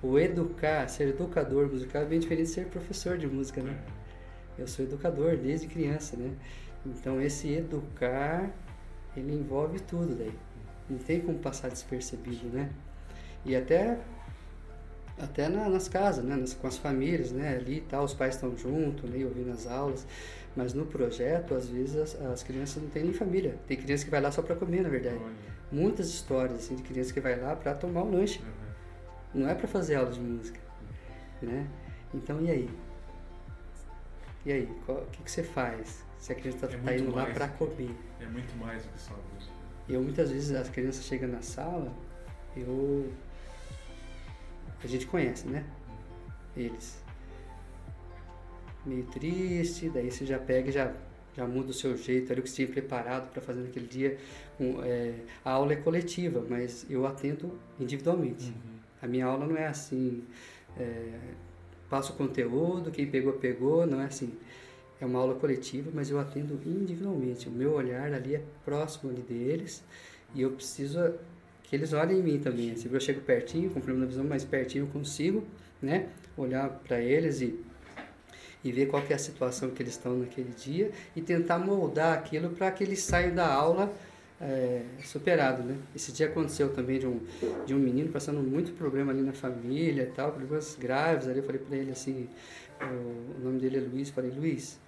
o 0.01 0.17
educar, 0.17 0.87
ser 0.87 1.09
educador 1.09 1.67
musical 1.67 2.03
é 2.03 2.05
bem 2.05 2.19
diferente 2.19 2.47
de 2.47 2.53
ser 2.53 2.67
professor 2.67 3.17
de 3.17 3.27
música, 3.27 3.61
né? 3.61 3.77
Eu 4.59 4.67
sou 4.67 4.83
educador 4.85 5.37
desde 5.37 5.67
criança, 5.67 6.17
né? 6.17 6.31
Então, 6.85 7.21
esse 7.21 7.51
educar, 7.51 8.51
ele 9.15 9.33
envolve 9.33 9.79
tudo 9.79 10.15
daí. 10.15 10.33
Não 10.89 10.97
tem 10.97 11.21
como 11.21 11.39
passar 11.39 11.69
despercebido, 11.69 12.47
né? 12.47 12.69
E 13.45 13.55
até 13.55 13.97
até 15.17 15.49
na, 15.49 15.69
nas 15.69 15.87
casas, 15.87 16.23
né? 16.23 16.35
Nas, 16.35 16.53
com 16.53 16.67
as 16.67 16.77
famílias, 16.77 17.31
né? 17.31 17.55
Ali 17.55 17.81
tal, 17.89 18.03
os 18.03 18.13
pais 18.13 18.35
estão 18.35 18.55
juntos, 18.57 19.09
né? 19.09 19.23
ouvindo 19.25 19.51
as 19.51 19.67
aulas. 19.67 20.05
Mas 20.55 20.73
no 20.73 20.85
projeto, 20.85 21.53
às 21.53 21.67
vezes, 21.67 21.95
as, 21.95 22.21
as, 22.21 22.43
crianças 22.43 22.81
não 22.81 22.89
têm 22.89 23.03
nem 23.03 23.13
família. 23.13 23.57
Tem 23.67 23.77
criança 23.77 24.03
que 24.03 24.11
vai 24.11 24.21
lá 24.21 24.31
só 24.31 24.41
para 24.41 24.55
comer, 24.55 24.81
na 24.81 24.89
verdade. 24.89 25.19
Olha. 25.21 25.33
Muitas 25.71 26.09
histórias, 26.09 26.59
assim, 26.59 26.75
de 26.75 26.83
criança 26.83 27.13
que 27.13 27.19
vai 27.19 27.39
lá 27.39 27.55
para 27.55 27.75
tomar 27.75 28.03
um 28.03 28.11
lanche. 28.11 28.39
Uhum. 28.39 29.41
Não 29.41 29.49
é 29.49 29.53
para 29.53 29.67
fazer 29.67 29.95
aula 29.95 30.09
de 30.09 30.19
música, 30.19 30.59
né? 31.41 31.67
Então, 32.13 32.41
e 32.41 32.49
aí? 32.49 32.69
E 34.45 34.51
aí, 34.51 34.69
o 34.87 35.05
que, 35.11 35.23
que 35.23 35.31
você 35.31 35.43
faz? 35.43 36.03
Se 36.17 36.31
a 36.31 36.35
criança 36.35 36.65
está 36.65 36.77
é 36.77 36.81
tá 36.81 36.95
indo 36.95 37.15
lá 37.15 37.25
para 37.25 37.47
comer. 37.47 37.95
É 38.19 38.25
muito 38.25 38.55
mais 38.57 38.83
do 38.83 38.89
que 38.91 38.99
só 38.99 39.15
música. 39.33 39.53
Eu, 39.87 40.01
muitas 40.01 40.31
vezes, 40.31 40.55
as 40.55 40.69
crianças 40.69 41.03
chegam 41.03 41.29
na 41.29 41.41
sala, 41.41 41.91
eu 42.55 43.11
a 44.83 44.87
gente 44.87 45.05
conhece, 45.05 45.47
né? 45.47 45.65
Eles. 46.55 47.01
Meio 48.85 49.03
triste, 49.07 49.89
daí 49.89 50.09
você 50.09 50.25
já 50.25 50.39
pega 50.39 50.69
e 50.69 50.71
já, 50.71 50.93
já 51.35 51.45
muda 51.45 51.71
o 51.71 51.73
seu 51.73 51.97
jeito, 51.97 52.31
era 52.31 52.39
o 52.39 52.43
que 52.43 52.49
você 52.49 52.57
tinha 52.57 52.67
preparado 52.67 53.29
para 53.31 53.41
fazer 53.41 53.61
naquele 53.61 53.87
dia. 53.87 54.17
Um, 54.59 54.81
é, 54.83 55.13
a 55.43 55.51
aula 55.51 55.73
é 55.73 55.75
coletiva, 55.75 56.45
mas 56.49 56.85
eu 56.89 57.05
atendo 57.05 57.59
individualmente. 57.79 58.47
Uhum. 58.47 58.79
A 59.01 59.07
minha 59.07 59.25
aula 59.25 59.45
não 59.45 59.57
é 59.57 59.67
assim, 59.67 60.23
é, 60.77 61.19
passo 61.89 62.13
o 62.13 62.15
conteúdo, 62.15 62.91
quem 62.91 63.07
pegou, 63.07 63.33
pegou, 63.33 63.85
não 63.85 64.01
é 64.01 64.05
assim. 64.05 64.31
É 65.01 65.05
uma 65.05 65.19
aula 65.19 65.35
coletiva, 65.35 65.89
mas 65.93 66.09
eu 66.09 66.19
atendo 66.19 66.59
individualmente. 66.65 67.47
O 67.47 67.51
meu 67.51 67.73
olhar 67.73 68.13
ali 68.13 68.35
é 68.35 68.43
próximo 68.65 69.09
ali 69.09 69.21
deles 69.21 69.83
e 70.35 70.41
eu 70.41 70.51
preciso 70.51 70.99
que 71.63 71.75
eles 71.75 71.93
olhem 71.93 72.19
em 72.19 72.23
mim 72.23 72.39
também. 72.39 72.71
Assim, 72.71 72.89
eu 72.91 72.99
chego 72.99 73.21
pertinho, 73.21 73.69
com 73.69 73.79
uma 73.79 74.05
visão 74.05 74.23
mais 74.23 74.43
pertinho, 74.43 74.85
eu 74.85 74.87
consigo 74.89 75.43
né, 75.81 76.09
olhar 76.35 76.69
para 76.69 76.99
eles 76.99 77.41
e, 77.41 77.57
e 78.63 78.71
ver 78.71 78.87
qual 78.87 79.01
é 79.09 79.13
a 79.13 79.19
situação 79.19 79.69
que 79.69 79.81
eles 79.81 79.93
estão 79.93 80.17
naquele 80.17 80.51
dia 80.51 80.91
e 81.15 81.21
tentar 81.21 81.59
moldar 81.59 82.17
aquilo 82.17 82.49
para 82.49 82.69
que 82.71 82.83
eles 82.83 82.99
saiam 83.01 83.33
da 83.33 83.47
aula 83.47 83.93
é, 84.41 84.83
superado, 85.03 85.63
né? 85.63 85.77
Esse 85.95 86.11
dia 86.11 86.27
aconteceu 86.27 86.73
também 86.73 86.99
de 86.99 87.07
um, 87.07 87.19
de 87.65 87.73
um 87.73 87.79
menino 87.79 88.11
passando 88.11 88.41
muito 88.41 88.71
problema 88.73 89.11
ali 89.11 89.21
na 89.21 89.33
família 89.33 90.03
e 90.03 90.11
tal, 90.11 90.31
problemas 90.31 90.75
graves 90.79 91.27
ali, 91.27 91.39
eu 91.39 91.43
falei 91.43 91.61
para 91.61 91.75
ele 91.75 91.91
assim, 91.91 92.29
o, 92.81 93.37
o, 93.37 93.43
nome 93.43 93.59
dele 93.59 93.77
é 93.77 93.81
Luiz, 93.81 94.09
falei, 94.09 94.31
Luiz, 94.31 94.79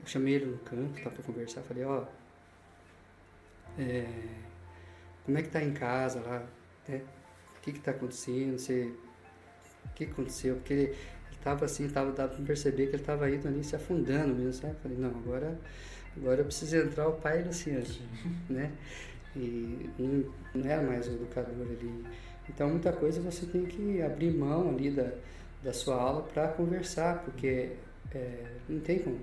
eu 0.00 0.06
chamei 0.06 0.34
ele 0.34 0.46
no 0.46 0.58
canto, 0.58 1.02
tá, 1.02 1.10
para 1.10 1.22
conversar, 1.22 1.60
falei, 1.62 1.84
ó, 1.84 2.04
é, 3.78 4.06
como 5.24 5.36
é 5.36 5.42
que 5.42 5.48
tá 5.50 5.62
em 5.62 5.72
casa 5.72 6.20
lá, 6.20 6.42
né? 6.88 7.02
O 7.58 7.60
que 7.60 7.72
que 7.72 7.80
tá 7.80 7.90
acontecendo, 7.90 8.58
você... 8.58 8.92
O 9.84 9.88
que 9.94 10.04
aconteceu? 10.04 10.54
Porque 10.56 10.72
ele, 10.72 10.82
ele 10.84 11.38
tava 11.42 11.64
assim, 11.64 11.88
tava, 11.88 12.12
dava 12.12 12.34
pra 12.34 12.44
perceber 12.44 12.86
que 12.86 12.96
ele 12.96 13.02
tava 13.02 13.28
indo 13.30 13.46
ali 13.48 13.62
se 13.64 13.74
afundando 13.74 14.34
mesmo, 14.34 14.52
sabe? 14.52 14.76
Falei, 14.82 14.96
não, 14.96 15.10
agora, 15.10 15.58
agora 16.16 16.40
eu 16.40 16.44
preciso 16.44 16.76
entrar 16.76 17.08
o 17.08 17.12
pai 17.14 17.42
Luciano, 17.42 17.84
né? 18.48 18.72
E 19.34 19.90
não, 19.98 20.24
não 20.54 20.70
era 20.70 20.82
mais 20.82 21.06
o 21.08 21.12
educador 21.12 21.66
ali. 21.66 22.04
Então, 22.48 22.70
muita 22.70 22.92
coisa 22.92 23.20
você 23.20 23.44
tem 23.46 23.66
que 23.66 24.00
abrir 24.00 24.30
mão 24.30 24.70
ali 24.70 24.90
da, 24.90 25.10
da 25.62 25.72
sua 25.72 25.96
aula 25.96 26.22
para 26.22 26.48
conversar, 26.48 27.22
porque 27.22 27.72
é, 28.14 28.44
não 28.68 28.80
tem 28.80 29.00
como. 29.00 29.20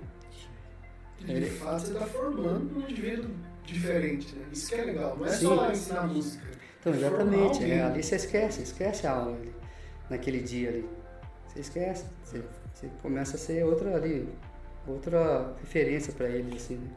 De 1.20 1.46
fato, 1.46 1.86
você 1.86 1.92
está 1.94 2.06
formando 2.06 2.76
um 2.76 2.82
indivíduo 2.82 3.30
diferente, 3.64 4.34
né? 4.36 4.44
Isso 4.52 4.68
que 4.68 4.74
é 4.74 4.84
legal, 4.84 5.16
não 5.16 5.26
é 5.26 5.30
Sim. 5.30 5.46
só 5.46 5.70
ensinar 5.70 6.06
música. 6.06 6.44
Então, 6.80 6.94
exatamente, 6.94 7.64
é, 7.64 7.82
ali 7.82 8.02
você 8.02 8.16
esquece, 8.16 8.62
esquece 8.62 9.06
a 9.06 9.12
aula 9.12 9.36
ali, 9.36 9.54
naquele 10.10 10.40
dia 10.40 10.68
ali. 10.68 10.88
Você 11.48 11.60
esquece, 11.60 12.04
você 12.22 12.42
você 12.74 12.90
começa 13.00 13.36
a 13.36 13.38
ser 13.38 13.64
outra 13.64 13.96
ali, 13.96 14.28
outra 14.86 15.54
referência 15.60 16.12
para 16.12 16.28
eles, 16.28 16.54
assim, 16.54 16.76
né? 16.76 16.88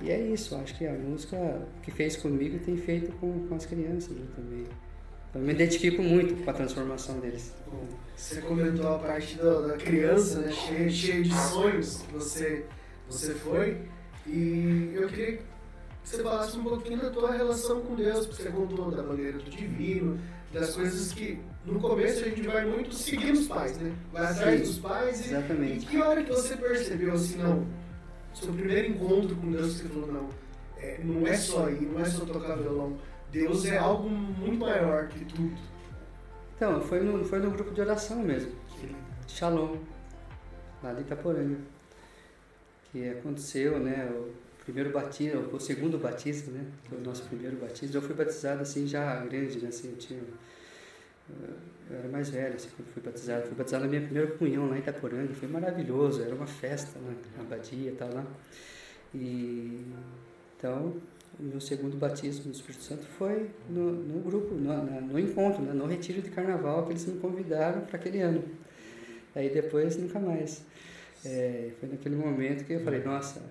E 0.00 0.10
é 0.10 0.20
isso, 0.20 0.56
acho 0.56 0.76
que 0.76 0.86
a 0.86 0.92
música 0.92 1.62
que 1.82 1.90
fez 1.92 2.16
comigo 2.16 2.58
tem 2.58 2.76
feito 2.76 3.12
com, 3.18 3.46
com 3.46 3.54
as 3.54 3.64
crianças 3.64 4.10
né, 4.10 4.26
também. 4.34 4.66
Eu 5.34 5.40
me 5.40 5.52
identifico 5.52 6.02
muito 6.02 6.42
com 6.42 6.50
a 6.50 6.52
transformação 6.52 7.20
deles. 7.20 7.54
Você 8.16 8.42
comentou 8.42 8.94
a 8.94 8.98
parte 8.98 9.38
da 9.38 9.76
criança, 9.78 10.40
né, 10.40 10.52
de 10.86 11.34
sonhos 11.34 11.98
que 11.98 12.12
você, 12.12 12.66
você 13.08 13.32
foi. 13.34 13.78
E 14.26 14.92
eu 14.94 15.08
queria 15.08 15.36
que 15.38 15.42
você 16.04 16.22
falasse 16.22 16.58
um 16.58 16.64
pouquinho 16.64 17.00
da 17.00 17.10
tua 17.10 17.32
relação 17.32 17.80
com 17.80 17.94
Deus, 17.94 18.26
porque 18.26 18.42
você 18.42 18.50
contou 18.50 18.90
da 18.90 19.02
bandeira 19.02 19.38
do 19.38 19.50
divino, 19.50 20.18
das 20.52 20.74
coisas 20.74 21.12
que 21.12 21.40
no 21.64 21.80
começo 21.80 22.24
a 22.24 22.28
gente 22.28 22.42
vai 22.42 22.64
muito 22.64 22.94
seguindo 22.94 23.38
os 23.38 23.46
pais, 23.46 23.78
né? 23.78 23.94
Vai 24.12 24.24
atrás 24.24 24.60
Sim, 24.60 24.66
dos 24.66 24.78
pais. 24.78 25.20
E, 25.20 25.28
exatamente. 25.30 25.84
E 25.84 25.88
que 25.88 25.98
hora 25.98 26.22
que 26.22 26.30
você 26.30 26.56
percebeu 26.56 27.14
assim, 27.14 27.38
não, 27.38 27.66
seu 28.34 28.52
primeiro 28.52 28.88
encontro 28.88 29.34
com 29.36 29.50
Deus, 29.50 29.74
você 29.74 29.88
falou, 29.88 30.12
não, 30.12 30.28
é, 30.78 31.00
não 31.02 31.26
é 31.26 31.36
só 31.36 31.70
ir, 31.70 31.82
não 31.82 32.00
é 32.00 32.04
só 32.04 32.24
tocar 32.24 32.56
violão. 32.56 32.98
Deus 33.30 33.64
é 33.64 33.78
algo 33.78 34.08
muito 34.08 34.60
maior 34.60 35.08
que 35.08 35.24
tudo. 35.24 35.56
Então, 36.56 36.80
foi 36.82 37.00
no, 37.00 37.24
foi 37.24 37.38
no 37.38 37.50
grupo 37.50 37.72
de 37.72 37.80
oração 37.80 38.18
mesmo. 38.22 38.52
Shalom, 39.26 39.78
lá 40.82 40.92
de 40.92 41.00
Itaporanga. 41.00 41.58
Que 42.90 43.08
aconteceu, 43.08 43.80
né? 43.80 44.06
O 44.12 44.30
primeiro 44.64 44.90
batismo, 44.90 45.48
o 45.52 45.60
segundo 45.60 45.98
batismo, 45.98 46.52
né? 46.52 46.64
Foi 46.88 46.98
o 46.98 47.00
nosso 47.00 47.24
primeiro 47.24 47.56
batismo. 47.56 47.96
Eu 47.96 48.02
fui 48.02 48.14
batizado 48.14 48.62
assim 48.62 48.86
já 48.86 49.16
grande, 49.24 49.58
né? 49.58 49.68
Assim, 49.68 49.90
eu 49.90 49.96
tinha 49.96 50.20
eu 51.90 51.98
era 51.98 52.08
mais 52.08 52.30
velho 52.30 52.54
assim, 52.54 52.68
quando 52.76 52.88
fui 52.88 53.02
batizado. 53.02 53.46
Fui 53.46 53.54
batizado 53.54 53.84
na 53.84 53.90
minha 53.90 54.02
primeira 54.02 54.30
comunhão 54.32 54.68
lá 54.68 54.76
em 54.76 54.80
Itaporanga, 54.80 55.32
foi 55.34 55.48
maravilhoso, 55.48 56.22
era 56.22 56.34
uma 56.34 56.46
festa 56.46 56.98
né, 56.98 57.14
na 57.36 57.42
abadia 57.42 57.90
e 57.90 57.94
tal 57.94 58.12
lá. 58.12 58.26
E 59.14 59.84
então 60.56 60.96
o 61.38 61.42
meu 61.42 61.60
segundo 61.60 61.96
batismo 61.96 62.46
no 62.46 62.52
Espírito 62.52 62.84
Santo 62.84 63.04
foi 63.18 63.50
no, 63.68 63.92
no 63.92 64.20
grupo, 64.20 64.54
no, 64.54 65.00
no 65.00 65.18
encontro, 65.18 65.62
né, 65.62 65.72
no 65.72 65.86
retiro 65.86 66.22
de 66.22 66.30
carnaval 66.30 66.84
que 66.84 66.92
eles 66.92 67.04
me 67.06 67.18
convidaram 67.18 67.82
para 67.82 67.96
aquele 67.96 68.20
ano. 68.20 68.42
Aí 69.34 69.50
depois 69.50 69.96
nunca 69.96 70.18
mais. 70.18 70.64
É, 71.24 71.70
foi 71.78 71.88
naquele 71.88 72.16
momento 72.16 72.64
que 72.64 72.72
eu 72.72 72.80
falei, 72.80 73.02
nossa, 73.02 73.42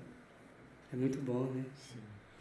é 0.94 0.96
muito 0.96 1.20
bom, 1.20 1.52
né? 1.54 1.64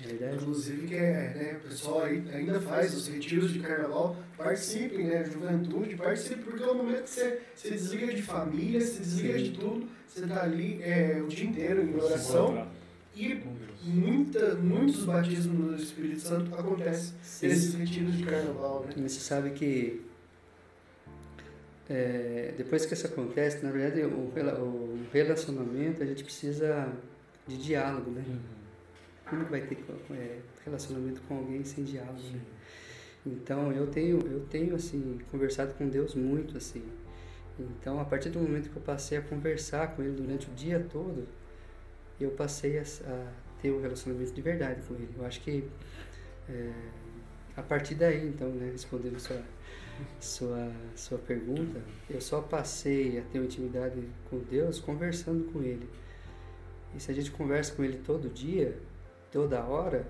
É 0.03 0.07
verdade. 0.07 0.37
Inclusive 0.37 0.87
que 0.87 0.95
é, 0.95 1.35
né, 1.35 1.61
o 1.63 1.69
pessoal 1.69 2.03
ainda 2.05 2.61
faz 2.61 2.95
os 2.95 3.07
retiros 3.07 3.53
de 3.53 3.61
carnaval, 3.61 4.17
participem, 4.37 5.07
né? 5.07 5.25
Juventude, 5.25 5.95
participem, 5.97 6.43
porque 6.43 6.63
é 6.63 6.67
o 6.67 6.75
momento 6.75 7.03
que 7.03 7.11
você 7.11 7.41
se 7.55 7.71
desliga 7.71 8.15
de 8.15 8.23
família, 8.23 8.81
se 8.81 9.01
desliga 9.01 9.39
Sim. 9.39 9.45
de 9.45 9.51
tudo, 9.53 9.89
você 10.09 10.25
está 10.25 10.43
ali 10.43 10.83
é, 10.83 11.21
o 11.23 11.29
dia 11.29 11.47
inteiro 11.47 11.83
em 11.83 11.95
oração. 11.95 12.67
E 13.15 13.43
muita, 13.83 14.55
muitos 14.55 15.05
batismos 15.05 15.59
no 15.59 15.77
Espírito 15.77 16.21
Santo 16.21 16.55
acontecem 16.55 17.15
nesses 17.43 17.75
retiros 17.75 18.17
de 18.17 18.25
carnaval. 18.25 18.85
Né? 18.87 18.95
E 18.97 19.03
você 19.03 19.21
sabe 19.21 19.51
que 19.51 20.03
é, 21.89 22.55
depois 22.57 22.87
que 22.87 22.95
isso 22.95 23.07
acontece, 23.07 23.65
na 23.65 23.73
verdade, 23.73 24.03
o, 24.03 24.11
o, 24.11 25.07
relacionamento 25.13 26.03
a 26.03 26.07
gente 26.07 26.23
precisa 26.23 26.89
de 27.51 27.63
diálogo, 27.63 28.11
né? 28.11 28.25
Uhum. 28.27 28.39
Como 29.29 29.45
vai 29.45 29.61
ter 29.61 29.79
é, 30.13 30.39
relacionamento 30.65 31.21
com 31.23 31.39
alguém 31.39 31.65
sem 31.65 31.85
diálogo? 31.85 32.21
Né? 32.33 32.41
Então 33.27 33.73
eu 33.73 33.87
tenho, 33.87 34.19
eu 34.27 34.41
tenho 34.47 34.75
assim 34.75 35.19
conversado 35.31 35.75
com 35.75 35.89
Deus 35.89 36.15
muito 36.15 36.57
assim. 36.57 36.83
Então 37.59 38.01
a 38.01 38.05
partir 38.05 38.31
do 38.31 38.39
momento 38.39 38.71
que 38.71 38.77
eu 38.77 38.83
passei 38.83 39.19
a 39.19 39.23
conversar 39.23 39.95
com 39.95 40.03
Ele 40.03 40.13
durante 40.13 40.49
o 40.49 40.55
dia 40.55 40.85
todo, 40.91 41.27
eu 42.21 42.31
passei 42.31 42.79
a, 42.79 42.83
a 42.83 43.33
ter 43.61 43.71
um 43.71 43.81
relacionamento 43.81 44.33
de 44.33 44.43
verdade 44.43 44.81
com 44.87 44.95
ele. 44.95 45.11
Eu 45.17 45.25
acho 45.25 45.41
que 45.41 45.65
é, 46.49 46.73
a 47.57 47.63
partir 47.63 47.95
daí, 47.95 48.27
então, 48.27 48.49
né, 48.49 48.71
respondendo 48.73 49.19
sua, 49.19 49.43
sua, 50.21 50.73
sua 50.97 51.19
pergunta, 51.19 51.81
eu 52.09 52.21
só 52.21 52.41
passei 52.41 53.19
a 53.19 53.23
ter 53.23 53.39
uma 53.39 53.47
intimidade 53.47 54.03
com 54.29 54.39
Deus 54.39 54.81
conversando 54.81 55.45
com 55.53 55.63
Ele. 55.63 55.89
E 56.95 57.01
se 57.01 57.11
a 57.11 57.15
gente 57.15 57.31
conversa 57.31 57.75
com 57.75 57.85
Ele 57.85 57.99
todo 57.99 58.29
dia, 58.29 58.79
toda 59.31 59.63
hora, 59.63 60.07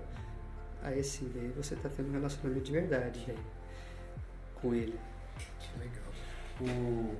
aí 0.81 1.03
sim, 1.03 1.31
daí 1.33 1.49
você 1.55 1.75
está 1.75 1.89
tendo 1.89 2.09
um 2.09 2.13
relacionamento 2.13 2.65
de 2.65 2.71
verdade 2.71 3.35
com 4.55 4.73
Ele. 4.73 4.99
Que 5.59 5.79
legal. 5.79 6.11
O 6.61 7.15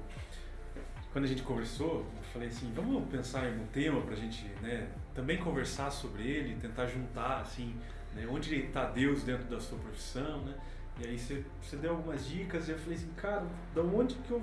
quando 1.12 1.26
a 1.26 1.28
gente 1.28 1.44
conversou, 1.44 2.06
eu 2.18 2.24
falei 2.32 2.48
assim, 2.48 2.72
vamos 2.74 3.10
pensar 3.10 3.46
em 3.46 3.60
um 3.60 3.66
tema 3.68 4.00
para 4.02 4.14
a 4.14 4.18
gente 4.18 4.46
né, 4.62 4.88
também 5.14 5.38
conversar 5.38 5.92
sobre 5.92 6.24
ele, 6.24 6.56
tentar 6.56 6.88
juntar 6.88 7.42
assim, 7.42 7.76
né, 8.16 8.26
onde 8.30 8.56
está 8.56 8.86
Deus 8.86 9.24
dentro 9.24 9.44
da 9.50 9.60
sua 9.60 9.78
profissão, 9.78 10.42
né? 10.46 10.56
E 11.02 11.08
aí 11.08 11.20
você, 11.20 11.44
você 11.62 11.76
deu 11.76 11.92
algumas 11.92 12.26
dicas 12.28 12.68
e 12.68 12.72
eu 12.72 12.78
falei 12.78 12.98
assim, 12.98 13.10
cara, 13.18 13.46
da 13.76 13.82
onde 13.82 14.16
que 14.16 14.32
eu, 14.32 14.42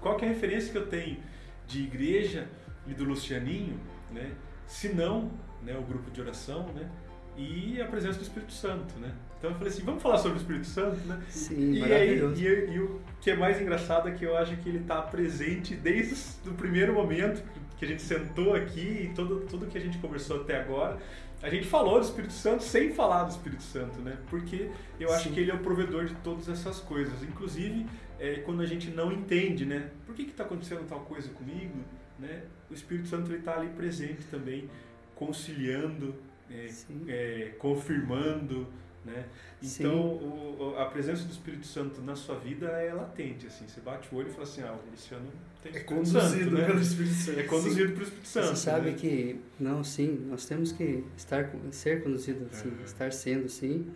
qual 0.00 0.16
que 0.16 0.24
é 0.24 0.28
a 0.28 0.32
referência 0.32 0.72
que 0.72 0.78
eu 0.78 0.88
tenho 0.88 1.22
de 1.66 1.82
igreja 1.82 2.48
e 2.86 2.94
do 2.94 3.04
Lucianinho, 3.04 3.78
né? 4.12 4.32
Se 4.66 4.88
não, 4.90 5.30
né, 5.62 5.76
o 5.76 5.82
grupo 5.82 6.10
de 6.10 6.20
oração, 6.20 6.66
né? 6.74 6.88
E 7.36 7.80
a 7.80 7.86
presença 7.86 8.18
do 8.18 8.22
Espírito 8.22 8.52
Santo, 8.52 8.98
né? 8.98 9.12
Então 9.38 9.50
eu 9.50 9.56
falei 9.56 9.72
assim, 9.72 9.82
vamos 9.82 10.02
falar 10.02 10.18
sobre 10.18 10.38
o 10.38 10.40
Espírito 10.40 10.66
Santo, 10.66 10.96
né? 11.06 11.20
Sim, 11.28 11.72
e. 11.72 11.84
Aí, 11.84 12.18
e, 12.18 12.74
e, 12.74 12.78
o 12.78 13.00
que 13.20 13.30
é 13.30 13.36
mais 13.36 13.60
engraçado 13.60 14.08
é 14.08 14.12
que 14.12 14.24
eu 14.24 14.36
acho 14.36 14.56
que 14.58 14.68
ele 14.68 14.78
está 14.78 15.00
presente 15.02 15.74
desde 15.74 16.48
o 16.48 16.54
primeiro 16.54 16.92
momento 16.92 17.42
que 17.76 17.84
a 17.84 17.88
gente 17.88 18.02
sentou 18.02 18.54
aqui 18.54 19.10
e 19.10 19.12
todo, 19.14 19.40
tudo 19.48 19.66
que 19.66 19.76
a 19.76 19.80
gente 19.80 19.98
conversou 19.98 20.42
até 20.42 20.60
agora. 20.60 20.98
A 21.42 21.50
gente 21.50 21.66
falou 21.66 21.98
do 21.98 22.04
Espírito 22.04 22.32
Santo 22.32 22.62
sem 22.62 22.92
falar 22.92 23.24
do 23.24 23.30
Espírito 23.30 23.64
Santo, 23.64 23.98
né? 24.00 24.16
Porque 24.30 24.70
eu 25.00 25.12
acho 25.12 25.24
Sim. 25.24 25.34
que 25.34 25.40
ele 25.40 25.50
é 25.50 25.54
o 25.54 25.58
provedor 25.58 26.04
de 26.04 26.14
todas 26.16 26.48
essas 26.48 26.78
coisas. 26.78 27.20
Inclusive, 27.24 27.84
é, 28.20 28.36
quando 28.36 28.62
a 28.62 28.66
gente 28.66 28.90
não 28.90 29.10
entende, 29.10 29.66
né? 29.66 29.90
Por 30.06 30.14
que 30.14 30.22
está 30.22 30.44
acontecendo 30.44 30.86
tal 30.86 31.00
coisa 31.00 31.28
comigo? 31.30 31.74
Né? 32.22 32.44
O 32.70 32.74
Espírito 32.74 33.08
Santo 33.08 33.34
está 33.34 33.56
ali 33.56 33.68
presente 33.70 34.24
também, 34.30 34.70
conciliando, 35.16 36.14
é, 36.48 36.70
é, 37.08 37.48
confirmando, 37.58 38.66
né? 39.04 39.26
Então, 39.60 39.98
o, 39.98 40.76
a 40.78 40.86
presença 40.86 41.24
do 41.24 41.32
Espírito 41.32 41.66
Santo 41.66 42.00
na 42.02 42.14
sua 42.14 42.38
vida 42.38 42.68
é 42.68 42.92
latente, 42.92 43.48
assim. 43.48 43.66
Você 43.66 43.80
bate 43.80 44.08
o 44.14 44.18
olho 44.18 44.28
e 44.28 44.30
fala 44.30 44.44
assim, 44.44 44.62
ah, 44.62 44.72
o 44.72 44.90
Luciano 44.90 45.26
tem 45.60 45.74
é 45.74 45.80
conduzido 45.80 46.20
Santo, 46.20 46.50
né? 46.52 46.66
pelo 46.66 46.80
Espírito 46.80 47.14
Santo. 47.14 47.40
É 47.40 47.42
conduzido 47.42 47.88
sim. 47.88 47.92
pelo 47.94 48.02
Espírito 48.04 48.28
Santo. 48.28 48.46
Você 48.46 48.56
sabe 48.56 48.90
né? 48.90 48.96
que, 48.96 49.40
não, 49.58 49.82
sim, 49.82 50.26
nós 50.28 50.46
temos 50.46 50.70
que 50.70 51.04
estar, 51.16 51.50
ser 51.72 52.04
conduzido, 52.04 52.46
assim, 52.52 52.68
uhum. 52.68 52.84
estar 52.84 53.12
sendo, 53.12 53.48
sim, 53.48 53.92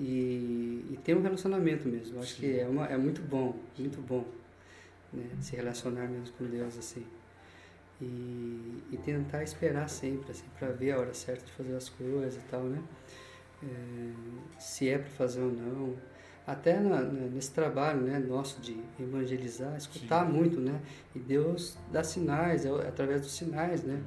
e, 0.00 0.84
e 0.90 0.98
ter 1.04 1.16
um 1.16 1.22
relacionamento 1.22 1.88
mesmo. 1.88 2.18
Acho 2.18 2.34
sim. 2.34 2.40
que 2.40 2.58
é, 2.58 2.66
uma, 2.66 2.86
é 2.86 2.96
muito 2.96 3.22
bom, 3.22 3.56
muito 3.78 4.00
bom, 4.00 4.26
né? 5.12 5.26
Se 5.40 5.54
relacionar 5.54 6.08
mesmo 6.08 6.34
com 6.36 6.44
Deus, 6.44 6.76
assim. 6.76 7.04
E, 8.00 8.82
e 8.92 8.96
tentar 9.04 9.42
esperar 9.42 9.88
sempre, 9.88 10.30
assim, 10.30 10.46
para 10.58 10.68
ver 10.68 10.92
a 10.92 10.98
hora 10.98 11.12
certa 11.12 11.44
de 11.44 11.52
fazer 11.52 11.76
as 11.76 11.88
coisas 11.90 12.36
e 12.36 12.46
tal, 12.46 12.62
né? 12.62 12.82
é, 13.62 14.12
se 14.58 14.88
é 14.88 14.98
para 14.98 15.08
fazer 15.10 15.40
ou 15.40 15.52
não. 15.52 15.96
Até 16.46 16.80
na, 16.80 17.02
nesse 17.02 17.52
trabalho 17.52 18.00
né, 18.00 18.18
nosso 18.18 18.60
de 18.60 18.76
evangelizar, 18.98 19.76
escutar 19.76 20.26
Sim. 20.26 20.32
muito, 20.32 20.60
né? 20.60 20.80
E 21.14 21.18
Deus 21.18 21.76
dá 21.92 22.02
sinais, 22.02 22.64
é 22.64 22.70
através 22.88 23.20
dos 23.20 23.32
sinais, 23.32 23.84
né? 23.84 24.02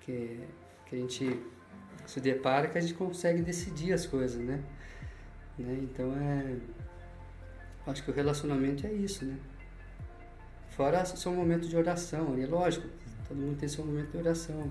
Que, 0.00 0.40
que 0.86 0.96
a 0.96 0.98
gente 0.98 1.40
se 2.06 2.20
depara 2.20 2.68
que 2.68 2.76
a 2.76 2.80
gente 2.80 2.94
consegue 2.94 3.42
decidir 3.42 3.92
as 3.92 4.06
coisas, 4.06 4.40
né? 4.40 4.62
né? 5.58 5.78
Então 5.82 6.12
é. 6.16 6.56
Acho 7.86 8.02
que 8.02 8.10
o 8.10 8.14
relacionamento 8.14 8.86
é 8.86 8.92
isso, 8.92 9.26
né? 9.26 9.38
Fora 10.70 11.04
seu 11.04 11.32
momento 11.32 11.68
de 11.68 11.76
oração, 11.76 12.36
é 12.36 12.46
lógico, 12.46 12.88
todo 13.28 13.38
mundo 13.38 13.58
tem 13.58 13.68
seu 13.68 13.84
momento 13.84 14.10
de 14.10 14.18
oração. 14.18 14.70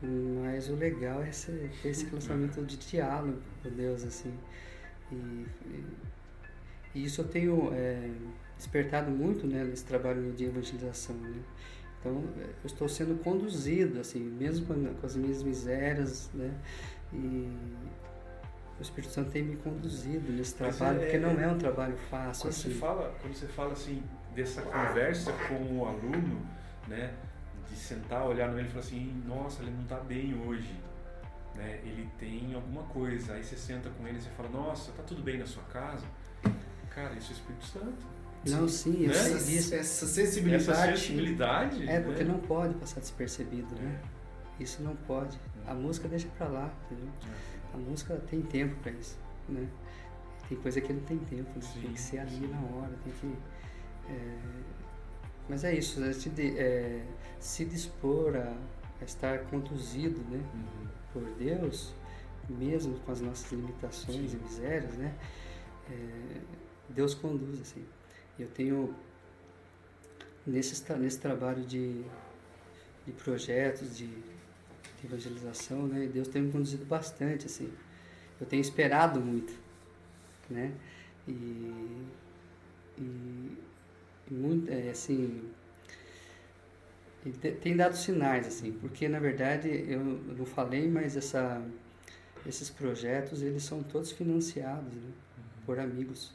Mas 0.00 0.68
o 0.68 0.76
legal 0.76 1.22
é 1.22 1.30
esse, 1.30 1.50
ter 1.82 1.88
esse 1.88 2.06
relacionamento 2.06 2.62
de 2.64 2.76
diálogo 2.76 3.38
com 3.62 3.70
Deus, 3.70 4.04
assim. 4.04 4.32
E, 5.10 5.14
e, 5.14 5.84
e 6.94 7.04
isso 7.04 7.20
eu 7.22 7.28
tenho 7.28 7.72
é, 7.72 8.08
despertado 8.56 9.10
muito 9.10 9.46
né, 9.46 9.64
nesse 9.64 9.84
trabalho 9.84 10.32
de 10.32 10.44
evangelização, 10.44 11.16
né? 11.16 11.42
Então, 12.00 12.22
eu 12.36 12.66
estou 12.66 12.88
sendo 12.88 13.20
conduzido, 13.24 13.98
assim, 13.98 14.20
mesmo 14.20 14.66
com, 14.66 14.94
com 14.94 15.06
as 15.06 15.16
minhas 15.16 15.42
misérias, 15.42 16.30
né? 16.32 16.54
E 17.12 17.50
o 18.78 18.82
Espírito 18.82 19.12
Santo 19.12 19.32
tem 19.32 19.42
me 19.42 19.56
conduzido 19.56 20.30
nesse 20.30 20.54
trabalho, 20.54 21.00
é, 21.00 21.04
porque 21.04 21.18
não 21.18 21.30
é, 21.30 21.44
é 21.44 21.48
um 21.48 21.58
trabalho 21.58 21.96
fácil, 22.08 22.42
quando 22.44 22.52
assim. 22.52 22.70
Você 22.70 22.78
fala, 22.78 23.14
quando 23.20 23.34
você 23.34 23.46
fala, 23.46 23.72
assim, 23.72 24.02
dessa 24.34 24.62
conversa 24.62 25.32
com 25.48 25.78
o 25.78 25.86
aluno, 25.86 26.40
né? 26.86 27.12
De 27.70 27.76
sentar, 27.76 28.24
olhar 28.26 28.48
no 28.50 28.58
ele 28.58 28.68
e 28.68 28.70
falar 28.70 28.84
assim, 28.84 29.22
nossa, 29.26 29.62
ele 29.62 29.70
não 29.70 29.82
está 29.82 29.96
bem 30.00 30.34
hoje, 30.46 30.74
né? 31.54 31.80
Ele 31.84 32.08
tem 32.18 32.54
alguma 32.54 32.82
coisa. 32.84 33.34
Aí 33.34 33.44
você 33.44 33.56
senta 33.56 33.90
com 33.90 34.06
ele 34.06 34.18
e 34.18 34.20
você 34.22 34.30
fala, 34.30 34.48
nossa, 34.48 34.92
tá 34.92 35.02
tudo 35.02 35.22
bem 35.22 35.38
na 35.38 35.46
sua 35.46 35.62
casa? 35.64 36.04
Cara, 36.90 37.14
isso 37.14 37.28
é 37.32 37.34
o 37.34 37.38
Espírito 37.38 37.64
Santo. 37.66 38.18
Não, 38.46 38.68
sim, 38.68 39.02
eu 39.02 39.08
Né? 39.08 39.14
sei 39.14 39.34
Essa, 39.34 39.44
disso. 39.44 39.74
essa 39.74 40.06
sensibilidade. 40.06 40.70
Essa 40.92 40.96
sensibilidade. 40.96 41.88
É, 41.88 42.00
porque 42.00 42.24
né? 42.24 42.32
não 42.32 42.40
pode 42.40 42.74
passar 42.74 43.00
despercebido, 43.00 43.74
né? 43.74 44.00
Isso 44.58 44.82
não 44.82 44.96
pode. 44.96 45.38
A 45.66 45.74
música 45.74 46.08
deixa 46.08 46.28
pra 46.38 46.46
lá, 46.48 46.72
entendeu? 46.86 47.08
A 47.74 47.76
música 47.76 48.14
tem 48.30 48.40
tempo 48.42 48.74
pra 48.82 48.90
isso, 48.92 49.16
né? 49.48 49.68
Tem 50.48 50.56
coisa 50.58 50.80
que 50.80 50.92
não 50.92 51.02
tem 51.02 51.18
tempo, 51.18 51.50
né? 51.54 51.60
Sim, 51.60 51.80
tem 51.82 51.92
que 51.92 52.00
ser 52.00 52.18
ali 52.20 52.30
sim. 52.30 52.46
na 52.46 52.58
hora, 52.76 52.92
tem 53.04 53.12
que... 53.12 53.36
é, 54.10 54.38
Mas 55.48 55.64
é 55.64 55.74
isso, 55.74 56.02
é 56.02 56.12
se, 56.12 56.30
de- 56.30 56.58
é, 56.58 57.02
se 57.40 57.64
dispor 57.64 58.36
a, 58.36 58.56
a 59.00 59.04
estar 59.04 59.38
conduzido, 59.46 60.20
né? 60.30 60.42
Uhum. 60.54 60.88
por 61.12 61.24
Deus, 61.36 61.94
mesmo 62.48 62.98
com 63.00 63.12
as 63.12 63.20
nossas 63.20 63.50
limitações 63.52 64.30
Sim. 64.30 64.36
e 64.36 64.42
misérias, 64.42 64.94
né? 64.96 65.14
É, 65.90 66.40
Deus 66.88 67.14
conduz 67.14 67.60
assim. 67.60 67.84
Eu 68.38 68.48
tenho 68.48 68.94
nesse 70.46 70.92
nesse 70.94 71.18
trabalho 71.18 71.64
de, 71.64 72.04
de 73.06 73.12
projetos 73.12 73.96
de, 73.96 74.06
de 74.06 75.06
evangelização, 75.06 75.86
né? 75.86 76.06
Deus 76.06 76.28
tem 76.28 76.42
me 76.42 76.52
conduzido 76.52 76.84
bastante 76.84 77.46
assim. 77.46 77.72
Eu 78.40 78.46
tenho 78.46 78.60
esperado 78.60 79.20
muito, 79.20 79.52
né? 80.48 80.72
E, 81.26 81.32
e, 82.96 83.58
e 84.30 84.34
muito 84.34 84.70
é, 84.70 84.90
assim 84.90 85.50
e 87.26 87.30
te- 87.30 87.52
tem 87.52 87.76
dado 87.76 87.96
sinais 87.96 88.46
assim, 88.46 88.72
porque 88.72 89.08
na 89.08 89.18
verdade 89.18 89.68
eu 89.88 90.00
não 90.00 90.46
falei, 90.46 90.88
mas 90.88 91.16
essa 91.16 91.60
esses 92.46 92.70
projetos 92.70 93.42
eles 93.42 93.62
são 93.62 93.82
todos 93.82 94.12
financiados 94.12 94.92
né, 94.94 95.10
por 95.66 95.78
amigos. 95.78 96.32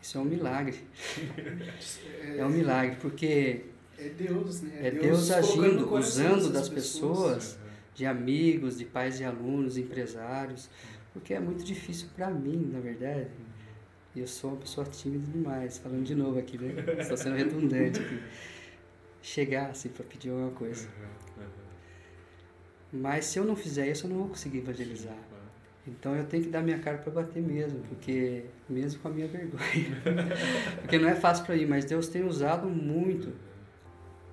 Isso 0.00 0.18
é 0.18 0.20
um 0.20 0.24
milagre. 0.24 0.76
É 2.36 2.44
um 2.44 2.48
milagre, 2.50 2.96
porque 3.00 3.64
É 3.98 4.08
Deus, 4.08 4.62
né? 4.62 4.86
é 4.86 4.90
Deus 4.90 5.28
colocando 5.28 5.66
agindo, 5.94 5.94
usando 5.94 6.52
das 6.52 6.68
pessoas, 6.68 7.54
Uhum. 7.54 7.68
de 7.94 8.06
amigos, 8.06 8.78
de 8.78 8.84
pais 8.86 9.20
e 9.20 9.24
alunos, 9.24 9.76
empresários, 9.76 10.68
porque 11.12 11.34
é 11.34 11.38
muito 11.40 11.62
difícil 11.62 12.08
para 12.16 12.30
mim, 12.30 12.70
na 12.72 12.80
verdade. 12.80 13.28
E 14.14 14.20
eu 14.20 14.26
sou 14.26 14.50
uma 14.50 14.56
pessoa 14.60 14.86
tímida 14.86 15.26
demais, 15.30 15.78
falando 15.78 16.04
de 16.04 16.14
novo 16.14 16.38
aqui, 16.38 16.58
né? 16.58 16.74
Estou 16.98 17.16
sendo 17.16 17.36
redundante 17.36 18.00
aqui. 18.00 18.18
Chegar 19.22 19.70
assim 19.70 19.88
para 19.88 20.04
pedir 20.04 20.30
alguma 20.30 20.50
coisa. 20.50 20.88
Uhum. 21.38 21.44
Mas 22.92 23.24
se 23.24 23.38
eu 23.38 23.44
não 23.44 23.56
fizer 23.56 23.88
isso, 23.88 24.06
eu 24.06 24.10
não 24.10 24.18
vou 24.18 24.28
conseguir 24.28 24.58
evangelizar. 24.58 25.16
Então 25.86 26.14
eu 26.14 26.24
tenho 26.24 26.44
que 26.44 26.48
dar 26.50 26.62
minha 26.62 26.78
cara 26.78 26.98
para 26.98 27.10
bater 27.10 27.42
mesmo, 27.42 27.80
porque 27.88 28.44
mesmo 28.68 29.00
com 29.00 29.08
a 29.08 29.10
minha 29.10 29.26
vergonha. 29.26 29.62
porque 30.80 30.98
não 30.98 31.08
é 31.08 31.14
fácil 31.14 31.44
para 31.44 31.56
mim, 31.56 31.66
mas 31.66 31.84
Deus 31.84 32.08
tem 32.08 32.22
usado 32.22 32.68
muito, 32.68 33.32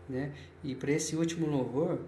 né? 0.07 0.31
E 0.63 0.75
para 0.75 0.91
esse 0.91 1.15
último 1.15 1.47
louvor, 1.47 1.99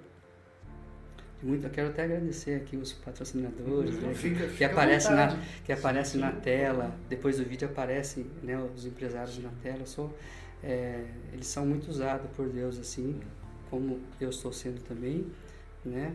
muito, 1.42 1.66
eu 1.66 1.72
quero 1.72 1.90
até 1.90 2.04
agradecer 2.04 2.56
aqui 2.56 2.78
os 2.78 2.94
patrocinadores, 2.94 4.00
né? 4.00 4.14
Fica, 4.14 4.46
que 4.46 4.50
fica 4.52 4.68
à 4.68 4.72
aparece 4.72 5.10
na 5.10 5.40
que 5.66 5.72
aparece 5.72 6.18
na 6.20 6.32
tela 6.32 6.96
depois 7.10 7.38
do 7.38 7.44
vídeo 7.44 7.68
aparecem 7.68 8.28
né 8.44 8.56
os 8.76 8.86
empresários 8.86 9.40
na 9.40 9.50
tela 9.64 9.80
eu 9.80 9.88
sou 9.88 10.16
é, 10.64 11.04
eles 11.34 11.48
são 11.48 11.66
muito 11.66 11.88
usados 11.90 12.30
por 12.36 12.48
Deus 12.50 12.78
assim 12.80 13.20
como 13.70 14.00
eu 14.20 14.30
estou 14.30 14.52
sendo 14.54 14.82
também 14.84 15.26
né 15.84 16.14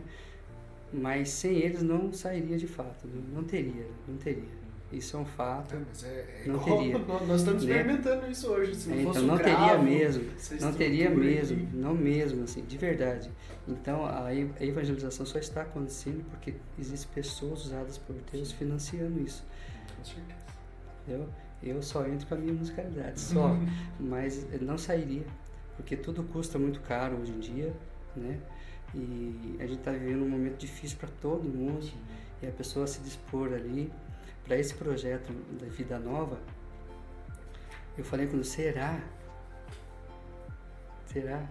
mas 0.92 1.28
sem 1.30 1.56
eles 1.58 1.82
não 1.82 2.12
sairia 2.12 2.56
de 2.56 2.66
fato 2.66 3.06
não, 3.08 3.40
não 3.40 3.44
teria 3.44 3.86
não 4.06 4.16
teria 4.16 4.56
isso 4.92 5.16
é 5.16 5.20
um 5.20 5.24
fato 5.24 5.74
Ah, 5.74 5.82
mas 5.88 6.04
é, 6.04 6.42
é 6.44 6.48
Não 6.48 6.60
igual- 6.60 6.78
teria. 6.78 6.98
Nós 7.26 7.40
estamos 7.40 7.64
Né? 7.64 7.70
experimentando 7.76 8.30
isso 8.30 8.48
hoje. 8.48 8.72
Se 8.76 8.88
não 8.88 8.96
É, 8.96 9.02
então 9.02 9.22
não 9.22 9.36
teria 9.36 9.78
mesmo 9.78 10.24
não 10.60 10.72
teria 10.72 11.10
mesmo 11.10 11.56
aqui. 11.56 11.76
não 11.76 11.92
mesmo 11.94 12.44
assim 12.44 12.62
de 12.64 12.78
verdade 12.78 13.28
então 13.66 14.06
a 14.06 14.28
evangelização 14.60 15.26
só 15.26 15.40
está 15.40 15.62
acontecendo 15.62 16.24
porque 16.30 16.54
existem 16.78 17.10
pessoas 17.12 17.64
usadas 17.64 17.98
por 17.98 18.14
Deus 18.32 18.52
financiando 18.52 19.20
isso 19.20 19.44
Com 19.98 20.04
certeza. 20.04 20.46
Eu, 21.08 21.28
eu 21.62 21.82
só 21.82 22.06
entro 22.06 22.26
com 22.26 22.34
a 22.34 22.38
minha 22.38 22.52
musicalidade, 22.52 23.20
só. 23.20 23.56
Mas 23.98 24.46
não 24.60 24.78
sairia, 24.78 25.26
porque 25.76 25.96
tudo 25.96 26.22
custa 26.24 26.58
muito 26.58 26.80
caro 26.80 27.16
hoje 27.16 27.32
em 27.32 27.40
dia, 27.40 27.74
né? 28.14 28.38
E 28.94 29.56
a 29.58 29.66
gente 29.66 29.78
está 29.78 29.90
vivendo 29.90 30.22
um 30.22 30.28
momento 30.28 30.58
difícil 30.58 30.96
para 30.98 31.08
todo 31.20 31.48
mundo. 31.48 31.86
E 32.42 32.46
a 32.46 32.50
pessoa 32.50 32.86
se 32.86 33.00
dispor 33.00 33.52
ali 33.52 33.90
para 34.44 34.56
esse 34.56 34.74
projeto 34.74 35.32
da 35.58 35.66
Vida 35.66 35.98
Nova, 35.98 36.38
eu 37.98 38.04
falei 38.04 38.26
quando 38.26 38.44
será? 38.44 39.00
Será? 41.06 41.42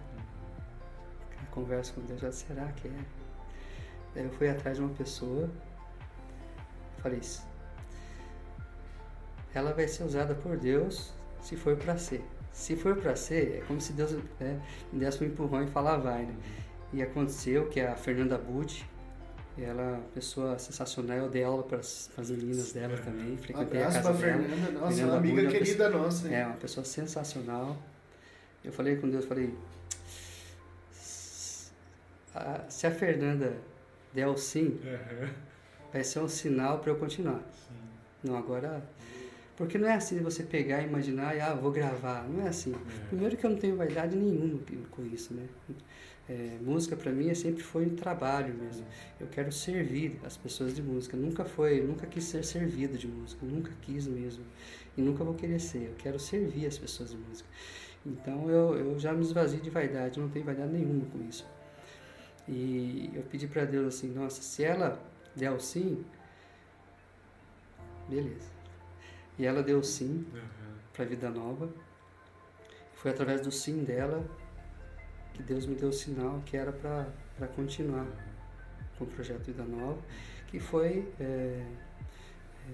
A 1.42 1.46
conversa 1.50 1.92
com 1.92 2.00
Deus, 2.02 2.20
já 2.20 2.30
será 2.32 2.70
que 2.72 2.88
é? 2.88 3.04
Daí 4.14 4.24
eu 4.24 4.30
fui 4.30 4.48
atrás 4.48 4.78
de 4.78 4.82
uma 4.82 4.94
pessoa, 4.94 5.50
falei, 6.98 7.20
ela 9.56 9.72
vai 9.72 9.88
ser 9.88 10.04
usada 10.04 10.34
por 10.34 10.56
Deus 10.58 11.12
se 11.40 11.56
for 11.56 11.76
para 11.76 11.96
ser. 11.96 12.22
Se 12.52 12.76
for 12.76 12.94
para 12.96 13.16
ser, 13.16 13.58
é 13.58 13.60
como 13.66 13.80
se 13.80 13.92
Deus 13.94 14.12
né, 14.40 14.60
me 14.92 15.00
desse 15.00 15.22
um 15.22 15.26
empurrão 15.26 15.62
e 15.64 15.66
falar 15.66 15.96
vai, 15.96 16.24
né? 16.26 16.34
E 16.92 17.02
aconteceu 17.02 17.66
que 17.68 17.80
a 17.80 17.96
Fernanda 17.96 18.36
Butti, 18.38 18.86
ela 19.58 19.82
é 19.82 19.86
uma 19.94 20.00
pessoa 20.14 20.58
sensacional, 20.58 21.16
eu 21.16 21.28
dei 21.30 21.42
aula 21.44 21.62
para 21.62 21.78
as 21.78 22.30
meninas 22.30 22.72
dela 22.72 22.96
também, 22.98 23.36
frequentei 23.38 23.82
a 23.82 23.86
abraço 23.88 24.02
casa 24.02 24.18
pra 24.18 24.26
dela. 24.26 24.42
Fernanda, 24.42 24.70
nossa, 24.72 24.88
Fernanda 24.96 25.12
uma 25.12 25.18
amiga 25.18 25.34
Butti 25.42 25.46
uma 25.46 25.58
querida 25.64 25.88
nossa. 25.90 26.28
hein? 26.28 26.34
É, 26.34 26.46
uma 26.46 26.56
pessoa 26.56 26.84
sensacional. 26.84 27.76
Eu 28.64 28.72
falei 28.72 28.96
com 28.96 29.08
Deus, 29.08 29.24
falei, 29.24 29.54
"Ah, 32.34 32.64
se 32.68 32.86
a 32.86 32.90
Fernanda 32.90 33.54
der 34.12 34.26
o 34.28 34.36
sim, 34.36 34.80
Uhum. 34.84 35.28
vai 35.92 36.04
ser 36.04 36.20
um 36.20 36.28
sinal 36.28 36.78
para 36.78 36.90
eu 36.90 36.96
continuar. 36.96 37.40
Sim. 37.52 37.74
Não, 38.24 38.36
agora. 38.36 38.82
Porque 39.56 39.78
não 39.78 39.88
é 39.88 39.94
assim 39.94 40.20
você 40.20 40.42
pegar 40.42 40.82
e 40.82 40.86
imaginar, 40.86 41.34
e, 41.34 41.40
ah, 41.40 41.54
vou 41.54 41.70
gravar. 41.70 42.28
Não 42.28 42.44
é 42.44 42.48
assim. 42.48 42.74
É. 42.74 43.06
Primeiro 43.08 43.36
que 43.36 43.46
eu 43.46 43.50
não 43.50 43.56
tenho 43.56 43.76
vaidade 43.76 44.14
nenhuma 44.14 44.60
com 44.90 45.04
isso, 45.06 45.32
né? 45.32 45.46
É, 46.28 46.58
música 46.60 46.96
para 46.96 47.12
mim 47.12 47.32
sempre 47.34 47.62
foi 47.62 47.86
um 47.86 47.94
trabalho 47.94 48.52
mesmo. 48.52 48.84
Eu 49.18 49.28
quero 49.28 49.50
servir 49.52 50.20
as 50.24 50.36
pessoas 50.36 50.74
de 50.74 50.82
música. 50.82 51.16
Nunca 51.16 51.44
foi, 51.44 51.80
nunca 51.80 52.06
quis 52.06 52.24
ser 52.24 52.44
servido 52.44 52.98
de 52.98 53.06
música, 53.06 53.46
nunca 53.46 53.70
quis 53.80 54.06
mesmo. 54.06 54.44
E 54.96 55.00
nunca 55.00 55.24
vou 55.24 55.34
querer 55.34 55.60
ser. 55.60 55.84
Eu 55.84 55.94
quero 55.96 56.18
servir 56.18 56.66
as 56.66 56.76
pessoas 56.76 57.10
de 57.10 57.16
música. 57.16 57.48
Então 58.04 58.50
eu, 58.50 58.76
eu 58.76 58.98
já 58.98 59.12
me 59.12 59.22
esvazio 59.22 59.60
de 59.60 59.70
vaidade, 59.70 60.20
não 60.20 60.28
tenho 60.28 60.44
vaidade 60.44 60.72
nenhuma 60.72 61.06
com 61.06 61.22
isso. 61.28 61.46
E 62.48 63.10
eu 63.14 63.22
pedi 63.22 63.46
para 63.48 63.64
Deus 63.64 63.94
assim, 63.94 64.12
nossa, 64.12 64.42
se 64.42 64.62
ela 64.62 65.00
der 65.34 65.50
o 65.50 65.58
sim, 65.58 66.04
beleza. 68.08 68.55
E 69.38 69.44
ela 69.46 69.62
deu 69.62 69.82
sim 69.82 70.26
Uhum. 70.32 70.74
para 70.92 71.04
a 71.04 71.08
vida 71.08 71.30
nova. 71.30 71.68
Foi 72.94 73.10
através 73.10 73.40
do 73.42 73.50
sim 73.52 73.84
dela 73.84 74.24
que 75.34 75.42
Deus 75.42 75.66
me 75.66 75.74
deu 75.74 75.90
o 75.90 75.92
sinal 75.92 76.40
que 76.46 76.56
era 76.56 76.72
para 76.72 77.46
continuar 77.48 78.06
com 78.98 79.04
o 79.04 79.06
projeto 79.06 79.44
Vida 79.44 79.62
Nova, 79.64 80.00
que 80.48 80.58
foi 80.58 81.06
é, 81.20 81.62
é, 82.66 82.70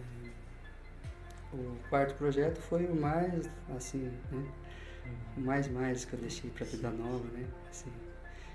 o 1.53 1.77
quarto 1.89 2.15
projeto 2.15 2.59
foi 2.61 2.87
o 2.87 2.95
mais 2.95 3.49
assim, 3.77 4.11
né? 4.31 4.47
O 5.37 5.41
mais 5.41 5.67
mais 5.69 6.05
que 6.05 6.13
eu 6.13 6.21
deixei 6.21 6.49
para 6.51 6.65
Vida 6.65 6.91
Nova, 6.91 7.25
né? 7.33 7.45
Assim, 7.69 7.91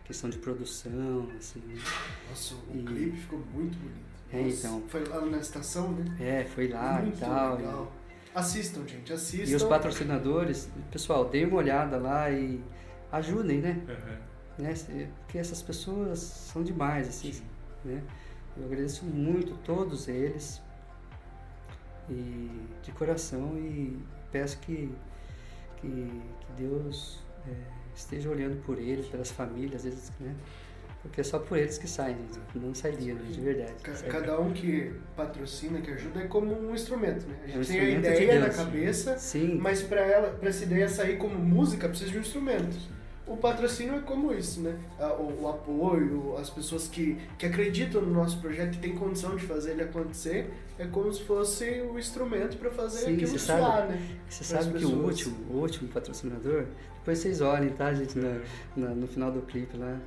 questão 0.06 0.30
de 0.30 0.38
produção, 0.38 1.30
assim. 1.38 1.60
né? 1.60 1.76
Nossa, 2.30 2.56
o 2.56 2.78
E- 2.78 2.84
clipe 2.84 3.18
ficou 3.18 3.40
muito 3.40 3.78
bonito. 3.78 4.08
É, 4.32 4.42
Nossa, 4.44 4.68
então. 4.68 4.84
Foi 4.88 5.04
lá 5.06 5.22
na 5.26 5.38
estação, 5.40 5.92
né? 5.92 6.06
É, 6.20 6.44
foi 6.46 6.70
lá 6.70 7.02
muito 7.02 7.18
e 7.18 7.20
tal. 7.20 7.54
e- 7.56 7.58
legal. 7.58 7.92
Assistam, 8.38 8.88
gente, 8.88 9.12
assistam. 9.12 9.52
E 9.52 9.56
os 9.56 9.64
patrocinadores, 9.64 10.70
pessoal, 10.92 11.28
deem 11.28 11.48
uma 11.48 11.58
olhada 11.58 11.98
lá 11.98 12.30
e 12.30 12.64
ajudem, 13.12 13.62
né? 13.62 13.82
Uhum. 13.90 14.64
né? 14.64 15.10
Porque 15.22 15.40
essas 15.40 15.64
pessoas 15.64 16.20
são 16.20 16.62
demais, 16.64 17.08
assim, 17.08 17.34
né? 17.84 18.04
Eu 18.56 18.66
agradeço 18.66 19.06
muito 19.06 19.56
todos 19.64 20.08
eles 20.08 20.62
e 22.08 22.68
de 22.84 22.92
coração 22.92 23.58
e 23.58 23.98
peço 24.32 24.60
que, 24.60 24.94
que, 25.78 25.88
que 25.88 26.54
Deus 26.56 27.18
é, 27.48 27.56
esteja 27.96 28.30
olhando 28.30 28.62
por 28.64 28.78
eles, 28.78 29.08
pelas 29.08 29.32
famílias, 29.32 29.84
eles, 29.84 30.14
né? 30.20 30.36
Porque 31.08 31.22
é 31.22 31.24
só 31.24 31.40
por 31.40 31.58
eles 31.58 31.78
que 31.78 31.88
saem, 31.88 32.16
gente. 32.18 32.40
não 32.56 32.76
sairia, 32.76 33.14
né? 33.14 33.22
de 33.30 33.42
verdade. 33.42 33.74
Cada 34.10 34.40
um 34.40 34.52
que 34.52 34.92
patrocina, 35.16 35.80
que 35.82 35.92
ajuda, 35.92 36.22
é 36.22 36.28
como 36.28 36.54
um 36.54 36.76
instrumento, 36.76 37.26
né? 37.28 37.36
A 37.46 37.50
É 37.52 37.58
um 37.58 37.64
gente 37.64 37.68
tem 37.68 37.80
a 37.80 37.84
instrumento 37.90 38.18
de 38.18 38.24
ideia 38.24 38.40
na 38.42 38.50
cabeça, 38.50 39.18
Sim, 39.18 39.56
mas 39.56 39.82
para 39.82 40.02
ela, 40.02 40.30
para 40.32 40.50
essa 40.50 40.64
ideia 40.64 40.88
sair 40.90 41.18
como 41.18 41.36
música, 41.40 41.88
precisa 41.88 42.12
de 42.12 42.18
um 42.18 42.22
instrumento. 42.22 42.78
o 43.26 43.36
patrocínio 43.38 43.96
é 43.96 44.00
como 44.00 44.34
isso, 44.34 44.62
né? 44.62 44.78
O, 45.20 45.44
o, 45.44 45.48
apoio, 45.50 46.38
as 46.38 46.50
pessoas 46.50 46.88
que, 46.88 47.18
que 47.38 47.46
acreditam 47.46 48.02
no 48.02 48.14
nosso 48.14 48.40
projeto 48.40 48.76
e 48.76 48.78
têm 48.80 48.96
condição 48.96 49.36
de 49.36 49.44
fazer 49.46 49.72
ele 49.72 49.84
acontecer, 49.84 50.50
é 50.80 50.86
como 50.88 51.12
se 51.12 51.24
fosse 51.24 51.82
o 51.82 51.98
instrumento 51.98 52.58
para 52.58 52.70
fazer 52.72 53.00
Sim, 53.06 53.14
aquilo 53.16 53.32
você 53.32 53.40
suar, 53.40 53.60
sabe, 53.62 53.94
né? 53.94 54.18
Você 54.30 54.44
sabe 54.44 54.80
que 54.80 54.86
o 54.86 55.04
último, 55.04 55.36
o 55.50 55.58
último 55.62 55.90
patrocinador, 55.90 56.66
depois 57.00 57.20
vocês 57.20 57.42
olhem, 57.42 57.70
tá, 57.70 57.94
gente, 57.94 58.18
no, 58.18 58.42
no, 58.76 58.96
no 58.96 59.08
final 59.08 59.32
do 59.32 59.42
clipe 59.42 59.76
lá. 59.78 59.98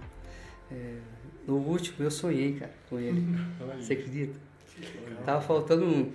É, 0.70 0.98
no 1.46 1.56
último 1.56 2.04
eu 2.04 2.10
sonhei, 2.10 2.58
cara, 2.58 2.72
com 2.88 2.98
ele. 2.98 3.22
você 3.78 3.94
acredita? 3.94 4.38
Tava 5.24 5.40
faltando 5.40 5.84
um. 5.84 6.12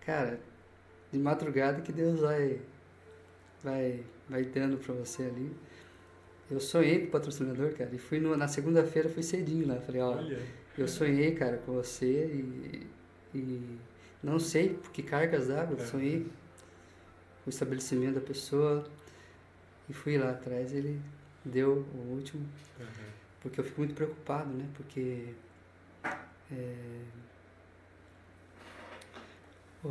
Cara, 0.00 0.38
de 1.12 1.18
madrugada 1.18 1.80
que 1.80 1.92
Deus 1.92 2.20
vai, 2.20 2.60
vai 3.62 4.04
vai 4.28 4.44
dando 4.44 4.78
para 4.78 4.94
você 4.94 5.24
ali. 5.24 5.54
Eu 6.50 6.60
sonhei 6.60 7.00
com 7.00 7.06
o 7.06 7.10
patrocinador, 7.10 7.72
cara, 7.72 7.90
e 7.92 7.98
fui 7.98 8.18
no, 8.20 8.36
na 8.36 8.46
segunda-feira, 8.46 9.08
fui 9.08 9.22
cedinho 9.22 9.66
lá. 9.66 9.80
Falei, 9.80 10.00
ó, 10.00 10.16
Olha. 10.16 10.38
eu 10.76 10.86
sonhei, 10.86 11.34
cara, 11.34 11.56
com 11.58 11.72
você 11.72 12.26
e, 12.26 12.86
e 13.34 13.78
não 14.22 14.38
sei 14.38 14.74
por 14.74 14.90
que 14.90 15.02
cargas 15.02 15.48
d'água, 15.48 15.76
é. 15.80 15.86
sonhei 15.86 16.20
com 16.20 17.46
o 17.46 17.50
estabelecimento 17.50 18.14
da 18.14 18.20
pessoa 18.20 18.86
e 19.88 19.92
fui 19.92 20.18
lá 20.18 20.30
atrás, 20.30 20.72
ele 20.72 21.00
deu 21.44 21.86
o 21.94 22.14
último, 22.14 22.46
uhum. 22.80 22.86
porque 23.40 23.60
eu 23.60 23.64
fico 23.64 23.80
muito 23.80 23.94
preocupado, 23.94 24.50
né, 24.52 24.66
porque 24.74 25.34
é, 26.50 26.74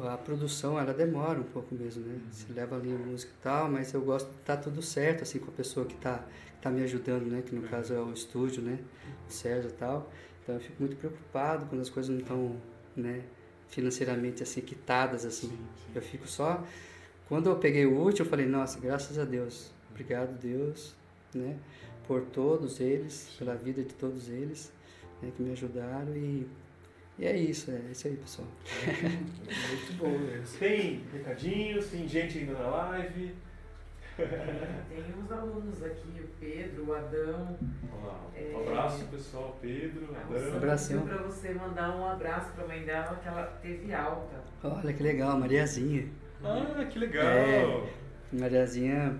a 0.01 0.17
produção, 0.17 0.80
ela 0.80 0.93
demora 0.93 1.39
um 1.39 1.43
pouco 1.43 1.75
mesmo, 1.75 2.03
né? 2.03 2.15
Uhum. 2.15 2.31
Você 2.31 2.53
leva 2.53 2.75
ali 2.75 2.91
a 2.91 2.97
música 2.97 3.31
e 3.31 3.43
tal, 3.43 3.69
mas 3.69 3.93
eu 3.93 4.01
gosto 4.01 4.27
de 4.27 4.39
estar 4.39 4.57
tá 4.57 4.63
tudo 4.63 4.81
certo, 4.81 5.21
assim, 5.21 5.38
com 5.38 5.51
a 5.51 5.53
pessoa 5.53 5.85
que 5.85 5.93
está 5.93 6.23
tá 6.61 6.71
me 6.71 6.81
ajudando, 6.81 7.25
né? 7.27 7.43
Que 7.45 7.53
no 7.53 7.61
uhum. 7.61 7.67
caso 7.67 7.93
é 7.93 7.99
o 7.99 8.11
estúdio, 8.11 8.63
né? 8.63 8.80
O 9.30 9.31
Sérgio 9.31 9.69
e 9.69 9.73
tal. 9.73 10.11
Então 10.41 10.55
eu 10.55 10.61
fico 10.61 10.75
muito 10.80 10.95
preocupado 10.95 11.67
quando 11.67 11.81
as 11.81 11.89
coisas 11.89 12.11
não 12.11 12.21
estão, 12.21 12.57
né? 12.95 13.21
Financeiramente, 13.67 14.41
assim, 14.41 14.61
quitadas, 14.61 15.25
assim. 15.25 15.49
Sim, 15.49 15.57
sim. 15.57 15.91
Eu 15.93 16.01
fico 16.01 16.27
só... 16.27 16.63
Quando 17.30 17.49
eu 17.49 17.55
peguei 17.55 17.85
o 17.85 17.95
último, 17.95 18.25
eu 18.25 18.30
falei, 18.30 18.45
nossa, 18.45 18.80
graças 18.80 19.17
a 19.17 19.23
Deus. 19.23 19.71
Obrigado, 19.91 20.38
Deus, 20.39 20.93
né? 21.35 21.57
Por 22.07 22.22
todos 22.22 22.80
eles, 22.80 23.34
pela 23.38 23.55
vida 23.55 23.84
de 23.84 23.93
todos 23.93 24.30
eles, 24.30 24.72
né? 25.22 25.31
Que 25.35 25.41
me 25.41 25.51
ajudaram 25.51 26.15
e 26.15 26.47
e 27.18 27.26
é 27.26 27.38
isso, 27.38 27.69
é 27.69 27.91
isso 27.91 28.07
aí, 28.07 28.18
pessoal. 28.18 28.47
Muito 28.84 29.93
bom 29.97 30.18
mesmo. 30.18 30.57
Tem 30.57 31.03
recadinhos, 31.14 31.88
tem 31.88 32.07
gente 32.07 32.39
ainda 32.39 32.53
na 32.53 32.68
live. 32.68 33.35
Tem 34.18 35.03
uns 35.18 35.31
alunos 35.31 35.84
aqui, 35.84 36.22
o 36.22 36.27
Pedro, 36.39 36.85
o 36.88 36.93
Adão. 36.93 37.57
Olá, 37.91 38.30
um 38.31 38.38
é, 38.38 38.68
abraço 38.68 39.05
pessoal, 39.05 39.57
Pedro, 39.60 40.07
Adão. 40.15 40.53
Um 40.53 40.57
abraço 40.57 41.01
para 41.01 41.18
você 41.18 41.53
mandar 41.53 41.95
um 41.95 42.05
abraço 42.05 42.51
para 42.53 42.64
a 42.64 42.68
mãe 42.68 42.84
dela 42.84 43.19
que 43.22 43.27
ela 43.27 43.45
teve 43.61 43.91
alta. 43.91 44.43
Olha 44.64 44.93
que 44.93 45.01
legal, 45.01 45.39
Mariazinha. 45.39 46.07
Ah, 46.43 46.85
que 46.85 46.99
legal. 46.99 47.26
É, 47.26 47.89
Mariazinha 48.31 49.19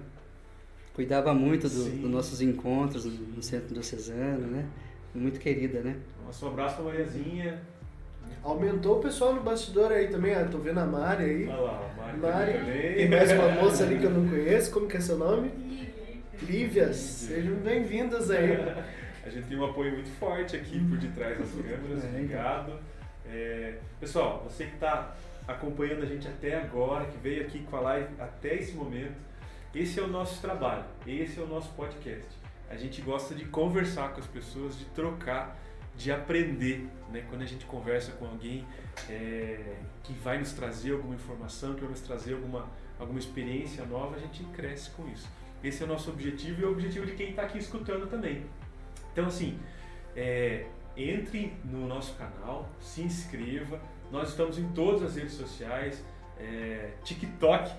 cuidava 0.94 1.34
muito 1.34 1.64
dos 1.64 1.86
do 1.86 2.08
nossos 2.08 2.42
encontros 2.42 3.06
no 3.06 3.42
centro 3.42 3.74
do 3.74 3.84
Cesano, 3.84 4.48
né? 4.48 4.66
Muito 5.14 5.40
querida, 5.40 5.82
né? 5.82 5.98
Um 6.42 6.48
abraço 6.48 6.76
para 6.76 6.86
Mariazinha. 6.86 7.62
Aumentou 8.44 9.00
o 9.00 9.02
pessoal 9.02 9.34
no 9.34 9.42
bastidor 9.42 9.92
aí 9.92 10.08
também, 10.08 10.34
ah, 10.34 10.46
tô 10.46 10.58
vendo 10.58 10.80
a 10.80 10.86
Mari 10.86 11.24
aí. 11.24 11.48
Olha 11.48 11.62
lá, 11.62 11.94
Mari, 11.96 12.18
Mari 12.18 12.96
Tem 12.96 13.10
mais 13.10 13.32
uma 13.32 13.50
moça 13.62 13.84
ali 13.84 14.00
que 14.00 14.04
eu 14.04 14.12
não 14.12 14.28
conheço, 14.28 14.72
como 14.72 14.88
que 14.88 14.98
é 14.98 15.00
seu 15.00 15.18
nome? 15.18 15.52
Lívia. 16.42 16.92
Sejam 16.94 17.56
bem-vindas 17.56 18.30
aí. 18.30 18.58
A 19.26 19.30
gente 19.30 19.48
tem 19.48 19.58
um 19.58 19.66
apoio 19.66 19.94
muito 19.94 20.10
forte 20.20 20.58
aqui 20.58 20.78
por 20.90 20.98
detrás 20.98 21.38
das 21.40 21.52
câmeras, 21.52 22.04
é, 22.04 22.08
então. 22.08 22.10
obrigado. 22.10 22.80
É, 23.26 23.76
pessoal, 24.00 24.44
você 24.44 24.66
que 24.66 24.74
está 24.74 25.16
acompanhando 25.48 26.04
a 26.04 26.06
gente 26.06 26.28
até 26.28 26.56
agora, 26.56 27.06
que 27.06 27.18
veio 27.18 27.44
aqui 27.44 27.60
com 27.60 27.78
a 27.78 27.82
live 27.82 28.10
até 28.20 28.56
esse 28.56 28.74
momento, 28.74 29.16
esse 29.74 30.00
é 30.00 30.04
o 30.04 30.08
nosso 30.08 30.42
trabalho, 30.42 30.86
esse 31.06 31.40
é 31.40 31.44
o 31.44 31.48
nosso 31.48 31.70
podcast. 31.74 32.30
A 32.70 32.76
gente 32.76 33.02
gosta 33.02 33.36
de 33.36 33.46
conversar 33.46 34.14
com 34.14 34.20
as 34.20 34.28
pessoas, 34.28 34.78
de 34.78 34.86
trocar 34.86 35.58
de 35.96 36.12
aprender, 36.12 36.88
né? 37.12 37.24
Quando 37.30 37.44
a 37.44 37.46
gente 37.46 37.66
conversa 37.66 38.12
com 38.14 38.26
alguém 38.26 38.66
é, 39.10 39.78
que 40.04 40.14
vai 40.14 40.38
nos 40.40 40.52
trazer 40.54 40.94
alguma 40.94 41.16
informação, 41.16 41.76
que 41.76 41.82
vai 41.82 41.92
nos 41.92 42.02
trazer 42.02 42.34
alguma, 42.34 42.68
alguma 43.00 43.20
experiência 43.20 43.86
nova, 43.86 44.16
a 44.16 44.20
gente 44.20 44.44
cresce 44.46 44.90
com 44.92 45.08
isso. 45.08 45.28
Esse 45.64 45.84
é 45.84 45.86
o 45.86 45.90
nosso 45.90 46.10
objetivo 46.10 46.62
e 46.62 46.64
é 46.64 46.68
o 46.68 46.72
objetivo 46.72 47.06
de 47.06 47.14
quem 47.14 47.30
está 47.30 47.44
aqui 47.44 47.58
escutando 47.58 48.10
também. 48.10 48.46
Então, 49.12 49.28
assim, 49.28 49.60
é, 50.16 50.66
entre 50.98 51.54
no 51.64 51.88
nosso 51.88 52.16
canal, 52.16 52.70
se 52.80 53.02
inscreva. 53.02 53.80
Nós 54.12 54.30
estamos 54.30 54.58
em 54.58 54.68
todas 54.70 55.04
as 55.04 55.16
redes 55.16 55.34
sociais. 55.34 56.04
É, 56.44 56.90
TikTok. 57.04 57.72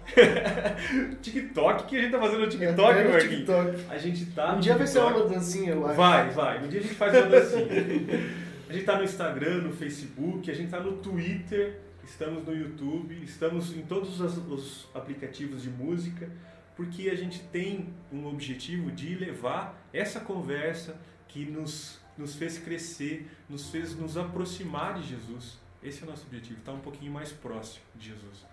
TikTok, 1.20 1.84
que 1.86 1.96
a 1.96 2.00
gente 2.00 2.10
tá 2.10 2.18
fazendo 2.18 2.40
no 2.40 2.48
TikTok, 2.48 2.98
é, 2.98 3.04
Marquinhos? 3.04 3.22
TikTok. 3.22 3.84
A 3.90 3.98
gente 3.98 4.26
tá. 4.26 4.54
Um 4.54 4.60
dia 4.60 4.76
vai 4.76 4.86
ser 4.86 5.00
uma 5.00 5.28
dancinha, 5.28 5.74
acho. 5.74 5.94
Vai, 5.94 6.30
vai. 6.30 6.64
Um 6.64 6.68
dia 6.68 6.80
a 6.80 6.82
gente 6.82 6.94
faz 6.94 7.14
uma 7.14 7.26
dancinha. 7.26 7.66
a 8.68 8.72
gente 8.72 8.84
tá 8.84 8.96
no 8.96 9.04
Instagram, 9.04 9.58
no 9.58 9.72
Facebook, 9.72 10.50
a 10.50 10.54
gente 10.54 10.70
tá 10.70 10.80
no 10.80 10.94
Twitter, 10.94 11.78
estamos 12.02 12.46
no 12.46 12.56
YouTube, 12.56 13.22
estamos 13.22 13.76
em 13.76 13.82
todos 13.82 14.20
os, 14.20 14.38
os 14.38 14.88
aplicativos 14.94 15.62
de 15.62 15.68
música, 15.68 16.30
porque 16.74 17.10
a 17.10 17.14
gente 17.14 17.40
tem 17.40 17.92
um 18.10 18.26
objetivo 18.26 18.90
de 18.90 19.14
levar 19.14 19.78
essa 19.92 20.20
conversa 20.20 20.96
que 21.28 21.44
nos, 21.44 22.00
nos 22.16 22.34
fez 22.34 22.58
crescer, 22.58 23.28
nos 23.48 23.68
fez 23.70 23.94
nos 23.94 24.16
aproximar 24.16 24.94
de 24.94 25.08
Jesus 25.08 25.64
esse 25.84 26.02
é 26.02 26.06
o 26.06 26.10
nosso 26.10 26.24
objetivo, 26.26 26.58
estar 26.60 26.72
um 26.72 26.80
pouquinho 26.80 27.12
mais 27.12 27.30
próximo 27.30 27.84
de 27.94 28.08
Jesus. 28.08 28.46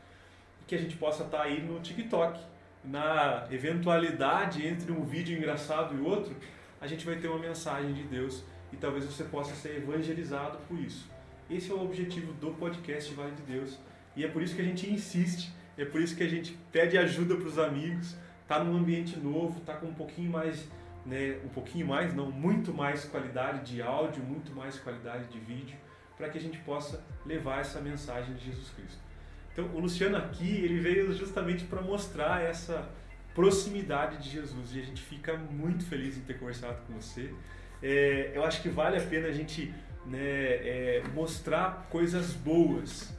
Que 0.72 0.76
a 0.76 0.80
gente 0.80 0.96
possa 0.96 1.26
estar 1.26 1.42
aí 1.42 1.62
no 1.62 1.82
TikTok. 1.82 2.40
Na 2.82 3.46
eventualidade 3.52 4.66
entre 4.66 4.90
um 4.90 5.04
vídeo 5.04 5.38
engraçado 5.38 5.94
e 5.94 6.00
outro, 6.00 6.34
a 6.80 6.88
gente 6.88 7.06
vai 7.06 7.18
ter 7.18 7.28
uma 7.28 7.40
mensagem 7.40 7.92
de 7.92 8.04
Deus 8.04 8.42
e 8.72 8.78
talvez 8.78 9.04
você 9.04 9.26
possa 9.26 9.54
ser 9.54 9.76
evangelizado 9.76 10.60
por 10.70 10.80
isso. 10.80 11.12
Esse 11.50 11.70
é 11.70 11.74
o 11.74 11.84
objetivo 11.84 12.32
do 12.32 12.52
podcast 12.52 13.14
Vale 13.14 13.36
de 13.36 13.42
Deus. 13.42 13.78
E 14.16 14.24
é 14.24 14.30
por 14.30 14.42
isso 14.42 14.56
que 14.56 14.62
a 14.62 14.64
gente 14.64 14.90
insiste, 14.90 15.52
é 15.78 15.84
por 15.84 16.00
isso 16.00 16.16
que 16.16 16.24
a 16.24 16.30
gente 16.30 16.58
pede 16.72 16.98
ajuda 16.98 17.36
para 17.36 17.50
os 17.50 17.60
amigos, 17.60 18.16
tá 18.48 18.64
num 18.64 18.78
ambiente 18.78 19.20
novo, 19.20 19.60
tá 19.60 19.74
com 19.74 19.88
um 19.88 19.94
pouquinho 19.94 20.32
mais, 20.32 20.70
né, 21.06 21.38
um 21.44 21.50
pouquinho 21.50 21.86
mais, 21.86 22.14
não, 22.14 22.32
muito 22.32 22.74
mais 22.74 23.04
qualidade 23.04 23.74
de 23.74 23.82
áudio, 23.82 24.24
muito 24.24 24.56
mais 24.56 24.80
qualidade 24.80 25.26
de 25.26 25.38
vídeo 25.38 25.78
para 26.16 26.30
que 26.30 26.38
a 26.38 26.42
gente 26.42 26.60
possa 26.60 27.04
levar 27.26 27.60
essa 27.60 27.82
mensagem 27.82 28.34
de 28.36 28.46
Jesus 28.46 28.70
Cristo. 28.70 29.11
Então, 29.54 29.66
o 29.74 29.80
Luciano 29.80 30.18
aqui, 30.18 30.50
ele 30.50 30.80
veio 30.80 31.14
justamente 31.14 31.66
para 31.66 31.82
mostrar 31.82 32.42
essa 32.42 32.90
proximidade 33.34 34.18
de 34.18 34.30
Jesus 34.30 34.76
e 34.76 34.80
a 34.80 34.84
gente 34.84 35.02
fica 35.02 35.36
muito 35.36 35.86
feliz 35.86 36.18
em 36.18 36.22
ter 36.22 36.38
conversado 36.38 36.78
com 36.86 36.94
você. 36.94 37.34
É, 37.82 38.32
eu 38.34 38.44
acho 38.44 38.62
que 38.62 38.70
vale 38.70 38.98
a 38.98 39.02
pena 39.02 39.28
a 39.28 39.32
gente 39.32 39.74
né, 40.06 40.20
é, 40.20 41.04
mostrar 41.14 41.88
coisas 41.90 42.34
boas. 42.34 43.14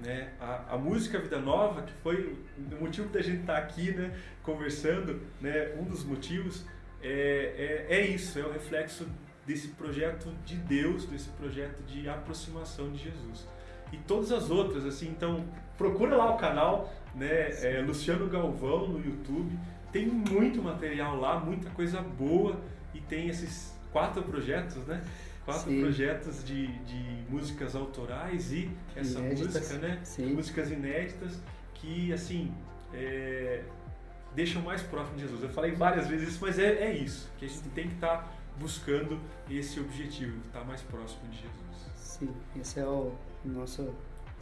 Né? 0.00 0.30
A, 0.40 0.74
a, 0.74 0.78
música 0.78 1.18
Vida 1.18 1.40
Nova, 1.40 1.82
que 1.82 1.92
foi 2.02 2.36
o 2.56 2.80
motivo 2.80 3.08
da 3.08 3.20
gente 3.20 3.40
estar 3.40 3.54
tá 3.54 3.58
aqui 3.58 3.90
né, 3.90 4.16
conversando, 4.42 5.20
né, 5.40 5.74
um 5.78 5.84
dos 5.84 6.04
motivos, 6.04 6.64
é, 7.02 7.86
é, 7.88 7.96
é 7.96 8.06
isso, 8.06 8.38
é 8.38 8.42
o 8.42 8.52
reflexo 8.52 9.06
desse 9.46 9.68
projeto 9.68 10.32
de 10.44 10.56
Deus, 10.56 11.06
desse 11.06 11.30
projeto 11.30 11.82
de 11.82 12.08
aproximação 12.08 12.92
de 12.92 13.04
Jesus. 13.04 13.46
E 13.92 13.96
todas 13.96 14.32
as 14.32 14.50
outras, 14.50 14.84
assim, 14.84 15.08
então 15.08 15.44
procura 15.76 16.16
lá 16.16 16.34
o 16.34 16.36
canal, 16.36 16.92
né, 17.14 17.50
é, 17.62 17.80
Luciano 17.80 18.28
Galvão 18.28 18.88
no 18.88 19.04
YouTube, 19.04 19.58
tem 19.92 20.06
muito 20.06 20.62
material 20.62 21.16
lá, 21.16 21.38
muita 21.38 21.70
coisa 21.70 22.00
boa 22.00 22.60
e 22.94 23.00
tem 23.00 23.28
esses 23.28 23.74
quatro 23.92 24.22
projetos, 24.22 24.84
né? 24.86 25.02
Quatro 25.44 25.70
Sim. 25.70 25.80
projetos 25.80 26.44
de, 26.44 26.66
de 26.66 27.24
músicas 27.30 27.74
autorais 27.74 28.52
e 28.52 28.70
essa 28.94 29.18
inéditas. 29.18 29.54
música, 29.54 29.78
né? 29.78 30.00
Sim. 30.04 30.34
Músicas 30.34 30.70
inéditas 30.70 31.40
que, 31.72 32.12
assim, 32.12 32.52
é, 32.92 33.62
deixam 34.34 34.60
mais 34.60 34.82
próximo 34.82 35.16
de 35.16 35.22
Jesus. 35.22 35.42
Eu 35.42 35.48
falei 35.48 35.72
várias 35.72 36.06
vezes 36.06 36.28
isso, 36.30 36.38
mas 36.42 36.58
é, 36.58 36.82
é 36.82 36.92
isso, 36.92 37.30
que 37.38 37.46
a 37.46 37.48
gente 37.48 37.62
tem 37.70 37.88
que 37.88 37.94
estar 37.94 38.18
tá 38.18 38.32
buscando 38.58 39.18
esse 39.48 39.80
objetivo, 39.80 40.38
estar 40.46 40.64
mais 40.64 40.82
próximo 40.82 41.28
de 41.30 41.38
Jesus. 41.38 41.90
Sim, 41.96 42.34
esse 42.60 42.80
é 42.80 42.84
o 42.84 43.12
nosso, 43.44 43.94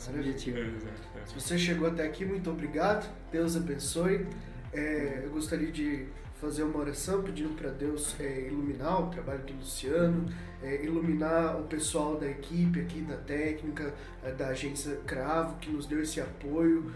objetivo. 0.09 0.59
É, 0.59 0.61
é, 0.61 0.65
é. 0.65 1.27
Se 1.27 1.35
você 1.35 1.59
chegou 1.59 1.89
até 1.89 2.05
aqui, 2.05 2.25
muito 2.25 2.51
obrigado. 2.51 3.11
Deus 3.33 3.57
abençoe. 3.57 4.27
É, 4.73 5.23
eu 5.25 5.31
gostaria 5.31 5.71
de 5.71 6.07
fazer 6.41 6.65
uma 6.65 6.79
oração 6.79 7.23
pedindo 7.23 7.57
para 7.57 7.71
Deus 7.71 8.15
é, 8.21 8.47
iluminar 8.47 9.03
o 9.03 9.11
trabalho 9.11 9.43
do 9.45 9.55
Luciano, 9.55 10.27
é, 10.63 10.85
iluminar 10.85 11.59
o 11.59 11.65
pessoal 11.65 12.19
da 12.19 12.29
equipe 12.29 12.81
aqui, 12.81 13.01
da 13.01 13.17
técnica, 13.17 13.95
da 14.37 14.49
agência 14.49 14.97
Cravo, 15.07 15.57
que 15.59 15.71
nos 15.71 15.87
deu 15.87 16.03
esse 16.03 16.21
apoio. 16.21 16.93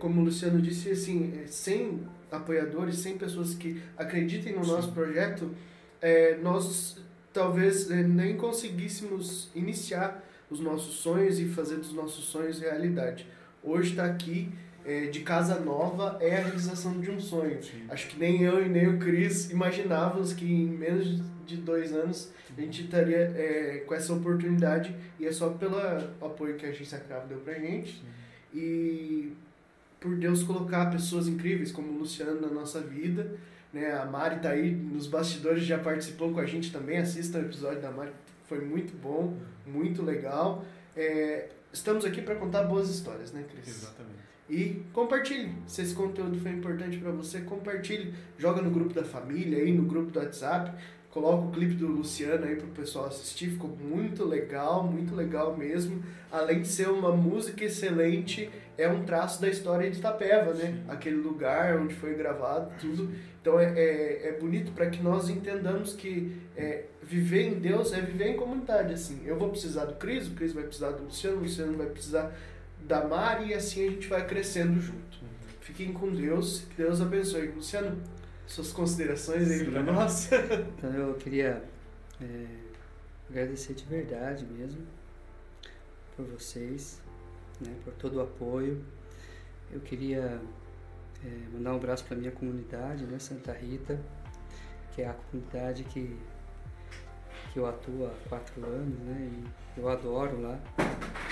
Como 0.00 0.20
o 0.20 0.24
Luciano 0.24 0.60
disse, 0.60 0.90
assim, 0.90 1.44
sem 1.46 2.06
apoiadores, 2.30 2.96
sem 2.96 3.16
pessoas 3.16 3.54
que 3.54 3.80
acreditem 3.96 4.54
no 4.54 4.64
Sim. 4.64 4.72
nosso 4.72 4.92
projeto, 4.92 5.54
nós 6.42 6.98
talvez 7.32 7.88
nem 7.88 8.36
conseguíssemos 8.36 9.48
iniciar 9.54 10.22
os 10.50 10.60
nossos 10.60 10.96
sonhos 10.96 11.38
e 11.38 11.46
fazer 11.46 11.76
dos 11.76 11.92
nossos 11.92 12.24
sonhos 12.24 12.60
realidade. 12.60 13.26
Hoje 13.62 13.90
está 13.90 14.04
aqui 14.04 14.52
é, 14.84 15.06
de 15.06 15.20
casa 15.20 15.60
nova 15.60 16.18
é 16.20 16.36
a 16.36 16.42
realização 16.42 17.00
de 17.00 17.10
um 17.10 17.20
sonho. 17.20 17.62
Sim. 17.62 17.84
Acho 17.88 18.08
que 18.08 18.18
nem 18.18 18.42
eu 18.42 18.64
e 18.64 18.68
nem 18.68 18.88
o 18.88 18.98
Cris 18.98 19.50
imaginávamos 19.50 20.32
que 20.32 20.44
em 20.44 20.66
menos 20.66 21.20
de 21.46 21.56
dois 21.56 21.92
anos 21.92 22.32
a 22.56 22.60
gente 22.60 22.84
estaria 22.84 23.16
é, 23.16 23.84
com 23.86 23.94
essa 23.94 24.12
oportunidade 24.12 24.94
e 25.18 25.26
é 25.26 25.32
só 25.32 25.50
pelo 25.50 25.76
apoio 26.20 26.56
que 26.56 26.66
a 26.66 26.70
agência 26.70 26.98
Cravo 26.98 27.28
deu 27.28 27.38
pra 27.38 27.54
gente 27.54 27.92
Sim. 27.92 28.58
e 28.58 29.32
por 30.00 30.16
Deus 30.16 30.42
colocar 30.42 30.90
pessoas 30.90 31.28
incríveis 31.28 31.70
como 31.70 31.92
o 31.92 31.98
Luciano 31.98 32.40
na 32.40 32.48
nossa 32.48 32.80
vida. 32.80 33.38
Né? 33.72 33.92
A 33.92 34.06
Mari 34.06 34.40
tá 34.40 34.50
aí 34.50 34.72
nos 34.72 35.06
bastidores, 35.06 35.62
já 35.64 35.78
participou 35.78 36.32
com 36.32 36.40
a 36.40 36.46
gente 36.46 36.72
também. 36.72 36.98
Assista 36.98 37.38
o 37.38 37.42
episódio 37.42 37.80
da 37.80 37.90
Mari, 37.90 38.10
foi 38.50 38.60
muito 38.60 38.96
bom, 38.96 39.38
muito 39.64 40.02
legal. 40.02 40.64
É, 40.96 41.50
estamos 41.72 42.04
aqui 42.04 42.20
para 42.20 42.34
contar 42.34 42.64
boas 42.64 42.90
histórias, 42.90 43.30
né, 43.30 43.44
Cris? 43.48 43.68
Exatamente. 43.68 44.18
E 44.48 44.82
compartilhe. 44.92 45.54
Se 45.68 45.82
esse 45.82 45.94
conteúdo 45.94 46.36
foi 46.40 46.50
importante 46.50 46.98
para 46.98 47.12
você, 47.12 47.42
compartilhe. 47.42 48.12
Joga 48.36 48.60
no 48.60 48.72
grupo 48.72 48.92
da 48.92 49.04
família, 49.04 49.58
aí 49.58 49.72
no 49.72 49.84
grupo 49.84 50.10
do 50.10 50.18
WhatsApp. 50.18 50.76
Coloca 51.10 51.48
o 51.48 51.50
clipe 51.50 51.74
do 51.74 51.88
Luciano 51.88 52.44
aí 52.44 52.54
pro 52.54 52.68
pessoal 52.68 53.06
assistir. 53.06 53.50
Ficou 53.50 53.68
muito 53.68 54.24
legal, 54.24 54.84
muito 54.84 55.14
legal 55.14 55.56
mesmo. 55.56 56.02
Além 56.30 56.62
de 56.62 56.68
ser 56.68 56.88
uma 56.88 57.10
música 57.10 57.64
excelente, 57.64 58.48
é 58.78 58.88
um 58.88 59.02
traço 59.02 59.40
da 59.40 59.48
história 59.48 59.90
de 59.90 59.98
Itapeva, 59.98 60.54
né? 60.54 60.84
Aquele 60.88 61.16
lugar 61.16 61.76
onde 61.80 61.94
foi 61.94 62.14
gravado, 62.14 62.72
tudo. 62.80 63.10
Então 63.40 63.58
é, 63.58 63.72
é, 63.76 64.28
é 64.28 64.38
bonito 64.38 64.70
para 64.70 64.88
que 64.88 65.02
nós 65.02 65.28
entendamos 65.28 65.94
que 65.94 66.36
é, 66.56 66.84
viver 67.02 67.42
em 67.42 67.54
Deus 67.54 67.92
é 67.92 68.00
viver 68.00 68.28
em 68.28 68.36
comunidade. 68.36 68.92
assim 68.92 69.22
Eu 69.24 69.36
vou 69.36 69.48
precisar 69.48 69.86
do 69.86 69.94
Cris, 69.94 70.28
o 70.28 70.30
Cris 70.32 70.52
vai 70.52 70.62
precisar 70.62 70.92
do 70.92 71.04
Luciano, 71.04 71.38
o 71.38 71.40
Luciano 71.40 71.76
vai 71.76 71.88
precisar 71.88 72.32
da 72.86 73.04
Mari 73.04 73.48
e 73.48 73.54
assim 73.54 73.88
a 73.88 73.90
gente 73.90 74.06
vai 74.06 74.24
crescendo 74.24 74.80
junto. 74.80 75.18
Uhum. 75.22 75.28
Fiquem 75.60 75.92
com 75.92 76.12
Deus, 76.12 76.64
que 76.70 76.82
Deus 76.82 77.00
abençoe. 77.00 77.48
Luciano, 77.48 77.98
suas 78.50 78.72
considerações 78.72 79.50
aí 79.50 79.64
para 79.64 79.82
nós. 79.82 80.28
Então 80.76 80.92
eu 80.92 81.14
queria 81.14 81.62
é, 82.20 82.46
agradecer 83.28 83.74
de 83.74 83.84
verdade 83.84 84.44
mesmo 84.44 84.84
por 86.16 86.24
vocês, 86.26 87.00
né, 87.60 87.74
por 87.84 87.94
todo 87.94 88.16
o 88.16 88.20
apoio. 88.20 88.84
Eu 89.70 89.80
queria 89.80 90.40
é, 91.24 91.28
mandar 91.52 91.74
um 91.74 91.76
abraço 91.76 92.04
para 92.04 92.16
minha 92.16 92.32
comunidade, 92.32 93.04
né, 93.04 93.18
Santa 93.18 93.52
Rita, 93.52 94.00
que 94.92 95.02
é 95.02 95.08
a 95.08 95.12
comunidade 95.12 95.84
que 95.84 96.18
que 97.52 97.58
eu 97.58 97.66
atuo 97.66 98.06
há 98.06 98.28
quatro 98.28 98.64
anos, 98.64 98.96
né? 99.00 99.28
E 99.76 99.80
eu 99.80 99.88
adoro 99.88 100.40
lá. 100.40 100.56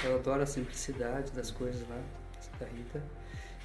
Eu 0.03 0.17
adoro 0.17 0.43
a 0.43 0.47
simplicidade 0.47 1.31
das 1.31 1.53
coisas 1.53 1.89
lá, 1.89 2.03
Santa 2.41 2.65
Rita. 2.65 3.01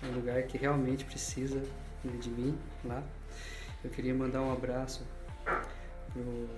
É 0.04 0.06
um 0.08 0.12
lugar 0.12 0.44
que 0.44 0.56
realmente 0.56 1.04
precisa 1.04 1.64
né, 2.04 2.16
de 2.20 2.30
mim 2.30 2.56
lá. 2.86 3.04
Eu 3.84 3.90
queria 3.90 4.14
mandar 4.14 4.42
um 4.42 4.54
abraço 4.54 5.06
pro 6.14 6.50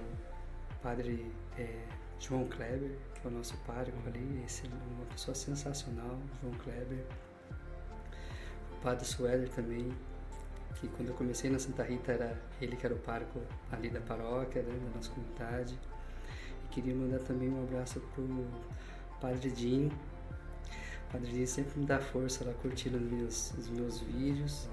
padre 0.83 1.31
é, 1.57 1.83
João 2.19 2.47
Kleber, 2.47 2.91
que 3.15 3.25
é 3.25 3.29
o 3.29 3.33
nosso 3.33 3.57
pároco 3.65 3.97
ali, 4.05 4.43
esse 4.45 4.67
é 4.67 4.69
uma 4.95 5.05
pessoa 5.07 5.33
sensacional, 5.33 6.19
João 6.39 6.53
Kleber. 6.53 7.03
O 8.73 8.81
padre 8.83 9.05
Suéder 9.05 9.49
também, 9.49 9.91
que 10.75 10.87
quando 10.89 11.09
eu 11.09 11.15
comecei 11.15 11.49
na 11.49 11.57
Santa 11.57 11.81
Rita 11.81 12.11
era 12.11 12.39
ele 12.61 12.75
que 12.75 12.85
era 12.85 12.93
o 12.93 12.99
pároco 12.99 13.41
ali 13.71 13.89
da 13.89 14.01
paróquia, 14.01 14.61
né, 14.61 14.79
da 14.85 14.95
nossa 14.95 15.09
comunidade. 15.09 15.79
E 16.65 16.67
queria 16.75 16.93
mandar 16.93 17.19
também 17.19 17.49
um 17.49 17.63
abraço 17.63 17.99
pro 18.13 18.45
Padre 19.19 19.49
Dinho. 19.49 19.91
O 21.09 21.11
Padre 21.11 21.31
Dinho 21.31 21.47
sempre 21.47 21.79
me 21.79 21.87
dá 21.87 21.97
força 21.97 22.45
lá 22.45 22.53
curtindo 22.61 22.97
os 22.97 23.03
meus, 23.03 23.51
os 23.53 23.67
meus 23.69 23.99
vídeos. 24.01 24.69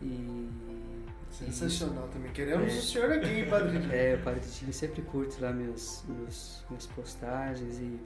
E. 0.00 0.50
Sensacional 1.32 2.08
também. 2.08 2.32
Queremos 2.32 2.72
é, 2.72 2.76
o 2.76 2.82
senhor 2.82 3.12
aqui, 3.12 3.46
Padre. 3.46 3.78
É, 3.92 4.14
o 4.14 4.22
Padre 4.22 4.40
Dinho 4.40 4.72
sempre 4.72 5.02
curte 5.02 5.40
lá 5.40 5.52
meus, 5.52 6.04
meus, 6.06 6.64
minhas 6.68 6.86
postagens 6.86 7.78
e 7.78 7.98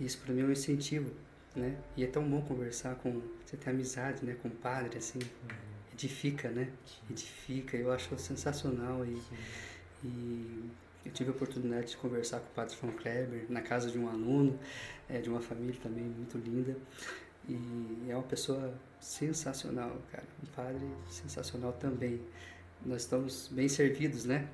isso 0.00 0.18
para 0.18 0.34
mim 0.34 0.42
é 0.42 0.44
um 0.44 0.52
incentivo, 0.52 1.10
né? 1.56 1.76
E 1.96 2.04
é 2.04 2.06
tão 2.06 2.28
bom 2.28 2.40
conversar 2.42 2.94
com, 2.96 3.22
você 3.44 3.56
ter 3.56 3.70
amizade, 3.70 4.24
né, 4.24 4.36
com 4.40 4.48
o 4.48 4.50
padre, 4.50 4.98
assim, 4.98 5.18
uhum 5.18 5.68
edifica, 5.98 6.48
né? 6.48 6.68
Edifica, 7.10 7.76
eu 7.76 7.90
acho 7.90 8.16
sensacional 8.18 9.04
e, 9.04 9.20
e 10.04 10.70
eu 11.04 11.12
tive 11.12 11.30
a 11.30 11.32
oportunidade 11.32 11.88
de 11.88 11.96
conversar 11.96 12.38
com 12.38 12.46
o 12.46 12.54
Padre 12.54 12.76
João 12.80 12.92
Kleber 12.92 13.46
na 13.48 13.60
casa 13.60 13.90
de 13.90 13.98
um 13.98 14.08
aluno, 14.08 14.58
é, 15.08 15.20
de 15.20 15.28
uma 15.28 15.40
família 15.40 15.78
também 15.82 16.04
muito 16.04 16.38
linda 16.38 16.76
e 17.48 18.10
é 18.10 18.14
uma 18.14 18.22
pessoa 18.22 18.74
sensacional, 19.00 19.96
cara, 20.10 20.24
um 20.42 20.46
padre 20.54 20.86
sensacional 21.08 21.72
também. 21.72 22.20
Nós 22.84 23.02
estamos 23.02 23.48
bem 23.48 23.68
servidos, 23.68 24.24
né? 24.24 24.48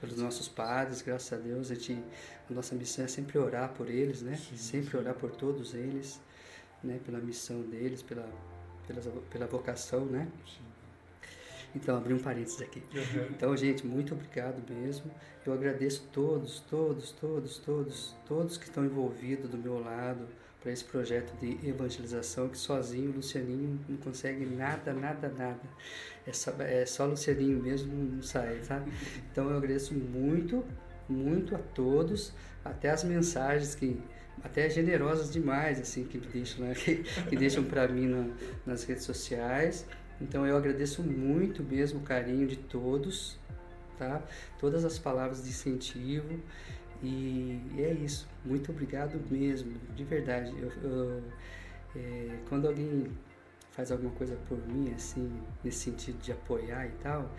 Pelos 0.00 0.18
nossos 0.18 0.48
padres, 0.48 1.02
graças 1.02 1.32
a 1.32 1.40
Deus, 1.40 1.70
a, 1.70 1.74
gente, 1.74 2.02
a 2.50 2.52
nossa 2.52 2.74
missão 2.74 3.04
é 3.04 3.08
sempre 3.08 3.38
orar 3.38 3.72
por 3.72 3.88
eles, 3.88 4.22
né? 4.22 4.36
Sim, 4.36 4.56
sempre 4.56 4.90
sim. 4.90 4.96
orar 4.96 5.14
por 5.14 5.30
todos 5.30 5.74
eles, 5.74 6.20
né? 6.82 7.00
Pela 7.04 7.18
missão 7.18 7.62
deles, 7.62 8.02
pela 8.02 8.28
pela, 8.86 9.00
pela 9.30 9.46
vocação, 9.46 10.04
né? 10.04 10.28
Então, 11.74 11.96
abri 11.96 12.14
um 12.14 12.18
parênteses 12.18 12.60
aqui. 12.62 12.82
Uhum. 12.94 13.26
Então, 13.30 13.56
gente, 13.56 13.84
muito 13.84 14.14
obrigado 14.14 14.62
mesmo. 14.72 15.10
Eu 15.44 15.52
agradeço 15.52 16.08
todos, 16.12 16.60
todos, 16.60 17.10
todos, 17.12 17.58
todos, 17.58 18.16
todos 18.26 18.56
que 18.56 18.64
estão 18.64 18.84
envolvidos 18.84 19.50
do 19.50 19.58
meu 19.58 19.80
lado 19.80 20.26
para 20.64 20.72
esse 20.72 20.82
projeto 20.82 21.38
de 21.38 21.68
evangelização, 21.68 22.48
que 22.48 22.56
sozinho 22.56 23.10
o 23.10 23.16
Lucianinho 23.16 23.78
não 23.86 23.98
consegue 23.98 24.46
nada, 24.46 24.94
nada, 24.94 25.28
nada. 25.28 25.60
É 26.26 26.32
só, 26.32 26.52
é 26.58 26.86
só 26.86 27.04
Lucianinho 27.04 27.62
mesmo 27.62 27.92
não 27.94 28.22
sai, 28.22 28.60
tá? 28.66 28.82
Então, 29.30 29.50
eu 29.50 29.58
agradeço 29.58 29.92
muito, 29.92 30.64
muito 31.06 31.54
a 31.54 31.58
todos, 31.58 32.32
até 32.64 32.88
as 32.88 33.04
mensagens 33.04 33.74
que 33.74 34.00
até 34.42 34.68
generosas 34.70 35.30
demais, 35.30 35.78
assim, 35.78 36.04
que 36.04 36.16
deixam, 36.16 36.66
né? 36.66 36.72
que, 36.82 36.96
que 37.28 37.36
deixam 37.36 37.62
para 37.62 37.86
mim 37.86 38.06
na, 38.06 38.26
nas 38.64 38.84
redes 38.84 39.04
sociais. 39.04 39.86
Então 40.18 40.46
eu 40.46 40.56
agradeço 40.56 41.02
muito 41.02 41.62
mesmo 41.62 42.00
o 42.00 42.02
carinho 42.02 42.46
de 42.46 42.56
todos, 42.56 43.38
tá? 43.98 44.22
Todas 44.58 44.84
as 44.84 44.98
palavras 44.98 45.42
de 45.42 45.50
incentivo 45.50 46.40
e 47.04 47.82
é 47.82 47.92
isso. 47.92 48.28
Muito 48.44 48.72
obrigado 48.72 49.20
mesmo, 49.30 49.72
de 49.94 50.04
verdade. 50.04 50.54
Eu, 50.58 50.72
eu 50.82 51.22
é, 51.96 52.38
quando 52.48 52.66
alguém 52.66 53.10
faz 53.72 53.90
alguma 53.90 54.12
coisa 54.12 54.36
por 54.48 54.58
mim, 54.68 54.92
assim, 54.94 55.30
nesse 55.62 55.78
sentido 55.78 56.18
de 56.20 56.32
apoiar 56.32 56.86
e 56.86 56.92
tal, 57.02 57.30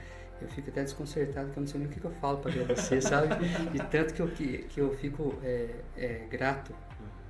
eu 0.42 0.48
fico 0.50 0.70
até 0.70 0.84
desconcertado 0.84 1.52
que 1.52 1.58
eu 1.58 1.62
não 1.62 1.68
sei 1.68 1.80
nem 1.80 1.90
o 1.90 1.92
que, 1.92 2.00
que 2.00 2.06
eu 2.06 2.12
falo 2.12 2.40
para 2.40 2.52
agradecer, 2.52 3.00
sabe? 3.04 3.36
De 3.72 3.80
tanto 3.90 4.14
que 4.14 4.22
eu, 4.22 4.28
que, 4.28 4.58
que 4.64 4.82
eu 4.82 4.96
fico 4.98 5.34
é, 5.44 5.76
é, 5.96 6.28
grato, 6.30 6.76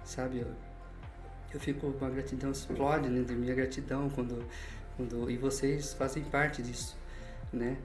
sabe? 0.03 0.40
Eu, 0.40 0.48
eu 1.53 1.60
fico 1.60 1.91
com 1.94 2.06
a 2.06 2.10
gratidão, 2.10 2.52
explode 2.52 3.10
né, 3.10 3.24
de 3.24 3.34
minha 3.34 3.53
gratidão 3.53 4.10
quando, 4.10 4.44
quando. 4.98 5.30
E 5.30 5.38
vocês 5.38 5.94
fazem 5.94 6.24
parte 6.24 6.62
disso, 6.62 6.98
né? 7.53 7.78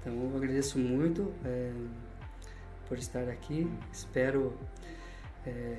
Então 0.00 0.12
eu 0.12 0.36
agradeço 0.36 0.78
muito 0.78 1.32
é, 1.44 1.72
por 2.88 2.98
estar 2.98 3.28
aqui, 3.28 3.70
espero 3.92 4.58
é, 5.46 5.78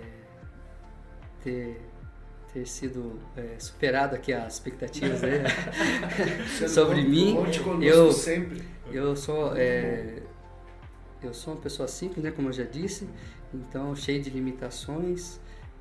ter 1.44 1.82
ter 2.54 2.66
sido 2.66 3.20
é, 3.36 3.60
superado 3.60 4.16
aqui 4.16 4.34
as 4.34 4.54
expectativas 4.54 5.22
né? 5.22 5.44
sobre 6.68 7.04
mim. 7.04 7.36
Eu, 7.82 8.12
sempre. 8.12 8.64
eu 8.90 9.16
sou 9.16 9.56
é, 9.56 10.22
eu 11.22 11.34
sou 11.34 11.54
uma 11.54 11.62
pessoa 11.62 11.88
simples, 11.88 12.24
né, 12.24 12.32
como 12.32 12.50
eu 12.50 12.54
já 12.54 12.64
disse, 12.64 13.08
então 13.54 13.96
cheio 13.96 14.22
de 14.22 14.30
limitações 14.30 15.40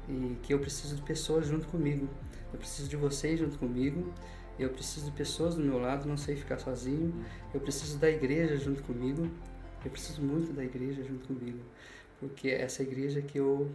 e 0.08 0.36
que 0.42 0.54
eu 0.54 0.58
preciso 0.58 0.96
de 0.96 1.02
pessoas 1.02 1.46
junto 1.46 1.66
comigo. 1.68 2.08
Eu 2.52 2.58
preciso 2.58 2.88
de 2.88 2.96
vocês 2.96 3.38
junto 3.38 3.58
comigo. 3.58 4.12
Eu 4.58 4.70
preciso 4.70 5.06
de 5.06 5.12
pessoas 5.12 5.54
do 5.54 5.60
meu 5.60 5.78
lado, 5.78 6.08
não 6.08 6.16
sei 6.16 6.36
ficar 6.36 6.58
sozinho. 6.58 7.12
Eu 7.52 7.60
preciso 7.60 7.98
da 7.98 8.08
igreja 8.08 8.56
junto 8.56 8.82
comigo. 8.82 9.28
Eu 9.86 9.90
preciso 9.90 10.20
muito 10.20 10.52
da 10.52 10.64
igreja 10.64 11.00
junto 11.04 11.28
comigo, 11.28 11.60
porque 12.18 12.48
é 12.48 12.62
essa 12.62 12.82
igreja 12.82 13.22
que 13.22 13.38
eu 13.38 13.70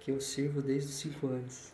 que 0.00 0.10
eu 0.10 0.20
sirvo 0.20 0.60
desde 0.60 0.90
os 0.90 0.96
cinco 0.96 1.28
anos. 1.28 1.72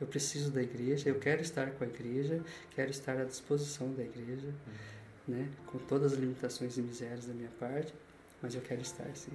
eu 0.00 0.06
preciso 0.08 0.50
da 0.50 0.60
igreja, 0.60 1.08
eu 1.08 1.20
quero 1.20 1.40
estar 1.40 1.70
com 1.70 1.84
a 1.84 1.86
igreja, 1.86 2.42
quero 2.74 2.90
estar 2.90 3.16
à 3.16 3.24
disposição 3.24 3.94
da 3.94 4.02
igreja, 4.02 4.48
uhum. 4.48 5.34
né? 5.36 5.48
Com 5.66 5.78
todas 5.78 6.14
as 6.14 6.18
limitações 6.18 6.76
e 6.76 6.82
misérias 6.82 7.26
da 7.26 7.32
minha 7.32 7.48
parte, 7.60 7.94
mas 8.42 8.56
eu 8.56 8.60
quero 8.60 8.82
estar 8.82 9.08
sim. 9.14 9.32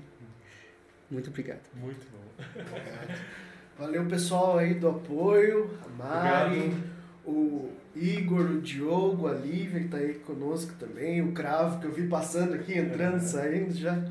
Muito 1.09 1.29
obrigado. 1.29 1.63
Muito 1.75 2.05
bom. 2.11 2.43
Valeu 3.79 4.05
pessoal 4.05 4.57
aí 4.57 4.73
do 4.73 4.89
apoio, 4.89 5.71
a 5.85 5.89
Mari, 5.89 6.57
obrigado. 6.57 6.97
O 7.28 7.70
Igor, 7.94 8.52
o 8.52 8.62
Diogo, 8.62 9.28
a 9.28 9.34
Lívia 9.34 9.82
que 9.82 9.86
está 9.88 9.98
aí 9.98 10.14
conosco 10.14 10.74
também, 10.80 11.22
o 11.22 11.34
Cravo 11.34 11.82
que 11.82 11.86
eu 11.86 11.91
vi 11.91 12.08
passando 12.08 12.54
aqui, 12.54 12.78
entrando, 12.78 13.20
saindo 13.20 13.74
já 13.74 14.02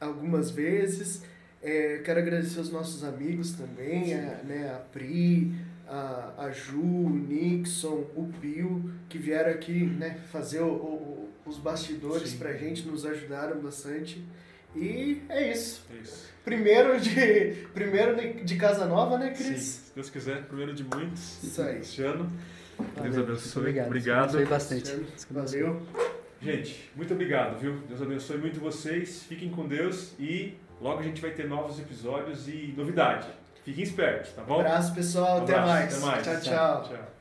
algumas 0.00 0.50
vezes. 0.50 1.22
É, 1.62 2.00
quero 2.04 2.18
agradecer 2.18 2.58
os 2.58 2.72
nossos 2.72 3.04
amigos 3.04 3.52
também, 3.52 4.14
a, 4.14 4.42
né, 4.42 4.74
a 4.74 4.78
Pri, 4.78 5.54
a, 5.86 6.34
a 6.38 6.50
Ju, 6.50 6.80
o 6.80 7.08
Nixon, 7.08 8.04
o 8.16 8.30
Pio, 8.40 8.90
que 9.08 9.16
vieram 9.16 9.52
aqui 9.52 9.84
né, 9.84 10.18
fazer 10.32 10.60
o, 10.60 10.68
o, 10.68 11.28
os 11.46 11.56
bastidores 11.56 12.34
para 12.34 12.50
a 12.50 12.56
gente, 12.56 12.86
nos 12.86 13.06
ajudaram 13.06 13.60
bastante. 13.60 14.24
E 14.76 15.22
é 15.28 15.52
isso. 15.52 15.82
É 15.90 16.02
isso. 16.02 16.26
Primeiro 16.44 17.00
de, 17.00 17.66
primeiro 17.74 18.44
de 18.44 18.56
Casa 18.56 18.86
Nova, 18.86 19.18
né, 19.18 19.30
Cris? 19.30 19.46
Sim, 19.46 19.58
se 19.58 19.94
Deus 19.94 20.10
quiser, 20.10 20.44
primeiro 20.44 20.72
de 20.74 20.84
muitos. 20.84 21.42
Isso 21.42 21.60
aí. 21.62 21.78
Luciano. 21.78 22.30
Deus 23.02 23.18
abençoe. 23.18 23.62
Obrigado. 23.62 23.86
obrigado. 23.86 24.46
bastante. 24.46 25.06
Valeu. 25.30 25.82
Gente, 26.40 26.90
muito 26.94 27.14
obrigado, 27.14 27.58
viu? 27.58 27.78
Deus 27.88 28.02
abençoe 28.02 28.38
muito 28.38 28.60
vocês. 28.60 29.22
Fiquem 29.22 29.50
com 29.50 29.66
Deus 29.66 30.12
e 30.18 30.54
logo 30.80 31.00
a 31.00 31.02
gente 31.02 31.20
vai 31.20 31.30
ter 31.30 31.48
novos 31.48 31.80
episódios 31.80 32.46
e 32.46 32.74
novidade. 32.76 33.26
Fiquem 33.64 33.82
espertos, 33.82 34.32
tá 34.32 34.42
bom? 34.42 34.58
Um 34.58 34.60
abraço, 34.60 34.94
pessoal. 34.94 35.40
Um 35.40 35.42
até, 35.42 35.54
abraço, 35.54 36.00
mais. 36.00 36.20
até 36.20 36.32
mais. 36.32 36.44
tchau. 36.44 36.82
tchau. 36.82 36.88
tchau. 36.90 37.15